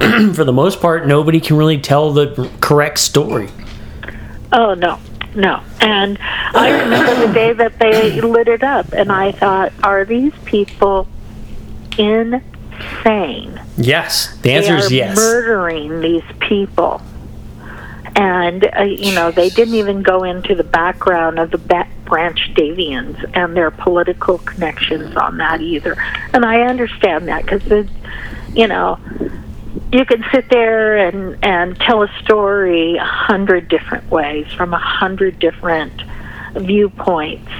[0.34, 3.48] for the most part, nobody can really tell the correct story.
[4.52, 4.98] Oh no,
[5.34, 5.62] no.
[5.80, 10.32] And I remember the day that they lit it up, and I thought, are these
[10.44, 11.08] people
[11.98, 13.60] insane?
[13.76, 15.16] Yes, the answer is yes.
[15.16, 17.02] murdering these people.
[18.16, 23.28] And, uh, you know, they didn't even go into the background of the Branch Davians
[23.34, 25.96] and their political connections on that either.
[26.32, 27.88] And I understand that because,
[28.54, 29.00] you know,
[29.92, 34.78] you can sit there and, and tell a story a hundred different ways from a
[34.78, 36.02] hundred different
[36.54, 37.50] viewpoints.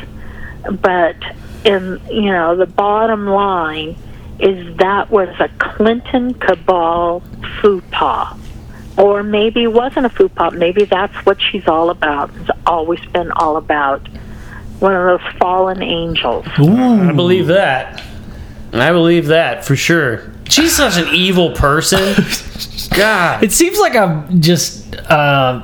[0.80, 1.16] But,
[1.64, 3.96] in, you know, the bottom line
[4.38, 7.22] is that was a Clinton cabal
[7.60, 8.38] fupa.
[8.96, 10.52] Or maybe it wasn't a fupa.
[10.52, 12.30] Maybe that's what she's all about.
[12.36, 14.06] It's always been all about
[14.78, 16.46] one of those fallen angels.
[16.56, 18.02] I believe that.
[18.72, 20.33] I believe that for sure.
[20.48, 22.14] She's such an evil person.
[22.96, 23.42] God.
[23.42, 25.62] It seems like I'm just uh,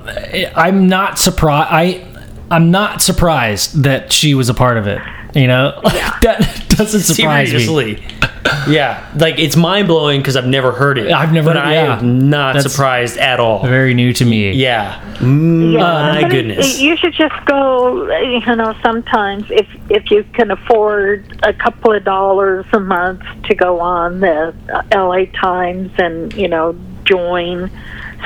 [0.55, 1.69] I'm not surprised.
[1.71, 2.07] I
[2.51, 5.01] I'm not surprised that she was a part of it.
[5.35, 8.03] You know, that doesn't surprise me.
[8.51, 8.75] Seriously.
[8.75, 11.13] Yeah, like it's mind blowing because I've never heard it.
[11.13, 11.99] I've never- but I yeah.
[11.99, 13.67] am not That's- surprised at all.
[13.67, 14.53] Very new to me.
[14.53, 16.81] Yeah, Mm, my but it- goodness.
[16.81, 18.11] you should just go.
[18.21, 23.55] You know, sometimes if if you can afford a couple of dollars a month to
[23.55, 24.55] go on the
[24.93, 25.27] L.A.
[25.27, 27.71] Times and you know join,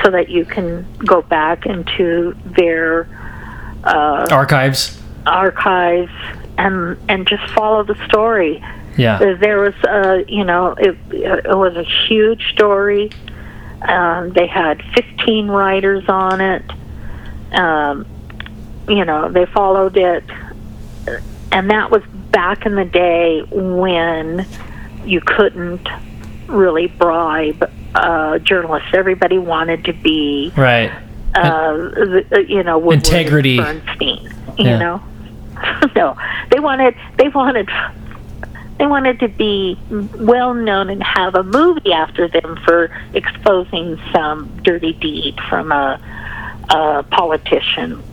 [0.03, 3.07] so that you can go back into their
[3.83, 5.01] uh, Archives.
[5.25, 6.11] archives
[6.57, 8.63] and and just follow the story.
[8.97, 9.15] Yeah.
[9.17, 13.11] Uh, There was, uh, you know, it, it was a huge story.
[13.81, 16.63] Um, they had 15 writers on it.
[17.51, 18.05] Um,
[18.87, 20.23] you know, they followed it.
[21.51, 24.45] And that was back in the day when
[25.05, 25.87] you couldn't
[26.47, 28.89] really bribe uh, journalists.
[28.93, 30.91] Everybody wanted to be, Right.
[31.33, 33.57] uh, the, you know, Woodward Integrity.
[33.57, 34.31] Bernstein.
[34.57, 34.77] You Yeah.
[34.79, 35.03] know,
[35.95, 36.17] no,
[36.51, 37.69] they wanted they wanted
[38.77, 44.49] they wanted to be well known and have a movie after them for exposing some
[44.63, 45.99] dirty deed from a,
[46.69, 48.03] a politician,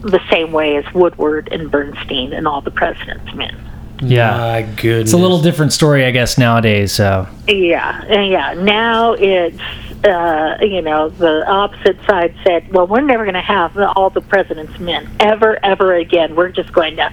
[0.00, 3.54] the same way as Woodward and Bernstein and all the president's men.
[4.02, 4.36] Yeah.
[4.36, 5.08] My goodness.
[5.08, 6.92] It's a little different story, I guess, nowadays.
[6.92, 8.54] So Yeah, yeah.
[8.54, 9.60] Now it's
[10.04, 14.22] uh, you know the opposite side said, well, we're never going to have all the
[14.22, 16.34] president's men ever, ever again.
[16.34, 17.12] We're just going to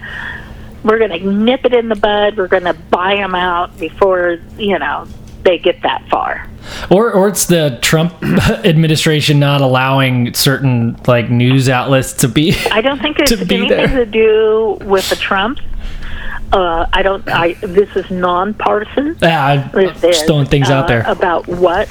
[0.84, 2.38] we're going to nip it in the bud.
[2.38, 5.08] We're going to buy them out before you know
[5.44, 6.50] they get that far.
[6.90, 12.82] or or it's the Trump administration not allowing certain like news outlets to be I
[12.82, 13.88] don't think it's anything there.
[13.88, 15.60] to do with the Trump.
[16.52, 17.28] Uh, I don't.
[17.28, 19.18] I this is nonpartisan.
[19.22, 21.04] Ah, I'm just throwing things out uh, there.
[21.06, 21.90] about what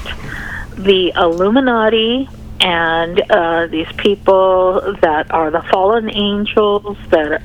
[0.75, 2.27] the Illuminati
[2.59, 7.41] and uh, these people that are the fallen angels that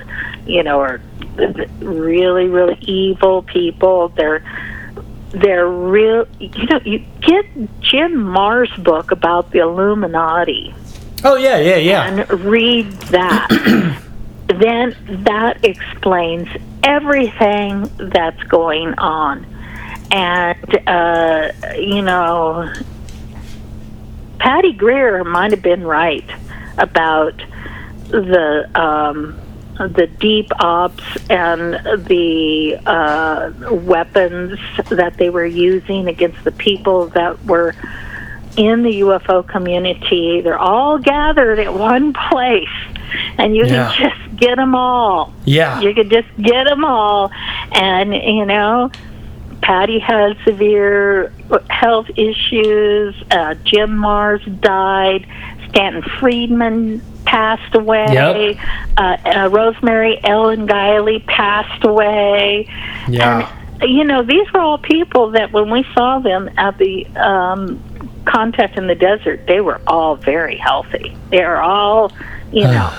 [0.47, 1.01] you know are
[1.81, 4.09] really really evil people.
[4.09, 4.43] They're
[5.31, 6.27] they're real.
[6.39, 7.47] You know, you get
[7.81, 10.75] Jim Marrs' book about the Illuminati
[11.25, 12.07] Oh yeah, yeah, yeah.
[12.09, 13.49] and read that.
[14.49, 16.49] then that explains
[16.83, 19.47] everything that's going on.
[20.11, 22.71] And, uh, you know,
[24.43, 26.29] Patty Greer might have been right
[26.77, 27.41] about
[28.09, 29.39] the um,
[29.79, 31.75] the deep ops and
[32.09, 34.59] the uh, weapons
[34.91, 37.77] that they were using against the people that were
[38.57, 40.41] in the UFO community.
[40.41, 42.69] They're all gathered at one place,
[43.39, 43.93] and you Yeah.
[43.95, 45.33] can just get them all.
[45.45, 45.81] Yeah.
[45.81, 47.31] You could just get them all,
[47.71, 48.91] and you know.
[49.63, 51.33] Patty had severe
[51.69, 53.15] health issues.
[53.31, 55.27] Uh, Jim Marrs died.
[55.69, 58.07] Stanton Friedman passed away.
[58.13, 58.57] Yep.
[58.97, 62.69] Uh, uh, Rosemary Ellen Guiley passed away.
[63.09, 63.51] Yeah.
[63.81, 67.83] And, you know, these were all people that when we saw them at the um,
[68.27, 71.17] contact in the desert, they were all very healthy.
[71.31, 72.13] They are all,
[72.53, 72.93] you know,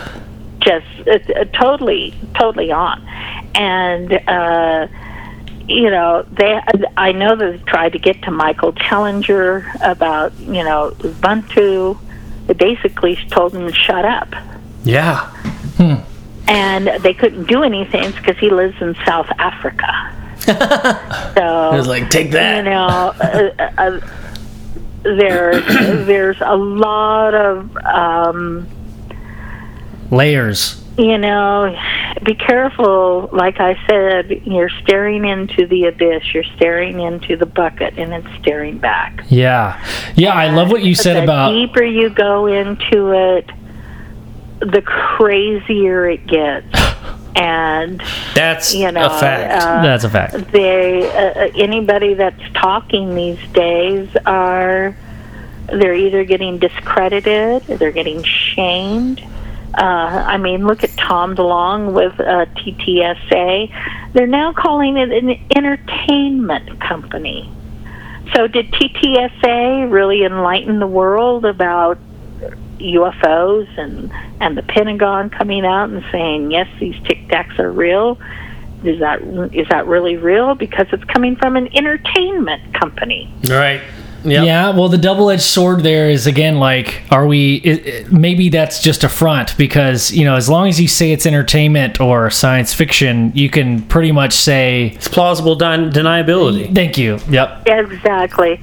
[0.60, 3.08] just uh, totally, totally on.
[3.56, 4.88] And, uh,
[5.68, 6.60] you know, they.
[6.98, 11.98] I know they tried to get to Michael Tellinger about, you know, Ubuntu.
[12.48, 14.28] They basically told him to shut up
[14.84, 15.30] Yeah.
[16.48, 20.12] and they couldn't do anything because he lives in South Africa.
[21.36, 22.58] so It was like, take that.
[22.58, 24.00] you know, uh, uh, uh,
[25.04, 25.62] there
[26.04, 28.68] there's a lot of um,
[30.12, 30.83] Layers.
[30.98, 31.76] You know.
[32.24, 33.30] Be careful.
[33.34, 36.34] Like I said, you're staring into the abyss.
[36.34, 39.26] You're staring into the bucket, and it's staring back.
[39.30, 39.84] Yeah.
[40.16, 43.50] Yeah, I love what you said about the about deeper you go into it,
[44.60, 46.68] the crazier it gets.
[47.36, 48.00] And
[48.36, 49.64] That's you know, a fact.
[49.64, 50.52] uh, that's a fact.
[50.52, 54.96] they uh, anybody that's talking these days are
[55.66, 59.24] they're either getting discredited, they're getting shamed.
[59.74, 64.14] Uh, I mean, look at Tom DeLonge with uh, TTSA.
[64.14, 67.52] They're now calling it an entertainment company.
[68.36, 71.98] So, did TTSA really enlighten the world about
[72.80, 78.20] UFOs and and the Pentagon coming out and saying yes, these Tic Tacs are real?
[78.84, 79.22] Is that
[79.54, 80.56] is that really real?
[80.56, 83.34] Because it's coming from an entertainment company.
[83.50, 83.82] right.
[84.26, 84.46] Yep.
[84.46, 87.56] Yeah, well, the double-edged sword there is again like, are we?
[87.56, 91.12] It, it- maybe that's just a front because you know, as long as you say
[91.12, 96.74] it's entertainment or science fiction, you can pretty much say, It's plausible den- deniability.
[96.74, 97.64] "Thank you." Yep.
[97.68, 98.62] Exactly,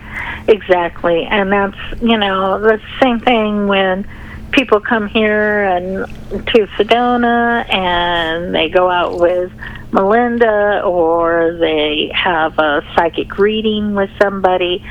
[0.49, 4.07] exactly, and that's you know the same thing when
[4.53, 6.07] people come here and
[6.49, 9.53] to Sedona and they go out with
[9.93, 14.85] Melinda or they have a psychic reading with somebody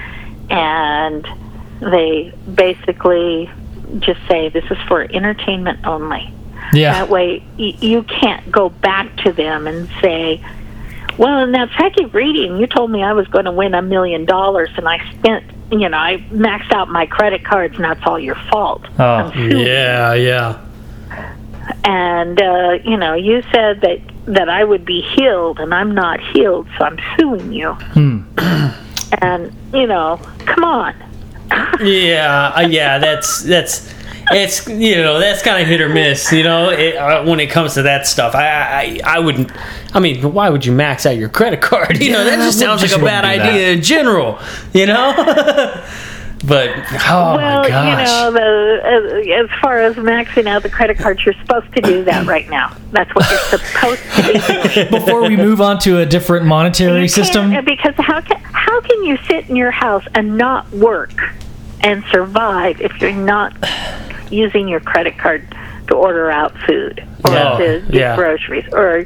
[0.49, 1.27] and
[1.79, 3.49] they basically
[3.99, 6.33] just say this is for entertainment only.
[6.73, 6.93] Yeah.
[6.93, 10.43] That way, y- you can't go back to them and say,
[11.17, 14.25] "Well, in that psychic reading, you told me I was going to win a million
[14.25, 18.19] dollars, and I spent, you know, I maxed out my credit cards, and that's all
[18.19, 19.31] your fault." Oh.
[19.35, 20.59] Yeah, yeah.
[21.83, 26.19] and uh, you know you said that that I would be healed and I'm not
[26.19, 28.21] healed so I'm suing you Hmm.
[29.21, 30.93] And you know come on
[31.81, 33.91] Yeah, uh, yeah, that's that's
[34.31, 36.31] it's you know that's kind of hit or miss.
[36.31, 39.51] You know, it, uh, when it comes to that stuff, I, I I wouldn't.
[39.93, 41.97] I mean, why would you max out your credit card?
[42.09, 44.39] You know, that just sounds like a bad wouldn't idea in general.
[44.73, 45.13] You know,
[46.45, 46.69] but
[47.09, 50.97] oh well, my gosh, you know, the, as, as far as maxing out the credit
[50.97, 52.75] cards, you're supposed to do that right now.
[52.91, 54.91] That's what you're supposed to be doing.
[55.05, 58.79] Before we move on to a different monetary You system, can't- Because how can how
[58.81, 61.11] can you sit in your house and not work
[61.81, 63.53] and survive if you're not
[64.31, 65.45] using your credit card
[65.87, 68.15] to order out food or Yeah, to oh, get yeah.
[68.15, 69.05] groceries or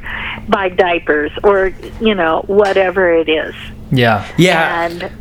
[0.49, 3.55] buy diapers or you know whatever it is
[3.91, 5.11] yeah, yeah, and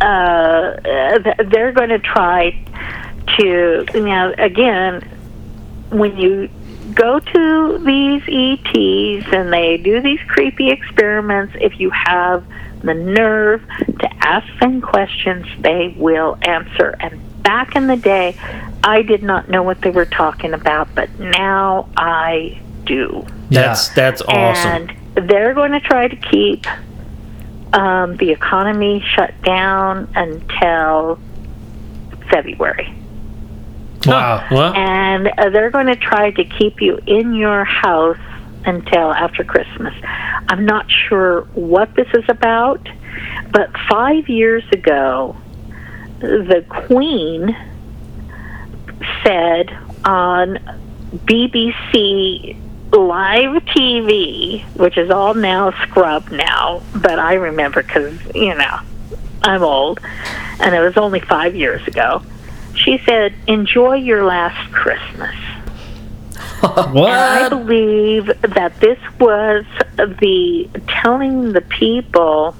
[0.00, 2.50] uh, they're going to try
[3.38, 5.02] to you know again
[5.90, 6.48] when you
[6.94, 12.44] go to these ETs and they do these creepy experiments if you have
[12.82, 13.62] the nerve
[13.98, 18.36] to ask them questions they will answer and back in the day
[18.84, 24.22] I did not know what they were talking about but now I do that's that's
[24.22, 24.88] awesome.
[25.16, 26.66] and they're going to try to keep
[27.76, 31.20] um, the economy shut down until
[32.30, 32.92] February.
[34.50, 34.72] wow.
[34.72, 38.18] And uh, they're going to try to keep you in your house
[38.64, 39.94] until after Christmas.
[40.48, 42.88] I'm not sure what this is about,
[43.50, 45.36] but five years ago,
[46.20, 47.54] the Queen
[49.22, 49.70] said
[50.04, 50.56] on
[51.26, 52.56] BBC
[52.92, 58.78] live TV, which is all now scrubbed now, but I remember because, you know,
[59.42, 60.00] I'm old,
[60.60, 62.22] and it was only five years ago.
[62.74, 65.34] She said, Enjoy your last Christmas.
[66.66, 67.10] What?
[67.10, 69.64] I believe that this was
[69.96, 72.56] the telling the people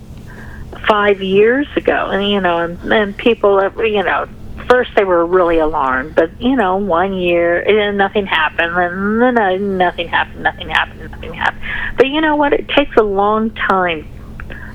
[0.86, 4.28] five years ago, and you know, and, and people, you know,
[4.68, 9.38] first they were really alarmed, but you know, one year and nothing happened, and then
[9.38, 11.62] uh, nothing happened, nothing happened, nothing happened.
[11.96, 12.52] But you know what?
[12.52, 14.08] It takes a long time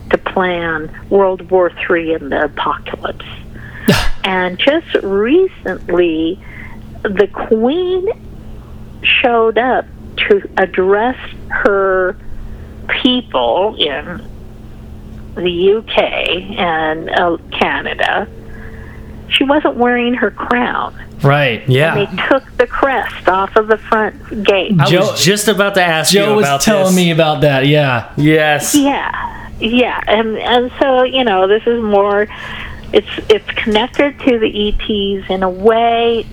[0.10, 3.26] to plan World War Three and the apocalypse.
[4.24, 6.40] and just recently,
[7.04, 8.08] the Queen
[9.04, 9.86] showed up
[10.18, 11.18] to address
[11.50, 12.16] her
[12.88, 14.28] people in
[15.36, 15.98] the UK
[16.60, 18.28] and uh, Canada.
[19.32, 20.94] She wasn't wearing her crown.
[21.24, 21.68] Right.
[21.70, 21.96] Yeah.
[22.06, 24.74] They took the crest off of the front gate.
[24.80, 26.96] I Joe- was just about to ask Joe you was about telling this.
[26.96, 27.66] me about that.
[27.68, 28.12] Yeah.
[28.18, 28.76] Yes.
[28.76, 32.28] Yeah, yeah, and and so you know this is more.
[32.94, 36.26] It's it's connected to the ETs in a way.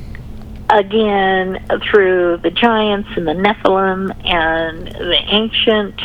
[0.70, 5.98] Again, through the giants and the Nephilim and the ancient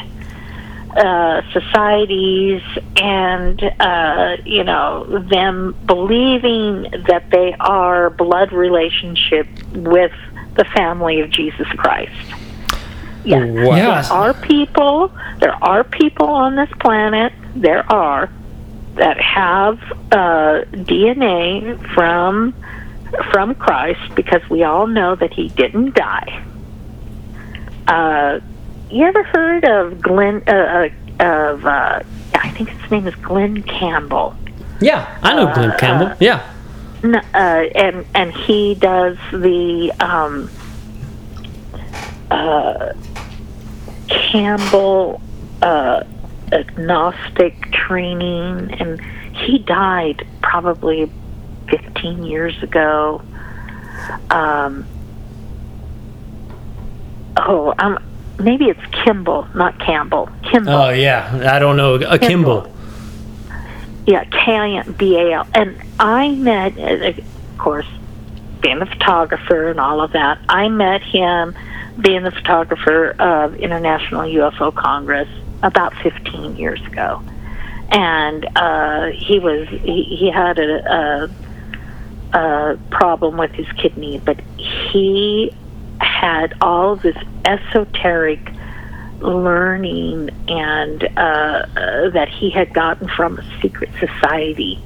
[0.96, 2.62] uh, societies,
[2.98, 10.12] and uh, you know them believing that they are blood relationship with
[10.56, 12.12] the family of Jesus Christ.
[13.26, 13.76] Yeah Wow.
[13.76, 14.08] Yeah.
[14.12, 18.30] are people there are people on this planet there are
[18.96, 22.54] that have uh, DNA from
[23.32, 26.46] from Christ because we all know that he didn't die.
[27.88, 28.40] Uh,
[28.94, 30.90] you ever heard of Glenn uh,
[31.20, 32.02] uh, of uh,
[32.36, 34.36] I think his name is Glenn Campbell.
[34.80, 36.16] Yeah, I know Glenn Campbell.
[36.20, 36.50] Yeah.
[37.04, 40.50] N- uh, and and he does the um,
[42.30, 42.94] uh,
[44.08, 45.22] Campbell
[45.62, 46.04] uh,
[46.52, 49.02] agnostic training, and
[49.36, 51.10] he died probably
[51.70, 53.22] 15 years ago.
[54.30, 54.86] Um,
[57.38, 57.98] oh, um,
[58.40, 60.30] maybe it's Kimball, not Campbell.
[60.44, 60.74] Kimball.
[60.74, 61.54] Oh yeah.
[61.54, 61.96] I don't know.
[61.96, 62.72] A Kimball.
[64.06, 65.48] Yeah, K B A L.
[65.54, 67.88] And I met, uh, of course,
[68.62, 70.40] being a photographer and all of that.
[70.50, 71.56] I met him
[72.02, 75.30] being the photographer of International UFO Congress
[75.62, 77.22] about 15 years ago,
[77.90, 81.30] and uh, he was he, he had a,
[82.34, 85.54] a, a problem with his kidney, but he
[86.04, 88.40] had all this esoteric
[89.20, 94.82] learning and uh, uh, that he had gotten from a secret society.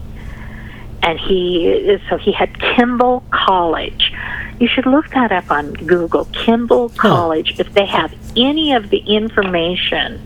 [1.03, 4.13] And he so he had Kimball College.
[4.59, 6.25] You should look that up on Google.
[6.25, 7.59] Kimball College.
[7.59, 10.19] If they have any of the information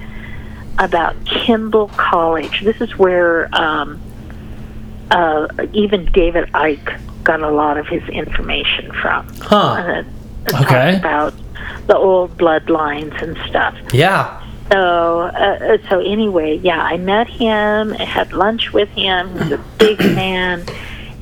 [0.80, 4.02] about Kimball College, this is where um,
[5.12, 9.28] uh, even David Icke got a lot of his information from.
[9.42, 10.04] Huh.
[10.48, 10.98] Okay.
[10.98, 11.34] About
[11.88, 13.78] the old bloodlines and stuff.
[13.94, 14.42] Yeah.
[14.72, 17.94] So, uh, so anyway, yeah, I met him.
[17.94, 19.38] I had lunch with him.
[19.38, 20.66] He's a big man,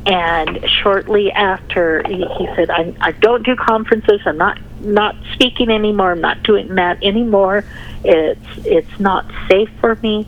[0.05, 4.21] and shortly after, he, he said, I, "I don't do conferences.
[4.25, 6.11] I'm not not speaking anymore.
[6.11, 7.65] I'm not doing that anymore.
[8.03, 10.27] It's it's not safe for me."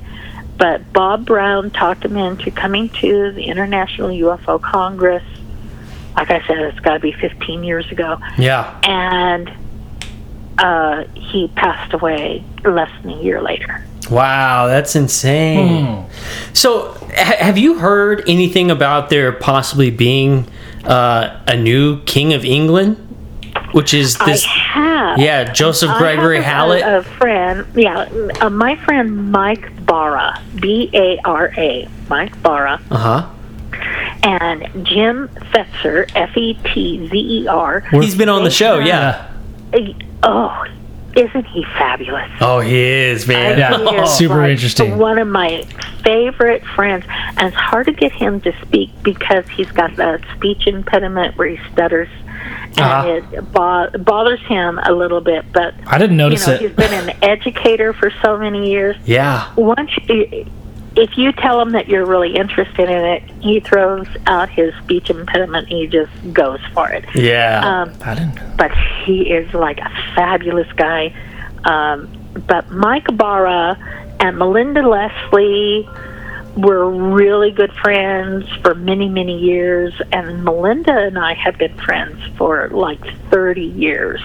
[0.58, 5.24] But Bob Brown talked him into coming to the International UFO Congress.
[6.16, 8.80] Like I said, it's got to be 15 years ago Yeah.
[8.84, 9.52] and
[10.58, 13.84] uh, he passed away less than a year later.
[14.10, 16.06] Wow, that's insane.
[16.54, 20.46] So, ha- have you heard anything about there possibly being
[20.84, 22.98] uh, a new king of England?
[23.72, 24.44] Which is this?
[24.46, 25.20] I have.
[25.20, 26.82] yeah, Joseph Gregory I have Hallett.
[26.84, 28.10] A, a friend, yeah,
[28.42, 33.30] uh, my friend Mike Bara, B A R A, Mike Bara, Uh huh.
[34.23, 37.81] And Jim Fetzer, F E T Z E R.
[37.91, 38.80] He's been on the show.
[38.80, 39.27] Yeah.
[40.23, 40.65] Oh,
[41.15, 42.30] isn't he fabulous?
[42.39, 43.57] Oh, he is man.
[43.57, 43.77] Yeah.
[43.77, 44.98] He is, Super like, interesting.
[44.98, 45.64] One of my
[46.03, 47.06] favorite friends,
[47.38, 51.48] and it's hard to get him to speak because he's got the speech impediment where
[51.49, 52.10] he stutters,
[52.77, 53.07] and Uh-huh.
[53.34, 55.45] it bo- bothers him a little bit.
[55.52, 56.61] But I didn't you notice know, it.
[56.61, 58.95] he's been an educator for so many years.
[59.06, 59.52] Yeah.
[59.56, 60.45] Once, you,
[60.96, 65.10] if you tell him that you're really interested in it, he throws out his speech
[65.10, 67.06] impediment and he just goes for it.
[67.16, 67.62] Yeah.
[67.64, 68.58] Um, I didn't.
[68.58, 68.72] but
[69.06, 71.14] he is like a fabulous guy.
[71.64, 72.10] Um,
[72.48, 73.78] but Mike Bara
[74.20, 75.88] and Melinda Leslie
[76.58, 82.20] were really good friends for many, many years, and Melinda and I have been friends
[82.38, 83.00] for like
[83.30, 84.22] 30 years.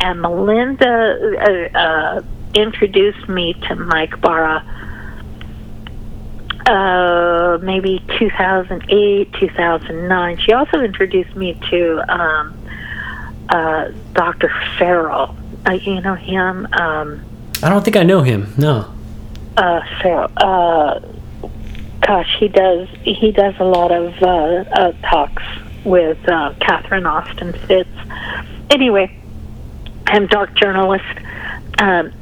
[0.00, 2.22] And Melinda uh, uh,
[2.54, 4.62] introduced me to Mike Bara
[6.66, 10.38] uh, maybe 2008, 2009.
[10.38, 12.68] She also introduced me to um,
[13.48, 14.50] uh, Dr.
[14.78, 15.36] Farrell.
[15.64, 16.66] Uh, you know him?
[16.72, 17.24] Um,
[17.62, 18.52] I don't think I know him.
[18.58, 18.92] No.
[19.56, 20.30] uh, Farrell.
[20.36, 21.00] Uh,
[22.00, 22.88] gosh, he does.
[23.02, 25.42] He does a lot of uh, uh, talks
[25.84, 27.88] with uh, Catherine Austin Fitts.
[28.70, 29.16] Anyway,
[30.06, 31.04] I'm dark journalist.
[31.78, 32.12] Um,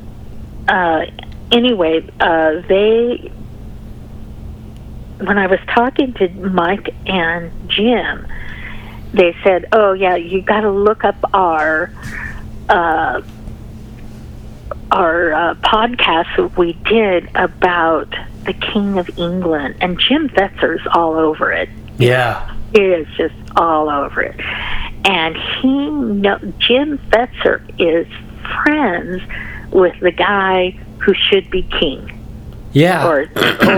[0.68, 1.06] uh,
[1.50, 3.30] anyway, uh, they.
[5.26, 8.26] When I was talking to Mike and Jim,
[9.12, 11.90] they said, "Oh yeah, you got to look up our."
[12.68, 13.22] Uh,
[14.90, 18.14] our uh, podcast that we did about
[18.46, 21.68] the King of England, and Jim Fetzer's all over it.
[21.98, 22.54] Yeah.
[22.74, 24.38] He is just all over it,
[25.04, 28.06] and he know Jim Fetzer is
[28.62, 29.22] friends
[29.70, 32.23] with the guy who should be king,
[32.74, 33.06] Yeah.
[33.08, 33.28] or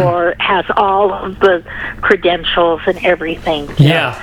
[0.02, 1.62] or has all of the
[2.00, 3.70] credentials and everything.
[3.78, 4.20] yeah.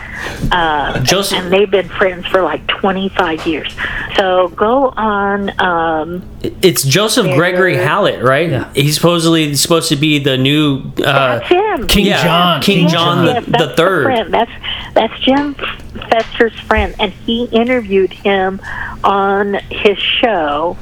[0.51, 3.75] Uh, Joseph- and they've been friends for like 25 years.
[4.15, 5.51] So go on.
[5.59, 6.23] Um,
[6.61, 8.49] It's Joseph Gregory Hallett, right?
[8.49, 8.71] Yeah.
[8.73, 11.87] He's supposedly supposed to be the new uh, that's him.
[11.87, 12.61] King yeah, John.
[12.61, 14.03] King John Yes, the, that's the third.
[14.05, 14.33] friend.
[14.33, 14.51] That's
[14.93, 18.61] that's Jim Fetzer's friend, and he interviewed him
[19.03, 20.77] on his show,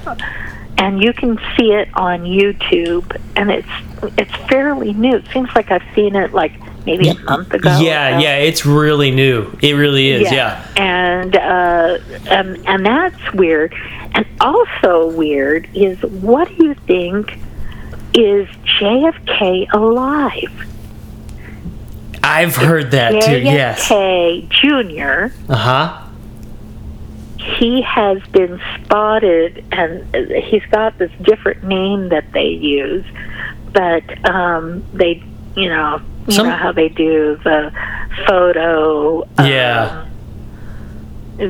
[0.82, 3.68] and you can see it on YouTube, and it's
[4.18, 5.18] it's fairly new.
[5.18, 6.54] It seems like I've seen it like
[6.88, 7.78] maybe a month ago.
[7.80, 9.56] Yeah, yeah, it's really new.
[9.62, 10.32] It really is.
[10.32, 10.68] Yeah.
[10.76, 12.00] and uh,
[12.32, 13.76] um, and that's weird.
[14.16, 17.38] And also weird is what do you think
[18.16, 18.48] is
[18.80, 20.68] JFK alive?
[22.24, 23.40] I've heard that too.
[23.40, 23.88] Yes.
[23.88, 25.36] JFK Jr.
[25.48, 26.08] Uh huh.
[27.42, 33.06] He has been spotted, and he's got this different name that they use,
[33.74, 35.24] but um, they,
[35.56, 37.72] you know, you Some- know how they do the
[38.28, 39.24] photo.
[39.38, 40.06] um, Yeah.
[41.40, 41.44] uh,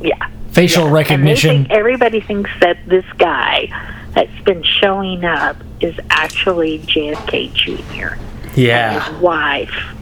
[0.00, 0.28] yeah.
[0.50, 1.64] Facial they recognition.
[1.66, 3.68] think, everybody thinks that this guy
[4.14, 8.16] that's been showing up is actually JFK Jr.
[8.58, 9.04] Yeah.
[9.10, 9.94] His wife.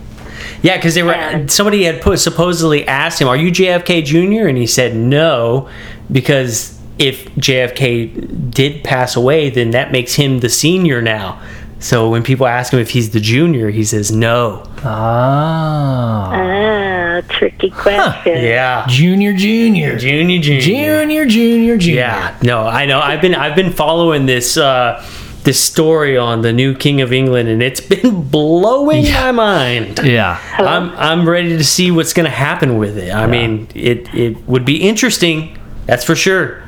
[0.65, 4.49] Yeah, because they were And- somebody had put supposedly asked him, "Are you JFK Jr.?"
[4.49, 5.69] and he said no,
[6.11, 8.07] because if JFK
[8.51, 11.37] did pass away, then that makes him the senior now.
[11.81, 14.63] So when people ask him if he's the junior, he says no.
[14.85, 16.31] Ah.
[16.33, 18.43] Ah, tricky question.
[18.43, 19.99] Yeah, Junior, junior.
[19.99, 22.01] junior, junior, Junior, junior, junior.
[22.01, 23.01] Yeah, no, I know.
[23.01, 25.05] I've been I've been following this uh,
[25.45, 30.01] this story on the new King of England, and it's been blowing my mind.
[30.03, 30.41] Yeah.
[30.59, 33.13] I'm I'm ready to see what's going to happen with it.
[33.13, 35.59] I mean, it it would be interesting.
[35.87, 36.63] That's for sure.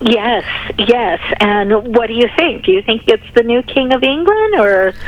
[0.00, 0.44] Yes,
[0.78, 1.20] yes.
[1.40, 2.64] And what do you think?
[2.64, 4.98] Do you think it's the new King of England, or do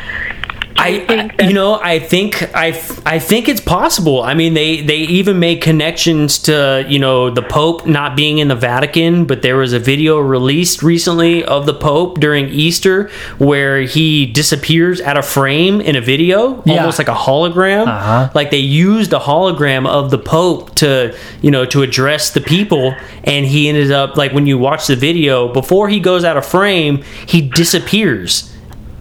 [0.78, 2.68] I, I- you know, I think I,
[3.04, 4.22] I think it's possible.
[4.22, 8.48] I mean, they they even made connections to you know the Pope not being in
[8.48, 13.80] the Vatican, but there was a video released recently of the Pope during Easter where
[13.82, 16.78] he disappears out of frame in a video, Yeah.
[16.78, 17.86] almost like a hologram.
[17.86, 18.30] Uh-huh.
[18.34, 22.94] Like they used a hologram of the Pope to you know to address the people,
[23.24, 26.44] and he ended up like when you watch the video before he goes out of
[26.46, 28.52] frame, he disappears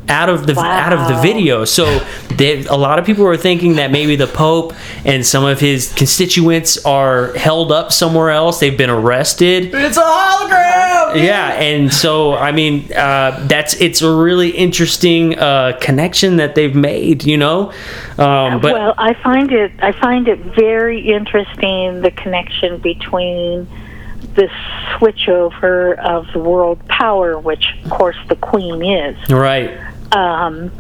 [0.10, 1.66] out of the out of the video.
[1.66, 2.00] So
[2.36, 4.74] they, a lot of people are thinking that maybe the Pope
[5.04, 8.60] and some of his constituents are held up somewhere else.
[8.60, 9.74] They've been arrested.
[9.74, 11.24] It's a hologram.
[11.24, 16.76] Yeah, and so I mean, uh, that's it's a really interesting uh, connection that they've
[16.76, 17.24] made.
[17.24, 17.72] You know,
[18.18, 23.68] um, but well, I find it I find it very interesting the connection between
[24.36, 24.50] the
[24.94, 29.30] switchover of the world power, which of course the Queen is.
[29.30, 29.80] right,
[30.12, 30.72] Um,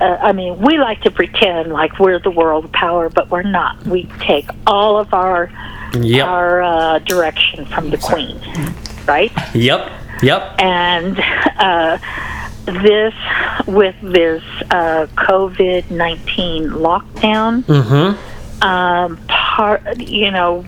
[0.00, 3.84] uh, I mean, we like to pretend like we're the world power, but we're not.
[3.86, 5.50] We take all of our
[5.94, 6.26] Yep.
[6.26, 8.40] our uh, direction from the Queen,
[9.06, 9.30] right?
[9.54, 11.20] yep, yep, and
[11.58, 11.98] uh,
[12.64, 13.12] this
[13.66, 17.62] with this uh, COVID nineteen lockdown.
[17.64, 20.62] mm-hmm, Um, part, you know,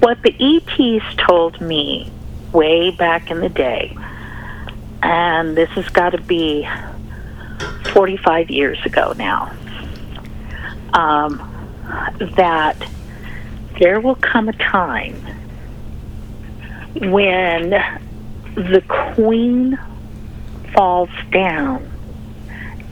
[0.00, 2.12] what the ETs told me
[2.52, 3.96] way back in the day,
[5.02, 6.68] and this has got to be
[7.92, 9.52] forty-five years ago now.
[10.92, 11.54] Um,
[12.36, 12.76] that
[13.78, 15.14] there will come a time
[16.94, 18.82] when the
[19.14, 19.78] queen
[20.74, 21.88] falls down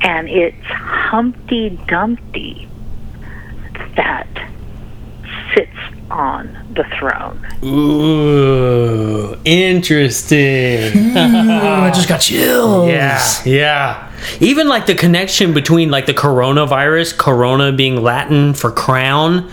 [0.02, 2.68] and it's Humpty Dumpty
[3.96, 4.28] that
[5.54, 5.76] sits
[6.10, 7.44] on the throne.
[7.64, 11.16] ooh, interesting.
[11.16, 12.88] Oh, I just got chills.
[12.88, 14.12] Yeah, yeah.
[14.40, 19.50] Even like the connection between like the coronavirus, corona being Latin for crown,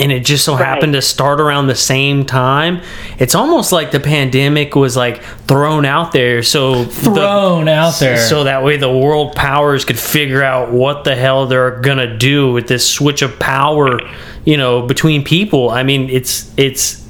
[0.00, 2.80] and it just so happened to start around the same time.
[3.18, 8.16] It's almost like the pandemic was like thrown out there, so the- Thrown out there.
[8.18, 12.50] so that way the world powers could figure out what the hell they're gonna do
[12.52, 14.00] with this switch of power,
[14.44, 15.70] you know, between people.
[15.70, 17.06] I mean, it's it's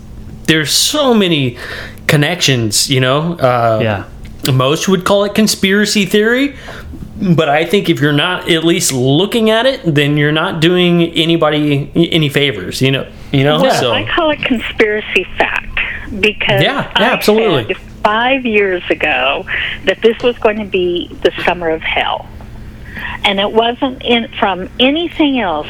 [0.47, 1.57] there's so many
[2.09, 3.35] connections, you know.
[3.35, 4.53] Uh, Yeah.
[4.53, 6.57] most would call it conspiracy theory,
[7.21, 11.03] but I think if you're not at least looking at it, then you're not doing
[11.13, 13.11] anybody any favors, you know.
[13.33, 15.79] You know, Well, so I call it conspiracy fact
[16.21, 17.75] because Yeah, yeah, I absolutely.
[17.75, 19.45] said five years ago
[19.85, 22.29] that this was going to be the summer of hell,
[23.25, 25.69] and it wasn't in from anything else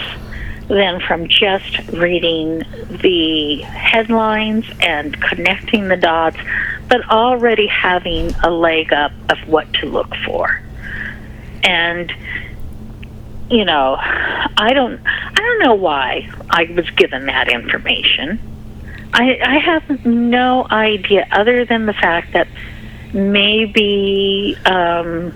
[0.69, 2.63] than from just reading
[3.03, 6.37] the headlines and connecting the dots,
[6.89, 10.61] but already having a leg up of what to look for,
[11.63, 12.13] and
[13.51, 18.39] you know, I don't I don't know why I was given that information.
[19.13, 22.47] I I have no idea other than the fact that
[23.13, 25.35] maybe um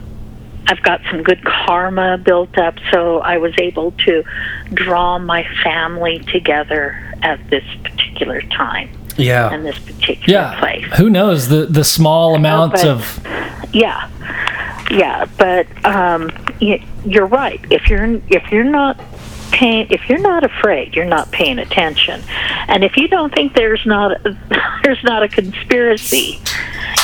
[0.67, 4.25] I've got some good karma built up so I was able to
[4.73, 10.59] draw my family together at this particular time yeah, and this particular Yeah.
[10.59, 10.85] place.
[10.97, 13.21] Who knows the the small amounts but- of
[13.73, 14.09] Yeah,
[14.91, 17.61] yeah, but um, y- you're right.
[17.71, 19.01] If you're if you're not
[19.51, 22.21] paying, if you're not afraid, you're not paying attention.
[22.69, 24.17] And if you don't think there's not
[24.83, 26.41] there's not a conspiracy,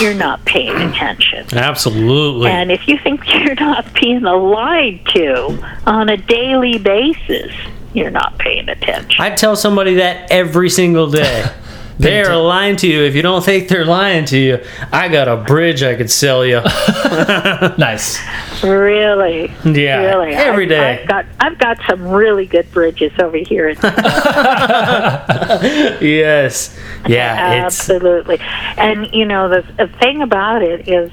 [0.01, 1.47] you're not paying attention.
[1.57, 2.51] absolutely.
[2.51, 7.53] And if you think you're not being lied to on a daily basis,
[7.95, 9.21] you're not paying attention.
[9.23, 11.45] I tell somebody that every single day.
[12.01, 13.03] They're lying to you.
[13.03, 16.45] If you don't think they're lying to you, I got a bridge I could sell
[16.45, 16.61] you.
[17.79, 18.21] nice.
[18.63, 20.35] Really, Yeah, really.
[20.35, 21.03] every I've, day.
[21.03, 23.69] I've got I've got some really good bridges over here.
[23.69, 23.83] At
[26.03, 26.79] yes.
[27.09, 28.39] Yeah, it's Absolutely.
[28.41, 31.11] And, you know, the, the thing about it is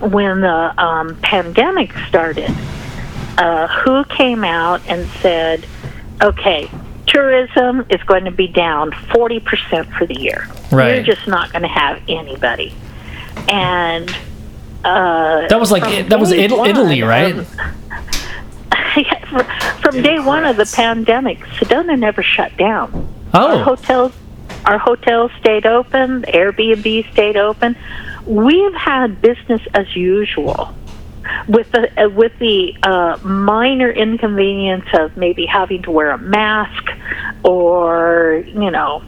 [0.00, 2.50] when the um, pandemic started,
[3.36, 5.66] uh, who came out and said,
[6.22, 6.70] okay,
[7.08, 10.48] tourism is going to be down 40% for the year.
[10.70, 10.94] Right.
[10.94, 12.74] You're just not going to have anybody.
[13.48, 14.08] And
[14.84, 17.36] uh, That was like that was day It- Italy, right?
[17.36, 17.46] of-
[19.80, 23.08] from day one of the pandemic, Sedona never shut down.
[23.34, 24.12] Our oh, hotels,
[24.64, 26.22] our hotels stayed open.
[26.22, 27.76] Airbnb stayed open.
[28.26, 30.74] We've had business as usual,
[31.48, 36.90] with the uh, with the uh, minor inconvenience of maybe having to wear a mask,
[37.42, 39.02] or you know,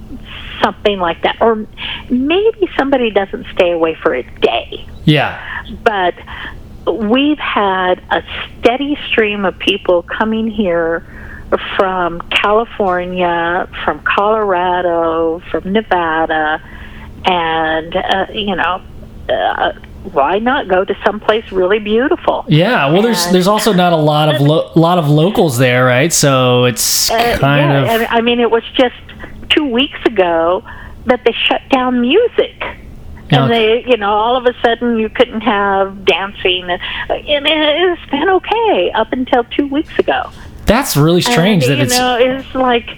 [0.62, 1.66] something like that, or
[2.08, 5.66] maybe somebody doesn't stay away for a day yeah.
[5.82, 6.14] but
[6.86, 8.22] we've had a
[8.58, 11.06] steady stream of people coming here
[11.76, 16.62] from California, from Colorado, from Nevada,
[17.24, 18.82] and uh, you know,
[19.28, 19.72] uh,
[20.12, 22.44] why not go to someplace really beautiful?
[22.48, 25.84] Yeah, well, there's And- there's also not a lot of lo- lot of locals there,
[25.84, 26.12] right?
[26.12, 28.94] So it's Uh, kind yeah, of and, I mean, it was just
[29.50, 30.62] two weeks ago
[31.06, 32.62] that they shut down music.
[33.32, 36.80] And they, you know, all of a sudden you couldn't have dancing, and,
[37.10, 40.30] and it's been okay up until two weeks ago.
[40.66, 42.96] that's really strange and, that you it's know, it's like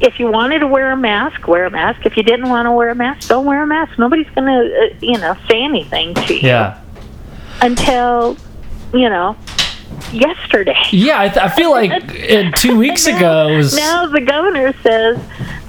[0.00, 2.04] if you wanted to wear a mask, wear a mask.
[2.04, 3.98] If you didn't want to wear a mask, don't wear a mask.
[3.98, 6.80] Nobody's going to, uh, you know, say anything to you yeah.
[7.62, 8.36] until,
[8.92, 9.36] you know,
[10.12, 10.80] yesterday.
[10.90, 14.20] Yeah, I, th- I feel like uh, two weeks And ago now, was now the
[14.20, 15.18] governor says,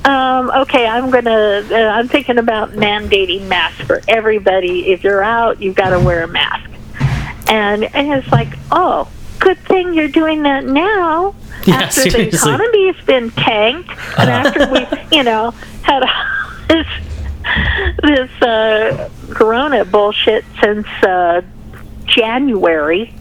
[0.06, 4.92] um, okay, I'm gonna, uh, I'm thinking about mandating masks for everybody.
[4.92, 6.70] If you're out, you've got to wear a mask.
[7.50, 9.10] And and it's like, oh,
[9.40, 11.36] good thing you're doing that now.
[11.66, 14.86] Yeah, after the economy's been tanked, and after we,
[15.18, 15.52] you know,
[15.82, 16.04] had
[16.68, 16.88] this
[18.04, 21.42] this uh, Corona bullshit since uh,
[22.06, 23.14] January,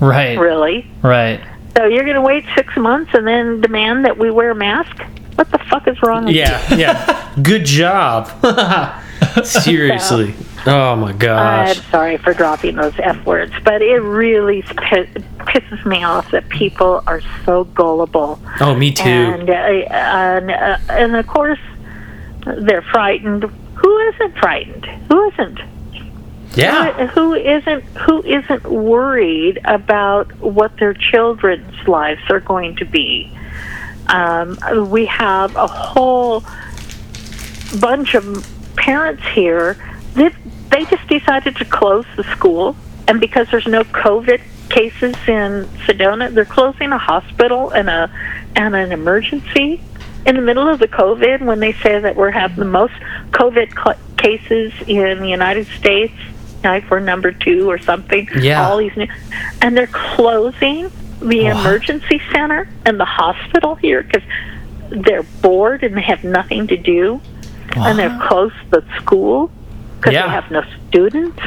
[0.00, 0.90] right, really.
[1.02, 1.40] right.
[1.76, 5.04] So you're going to wait six months and then demand that we wear a mask?
[5.38, 7.32] What the fuck is wrong with Yeah, yeah.
[7.42, 8.26] Good job.
[9.44, 10.34] Seriously.
[10.66, 11.76] Oh my gosh.
[11.76, 15.04] I'm sorry for dropping those F words, but it really pi-
[15.38, 18.40] pisses me off that people are so gullible.
[18.60, 19.04] Oh, me too.
[19.04, 21.60] And, uh, and, uh, and of course,
[22.44, 23.44] they're frightened.
[23.44, 24.86] Who isn't frightened?
[24.86, 25.60] Who isn't?
[26.56, 27.06] Yeah.
[27.06, 33.32] who isn't who isn't worried about what their children's lives are going to be
[34.08, 34.58] um,
[34.90, 36.44] we have a whole
[37.80, 38.46] bunch of
[38.76, 39.76] parents here.
[40.14, 40.34] That
[40.70, 42.76] they just decided to close the school.
[43.06, 48.10] And because there's no covid cases in sedona they're closing a hospital and a
[48.54, 49.80] and an emergency
[50.26, 52.92] in the middle of the covid when they say that we're having the most
[53.30, 56.14] covid cl- cases in the united states.
[56.62, 58.28] Like we're number two or something.
[58.38, 58.68] Yeah.
[58.68, 59.06] all these new
[59.62, 60.90] and they're closing
[61.20, 61.60] the oh, What?
[61.60, 64.22] emergency center and the hospital here because
[64.90, 67.20] they're bored and they have nothing to do
[67.76, 69.50] and they've closed the school
[69.96, 70.26] because Yeah.
[70.26, 71.38] they have no students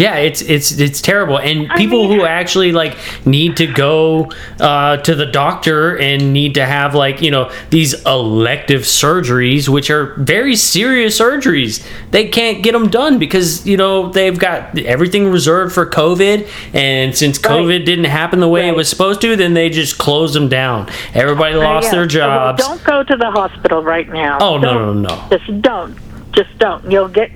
[0.00, 2.96] Yeah, it's it's it's terrible, and people mean- who actually like
[3.26, 7.92] need to go uh, to the doctor and need to have like you know these
[8.06, 14.10] elective surgeries, which are very serious surgeries, they can't get them done because you know
[14.10, 18.88] they've got everything reserved for COVID, and since COVID didn't happen the way it was
[18.88, 20.88] supposed to, then they just closed them down.
[21.14, 21.90] Everybody lost Yeah.
[21.98, 22.66] their jobs.
[22.66, 24.38] don't go to the hospital right now.
[24.40, 25.02] Oh, no, Don't.
[25.02, 25.36] no, no.
[25.38, 25.96] Just don't.
[26.32, 26.90] Just don't.
[26.90, 27.30] You'll get.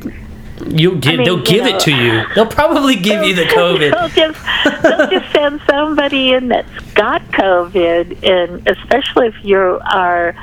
[0.66, 2.22] You'll get, I mean, they'll you give know- it to you.
[2.34, 3.90] They'll probably give you the COVID.
[3.90, 10.34] they'll just they'll just send somebody in that's got COVID, and especially if you are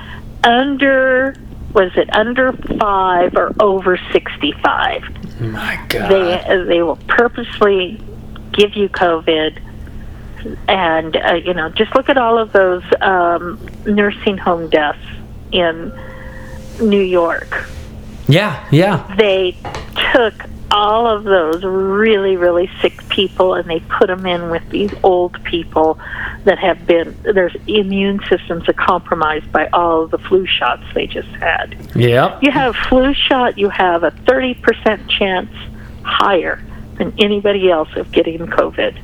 [0.43, 1.35] under
[1.73, 5.03] was it under five or over sixty five,
[5.41, 6.09] My God.
[6.11, 8.01] they they will purposely
[8.51, 9.59] give you COVID.
[10.67, 14.99] And uh, you know, just look at all of those um, nursing home deaths
[15.51, 15.93] in
[16.79, 17.69] New York
[18.31, 19.15] yeah, yeah.
[19.17, 19.55] they
[20.13, 20.33] took
[20.71, 25.43] all of those really, really sick people and they put them in with these old
[25.43, 25.99] people
[26.45, 31.07] that have been, their immune systems are compromised by all of the flu shots they
[31.07, 31.75] just had.
[31.93, 32.39] Yeah.
[32.41, 35.51] You have flu shot, you have a 30% chance
[36.03, 36.63] higher
[36.97, 38.97] than anybody else of getting COVID.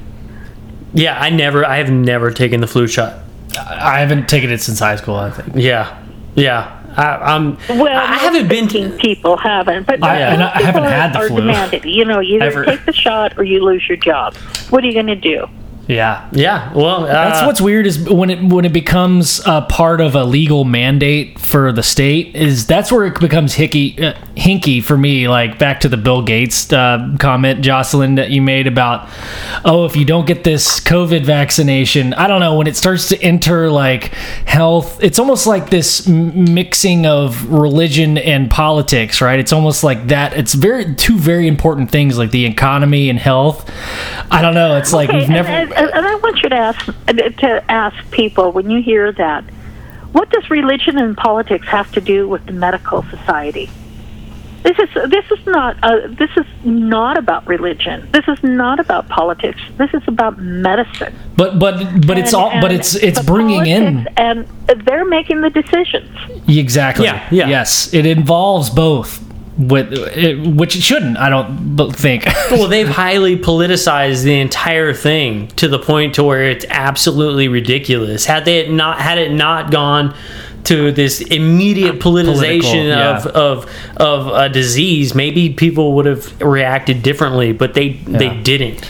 [0.94, 3.24] Yeah, I never, I have never taken the flu shot.
[3.58, 5.16] I haven't taken it since high school.
[5.16, 5.54] I think.
[5.56, 6.02] Yeah,
[6.38, 6.74] yeah.
[6.96, 7.58] I, I'm.
[7.70, 8.68] Well, I haven't been.
[8.70, 11.42] to people haven't, but oh, I- most and I haven't people had the are flu.
[11.42, 11.86] demanded.
[11.86, 12.66] You know, you either Ever.
[12.66, 14.36] take the shot or you lose your job.
[14.70, 15.48] What are you going to do?
[15.88, 16.28] Yeah.
[16.34, 16.74] Yeah.
[16.74, 20.24] Well, uh, That's what's weird is when it when it becomes a part of a
[20.26, 25.30] legal mandate for the state is that's where it becomes hicky uh, hinky for me
[25.30, 29.08] like back to the Bill Gates uh, comment Jocelyn that you made about
[29.64, 33.22] oh if you don't get this COVID vaccination I don't know when it starts to
[33.22, 34.06] enter like
[34.46, 40.08] health it's almost like this m- mixing of religion and politics right it's almost like
[40.08, 43.70] that it's very two very important things like the economy and health
[44.30, 46.86] I don't know it's like Okay, we've never and, and I want you to ask
[47.44, 49.44] to ask people when you hear that,
[50.12, 53.70] what does religion and politics have to do with the medical society?
[54.64, 58.10] This is this is not uh, this is not about religion.
[58.12, 59.62] This is not about politics.
[59.78, 61.16] This is about medicine.
[61.38, 64.46] But but but it's And- all but it's it's the bringing in and
[64.86, 66.10] they're making the decisions.
[66.50, 67.48] exactly Yeah, yeah.
[67.48, 69.24] yes it involves both
[69.58, 71.18] with it, which it shouldn't.
[71.18, 72.26] I don't think.
[72.50, 78.26] Well, they've highly politicized the entire thing to the point to where it's absolutely ridiculous.
[78.26, 80.16] Had they not had it not gone
[80.64, 83.18] to this immediate politicization yeah.
[83.18, 88.88] of, of of a disease, maybe people would have reacted differently, but they they didn't.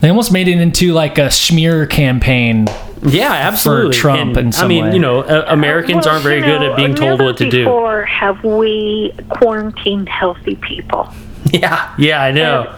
[0.00, 2.66] They almost made it into like a smear campaign.
[3.02, 3.94] Yeah, absolutely.
[3.96, 4.92] Trump and, in I mean, way.
[4.94, 7.64] you know, uh, Americans Well, aren't very you good at being told what to do.
[7.64, 11.08] Before have we quarantined healthy people?
[11.52, 12.76] Yeah, yeah, I know.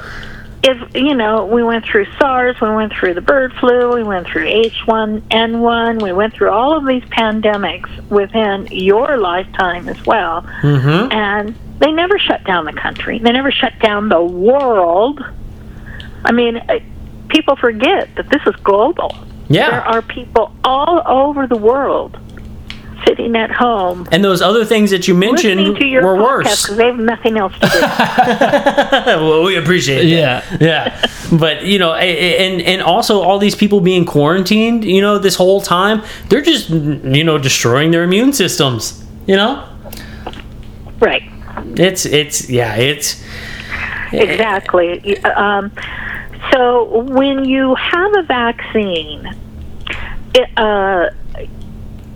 [0.62, 4.28] if you know, we went through SARS, we went through the bird flu, we went
[4.28, 11.10] through H1N1, we went through all of these pandemics within your lifetime as well, Mm-hmm.
[11.12, 13.18] and they never shut down the country.
[13.18, 15.20] They never shut down the world.
[16.24, 16.60] I mean,
[17.31, 19.15] people forget that this is global.
[19.49, 19.70] Yeah.
[19.70, 22.18] There are people all over the world
[23.07, 26.62] sitting at home And those other things that you mentioned to your were worse.
[26.62, 27.81] because they have nothing else to do.
[29.07, 30.07] well, we appreciate that.
[30.07, 30.59] Yeah.
[30.60, 31.07] yeah
[31.39, 35.17] but you know a- a- and and also all these people being quarantined you know
[35.18, 39.65] this whole time they're just you know destroying their immune systems you know
[41.00, 41.23] right.
[41.78, 43.23] it's it's yeah it's
[44.12, 45.18] Exactly.
[45.25, 45.70] Um,
[46.52, 49.34] so when you have a vaccine,
[50.34, 51.10] it, uh,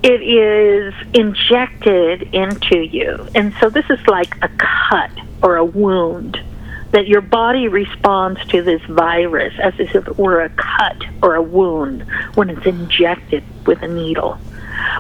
[0.03, 5.11] it is injected into you, and so this is like a cut
[5.43, 6.39] or a wound
[6.95, 11.43] that your body responds to this virus as if it were a cut or a
[11.43, 12.03] wound
[12.35, 14.39] when it's injected with a needle.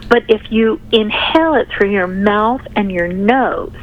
[0.09, 3.77] But if you inhale it through your mouth and your nose,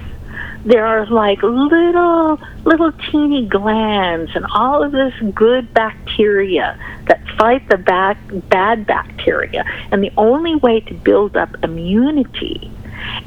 [0.65, 7.67] there are like little little teeny glands and all of this good bacteria that fight
[7.69, 8.17] the back,
[8.49, 9.63] bad bacteria.
[9.91, 12.71] And the only way to build up immunity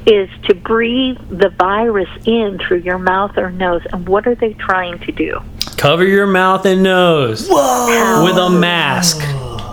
[0.06, 3.82] is to breathe the virus in through your mouth or nose.
[3.92, 5.40] And what are they trying to do?
[5.76, 9.18] Cover your mouth and nose with a mask.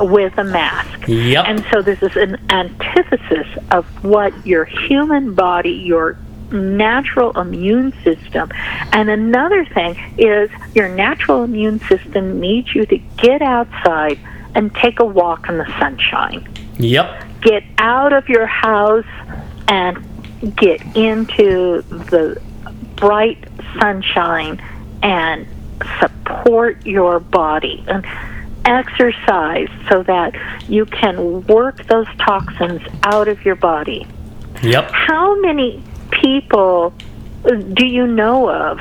[0.01, 1.07] With a mask.
[1.07, 6.17] Yep And so this is an antithesis of what your human body, your
[6.51, 8.49] natural immune system.
[8.91, 14.19] And another thing is your natural immune system needs you to get outside
[14.55, 16.47] and take a walk in the sunshine.
[16.77, 19.05] yep Get out of your house
[19.67, 19.97] and
[20.55, 22.41] get into the
[22.95, 23.47] bright
[23.79, 24.61] sunshine
[25.01, 25.47] and
[25.99, 28.05] support your body and
[28.65, 30.35] exercise so that
[30.69, 34.05] you can work those toxins out of your body.
[34.61, 35.81] yep How many
[36.11, 36.93] people
[37.45, 38.79] uh, do you know of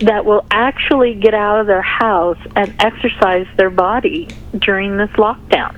[0.00, 5.76] that will actually get out of their house and exercise their body during this lockdown?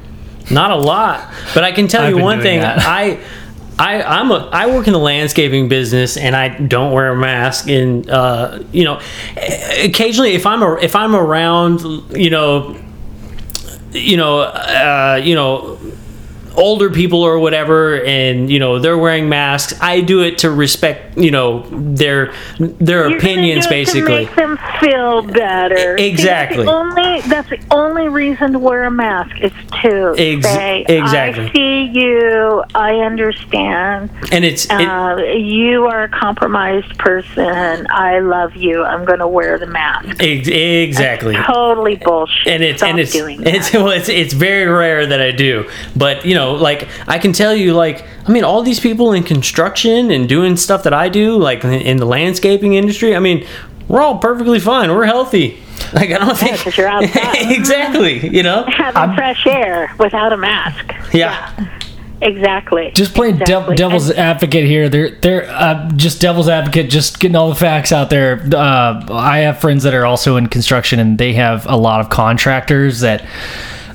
[0.51, 2.61] Not a lot, but I can tell I've you one thing.
[2.61, 2.79] that.
[2.81, 3.21] I,
[3.79, 7.69] I, I'm a, I work in the landscaping business, and I don't wear a mask.
[7.69, 9.01] And uh, you know,
[9.83, 11.83] occasionally, if I'm a, if I'm around,
[12.17, 12.77] you know,
[13.91, 15.79] you know, uh, you know,
[16.57, 21.17] older people or whatever, and you know they're wearing masks, I do it to respect,
[21.19, 24.27] you know, their their You're opinions, it basically.
[24.27, 25.99] to make them feel better.
[25.99, 26.65] See, Exactly.
[26.65, 29.53] that's the only that's the only reason to wear a mask is
[29.83, 31.47] to Ex- say, exactly.
[31.47, 32.65] "I see you.
[32.75, 34.11] I understand.
[34.33, 37.87] and it's it, Uh, you are a compromised person.
[37.91, 38.85] I love you.
[38.85, 41.35] I'm going to wear the mask." ex- exactly.
[41.47, 42.47] Totally bullshit.
[42.53, 43.55] and it's Stop and it's doing that.
[43.55, 45.69] it's well, it's it's very rare that I do.
[45.95, 49.23] But you know, like I can tell you, like I mean, all these people in
[49.23, 53.15] construction and doing stuff that I do, like in, in the landscaping industry.
[53.17, 53.47] I mean,
[53.89, 54.91] we're all perfectly fine.
[54.91, 55.59] We're healthy.
[55.93, 57.53] Like I don't think 'cause you're outside.
[57.53, 58.27] exactly.
[58.29, 58.65] You know.
[58.69, 60.93] having fresh air without a mask.
[61.13, 61.69] Yeah.
[62.23, 62.91] Exactly.
[62.95, 63.77] Just playing dev- Exactly.
[63.77, 64.89] devil's And- advocate here.
[64.89, 68.43] They're they're uh, just devil's advocate, just getting all the facts out there.
[68.53, 72.09] Uh, I have friends that are also in construction, and they have a lot of
[72.09, 73.23] contractors that,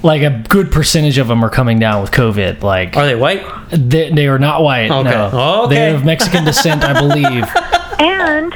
[0.04, 2.62] like, a good percentage of them are coming down with COVID.
[2.64, 3.44] Like, Are they white?
[3.70, 4.90] they, they are not white.
[4.92, 5.10] Okay.
[5.10, 5.76] No, Okay.
[5.76, 7.46] they're of Mexican descent, I believe.
[8.00, 8.54] and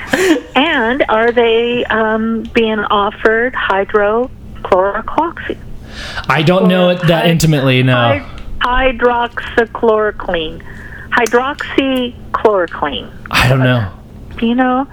[0.55, 5.57] and are they um, being offered hydrochloroquine?
[6.27, 7.81] I don't know it that Hy- intimately.
[7.83, 8.25] No, Hy-
[8.91, 10.61] hydroxychloroquine.
[11.11, 13.11] Hydroxychloroquine.
[13.31, 13.91] I don't know.
[14.37, 14.87] Do you know?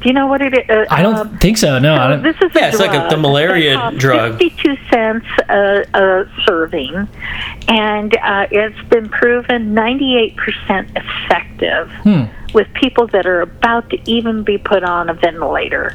[0.00, 0.68] Do you know what it is?
[0.68, 1.78] Uh, I don't um, think so.
[1.78, 2.22] No, I don't.
[2.22, 4.38] this is Yeah, a it's like a- the malaria drug.
[4.38, 7.06] Fifty-two cents a, a serving,
[7.68, 12.22] and uh, it's been proven ninety-eight percent effective Hmm.
[12.54, 15.94] with people that are about to even be put on a ventilator.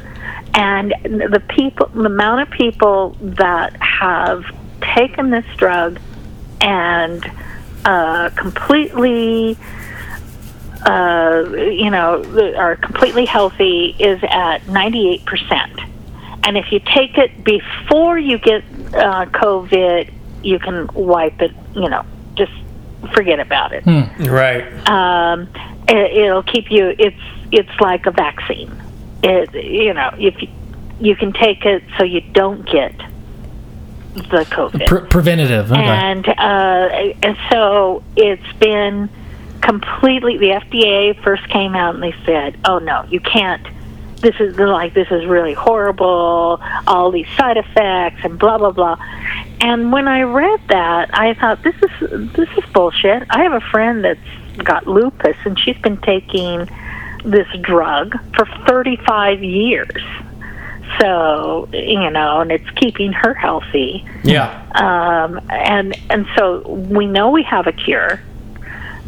[0.54, 4.44] And the people, the amount of people that have
[4.94, 5.98] taken this drug
[6.60, 7.28] and
[7.84, 9.58] uh, completely
[10.84, 12.22] uh, you know,
[12.56, 15.90] are completely healthy is at 98%.
[16.44, 18.62] And if you take it before you get
[18.94, 22.52] uh, COVID, you can wipe it, you know, just
[23.14, 23.84] forget about it.
[23.86, 24.88] Right.
[24.88, 25.48] Um,
[25.88, 27.16] it, it'll keep you, it's,
[27.50, 28.70] it's like a vaccine.
[29.22, 30.48] It, you know, if you,
[31.00, 32.96] you can take it so you don't get
[34.16, 35.70] the COVID Pre- preventative.
[35.70, 35.82] Okay.
[35.82, 39.10] and uh, and so it's been
[39.66, 40.38] completely.
[40.38, 43.66] The FDA first came out and they said, "Oh no, you can't."
[44.20, 46.60] This is like this is really horrible.
[46.86, 48.96] All these side effects and blah blah blah.
[49.60, 53.24] And when I read that, I thought this is this is bullshit.
[53.30, 54.20] I have a friend that's
[54.64, 56.66] got lupus and she's been taking
[57.24, 60.02] this drug for 35 years.
[61.00, 64.48] So, you know, and it's keeping her healthy Yeah.
[64.74, 68.20] um, and and so we know we have a cure,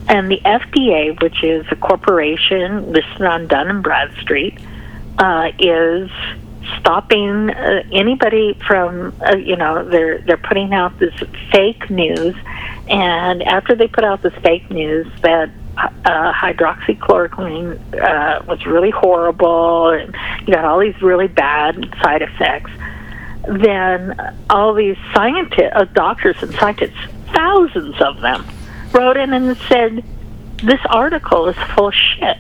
[0.09, 4.59] and the FDA, which is a corporation listed on Dun and Bradstreet,
[5.19, 6.11] uh, is
[6.81, 11.15] stopping uh, anybody from uh, you know they're they're putting out this
[11.53, 12.35] fake news,
[12.89, 15.51] and after they put out this fake news that.
[16.05, 22.73] Uh, hydroxychloroquine uh, was really horrible, and you got all these really bad side effects
[23.49, 26.99] then all these scientists, uh, doctors and scientists,
[27.33, 28.45] thousands of them,
[28.99, 30.05] wrote in and said,
[30.63, 32.39] "This article is full of shit."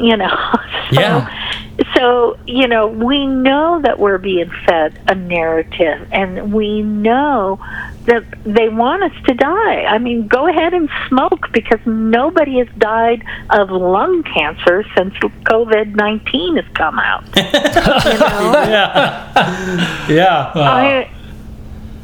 [0.00, 0.36] You know.
[0.92, 1.50] so, Yeah.
[1.96, 7.58] So you know, we know that we're being fed a narrative, and we know
[8.06, 9.84] that they want us to die.
[9.84, 15.94] I mean, go ahead and smoke because nobody has died of lung cancer since COVID
[15.96, 17.24] nineteen has come out.
[17.36, 18.52] you know?
[18.68, 20.06] Yeah.
[20.08, 20.52] yeah.
[20.54, 21.13] I,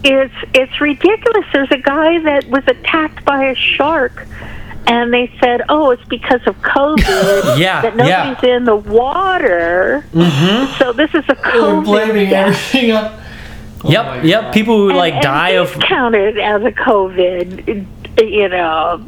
[0.03, 1.45] it's it's ridiculous.
[1.53, 4.27] There's a guy that was attacked by a shark,
[4.87, 8.35] and they said, "Oh, it's because of COVID Yeah, that yeah.
[8.35, 10.79] nobody's in the water." Mm-hmm.
[10.79, 12.49] So this is a COVID death.
[12.49, 13.21] everything up.
[13.85, 14.25] Yep.
[14.25, 14.53] Yep.
[14.53, 15.79] People who like and, die and of.
[15.81, 17.87] counted as a COVID.
[18.21, 19.05] You know,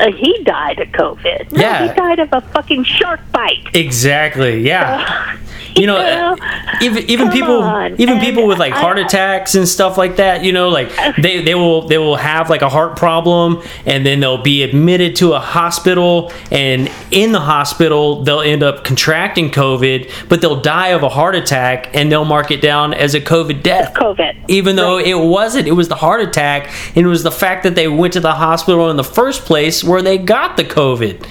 [0.00, 1.52] uh, he died of COVID.
[1.52, 1.88] No, Yeah.
[1.88, 3.68] he died of a fucking shark bite.
[3.74, 4.60] Exactly.
[4.66, 5.04] Yeah.
[5.32, 5.36] Uh,
[5.74, 7.92] you know, know, uh, even even people on.
[8.00, 10.88] even And people with like I- heart attacks and stuff like that, you know, like
[10.98, 14.62] uh, they, they will they will have like a heart problem and then they'll be
[14.62, 20.60] admitted to a hospital and in the hospital they'll end up contracting COVID, but they'll
[20.62, 23.92] die of a heart attack and they'll mark it down as a COVID death.
[23.92, 24.44] COVID.
[24.48, 27.74] Even though it wasn't, it was the heart attack, and it was the fact that
[27.74, 31.26] they went to the hospital in the first place where they got the COVID.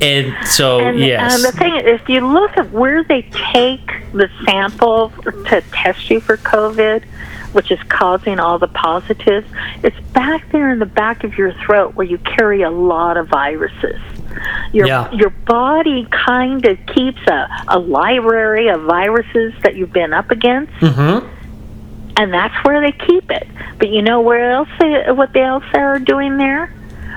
[0.00, 1.34] And so, And, yes.
[1.34, 5.10] and the thing is, if you look at where they take the sample
[5.48, 7.04] to test you for COVID,
[7.52, 9.46] which is causing all the positives,
[9.82, 13.28] it's back there in the back of your throat where you carry a lot of
[13.28, 14.00] viruses.
[14.72, 15.10] Your Yeah.
[15.12, 20.72] your body kind of keeps a, a library of viruses that you've been up against,
[20.74, 21.24] mm-hmm.
[22.16, 23.46] and that's where they keep it.
[23.78, 26.74] But you know where else they, what they else are doing there?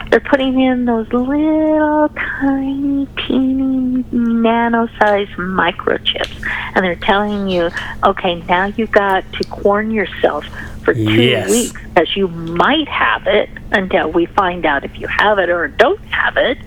[0.10, 6.44] They're putting in those little tiny, teeny, nano-sized microchips,
[6.76, 7.70] and they're telling you,
[8.04, 10.46] okay, now you've got to corn yourself
[10.84, 11.50] for two Yes.
[11.50, 15.68] weeks, as you might have it until we find out if you have it or
[15.68, 16.58] don't have it.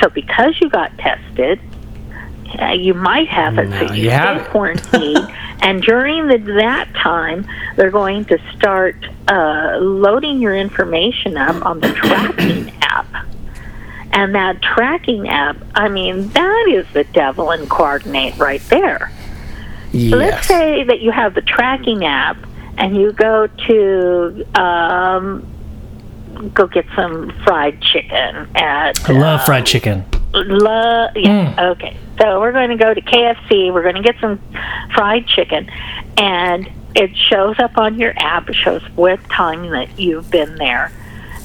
[0.00, 1.60] So because you got tested,
[2.60, 5.34] uh, you might have it, Now so you, you stay quarantined.
[5.62, 7.46] and during the, that time,
[7.76, 8.96] they're going to start
[9.28, 13.06] uh, loading your information up on the tracking app.
[14.12, 19.12] And that tracking app, I mean, that is the devil in coordinate right there.
[19.92, 22.36] So let's say that you have the tracking app
[22.76, 25.46] and you go to um,
[26.54, 30.04] go get some fried chicken at I love fried chicken.
[30.34, 31.96] Love, yeah, okay.
[32.18, 33.72] So we're going to go to KFC.
[33.72, 34.40] We're going to get some
[34.94, 35.70] fried chicken,
[36.16, 38.48] and it shows up on your app.
[38.48, 40.92] It shows what time that you've been there.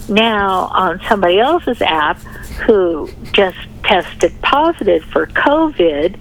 [0.10, 2.18] Now, on somebody else's app
[2.66, 6.20] who just tested positive for COVID,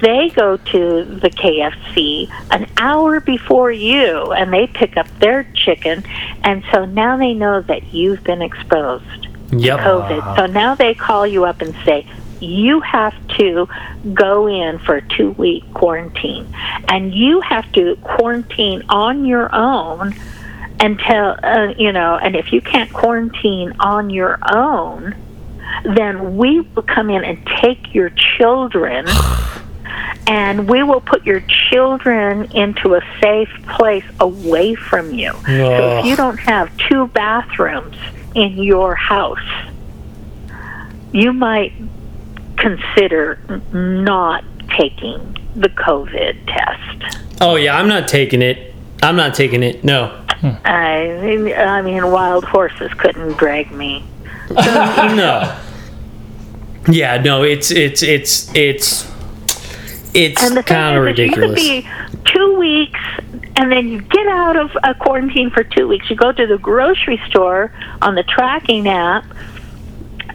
[0.00, 6.04] they go to the KFC an hour before you and they pick up their chicken,
[6.44, 9.28] and so now they know that you've been exposed.
[9.50, 9.80] Yep.
[9.80, 10.36] COVID.
[10.36, 12.06] So now they call you up and say,
[12.40, 13.68] you have to
[14.14, 16.52] go in for a two week quarantine.
[16.88, 20.14] And you have to quarantine on your own
[20.80, 25.14] until, uh, you know, and if you can't quarantine on your own,
[25.84, 29.06] then we will come in and take your children.
[30.30, 35.32] And we will put your children into a safe place away from you.
[35.32, 37.96] So if you don't have two bathrooms
[38.34, 39.38] in your house,
[41.12, 41.72] you might
[42.58, 43.38] consider
[43.72, 44.44] not
[44.76, 47.18] taking the COVID test.
[47.40, 48.74] Oh yeah, I'm not taking it.
[49.02, 49.84] I'm not taking it.
[49.84, 50.08] No.
[50.40, 50.50] Hmm.
[50.64, 54.04] I, I mean, wild horses couldn't drag me.
[54.50, 55.58] no.
[56.88, 59.10] Yeah, no, it's it's it's it's
[60.14, 61.60] it's And the thing kind of is you could ridiculous.
[61.62, 61.88] be
[62.24, 63.00] two weeks,
[63.56, 66.08] and then you get out of a quarantine for two weeks.
[66.08, 69.24] You go to the grocery store on the tracking app,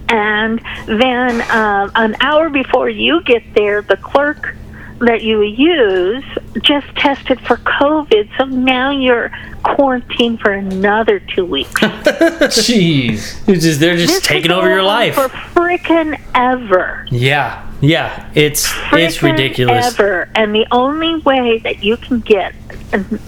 [0.10, 4.56] and then um, an hour before you get there, the clerk
[5.00, 6.24] that you use
[6.62, 8.30] just tested for COVID.
[8.38, 9.32] So now you're
[9.64, 11.72] quarantined for another two weeks.
[11.82, 13.48] Jeez.
[13.48, 15.16] It's just, they're just This taking over your life.
[15.16, 17.08] for freaking ever.
[17.12, 19.88] Yeah, yeah, it's it's ridiculous.
[19.88, 20.30] Ever.
[20.36, 22.54] And the only way that you can get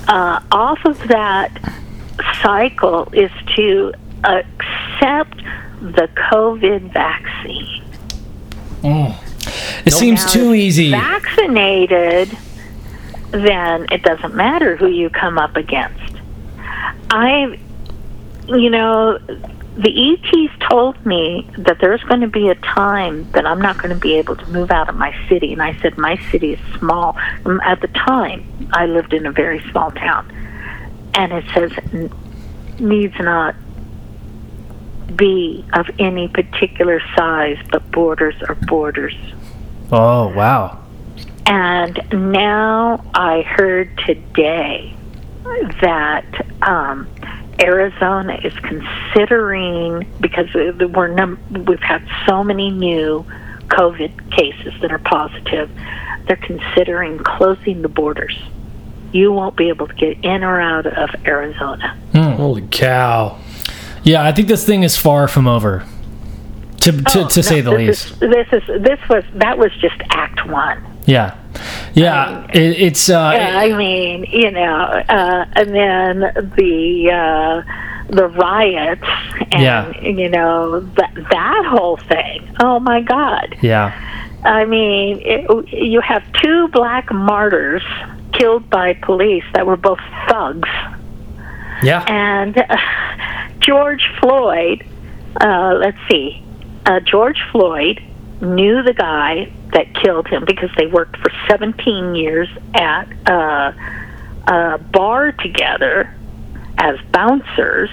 [0.08, 1.52] uh, off of that
[2.42, 5.42] cycle is to accept
[5.94, 7.84] the COVID vaccine.
[9.86, 10.92] It seems too easy.
[10.92, 12.36] Vaccinated,
[13.32, 16.16] then it doesn't matter who you come up against.
[17.10, 17.60] I,
[18.48, 19.20] you know,
[19.78, 23.94] the ETs told me that there's going to be a time that I'm not going
[23.94, 25.54] to be able to move out of my city.
[25.54, 27.18] And I said, my city is small.
[27.46, 30.32] Um, At the time, I lived in a very small town.
[31.14, 31.72] And it says,
[32.80, 33.56] needs not
[35.16, 39.16] be of any particular size, but borders are borders.
[39.92, 40.84] Oh, wow.
[41.46, 42.02] And
[42.32, 44.96] now I heard today
[45.82, 46.26] that
[46.64, 47.08] um,
[47.62, 53.26] Arizona is considering because we're num- we've had so many new
[53.68, 55.70] COVID cases that are positive.
[56.28, 58.38] They're considering closing the borders.
[59.12, 61.98] You won't be able to get in or out of Arizona.
[62.14, 63.40] Holy cow!
[64.06, 65.84] Yeah, I think this thing is far from over.
[66.82, 68.12] To, to, Oh, to say the least.
[68.12, 70.84] Is, this is this was that was just Act One.
[71.06, 71.36] Yeah.
[71.94, 72.46] Yeah.
[72.54, 74.78] It, it's, uh, Yeah, I mean, you know,
[75.10, 76.20] uh, and then
[76.56, 77.64] the uh,
[78.10, 79.04] the riots,
[79.52, 80.00] and Yeah.
[80.02, 82.48] you know that that whole thing.
[82.60, 83.56] Oh my God!
[83.62, 83.94] yeah.
[84.44, 87.82] I mean, it, you have two black martyrs
[88.34, 89.98] killed by police that were both
[90.30, 90.70] thugs,
[91.82, 92.78] Yeah, and uh,
[93.66, 94.86] George Floyd.
[95.42, 96.42] Uh, let's see,
[96.86, 98.02] uh, George Floyd
[98.42, 103.74] knew the guy that killed him because they worked for 17 years at uh,
[104.48, 106.14] a bar together
[106.78, 107.90] as bouncers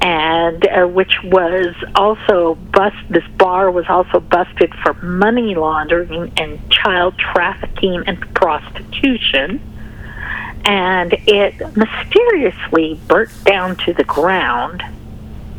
[0.00, 6.70] and uh, which was also bust this bar was also busted for money laundering and
[6.70, 9.60] child trafficking and prostitution
[10.64, 14.82] and it mysteriously burnt down to the ground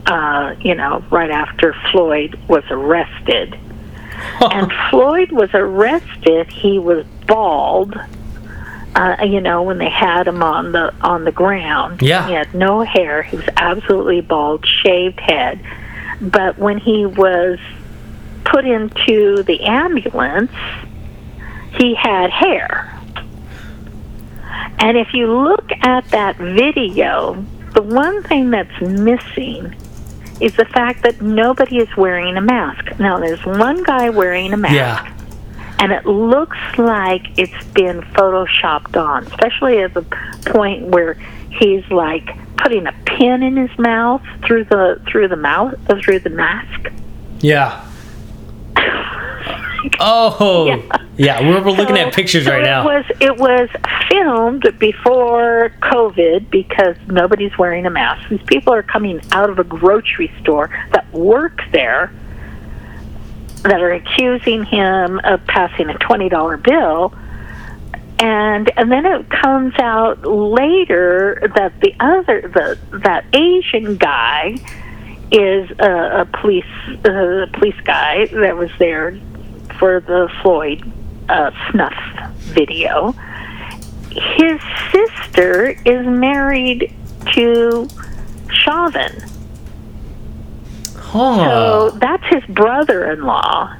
[0.05, 3.57] uh, you know right after Floyd was arrested
[4.41, 7.95] and Floyd was arrested he was bald
[8.95, 12.01] uh, you know, when they had him on the on the ground.
[12.01, 12.27] Yeah.
[12.27, 13.23] He had no hair.
[13.23, 15.59] He was absolutely bald, shaved head.
[16.21, 17.59] But when he was
[18.45, 20.51] put into the ambulance,
[21.79, 22.99] he had hair.
[24.79, 27.33] And if you look at that video,
[27.73, 29.75] the one thing that's missing
[30.41, 32.99] is the fact that nobody is wearing a mask.
[32.99, 35.13] Now, there's one guy wearing a mask yeah,
[35.79, 40.03] and it looks like it's been photoshopped on, especially at the
[40.45, 41.15] point where
[41.49, 46.19] he's like putting a pin in his mouth through the through the mouth uh, through
[46.19, 46.91] the mask.
[47.41, 47.85] yeah.
[49.99, 50.97] Oh, Yeah.
[51.17, 51.41] yeah.
[51.47, 52.83] We're, we're looking So- at pictures so right it now.
[52.85, 53.69] was it was
[54.09, 58.29] filmed before COVID because nobody's wearing a mask.
[58.29, 62.11] These people are coming out of a grocery store that work there
[63.63, 67.13] that are accusing him of passing a twenty dollar bill.
[68.19, 74.55] And and then it comes out later that the other the that Asian guy
[75.31, 76.63] is a, a police
[77.05, 79.17] uh, police guy that was there
[79.83, 80.81] for the Floyd
[81.27, 81.93] uh, snuff
[82.37, 83.11] video.
[84.11, 84.61] His
[84.93, 86.95] sister is married
[87.33, 87.89] to
[88.49, 89.11] Chauvin.
[91.35, 93.75] So that's his brother in law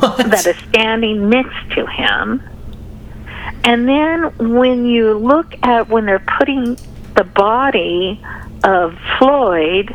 [0.00, 2.42] that is standing next to him.
[3.62, 6.76] And then when you look at when they're putting
[7.14, 8.20] the body
[8.64, 9.94] of Floyd,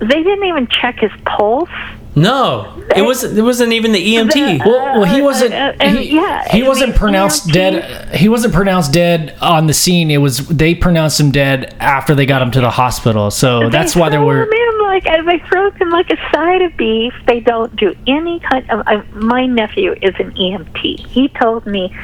[0.00, 1.70] they didn't even check his pulse.
[2.14, 3.22] No, it was.
[3.22, 4.64] It wasn't even the EMT.
[4.64, 5.54] Well, well, he wasn't.
[5.54, 8.14] Uh, he, yeah, he wasn't pronounced dead.
[8.14, 10.10] He wasn't pronounced dead on the scene.
[10.10, 13.30] It was they pronounced him dead after they got him to the hospital.
[13.30, 14.42] So that's why there were.
[14.42, 17.14] him in like they throw them like a side of beef.
[17.26, 18.86] They don't do any kind of.
[18.86, 21.06] Uh, my nephew is an EMT.
[21.06, 21.94] He told me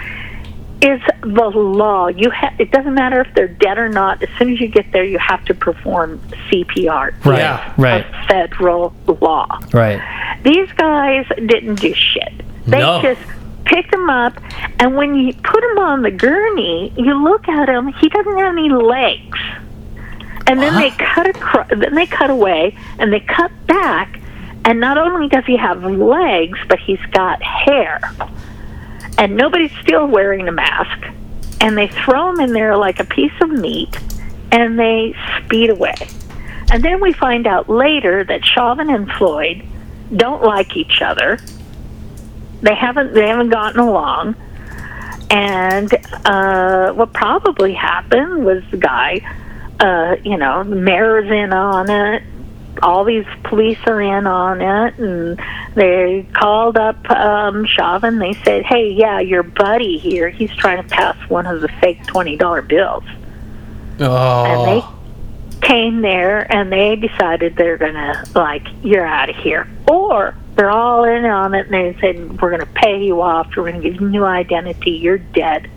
[0.82, 2.08] is the law.
[2.08, 4.22] You ha- it doesn't matter if they're dead or not.
[4.22, 7.12] As soon as you get there, you have to perform CPR.
[7.24, 7.72] Right, Yeah.
[7.78, 9.58] right, A federal law.
[9.72, 10.00] right.
[10.42, 12.32] These guys didn't do shit.
[12.66, 13.00] They No.
[13.02, 13.20] just
[13.64, 14.34] picked him up,
[14.78, 17.88] and when you put him on the gurney, you look at him.
[17.88, 19.38] He doesn't have any legs.
[20.48, 21.66] And then they cut across.
[21.70, 24.20] Then they cut away, and they cut back.
[24.64, 28.00] And not only does he have legs, but he's got hair.
[29.18, 31.06] And nobody's still wearing a mask.
[31.60, 33.96] And they throw him in there like a piece of meat,
[34.52, 35.94] and they speed away.
[36.70, 39.64] And then we find out later that Chauvin and Floyd
[40.14, 41.38] don't like each other.
[42.62, 44.36] They haven't they haven't gotten along.
[45.30, 45.92] And
[46.24, 49.20] uh, what probably happened was the guy,
[49.80, 52.22] uh, you know, the mayor's in on it.
[52.82, 55.40] All these police are in on it, and
[55.74, 58.18] they called up um, Chauvin.
[58.18, 60.28] They said, "Hey, yeah, your buddy here.
[60.28, 63.04] He's trying to pass one of the fake twenty dollar bills."
[63.98, 64.44] Oh.
[64.44, 64.92] and they Oh.
[65.62, 71.04] came there and they decided they're gonna like you're out of here or they're all
[71.04, 74.06] in on it and they said we're gonna pay you off we're gonna give you
[74.06, 75.70] a new identity you're dead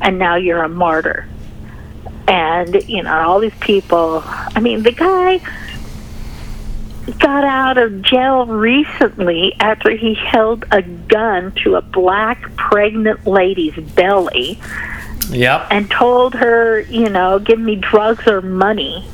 [0.00, 1.28] and now you're a martyr
[2.26, 5.38] and you know all these people i mean the guy
[7.18, 13.76] got out of jail recently after he held a gun to a black pregnant lady's
[13.94, 14.60] belly
[15.30, 15.68] Yep.
[15.70, 19.06] and told her, you know, give me drugs or money,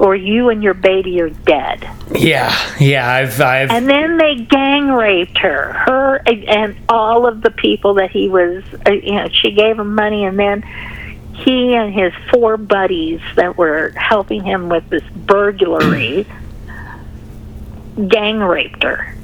[0.00, 1.88] or you and your baby are dead.
[2.12, 2.52] Yeah.
[2.80, 3.08] Yeah.
[3.08, 3.40] I've.
[3.40, 3.70] I've.
[3.70, 8.64] And then they gang raped her, her and all of the people that he was,
[8.86, 10.62] uh, you know, she gave him money, and then
[11.34, 16.26] he and his four buddies that were helping him with this burglary
[18.08, 19.14] gang raped her.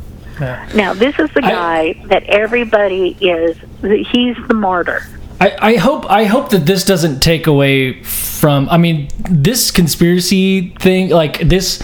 [0.41, 0.69] Yeah.
[0.75, 3.57] Now, this is the I- guy that everybody is,
[4.09, 5.07] he's the martyr.
[5.41, 10.75] I, I hope I hope that this doesn't take away from I mean this conspiracy
[10.81, 11.83] thing like this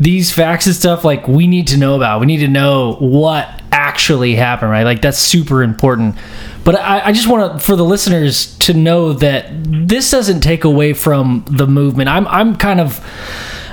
[0.00, 3.62] these facts and stuff like we need to know about we need to know what
[3.76, 6.16] actually happened right like that's super important
[6.64, 10.64] but I, I just want to for the listeners to know that this doesn't take
[10.64, 13.04] away from the movement I'm I'm kind of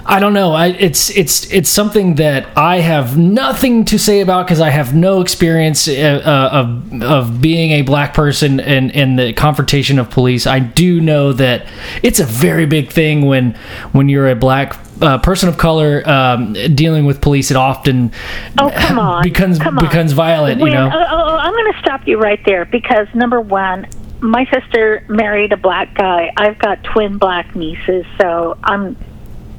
[0.05, 0.51] I don't know.
[0.51, 4.93] I, it's it's it's something that I have nothing to say about because I have
[4.93, 10.09] no experience uh, uh, of of being a black person in in the confrontation of
[10.09, 10.45] police.
[10.45, 11.67] I do know that
[12.01, 13.53] it's a very big thing when
[13.93, 17.51] when you're a black uh, person of color um, dealing with police.
[17.51, 18.11] It often
[18.59, 19.23] Oh, come on.
[19.23, 19.85] becomes come on.
[19.85, 20.61] becomes violent.
[20.61, 20.89] When- you know.
[20.93, 23.87] oh, oh, I'm going to stop you right there because number one,
[24.21, 26.31] my sister married a black guy.
[26.37, 28.95] I've got twin black nieces, so I'm,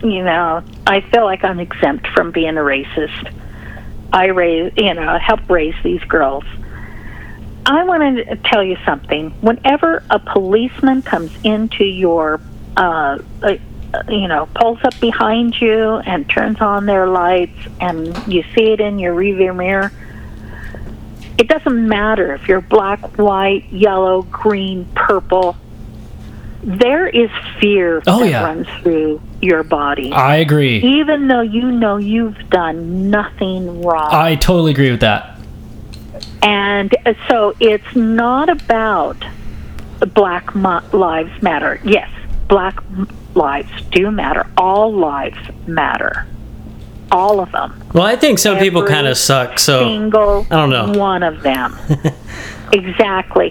[0.02, 3.32] you know, I feel like I'm exempt from being a racist.
[4.12, 6.44] I raise, you know, help raise these girls.
[7.66, 9.31] I want to tell you something.
[9.40, 12.40] Whenever a policeman comes into your,
[12.76, 13.56] uh, uh,
[14.08, 18.81] you know, pulls up behind you and turns on their lights, and you see it
[18.81, 19.92] in your rearview mirror,
[21.39, 25.56] it doesn't matter if you're black, white, yellow, green, purple.
[26.62, 27.28] There is
[27.60, 28.42] fear Oh, that yeah.
[28.44, 30.78] runs through your body, I agree.
[30.78, 34.08] even though you know you've done nothing wrong.
[34.10, 35.39] I totally agree with that.
[36.42, 36.94] And
[37.28, 39.23] so it's not about
[40.14, 41.81] Black Lives Matter.
[41.84, 42.10] Yes,
[42.48, 42.78] Black
[43.34, 44.46] lives do matter.
[44.56, 46.26] All lives matter.
[47.10, 47.80] All of them.
[47.92, 49.58] well, I think some people kind of suck.
[49.58, 50.98] So Single I don't know.
[50.98, 51.76] one of them.
[52.72, 53.50] exactly.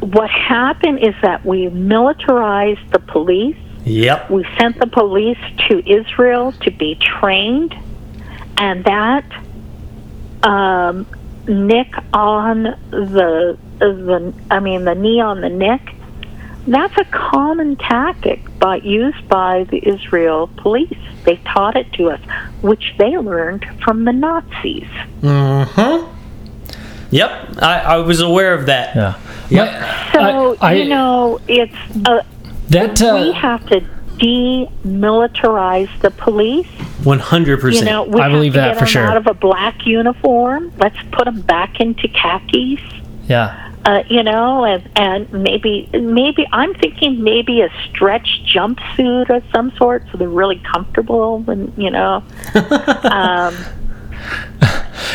[0.00, 3.56] What happened is that we militarized the police.
[3.84, 4.30] Yep.
[4.30, 7.74] We sent the police to Israel to be trained,
[8.58, 9.24] and that
[10.42, 11.06] um,
[11.46, 15.94] nick on the the I mean the knee on the neck.
[16.70, 20.96] That's a common tactic by used by the Israel police.
[21.24, 22.20] They taught it to us,
[22.62, 24.84] which they learned from the Nazis.
[25.22, 26.14] Mm-hmm.
[27.10, 27.30] Yep.
[27.62, 28.94] I, I was aware of that.
[28.94, 29.18] Yeah.
[29.50, 30.12] Yep.
[30.12, 31.74] So I- I- you know, it's
[32.06, 32.22] uh,
[32.68, 33.80] that uh, we have to
[34.18, 36.66] demilitarize the police.
[37.04, 37.86] One hundred percent.
[37.86, 38.10] You percent.
[38.10, 39.06] know, we I have believe to that get for them sure.
[39.06, 40.72] out of a black uniform.
[40.78, 42.80] Let's put them back into khakis.
[43.26, 43.67] yeah.
[43.88, 49.70] Uh, you know, and and maybe maybe I'm thinking maybe a stretch jumpsuit of some
[49.78, 51.42] sort, so they're really comfortable.
[51.48, 52.22] And you know,
[53.20, 53.54] um,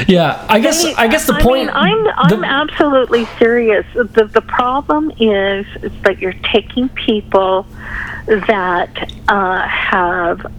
[0.08, 1.68] Yeah, I guess I guess the I point.
[1.68, 3.86] mean, I'm I'm the- absolutely serious.
[3.94, 7.68] The the problem is, is that you're taking people
[8.26, 10.52] that uh, have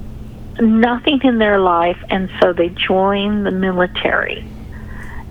[0.60, 4.44] nothing in their life, and so they join the military.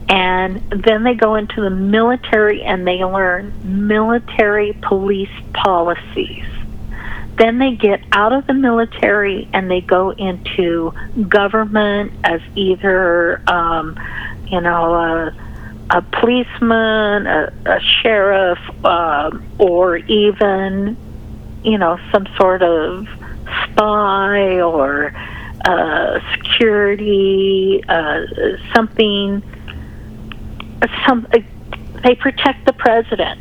[0.09, 3.53] And then they go into the military and they learn
[3.88, 6.45] military police policies.
[7.38, 10.93] Then they get out of the military and they go into
[11.27, 13.99] government as either, um,
[14.48, 15.35] you know, a,
[15.90, 20.95] a policeman, a, a sheriff, uh, or even,
[21.64, 23.07] you know, some sort of
[23.65, 25.14] spy or
[25.65, 28.22] uh, security, uh,
[28.75, 29.41] something.
[31.08, 31.28] Some
[32.03, 33.40] they protect the president.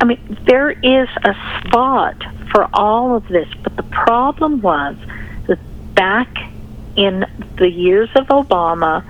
[0.00, 4.96] I mean, there is a spot for all of this, but the problem was
[5.46, 5.58] that
[5.94, 6.28] back
[6.96, 7.24] in
[7.56, 9.04] the years of Obama,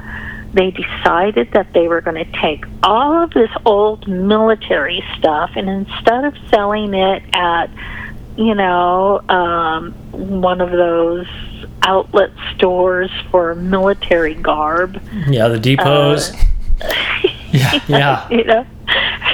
[0.53, 5.69] they decided that they were going to take all of this old military stuff and
[5.69, 7.71] instead of selling it at
[8.39, 11.27] you know, um, one of those
[11.83, 15.03] outlet stores for military garb.
[15.29, 16.33] Yeah, the depots.
[16.81, 17.81] Uh, Yeah.
[17.89, 18.29] yeah.
[18.31, 18.67] you know,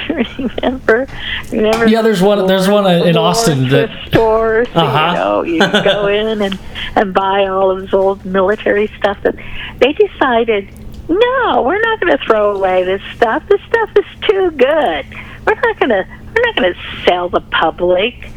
[0.09, 1.07] remember,
[1.51, 1.87] remember.
[1.87, 4.67] Yeah, there's one- there's one in Austin that- stores.
[4.73, 5.43] Uh-huh.
[5.45, 6.59] You know, you go in and
[6.95, 9.17] and buy all of this old military stuff.
[9.23, 9.35] That
[9.79, 10.69] they decided,
[11.09, 13.43] no, we're not going to throw away this stuff.
[13.49, 15.05] This stuff is too good.
[15.45, 16.05] We're not going to.
[16.35, 18.29] We're not going to sell the public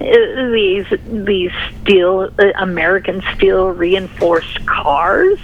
[0.00, 5.38] uh, these these steel uh, American steel reinforced cars.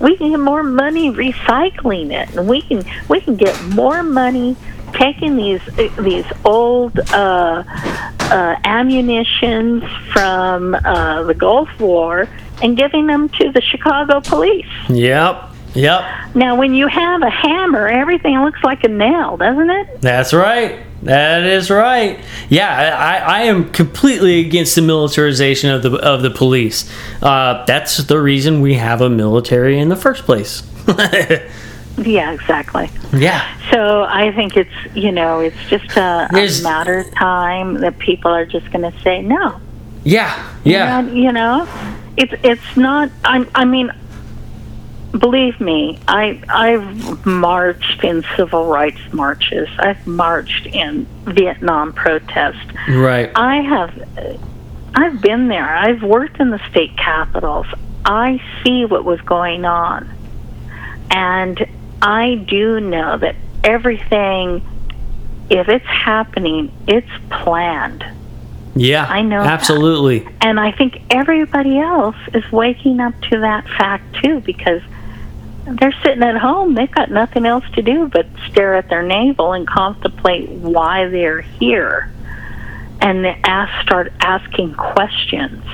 [0.00, 4.56] We can get more money recycling it, and we can we can get more money
[4.92, 5.60] taking these
[5.98, 12.28] these old uh, uh, ammunitions from uh, the Gulf War
[12.62, 14.66] and giving them to the Chicago police.
[14.88, 15.45] Yep.
[15.76, 16.34] Yep.
[16.34, 20.00] Now, when you have a hammer, everything looks like a nail, doesn't it?
[20.00, 20.82] That's right.
[21.02, 22.18] That is right.
[22.48, 26.90] Yeah, I, I am completely against the militarization of the of the police.
[27.22, 30.62] Uh, that's the reason we have a military in the first place.
[31.98, 32.90] Yeah, exactly.
[33.14, 33.56] yeah.
[33.70, 38.30] So I think it's you know it's just a, a matter of time that people
[38.30, 39.58] are just going to say no.
[40.04, 40.52] Yeah.
[40.62, 40.98] Yeah.
[40.98, 41.66] And, you know,
[42.16, 43.10] it's it's not.
[43.24, 43.90] I I mean,
[45.12, 49.68] believe me, I I've marched in civil rights marches.
[49.78, 52.66] I've marched in Vietnam protests.
[52.88, 53.30] Right.
[53.34, 54.38] I have.
[54.94, 55.76] I've been there.
[55.76, 57.66] I've worked in the state capitals.
[58.04, 60.10] I see what was going on,
[61.10, 61.66] and
[62.02, 64.62] I do know that everything.
[65.48, 68.04] If it's happening, it's planned.
[68.74, 69.06] Yeah.
[69.08, 69.52] I know that.
[69.52, 70.28] Absolutely.
[70.40, 74.82] And I think everybody else is waking up to that fact too because
[75.66, 76.74] they're sitting at home.
[76.74, 81.40] They've got nothing else to do but stare at their navel and contemplate why they're
[81.40, 82.12] here
[83.00, 85.64] and they ask, start asking questions.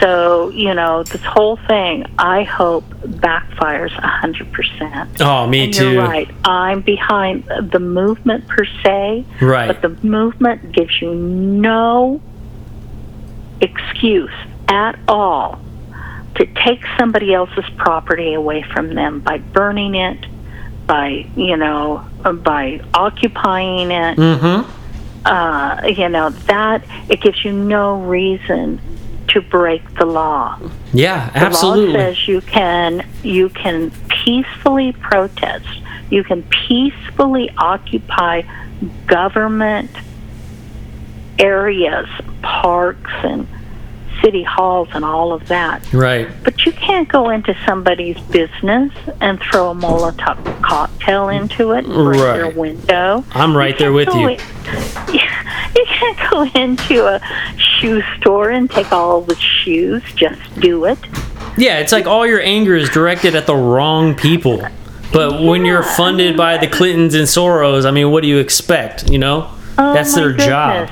[0.00, 5.20] So, you know, this whole thing, I hope backfires a 100%.
[5.20, 5.92] Oh, me and too.
[5.92, 6.30] You're right.
[6.44, 9.24] I'm behind the movement per se.
[9.40, 9.66] Right.
[9.66, 12.20] But the movement gives you no
[13.60, 14.34] excuse
[14.68, 15.58] at all
[16.38, 20.24] to take somebody else's property away from them by burning it,
[20.86, 22.04] by, you know,
[22.42, 24.16] by occupying it.
[24.16, 24.74] Mm-hmm.
[25.24, 28.80] Uh, you know, that, it gives you no reason
[29.28, 30.58] to break the law.
[30.92, 31.30] Yeah.
[31.34, 31.92] absolutely.
[31.92, 35.66] The law says you can you can peacefully protest.
[36.08, 38.42] You can peacefully occupy
[39.06, 39.90] government
[41.38, 42.08] areas,
[42.42, 43.46] parks and
[44.22, 45.92] city halls and all of that.
[45.92, 46.28] Right.
[46.44, 51.94] But you can't go into somebody's business and throw a Molotov cocktail into it and
[51.94, 52.36] break Right.
[52.38, 53.24] their window.
[53.32, 54.28] I'm right there with you.
[54.28, 54.38] in-
[55.12, 57.20] you can't go into a
[57.56, 60.02] shoe store and take all the shoes.
[60.14, 60.98] Just do it.
[61.56, 64.62] Yeah, it's like all your anger is directed at the wrong people.
[65.12, 69.10] But when you're funded by the Clintons and Soros, I mean, what do you expect?
[69.10, 70.90] You know, Oh, that's their job.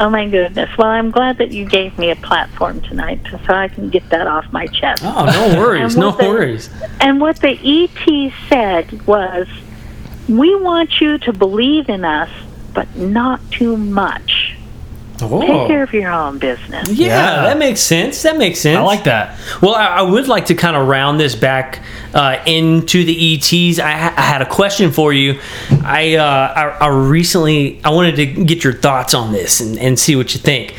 [0.00, 0.70] Oh my goodness!
[0.78, 4.26] Well, I'm glad that you gave me a platform tonight, so I can get that
[4.26, 5.02] off my chest.
[5.04, 6.70] Oh, no worries, no the- worries.
[7.00, 9.46] And what the ET said was,
[10.26, 12.30] "We want you to believe in us,
[12.72, 14.39] but not too much.
[15.28, 16.92] Take care of your own business." Oh.
[16.92, 17.42] Yeah, Yeah.
[17.42, 18.22] that makes sense.
[18.22, 18.78] That makes sense.
[18.78, 19.38] I like that.
[19.60, 21.82] Well, I, I would like to kind of round this back
[22.14, 23.78] uh, into the ETs.
[23.78, 25.38] I, ha- I had a question for you.
[25.84, 26.24] I, uh,
[26.80, 30.34] I I recently I wanted to get your thoughts on this and, and see what
[30.34, 30.74] you think.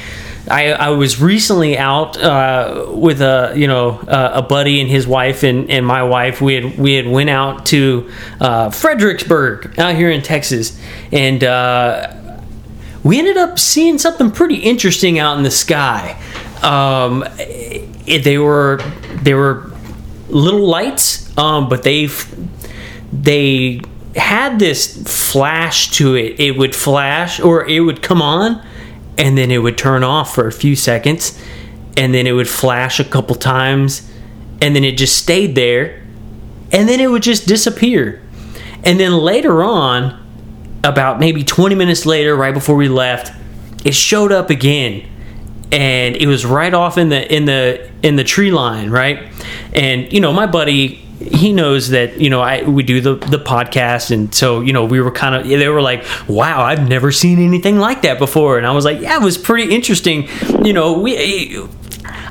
[0.49, 5.05] I, I was recently out uh, with a you know uh, a buddy and his
[5.07, 6.41] wife and, and my wife.
[6.41, 8.09] We had we had went out to
[8.41, 10.77] uh, Fredericksburg out here in Texas,
[11.11, 12.13] and uh,
[13.03, 16.21] we ended up seeing something pretty interesting out in the sky.
[16.61, 18.81] Um, it, they were
[19.23, 19.71] they were
[20.29, 22.07] little lights, um, but they
[23.11, 23.81] they
[24.15, 26.39] had this flash to it.
[26.39, 28.65] It would flash or it would come on,
[29.17, 31.39] and then it would turn off for a few seconds,
[31.97, 34.09] and then it would flash a couple times,
[34.61, 36.03] and then it just stayed there,
[36.71, 38.21] and then it would just disappear.
[38.83, 40.20] And then later on,
[40.83, 43.31] about maybe 20 minutes later, right before we left,
[43.85, 45.07] it showed up again
[45.71, 49.31] and it was right off in the in the in the tree line, right?
[49.73, 53.37] And you know, my buddy, he knows that you know I we do the the
[53.37, 57.11] podcast, and so you know we were kind of they were like, "Wow, I've never
[57.11, 60.27] seen anything like that before," and I was like, "Yeah, it was pretty interesting."
[60.63, 61.65] You know, we.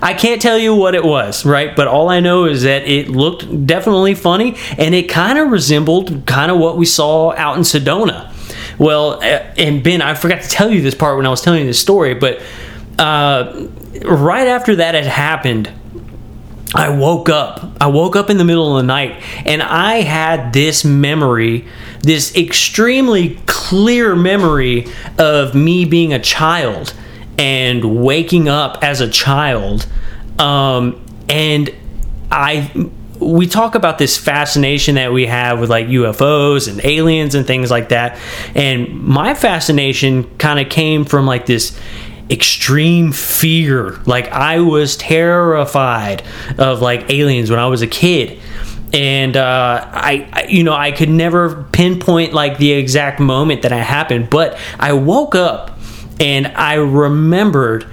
[0.02, 1.76] I can't tell you what it was, right?
[1.76, 6.24] But all I know is that it looked definitely funny and it kind of resembled
[6.26, 8.29] kind of what we saw out in Sedona.
[8.80, 11.60] Well, uh, and Ben, I forgot to tell you this part when I was telling
[11.60, 12.40] you this story, but
[12.98, 13.66] uh,
[14.06, 15.70] right after that had happened,
[16.74, 17.76] I woke up.
[17.78, 21.66] I woke up in the middle of the night and I had this memory,
[22.00, 24.86] this extremely clear memory
[25.18, 26.94] of me being a child
[27.36, 29.86] and waking up as a child.
[30.38, 31.68] Um, and
[32.30, 37.46] I we talk about this fascination that we have with like UFOs and aliens and
[37.46, 38.18] things like that.
[38.54, 41.78] And my fascination kind of came from like this
[42.30, 44.00] extreme fear.
[44.06, 46.22] Like I was terrified
[46.58, 48.40] of like aliens when I was a kid.
[48.92, 53.72] And uh, I, I, you know, I could never pinpoint like the exact moment that
[53.72, 55.78] it happened, but I woke up
[56.18, 57.86] and I remembered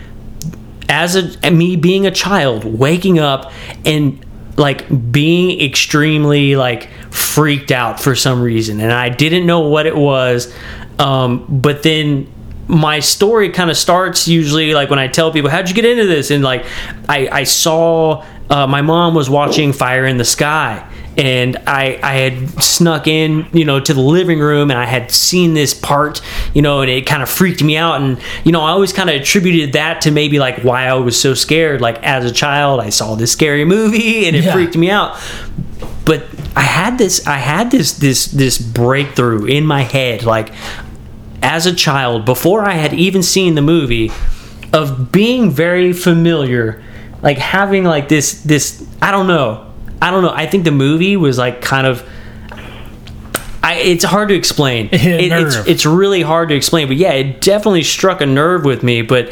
[0.89, 3.51] as a me being a child waking up
[3.85, 4.23] and
[4.57, 9.95] like being extremely like freaked out for some reason and i didn't know what it
[9.95, 10.53] was
[10.99, 12.27] um, but then
[12.67, 16.05] my story kind of starts usually like when i tell people how'd you get into
[16.05, 16.31] this?
[16.31, 16.65] And like
[17.07, 20.87] i, I saw uh, my mom was watching fire in the sky
[21.17, 25.09] and I, I had snuck in, you know, to the living room and I had
[25.11, 26.21] seen this part,
[26.53, 27.99] you know, and it kind of freaked me out.
[27.99, 31.19] And, you know, I always kind of attributed that to maybe like why I was
[31.19, 31.81] so scared.
[31.81, 34.53] Like as a child, I saw this scary movie and it Yeah.
[34.53, 35.17] freaked me out.
[36.05, 40.53] But I had this, I had this, this, this breakthrough in my head, like
[41.41, 44.11] as a child, before I had even seen the movie,
[44.73, 46.83] of being very familiar,
[47.21, 49.66] like having like this, this, I don't know.
[50.01, 50.31] I don't know.
[50.33, 52.07] I think the movie was like kind of.
[53.63, 54.87] I, it's hard to explain.
[54.93, 58.83] It it's it's really hard to explain, but yeah, it definitely struck a nerve with
[58.83, 59.01] me.
[59.01, 59.31] But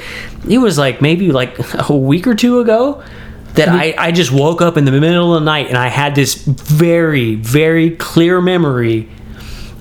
[0.49, 1.55] it was like maybe like
[1.89, 3.03] a week or two ago
[3.53, 6.13] that I, I just woke up in the middle of the night and I had
[6.15, 9.07] this very very clear memory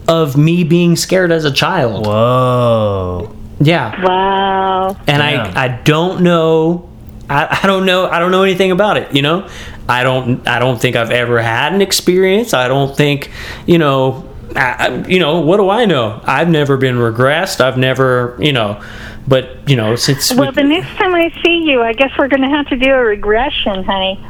[0.07, 2.07] of me being scared as a child.
[2.07, 3.35] Whoa.
[3.61, 4.89] Yeah, Wow.
[4.91, 5.57] and Damn.
[5.57, 6.89] I I don't know
[7.29, 9.49] I, I don't know I don't know anything about it you know
[9.89, 13.31] I don't I don't think I've ever had an experience I don't think
[13.67, 18.37] you know I, you know what do I know I've never been regressed I've never
[18.41, 18.83] you know
[19.27, 22.29] but you know since we- Well, the next time I see you, I guess we're
[22.29, 24.23] going to have to do a regression, honey.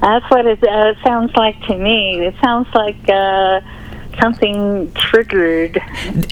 [0.00, 2.24] That's what it uh, sounds like to me.
[2.24, 3.60] It sounds like uh,
[4.20, 5.80] something triggered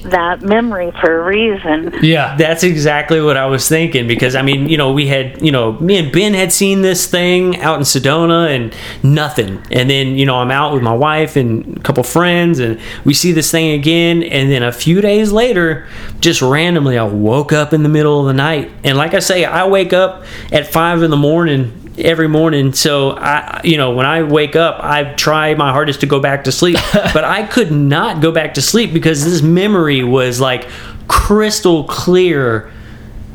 [0.04, 1.94] that memory for a reason.
[2.02, 2.36] Yeah.
[2.36, 5.72] That's exactly what I was thinking because I mean, you know, we had, you know,
[5.74, 9.62] me and Ben had seen this thing out in Sedona and nothing.
[9.70, 13.14] And then, you know, I'm out with my wife and a couple friends and we
[13.14, 15.86] see this thing again and then a few days later,
[16.20, 18.70] just randomly I woke up in the middle of the night.
[18.84, 23.10] And like I say, I wake up at 5 in the morning every morning so
[23.12, 26.52] i you know when i wake up i try my hardest to go back to
[26.52, 30.68] sleep but i could not go back to sleep because this memory was like
[31.08, 32.70] crystal clear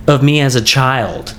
[0.08, 1.35] of me as a child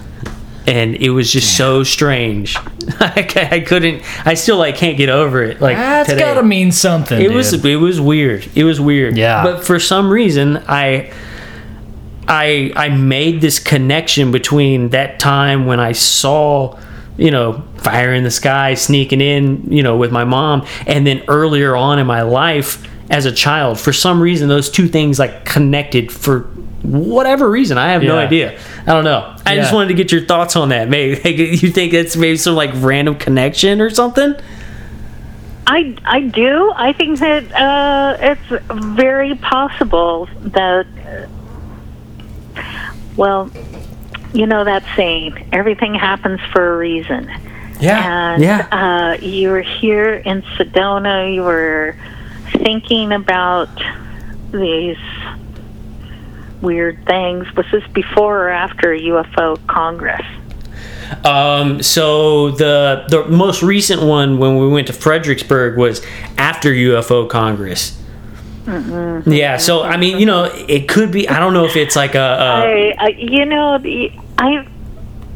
[0.66, 2.56] and it was just so strange
[3.00, 6.20] I, I couldn't i still like can't get over it like That's today.
[6.20, 7.20] gotta mean something.
[7.20, 9.42] it was it was weird it was weird Yeah.
[9.44, 11.12] but for some reason i
[12.26, 16.78] i i made this connection between that time when i saw
[17.16, 20.66] you know fire in the sky sneaking in you know with my mom.
[20.86, 24.88] And then earlier on in my life as a child for some reason those two
[24.88, 26.48] things like connected for
[26.84, 27.78] whatever reason.
[27.78, 28.58] I have no idea.
[28.82, 29.34] I don't know.
[29.46, 30.88] I just wanted to get your thoughts on that.
[30.88, 34.34] Maybe like, you think it's maybe some like random connection or something?
[35.66, 36.72] I, I do.
[36.76, 40.86] I think that uh, it's very possible that,
[43.16, 43.50] well,
[44.34, 47.30] you know that saying, everything happens for a reason.
[47.80, 48.32] yeah.
[48.34, 48.66] And Yeah.
[48.70, 51.96] uh, you were here in Sedona, you were
[52.52, 53.68] thinking about
[54.52, 54.98] these
[56.60, 57.46] weird things.
[57.56, 60.24] Was this before or after UFO Congress?
[61.24, 66.00] Um, so the the most recent one when we went to Fredericksburg was
[66.38, 68.00] after UFO Congress.
[68.64, 69.22] Mm.
[69.26, 71.28] Yeah, so I mean, you know, it could be.
[71.28, 72.18] I don't know if it's like a.
[72.18, 74.66] a I, I, you know, the, I,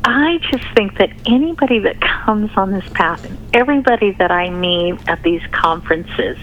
[0.05, 4.99] I just think that anybody that comes on this path, and everybody that I meet
[5.09, 6.39] at these conferences,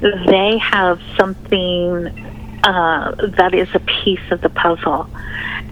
[0.00, 2.06] they have something
[2.64, 5.08] uh, that is a piece of the puzzle,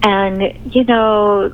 [0.03, 1.53] and you know.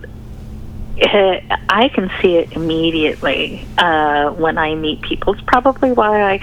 [1.00, 5.34] eh, I can see it immediately uh, when I meet people.
[5.34, 6.38] It's probably why I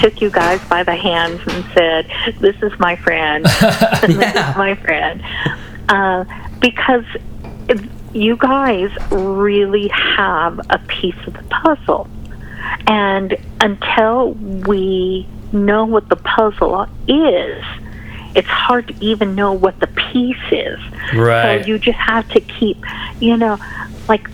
[0.00, 3.44] took you guys by the hands and said, "This is my friend.
[4.02, 5.22] this is my friend,"
[5.88, 6.24] uh,
[6.60, 7.04] because
[8.12, 12.08] you guys really have a piece of the puzzle.
[12.86, 17.64] And until we know what the puzzle is,
[18.34, 20.78] it's hard to even know what the piece is.
[21.14, 21.60] Right.
[21.62, 22.78] So you just have to keep,
[23.20, 23.58] you know,
[24.08, 24.28] like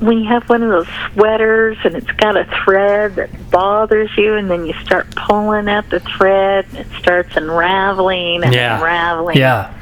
[0.00, 4.34] when you have one of those sweaters and it's got a thread that bothers you,
[4.34, 8.76] and then you start pulling at the thread, and it starts unraveling and Yeah.
[8.76, 9.36] unraveling.
[9.36, 9.72] Yeah.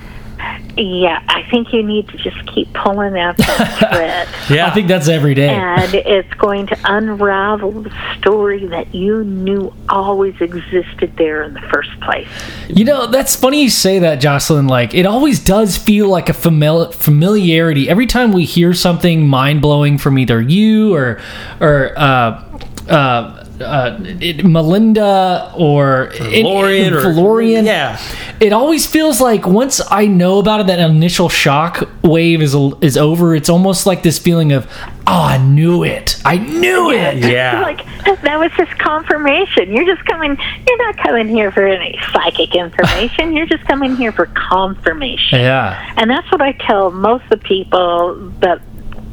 [0.76, 4.28] Yeah, I think you need to just keep pulling at that thread.
[4.50, 5.49] yeah, I think that's every day.
[5.49, 11.62] And it's going to unravel the story that you knew always existed there in the
[11.62, 12.28] first place.
[12.68, 14.66] You know, that's funny you say that, Jocelyn.
[14.66, 17.89] Like, it always does feel like a famil- familiarity.
[17.89, 21.20] Every time we hear something mind blowing from either you or,
[21.58, 22.42] or, uh,
[22.89, 27.64] uh, uh, it, Melinda or Valorian or- Valorian.
[27.64, 28.00] yeah.
[28.38, 32.96] It always feels like once I know about it, that initial shock wave is is
[32.96, 33.34] over.
[33.34, 34.66] It's almost like this feeling of,
[35.06, 36.20] oh, I knew it.
[36.24, 37.16] I knew it.
[37.32, 37.62] yeah.
[37.62, 37.84] Like
[38.22, 39.72] that was just confirmation.
[39.72, 40.36] You're just coming.
[40.66, 43.32] You're not coming here for any psychic information.
[43.36, 45.40] You're just coming here for confirmation.
[45.40, 45.94] Yeah.
[45.96, 48.60] And that's what I tell most of the people that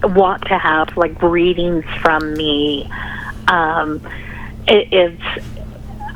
[0.03, 2.89] want to have like readings from me.
[3.47, 4.01] Um,
[4.67, 5.45] it, it's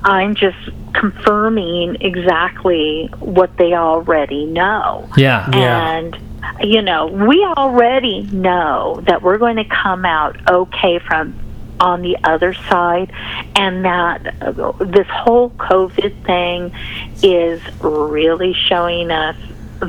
[0.03, 0.57] I'm just
[0.93, 5.09] confirming exactly what they already know.
[5.17, 5.49] Yeah.
[5.51, 5.91] Yeah.
[5.91, 6.17] And
[6.61, 11.37] you know, we already know that we're going to come out okay from
[11.79, 13.11] on the other side,
[13.55, 16.73] and that uh, this whole COVID thing
[17.21, 19.35] is really showing us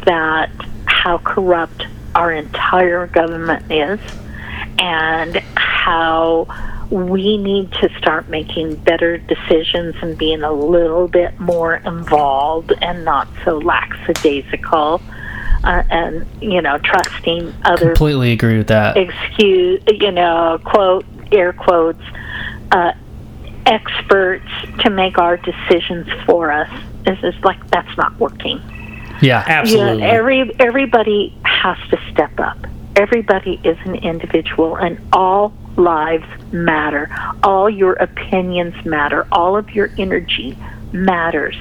[0.05, 0.51] that
[0.85, 4.01] how corrupt our entire government is,
[4.79, 6.47] and how
[6.91, 13.05] we need to start making better decisions and being a little bit more involved and
[13.05, 15.01] not so lackadaisical
[15.65, 18.97] uh, and you know trusting other Completely agree with that.
[18.97, 22.03] excuse you know quote air quotes
[22.73, 22.93] uh,
[23.67, 24.49] experts
[24.81, 26.71] to make our decisions for us
[27.05, 28.61] This is like that's not working
[29.21, 29.45] Yeah.
[29.47, 30.03] Absolutely.
[30.05, 32.57] yeah, every everybody has to step up.
[32.97, 37.09] Everybody is an individual, and all lives matter.
[37.43, 39.27] All your opinions matter.
[39.33, 40.57] All of your energy
[40.93, 41.57] matters.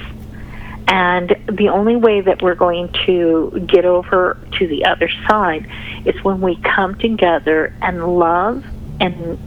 [0.88, 5.70] And the only way that we're going to get over to the other side
[6.06, 8.64] is when we come together and love
[8.98, 9.38] and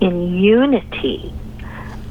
[0.00, 1.32] in unity.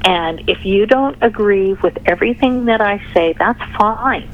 [0.04, 4.28] And if you don't agree with everything that I say, that's fine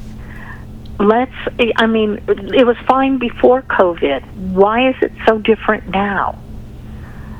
[0.97, 1.33] let's
[1.75, 6.39] i mean it was fine before covid why is it so different now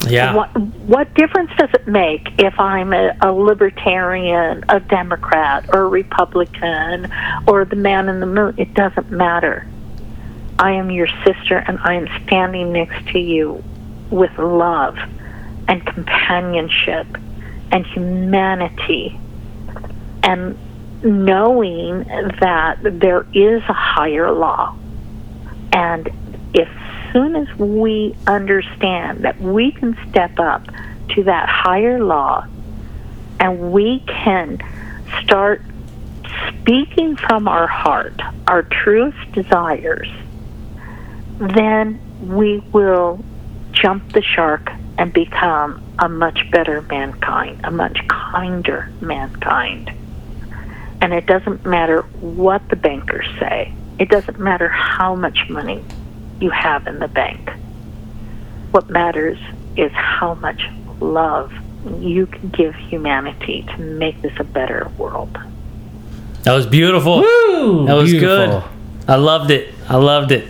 [0.08, 0.36] yeah.
[0.36, 5.88] what what difference does it make if i'm a, a libertarian a democrat or a
[5.88, 7.12] republican
[7.48, 9.68] or the man in the moon it doesn't matter
[10.60, 13.64] i am your sister and i am standing next to you
[14.10, 14.98] with love
[15.68, 17.08] and companionship
[17.72, 19.20] and humanity
[20.24, 20.58] and
[21.04, 22.04] knowing
[22.40, 24.76] that there is a higher law.
[25.72, 26.08] And
[26.54, 26.68] as
[27.16, 30.68] soon as we understand that we can step up
[31.08, 32.46] to that higher law
[33.40, 34.60] and we can
[35.24, 35.62] start
[36.50, 40.10] speaking from our heart, our truest desires,
[41.40, 43.24] then we will
[43.72, 49.90] jump the shark and become a much better mankind, a much kinder mankind.
[51.00, 53.74] And it doesn't matter what the bankers say.
[54.00, 55.82] It doesn't matter how much money
[56.40, 57.50] you have in the bank.
[58.72, 59.38] What matters
[59.78, 60.62] is how much
[61.00, 61.54] love
[62.00, 65.38] you can give humanity to make this a better world.
[66.44, 67.22] That was beautiful.
[67.22, 67.86] Woo!
[67.88, 68.62] That was Beautiful.
[68.62, 69.10] good.
[69.10, 69.74] I loved it.
[69.90, 70.48] I loved it.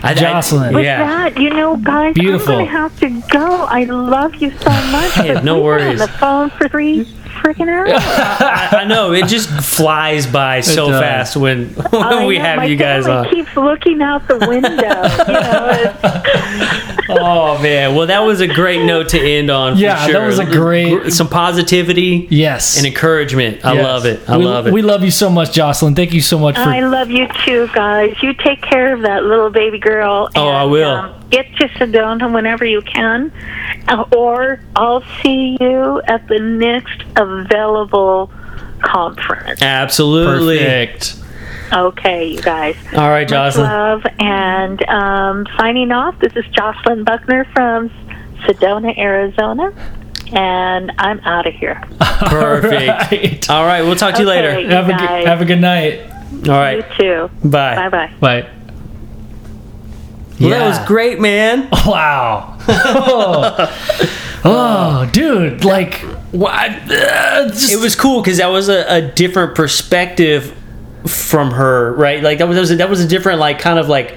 [0.00, 0.74] I, Jocelyn.
[0.74, 0.98] With yeah.
[1.30, 2.52] that, you know, guys, Beautiful.
[2.52, 3.64] I'm going to have to go.
[3.64, 5.12] I love you so much.
[5.18, 6.00] Hey, but no we were worries.
[6.00, 7.04] on the phone for three
[7.38, 7.88] freaking out.
[8.72, 11.00] I, I know it just flies by so does.
[11.00, 13.34] fast when, when I we know, have my you guys family on.
[13.34, 14.68] keeps looking out the window.
[14.70, 15.94] you know,
[17.20, 19.74] Oh man, well that was a great note to end on.
[19.76, 22.76] For Yeah, that was a great- some positivity Yes.
[22.76, 23.64] and encouragement.
[23.64, 23.84] I Yes.
[23.84, 24.28] love it.
[24.28, 24.72] I we, love it.
[24.74, 25.94] We love you so much, Jocelyn.
[25.94, 26.62] Thank you so much for.
[26.62, 28.14] I love you too, guys.
[28.22, 30.28] You take care of that little baby girl.
[30.36, 30.90] Oh, I will.
[30.90, 33.32] Um, get to Sedona whenever you can,
[34.14, 38.30] or I'll see you at the next available
[38.82, 39.60] conference.
[39.62, 40.58] Absolutely.
[40.58, 41.14] Perfect.
[41.72, 42.76] Okay, you guys.
[42.94, 43.66] All right, Much Jocelyn.
[43.66, 44.06] love.
[44.18, 47.90] And um, signing off, this is Jocelyn Buckner from
[48.44, 49.72] Sedona, Arizona.
[50.32, 51.82] And I'm out of here.
[52.00, 53.10] Perfect.
[53.12, 53.50] Right.
[53.50, 54.42] All right, we'll talk to you Okay.
[54.56, 54.68] later.
[54.70, 56.00] Have a good, have a good night.
[56.00, 56.76] All right.
[56.78, 57.48] You right, too.
[57.48, 57.88] bye.
[57.88, 58.50] Bye bye.
[60.40, 61.68] Well, that was great, man.
[61.86, 62.56] Wow.
[62.68, 65.94] oh, Oh, dude, like
[66.32, 66.70] what?
[66.70, 70.54] Uh, just, It was cool because that was a, a different perspective
[71.06, 72.22] from her, right?
[72.22, 74.16] Like that was that was a, that was a different, like kind of like.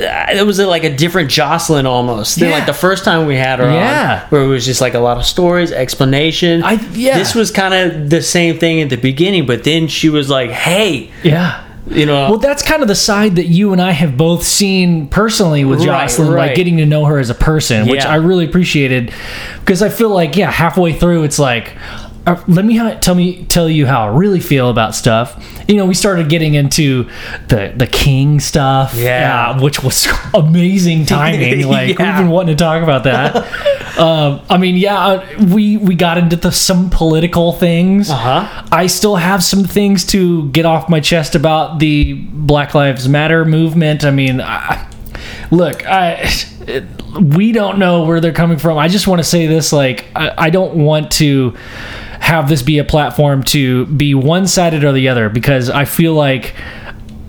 [0.00, 2.54] Uh, it was a, like a different Jocelyn almost than Yeah.
[2.56, 4.22] like the first time we had her Yeah.
[4.24, 6.62] on, where it was just like a lot of stories, explanation.
[6.62, 7.18] I- yeah.
[7.18, 10.50] This was kind of the same thing at the beginning, but then she was like,
[10.50, 11.62] "Hey, yeah.
[11.86, 15.08] You know, Well, that's kind of the side that you and I have both seen
[15.08, 18.44] personally with Right, Jocelyn, like getting to know her as a person, which I really
[18.44, 19.12] appreciated
[19.60, 21.76] because I feel like, yeah, halfway through, it's like,
[22.26, 25.44] let me ha- tell me tell you how I really feel about stuff.
[25.68, 27.08] You know, we started getting into
[27.48, 29.50] the the king stuff, Yeah.
[29.50, 31.66] uh, which was amazing timing.
[31.72, 32.16] Like Yeah.
[32.18, 33.34] we've been wanting to talk about that.
[33.98, 38.08] um, I mean, yeah, uh, we we got into the, some political things.
[38.10, 38.66] Uh-huh.
[38.70, 43.44] I still have some things to get off my chest about the Black Lives Matter
[43.44, 44.04] movement.
[44.04, 44.86] I mean, I,
[45.50, 46.30] look, I
[46.68, 46.84] it,
[47.20, 48.78] we don't know where they're coming from.
[48.78, 51.56] I just want to say this: like, I, I don't want to
[52.22, 56.14] have this be a platform to be one sided or the other because I feel
[56.14, 56.54] like.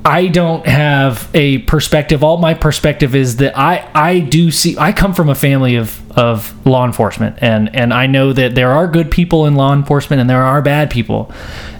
[0.05, 2.25] I don't have a perspective.
[2.25, 4.77] All my perspective is that I I do see.
[4.77, 8.71] I come from a family of of law enforcement, and and I know that there
[8.71, 11.31] are good people in law enforcement, and there are bad people,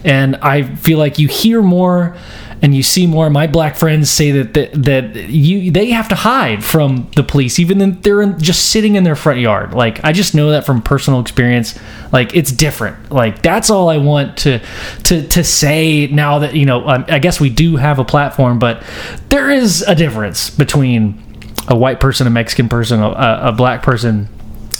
[0.05, 2.15] and I feel like you hear more
[2.63, 3.29] and you see more.
[3.29, 7.59] My black friends say that that, that you they have to hide from the police,
[7.59, 9.73] even if they're in, just sitting in their front yard.
[9.73, 11.77] Like I just know that from personal experience.
[12.13, 13.11] Like it's different.
[13.11, 14.59] Like that's all I want to
[15.03, 16.87] to to say now that you know.
[16.87, 18.81] Um, I guess we do have a platform, but
[19.27, 21.21] there is a difference between
[21.67, 24.29] a white person, a Mexican person, a, a black person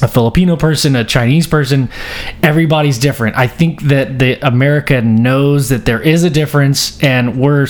[0.03, 1.89] a Filipino person, a Chinese person,
[2.43, 3.37] everybody's different.
[3.37, 7.67] I think that the America knows that there is a difference, and we're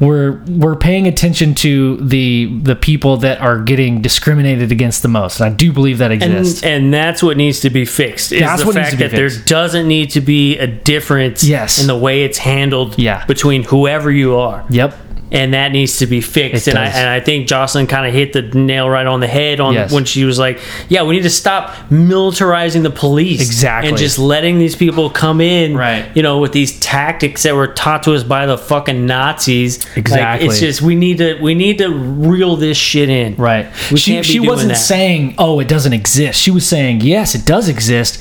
[0.00, 5.40] we're we're paying attention to the the people that are getting discriminated against the most.
[5.40, 6.62] And I do believe that exists.
[6.62, 8.32] and, and that's what needs to be fixed.
[8.32, 11.80] Is That's the fact that there doesn't need to be a difference Yes.
[11.80, 13.24] in the way it's handled Yeah.
[13.26, 14.64] between whoever you are.
[14.70, 14.96] yep.
[15.32, 16.68] And that needs to be fixed.
[16.68, 19.26] It and I and I think Jocelyn kind of hit the nail right on the
[19.26, 19.90] head on Yes.
[19.92, 23.88] when she was like, "Yeah, we need to stop militarizing the police, Exactly.
[23.88, 26.04] and just letting these people come in, Right.
[26.14, 29.84] You know, with these tactics that were taught to us by the fucking Nazis.
[29.88, 30.48] Like, Exactly.
[30.48, 33.66] it's just we need to we need to reel this shit in, Right.
[33.90, 34.76] We she she wasn't that.
[34.78, 38.20] saying, "Oh, it doesn't exist." She was saying, "Yes, it does exist."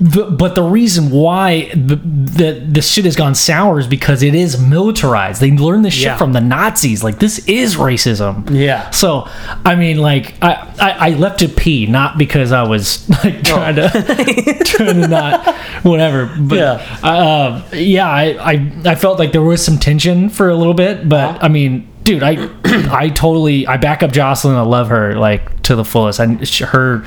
[0.00, 4.32] But, but the reason why the, the this shit has gone sour is because it
[4.34, 5.40] is militarized.
[5.40, 6.16] They learned this shit Yeah.
[6.16, 7.02] from the Nazis.
[7.02, 8.48] Like this is racism.
[8.50, 8.90] Yeah.
[8.90, 9.28] So
[9.64, 13.74] I mean, like I, I, I left to pee not because I was like trying
[13.74, 13.88] to
[14.64, 16.32] trying to not whatever.
[16.38, 16.98] But Yeah.
[17.02, 21.08] uh, yeah, I, I I felt like there was some tension for a little bit,
[21.08, 22.48] but I mean, dude, I
[22.92, 24.54] I totally I back up Jocelyn.
[24.54, 26.20] I love her like to the fullest.
[26.20, 27.04] And her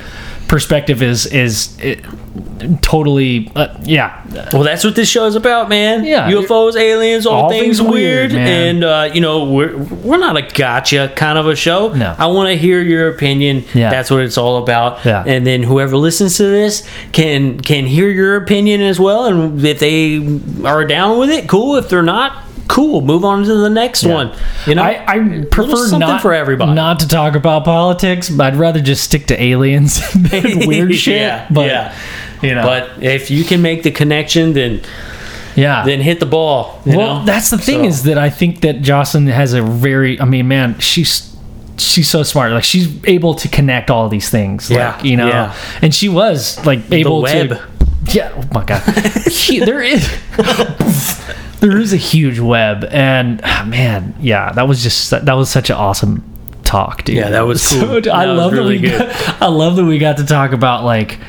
[0.47, 2.03] perspective is is it,
[2.81, 6.03] totally uh, yeah Well, that's what this show is about, man.
[6.03, 6.29] Yeah.
[6.31, 10.37] UFOs, aliens, all, All things, things weird, weird, and uh, you know we're we're not
[10.37, 11.93] a gotcha kind of a show.
[11.93, 12.15] No.
[12.17, 13.63] I want to hear your opinion.
[13.73, 13.89] Yeah.
[13.89, 15.05] that's what it's all about.
[15.05, 15.23] Yeah.
[15.25, 19.79] and then whoever listens to this can can hear your opinion as well, and if
[19.79, 21.75] they are down with it, cool.
[21.75, 23.01] If they're not, cool.
[23.01, 24.35] Move on to the next one.
[24.65, 26.73] You know, I, I prefer something not for everybody.
[26.73, 31.17] not to talk about politics, but I'd rather just stick to aliens and weird shit.
[31.17, 31.97] Yeah, but yeah.
[32.41, 34.81] you know, but if you can make the connection, then
[35.55, 36.81] yeah, then hit the ball.
[36.85, 37.25] you well, know?
[37.25, 40.19] that's the thing So- is that I think that Jocelyn has a very.
[40.21, 41.35] I mean, man, she's
[41.77, 42.51] she's so smart.
[42.51, 44.69] Like she's able to connect all these things.
[44.69, 45.55] Yeah, like, you know, yeah.
[45.81, 47.49] and she was like able web.
[47.49, 47.67] to.
[48.11, 48.31] Yeah.
[48.35, 48.81] Oh my god.
[49.27, 50.07] He- there is.
[51.59, 55.69] There is a huge web, and ah, man, yeah, that was just that was such
[55.69, 56.23] an awesome
[56.63, 57.15] talk, dude.
[57.15, 58.11] Yeah, that was So, cool.
[58.11, 58.99] I That was love really that we good.
[58.99, 61.19] Got, I love that we got to talk about like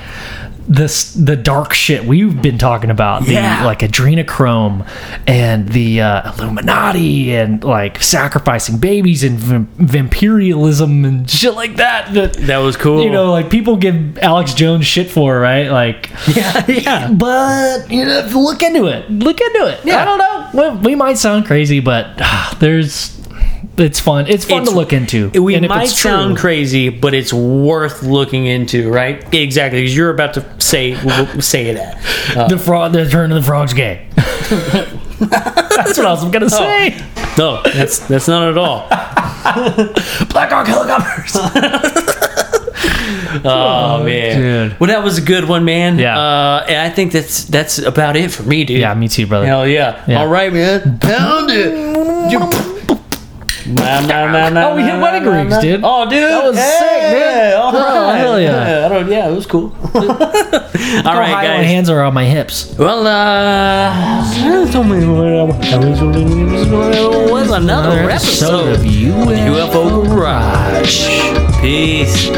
[0.68, 4.86] this the dark shit we've been talking about the like adrenochrome
[5.26, 12.12] and the uh, illuminati and like sacrificing babies and vamp- vampirialism and shit like that
[12.12, 13.02] that That was cool.
[13.02, 17.12] you know like people give alex jones shit for right like yeah, yeah.
[17.12, 20.02] but you know look into it look into it Yeah.
[20.02, 23.17] i don't know well, we might sound crazy but ah, there's
[23.80, 26.88] it's fun it's fun It's- to look into We And might it's true- sound crazy,
[26.88, 29.22] but it's worth looking into, right?
[29.34, 30.94] Exactly, because you're about to say
[31.40, 31.98] say that.
[32.36, 36.96] Uh, the frog the turn of the frog's gay that's what i was gonna say
[37.38, 38.88] no, that's that's not at all.
[40.30, 41.36] black hawk helicopters
[43.44, 44.80] Oh man, dude.
[44.80, 45.98] Well, that was a good one, man.
[45.98, 46.18] Yeah.
[46.18, 48.80] Uh, and I think that's that's about it for me, dude.
[48.80, 50.02] yeah me too brother Hell yeah.
[50.08, 50.20] Yeah.
[50.20, 50.98] All right, man.
[50.98, 52.77] Pound it.
[53.68, 55.60] Nah, nah, nah, nah, Oh, we hit nah, wedding nah, rings, nah.
[55.60, 55.80] dude.
[55.84, 57.56] Oh, dude, That was hey, sick, man.
[57.56, 58.86] All Oh, right, hell yeah.
[58.86, 59.74] I don't, yeah, it was cool.
[59.94, 60.14] all right,
[61.04, 61.66] high my guys.
[61.66, 65.04] hands are on my hips Well, uh, tell me
[67.30, 71.60] was another episode of UFO Garage.
[71.60, 72.28] Peace.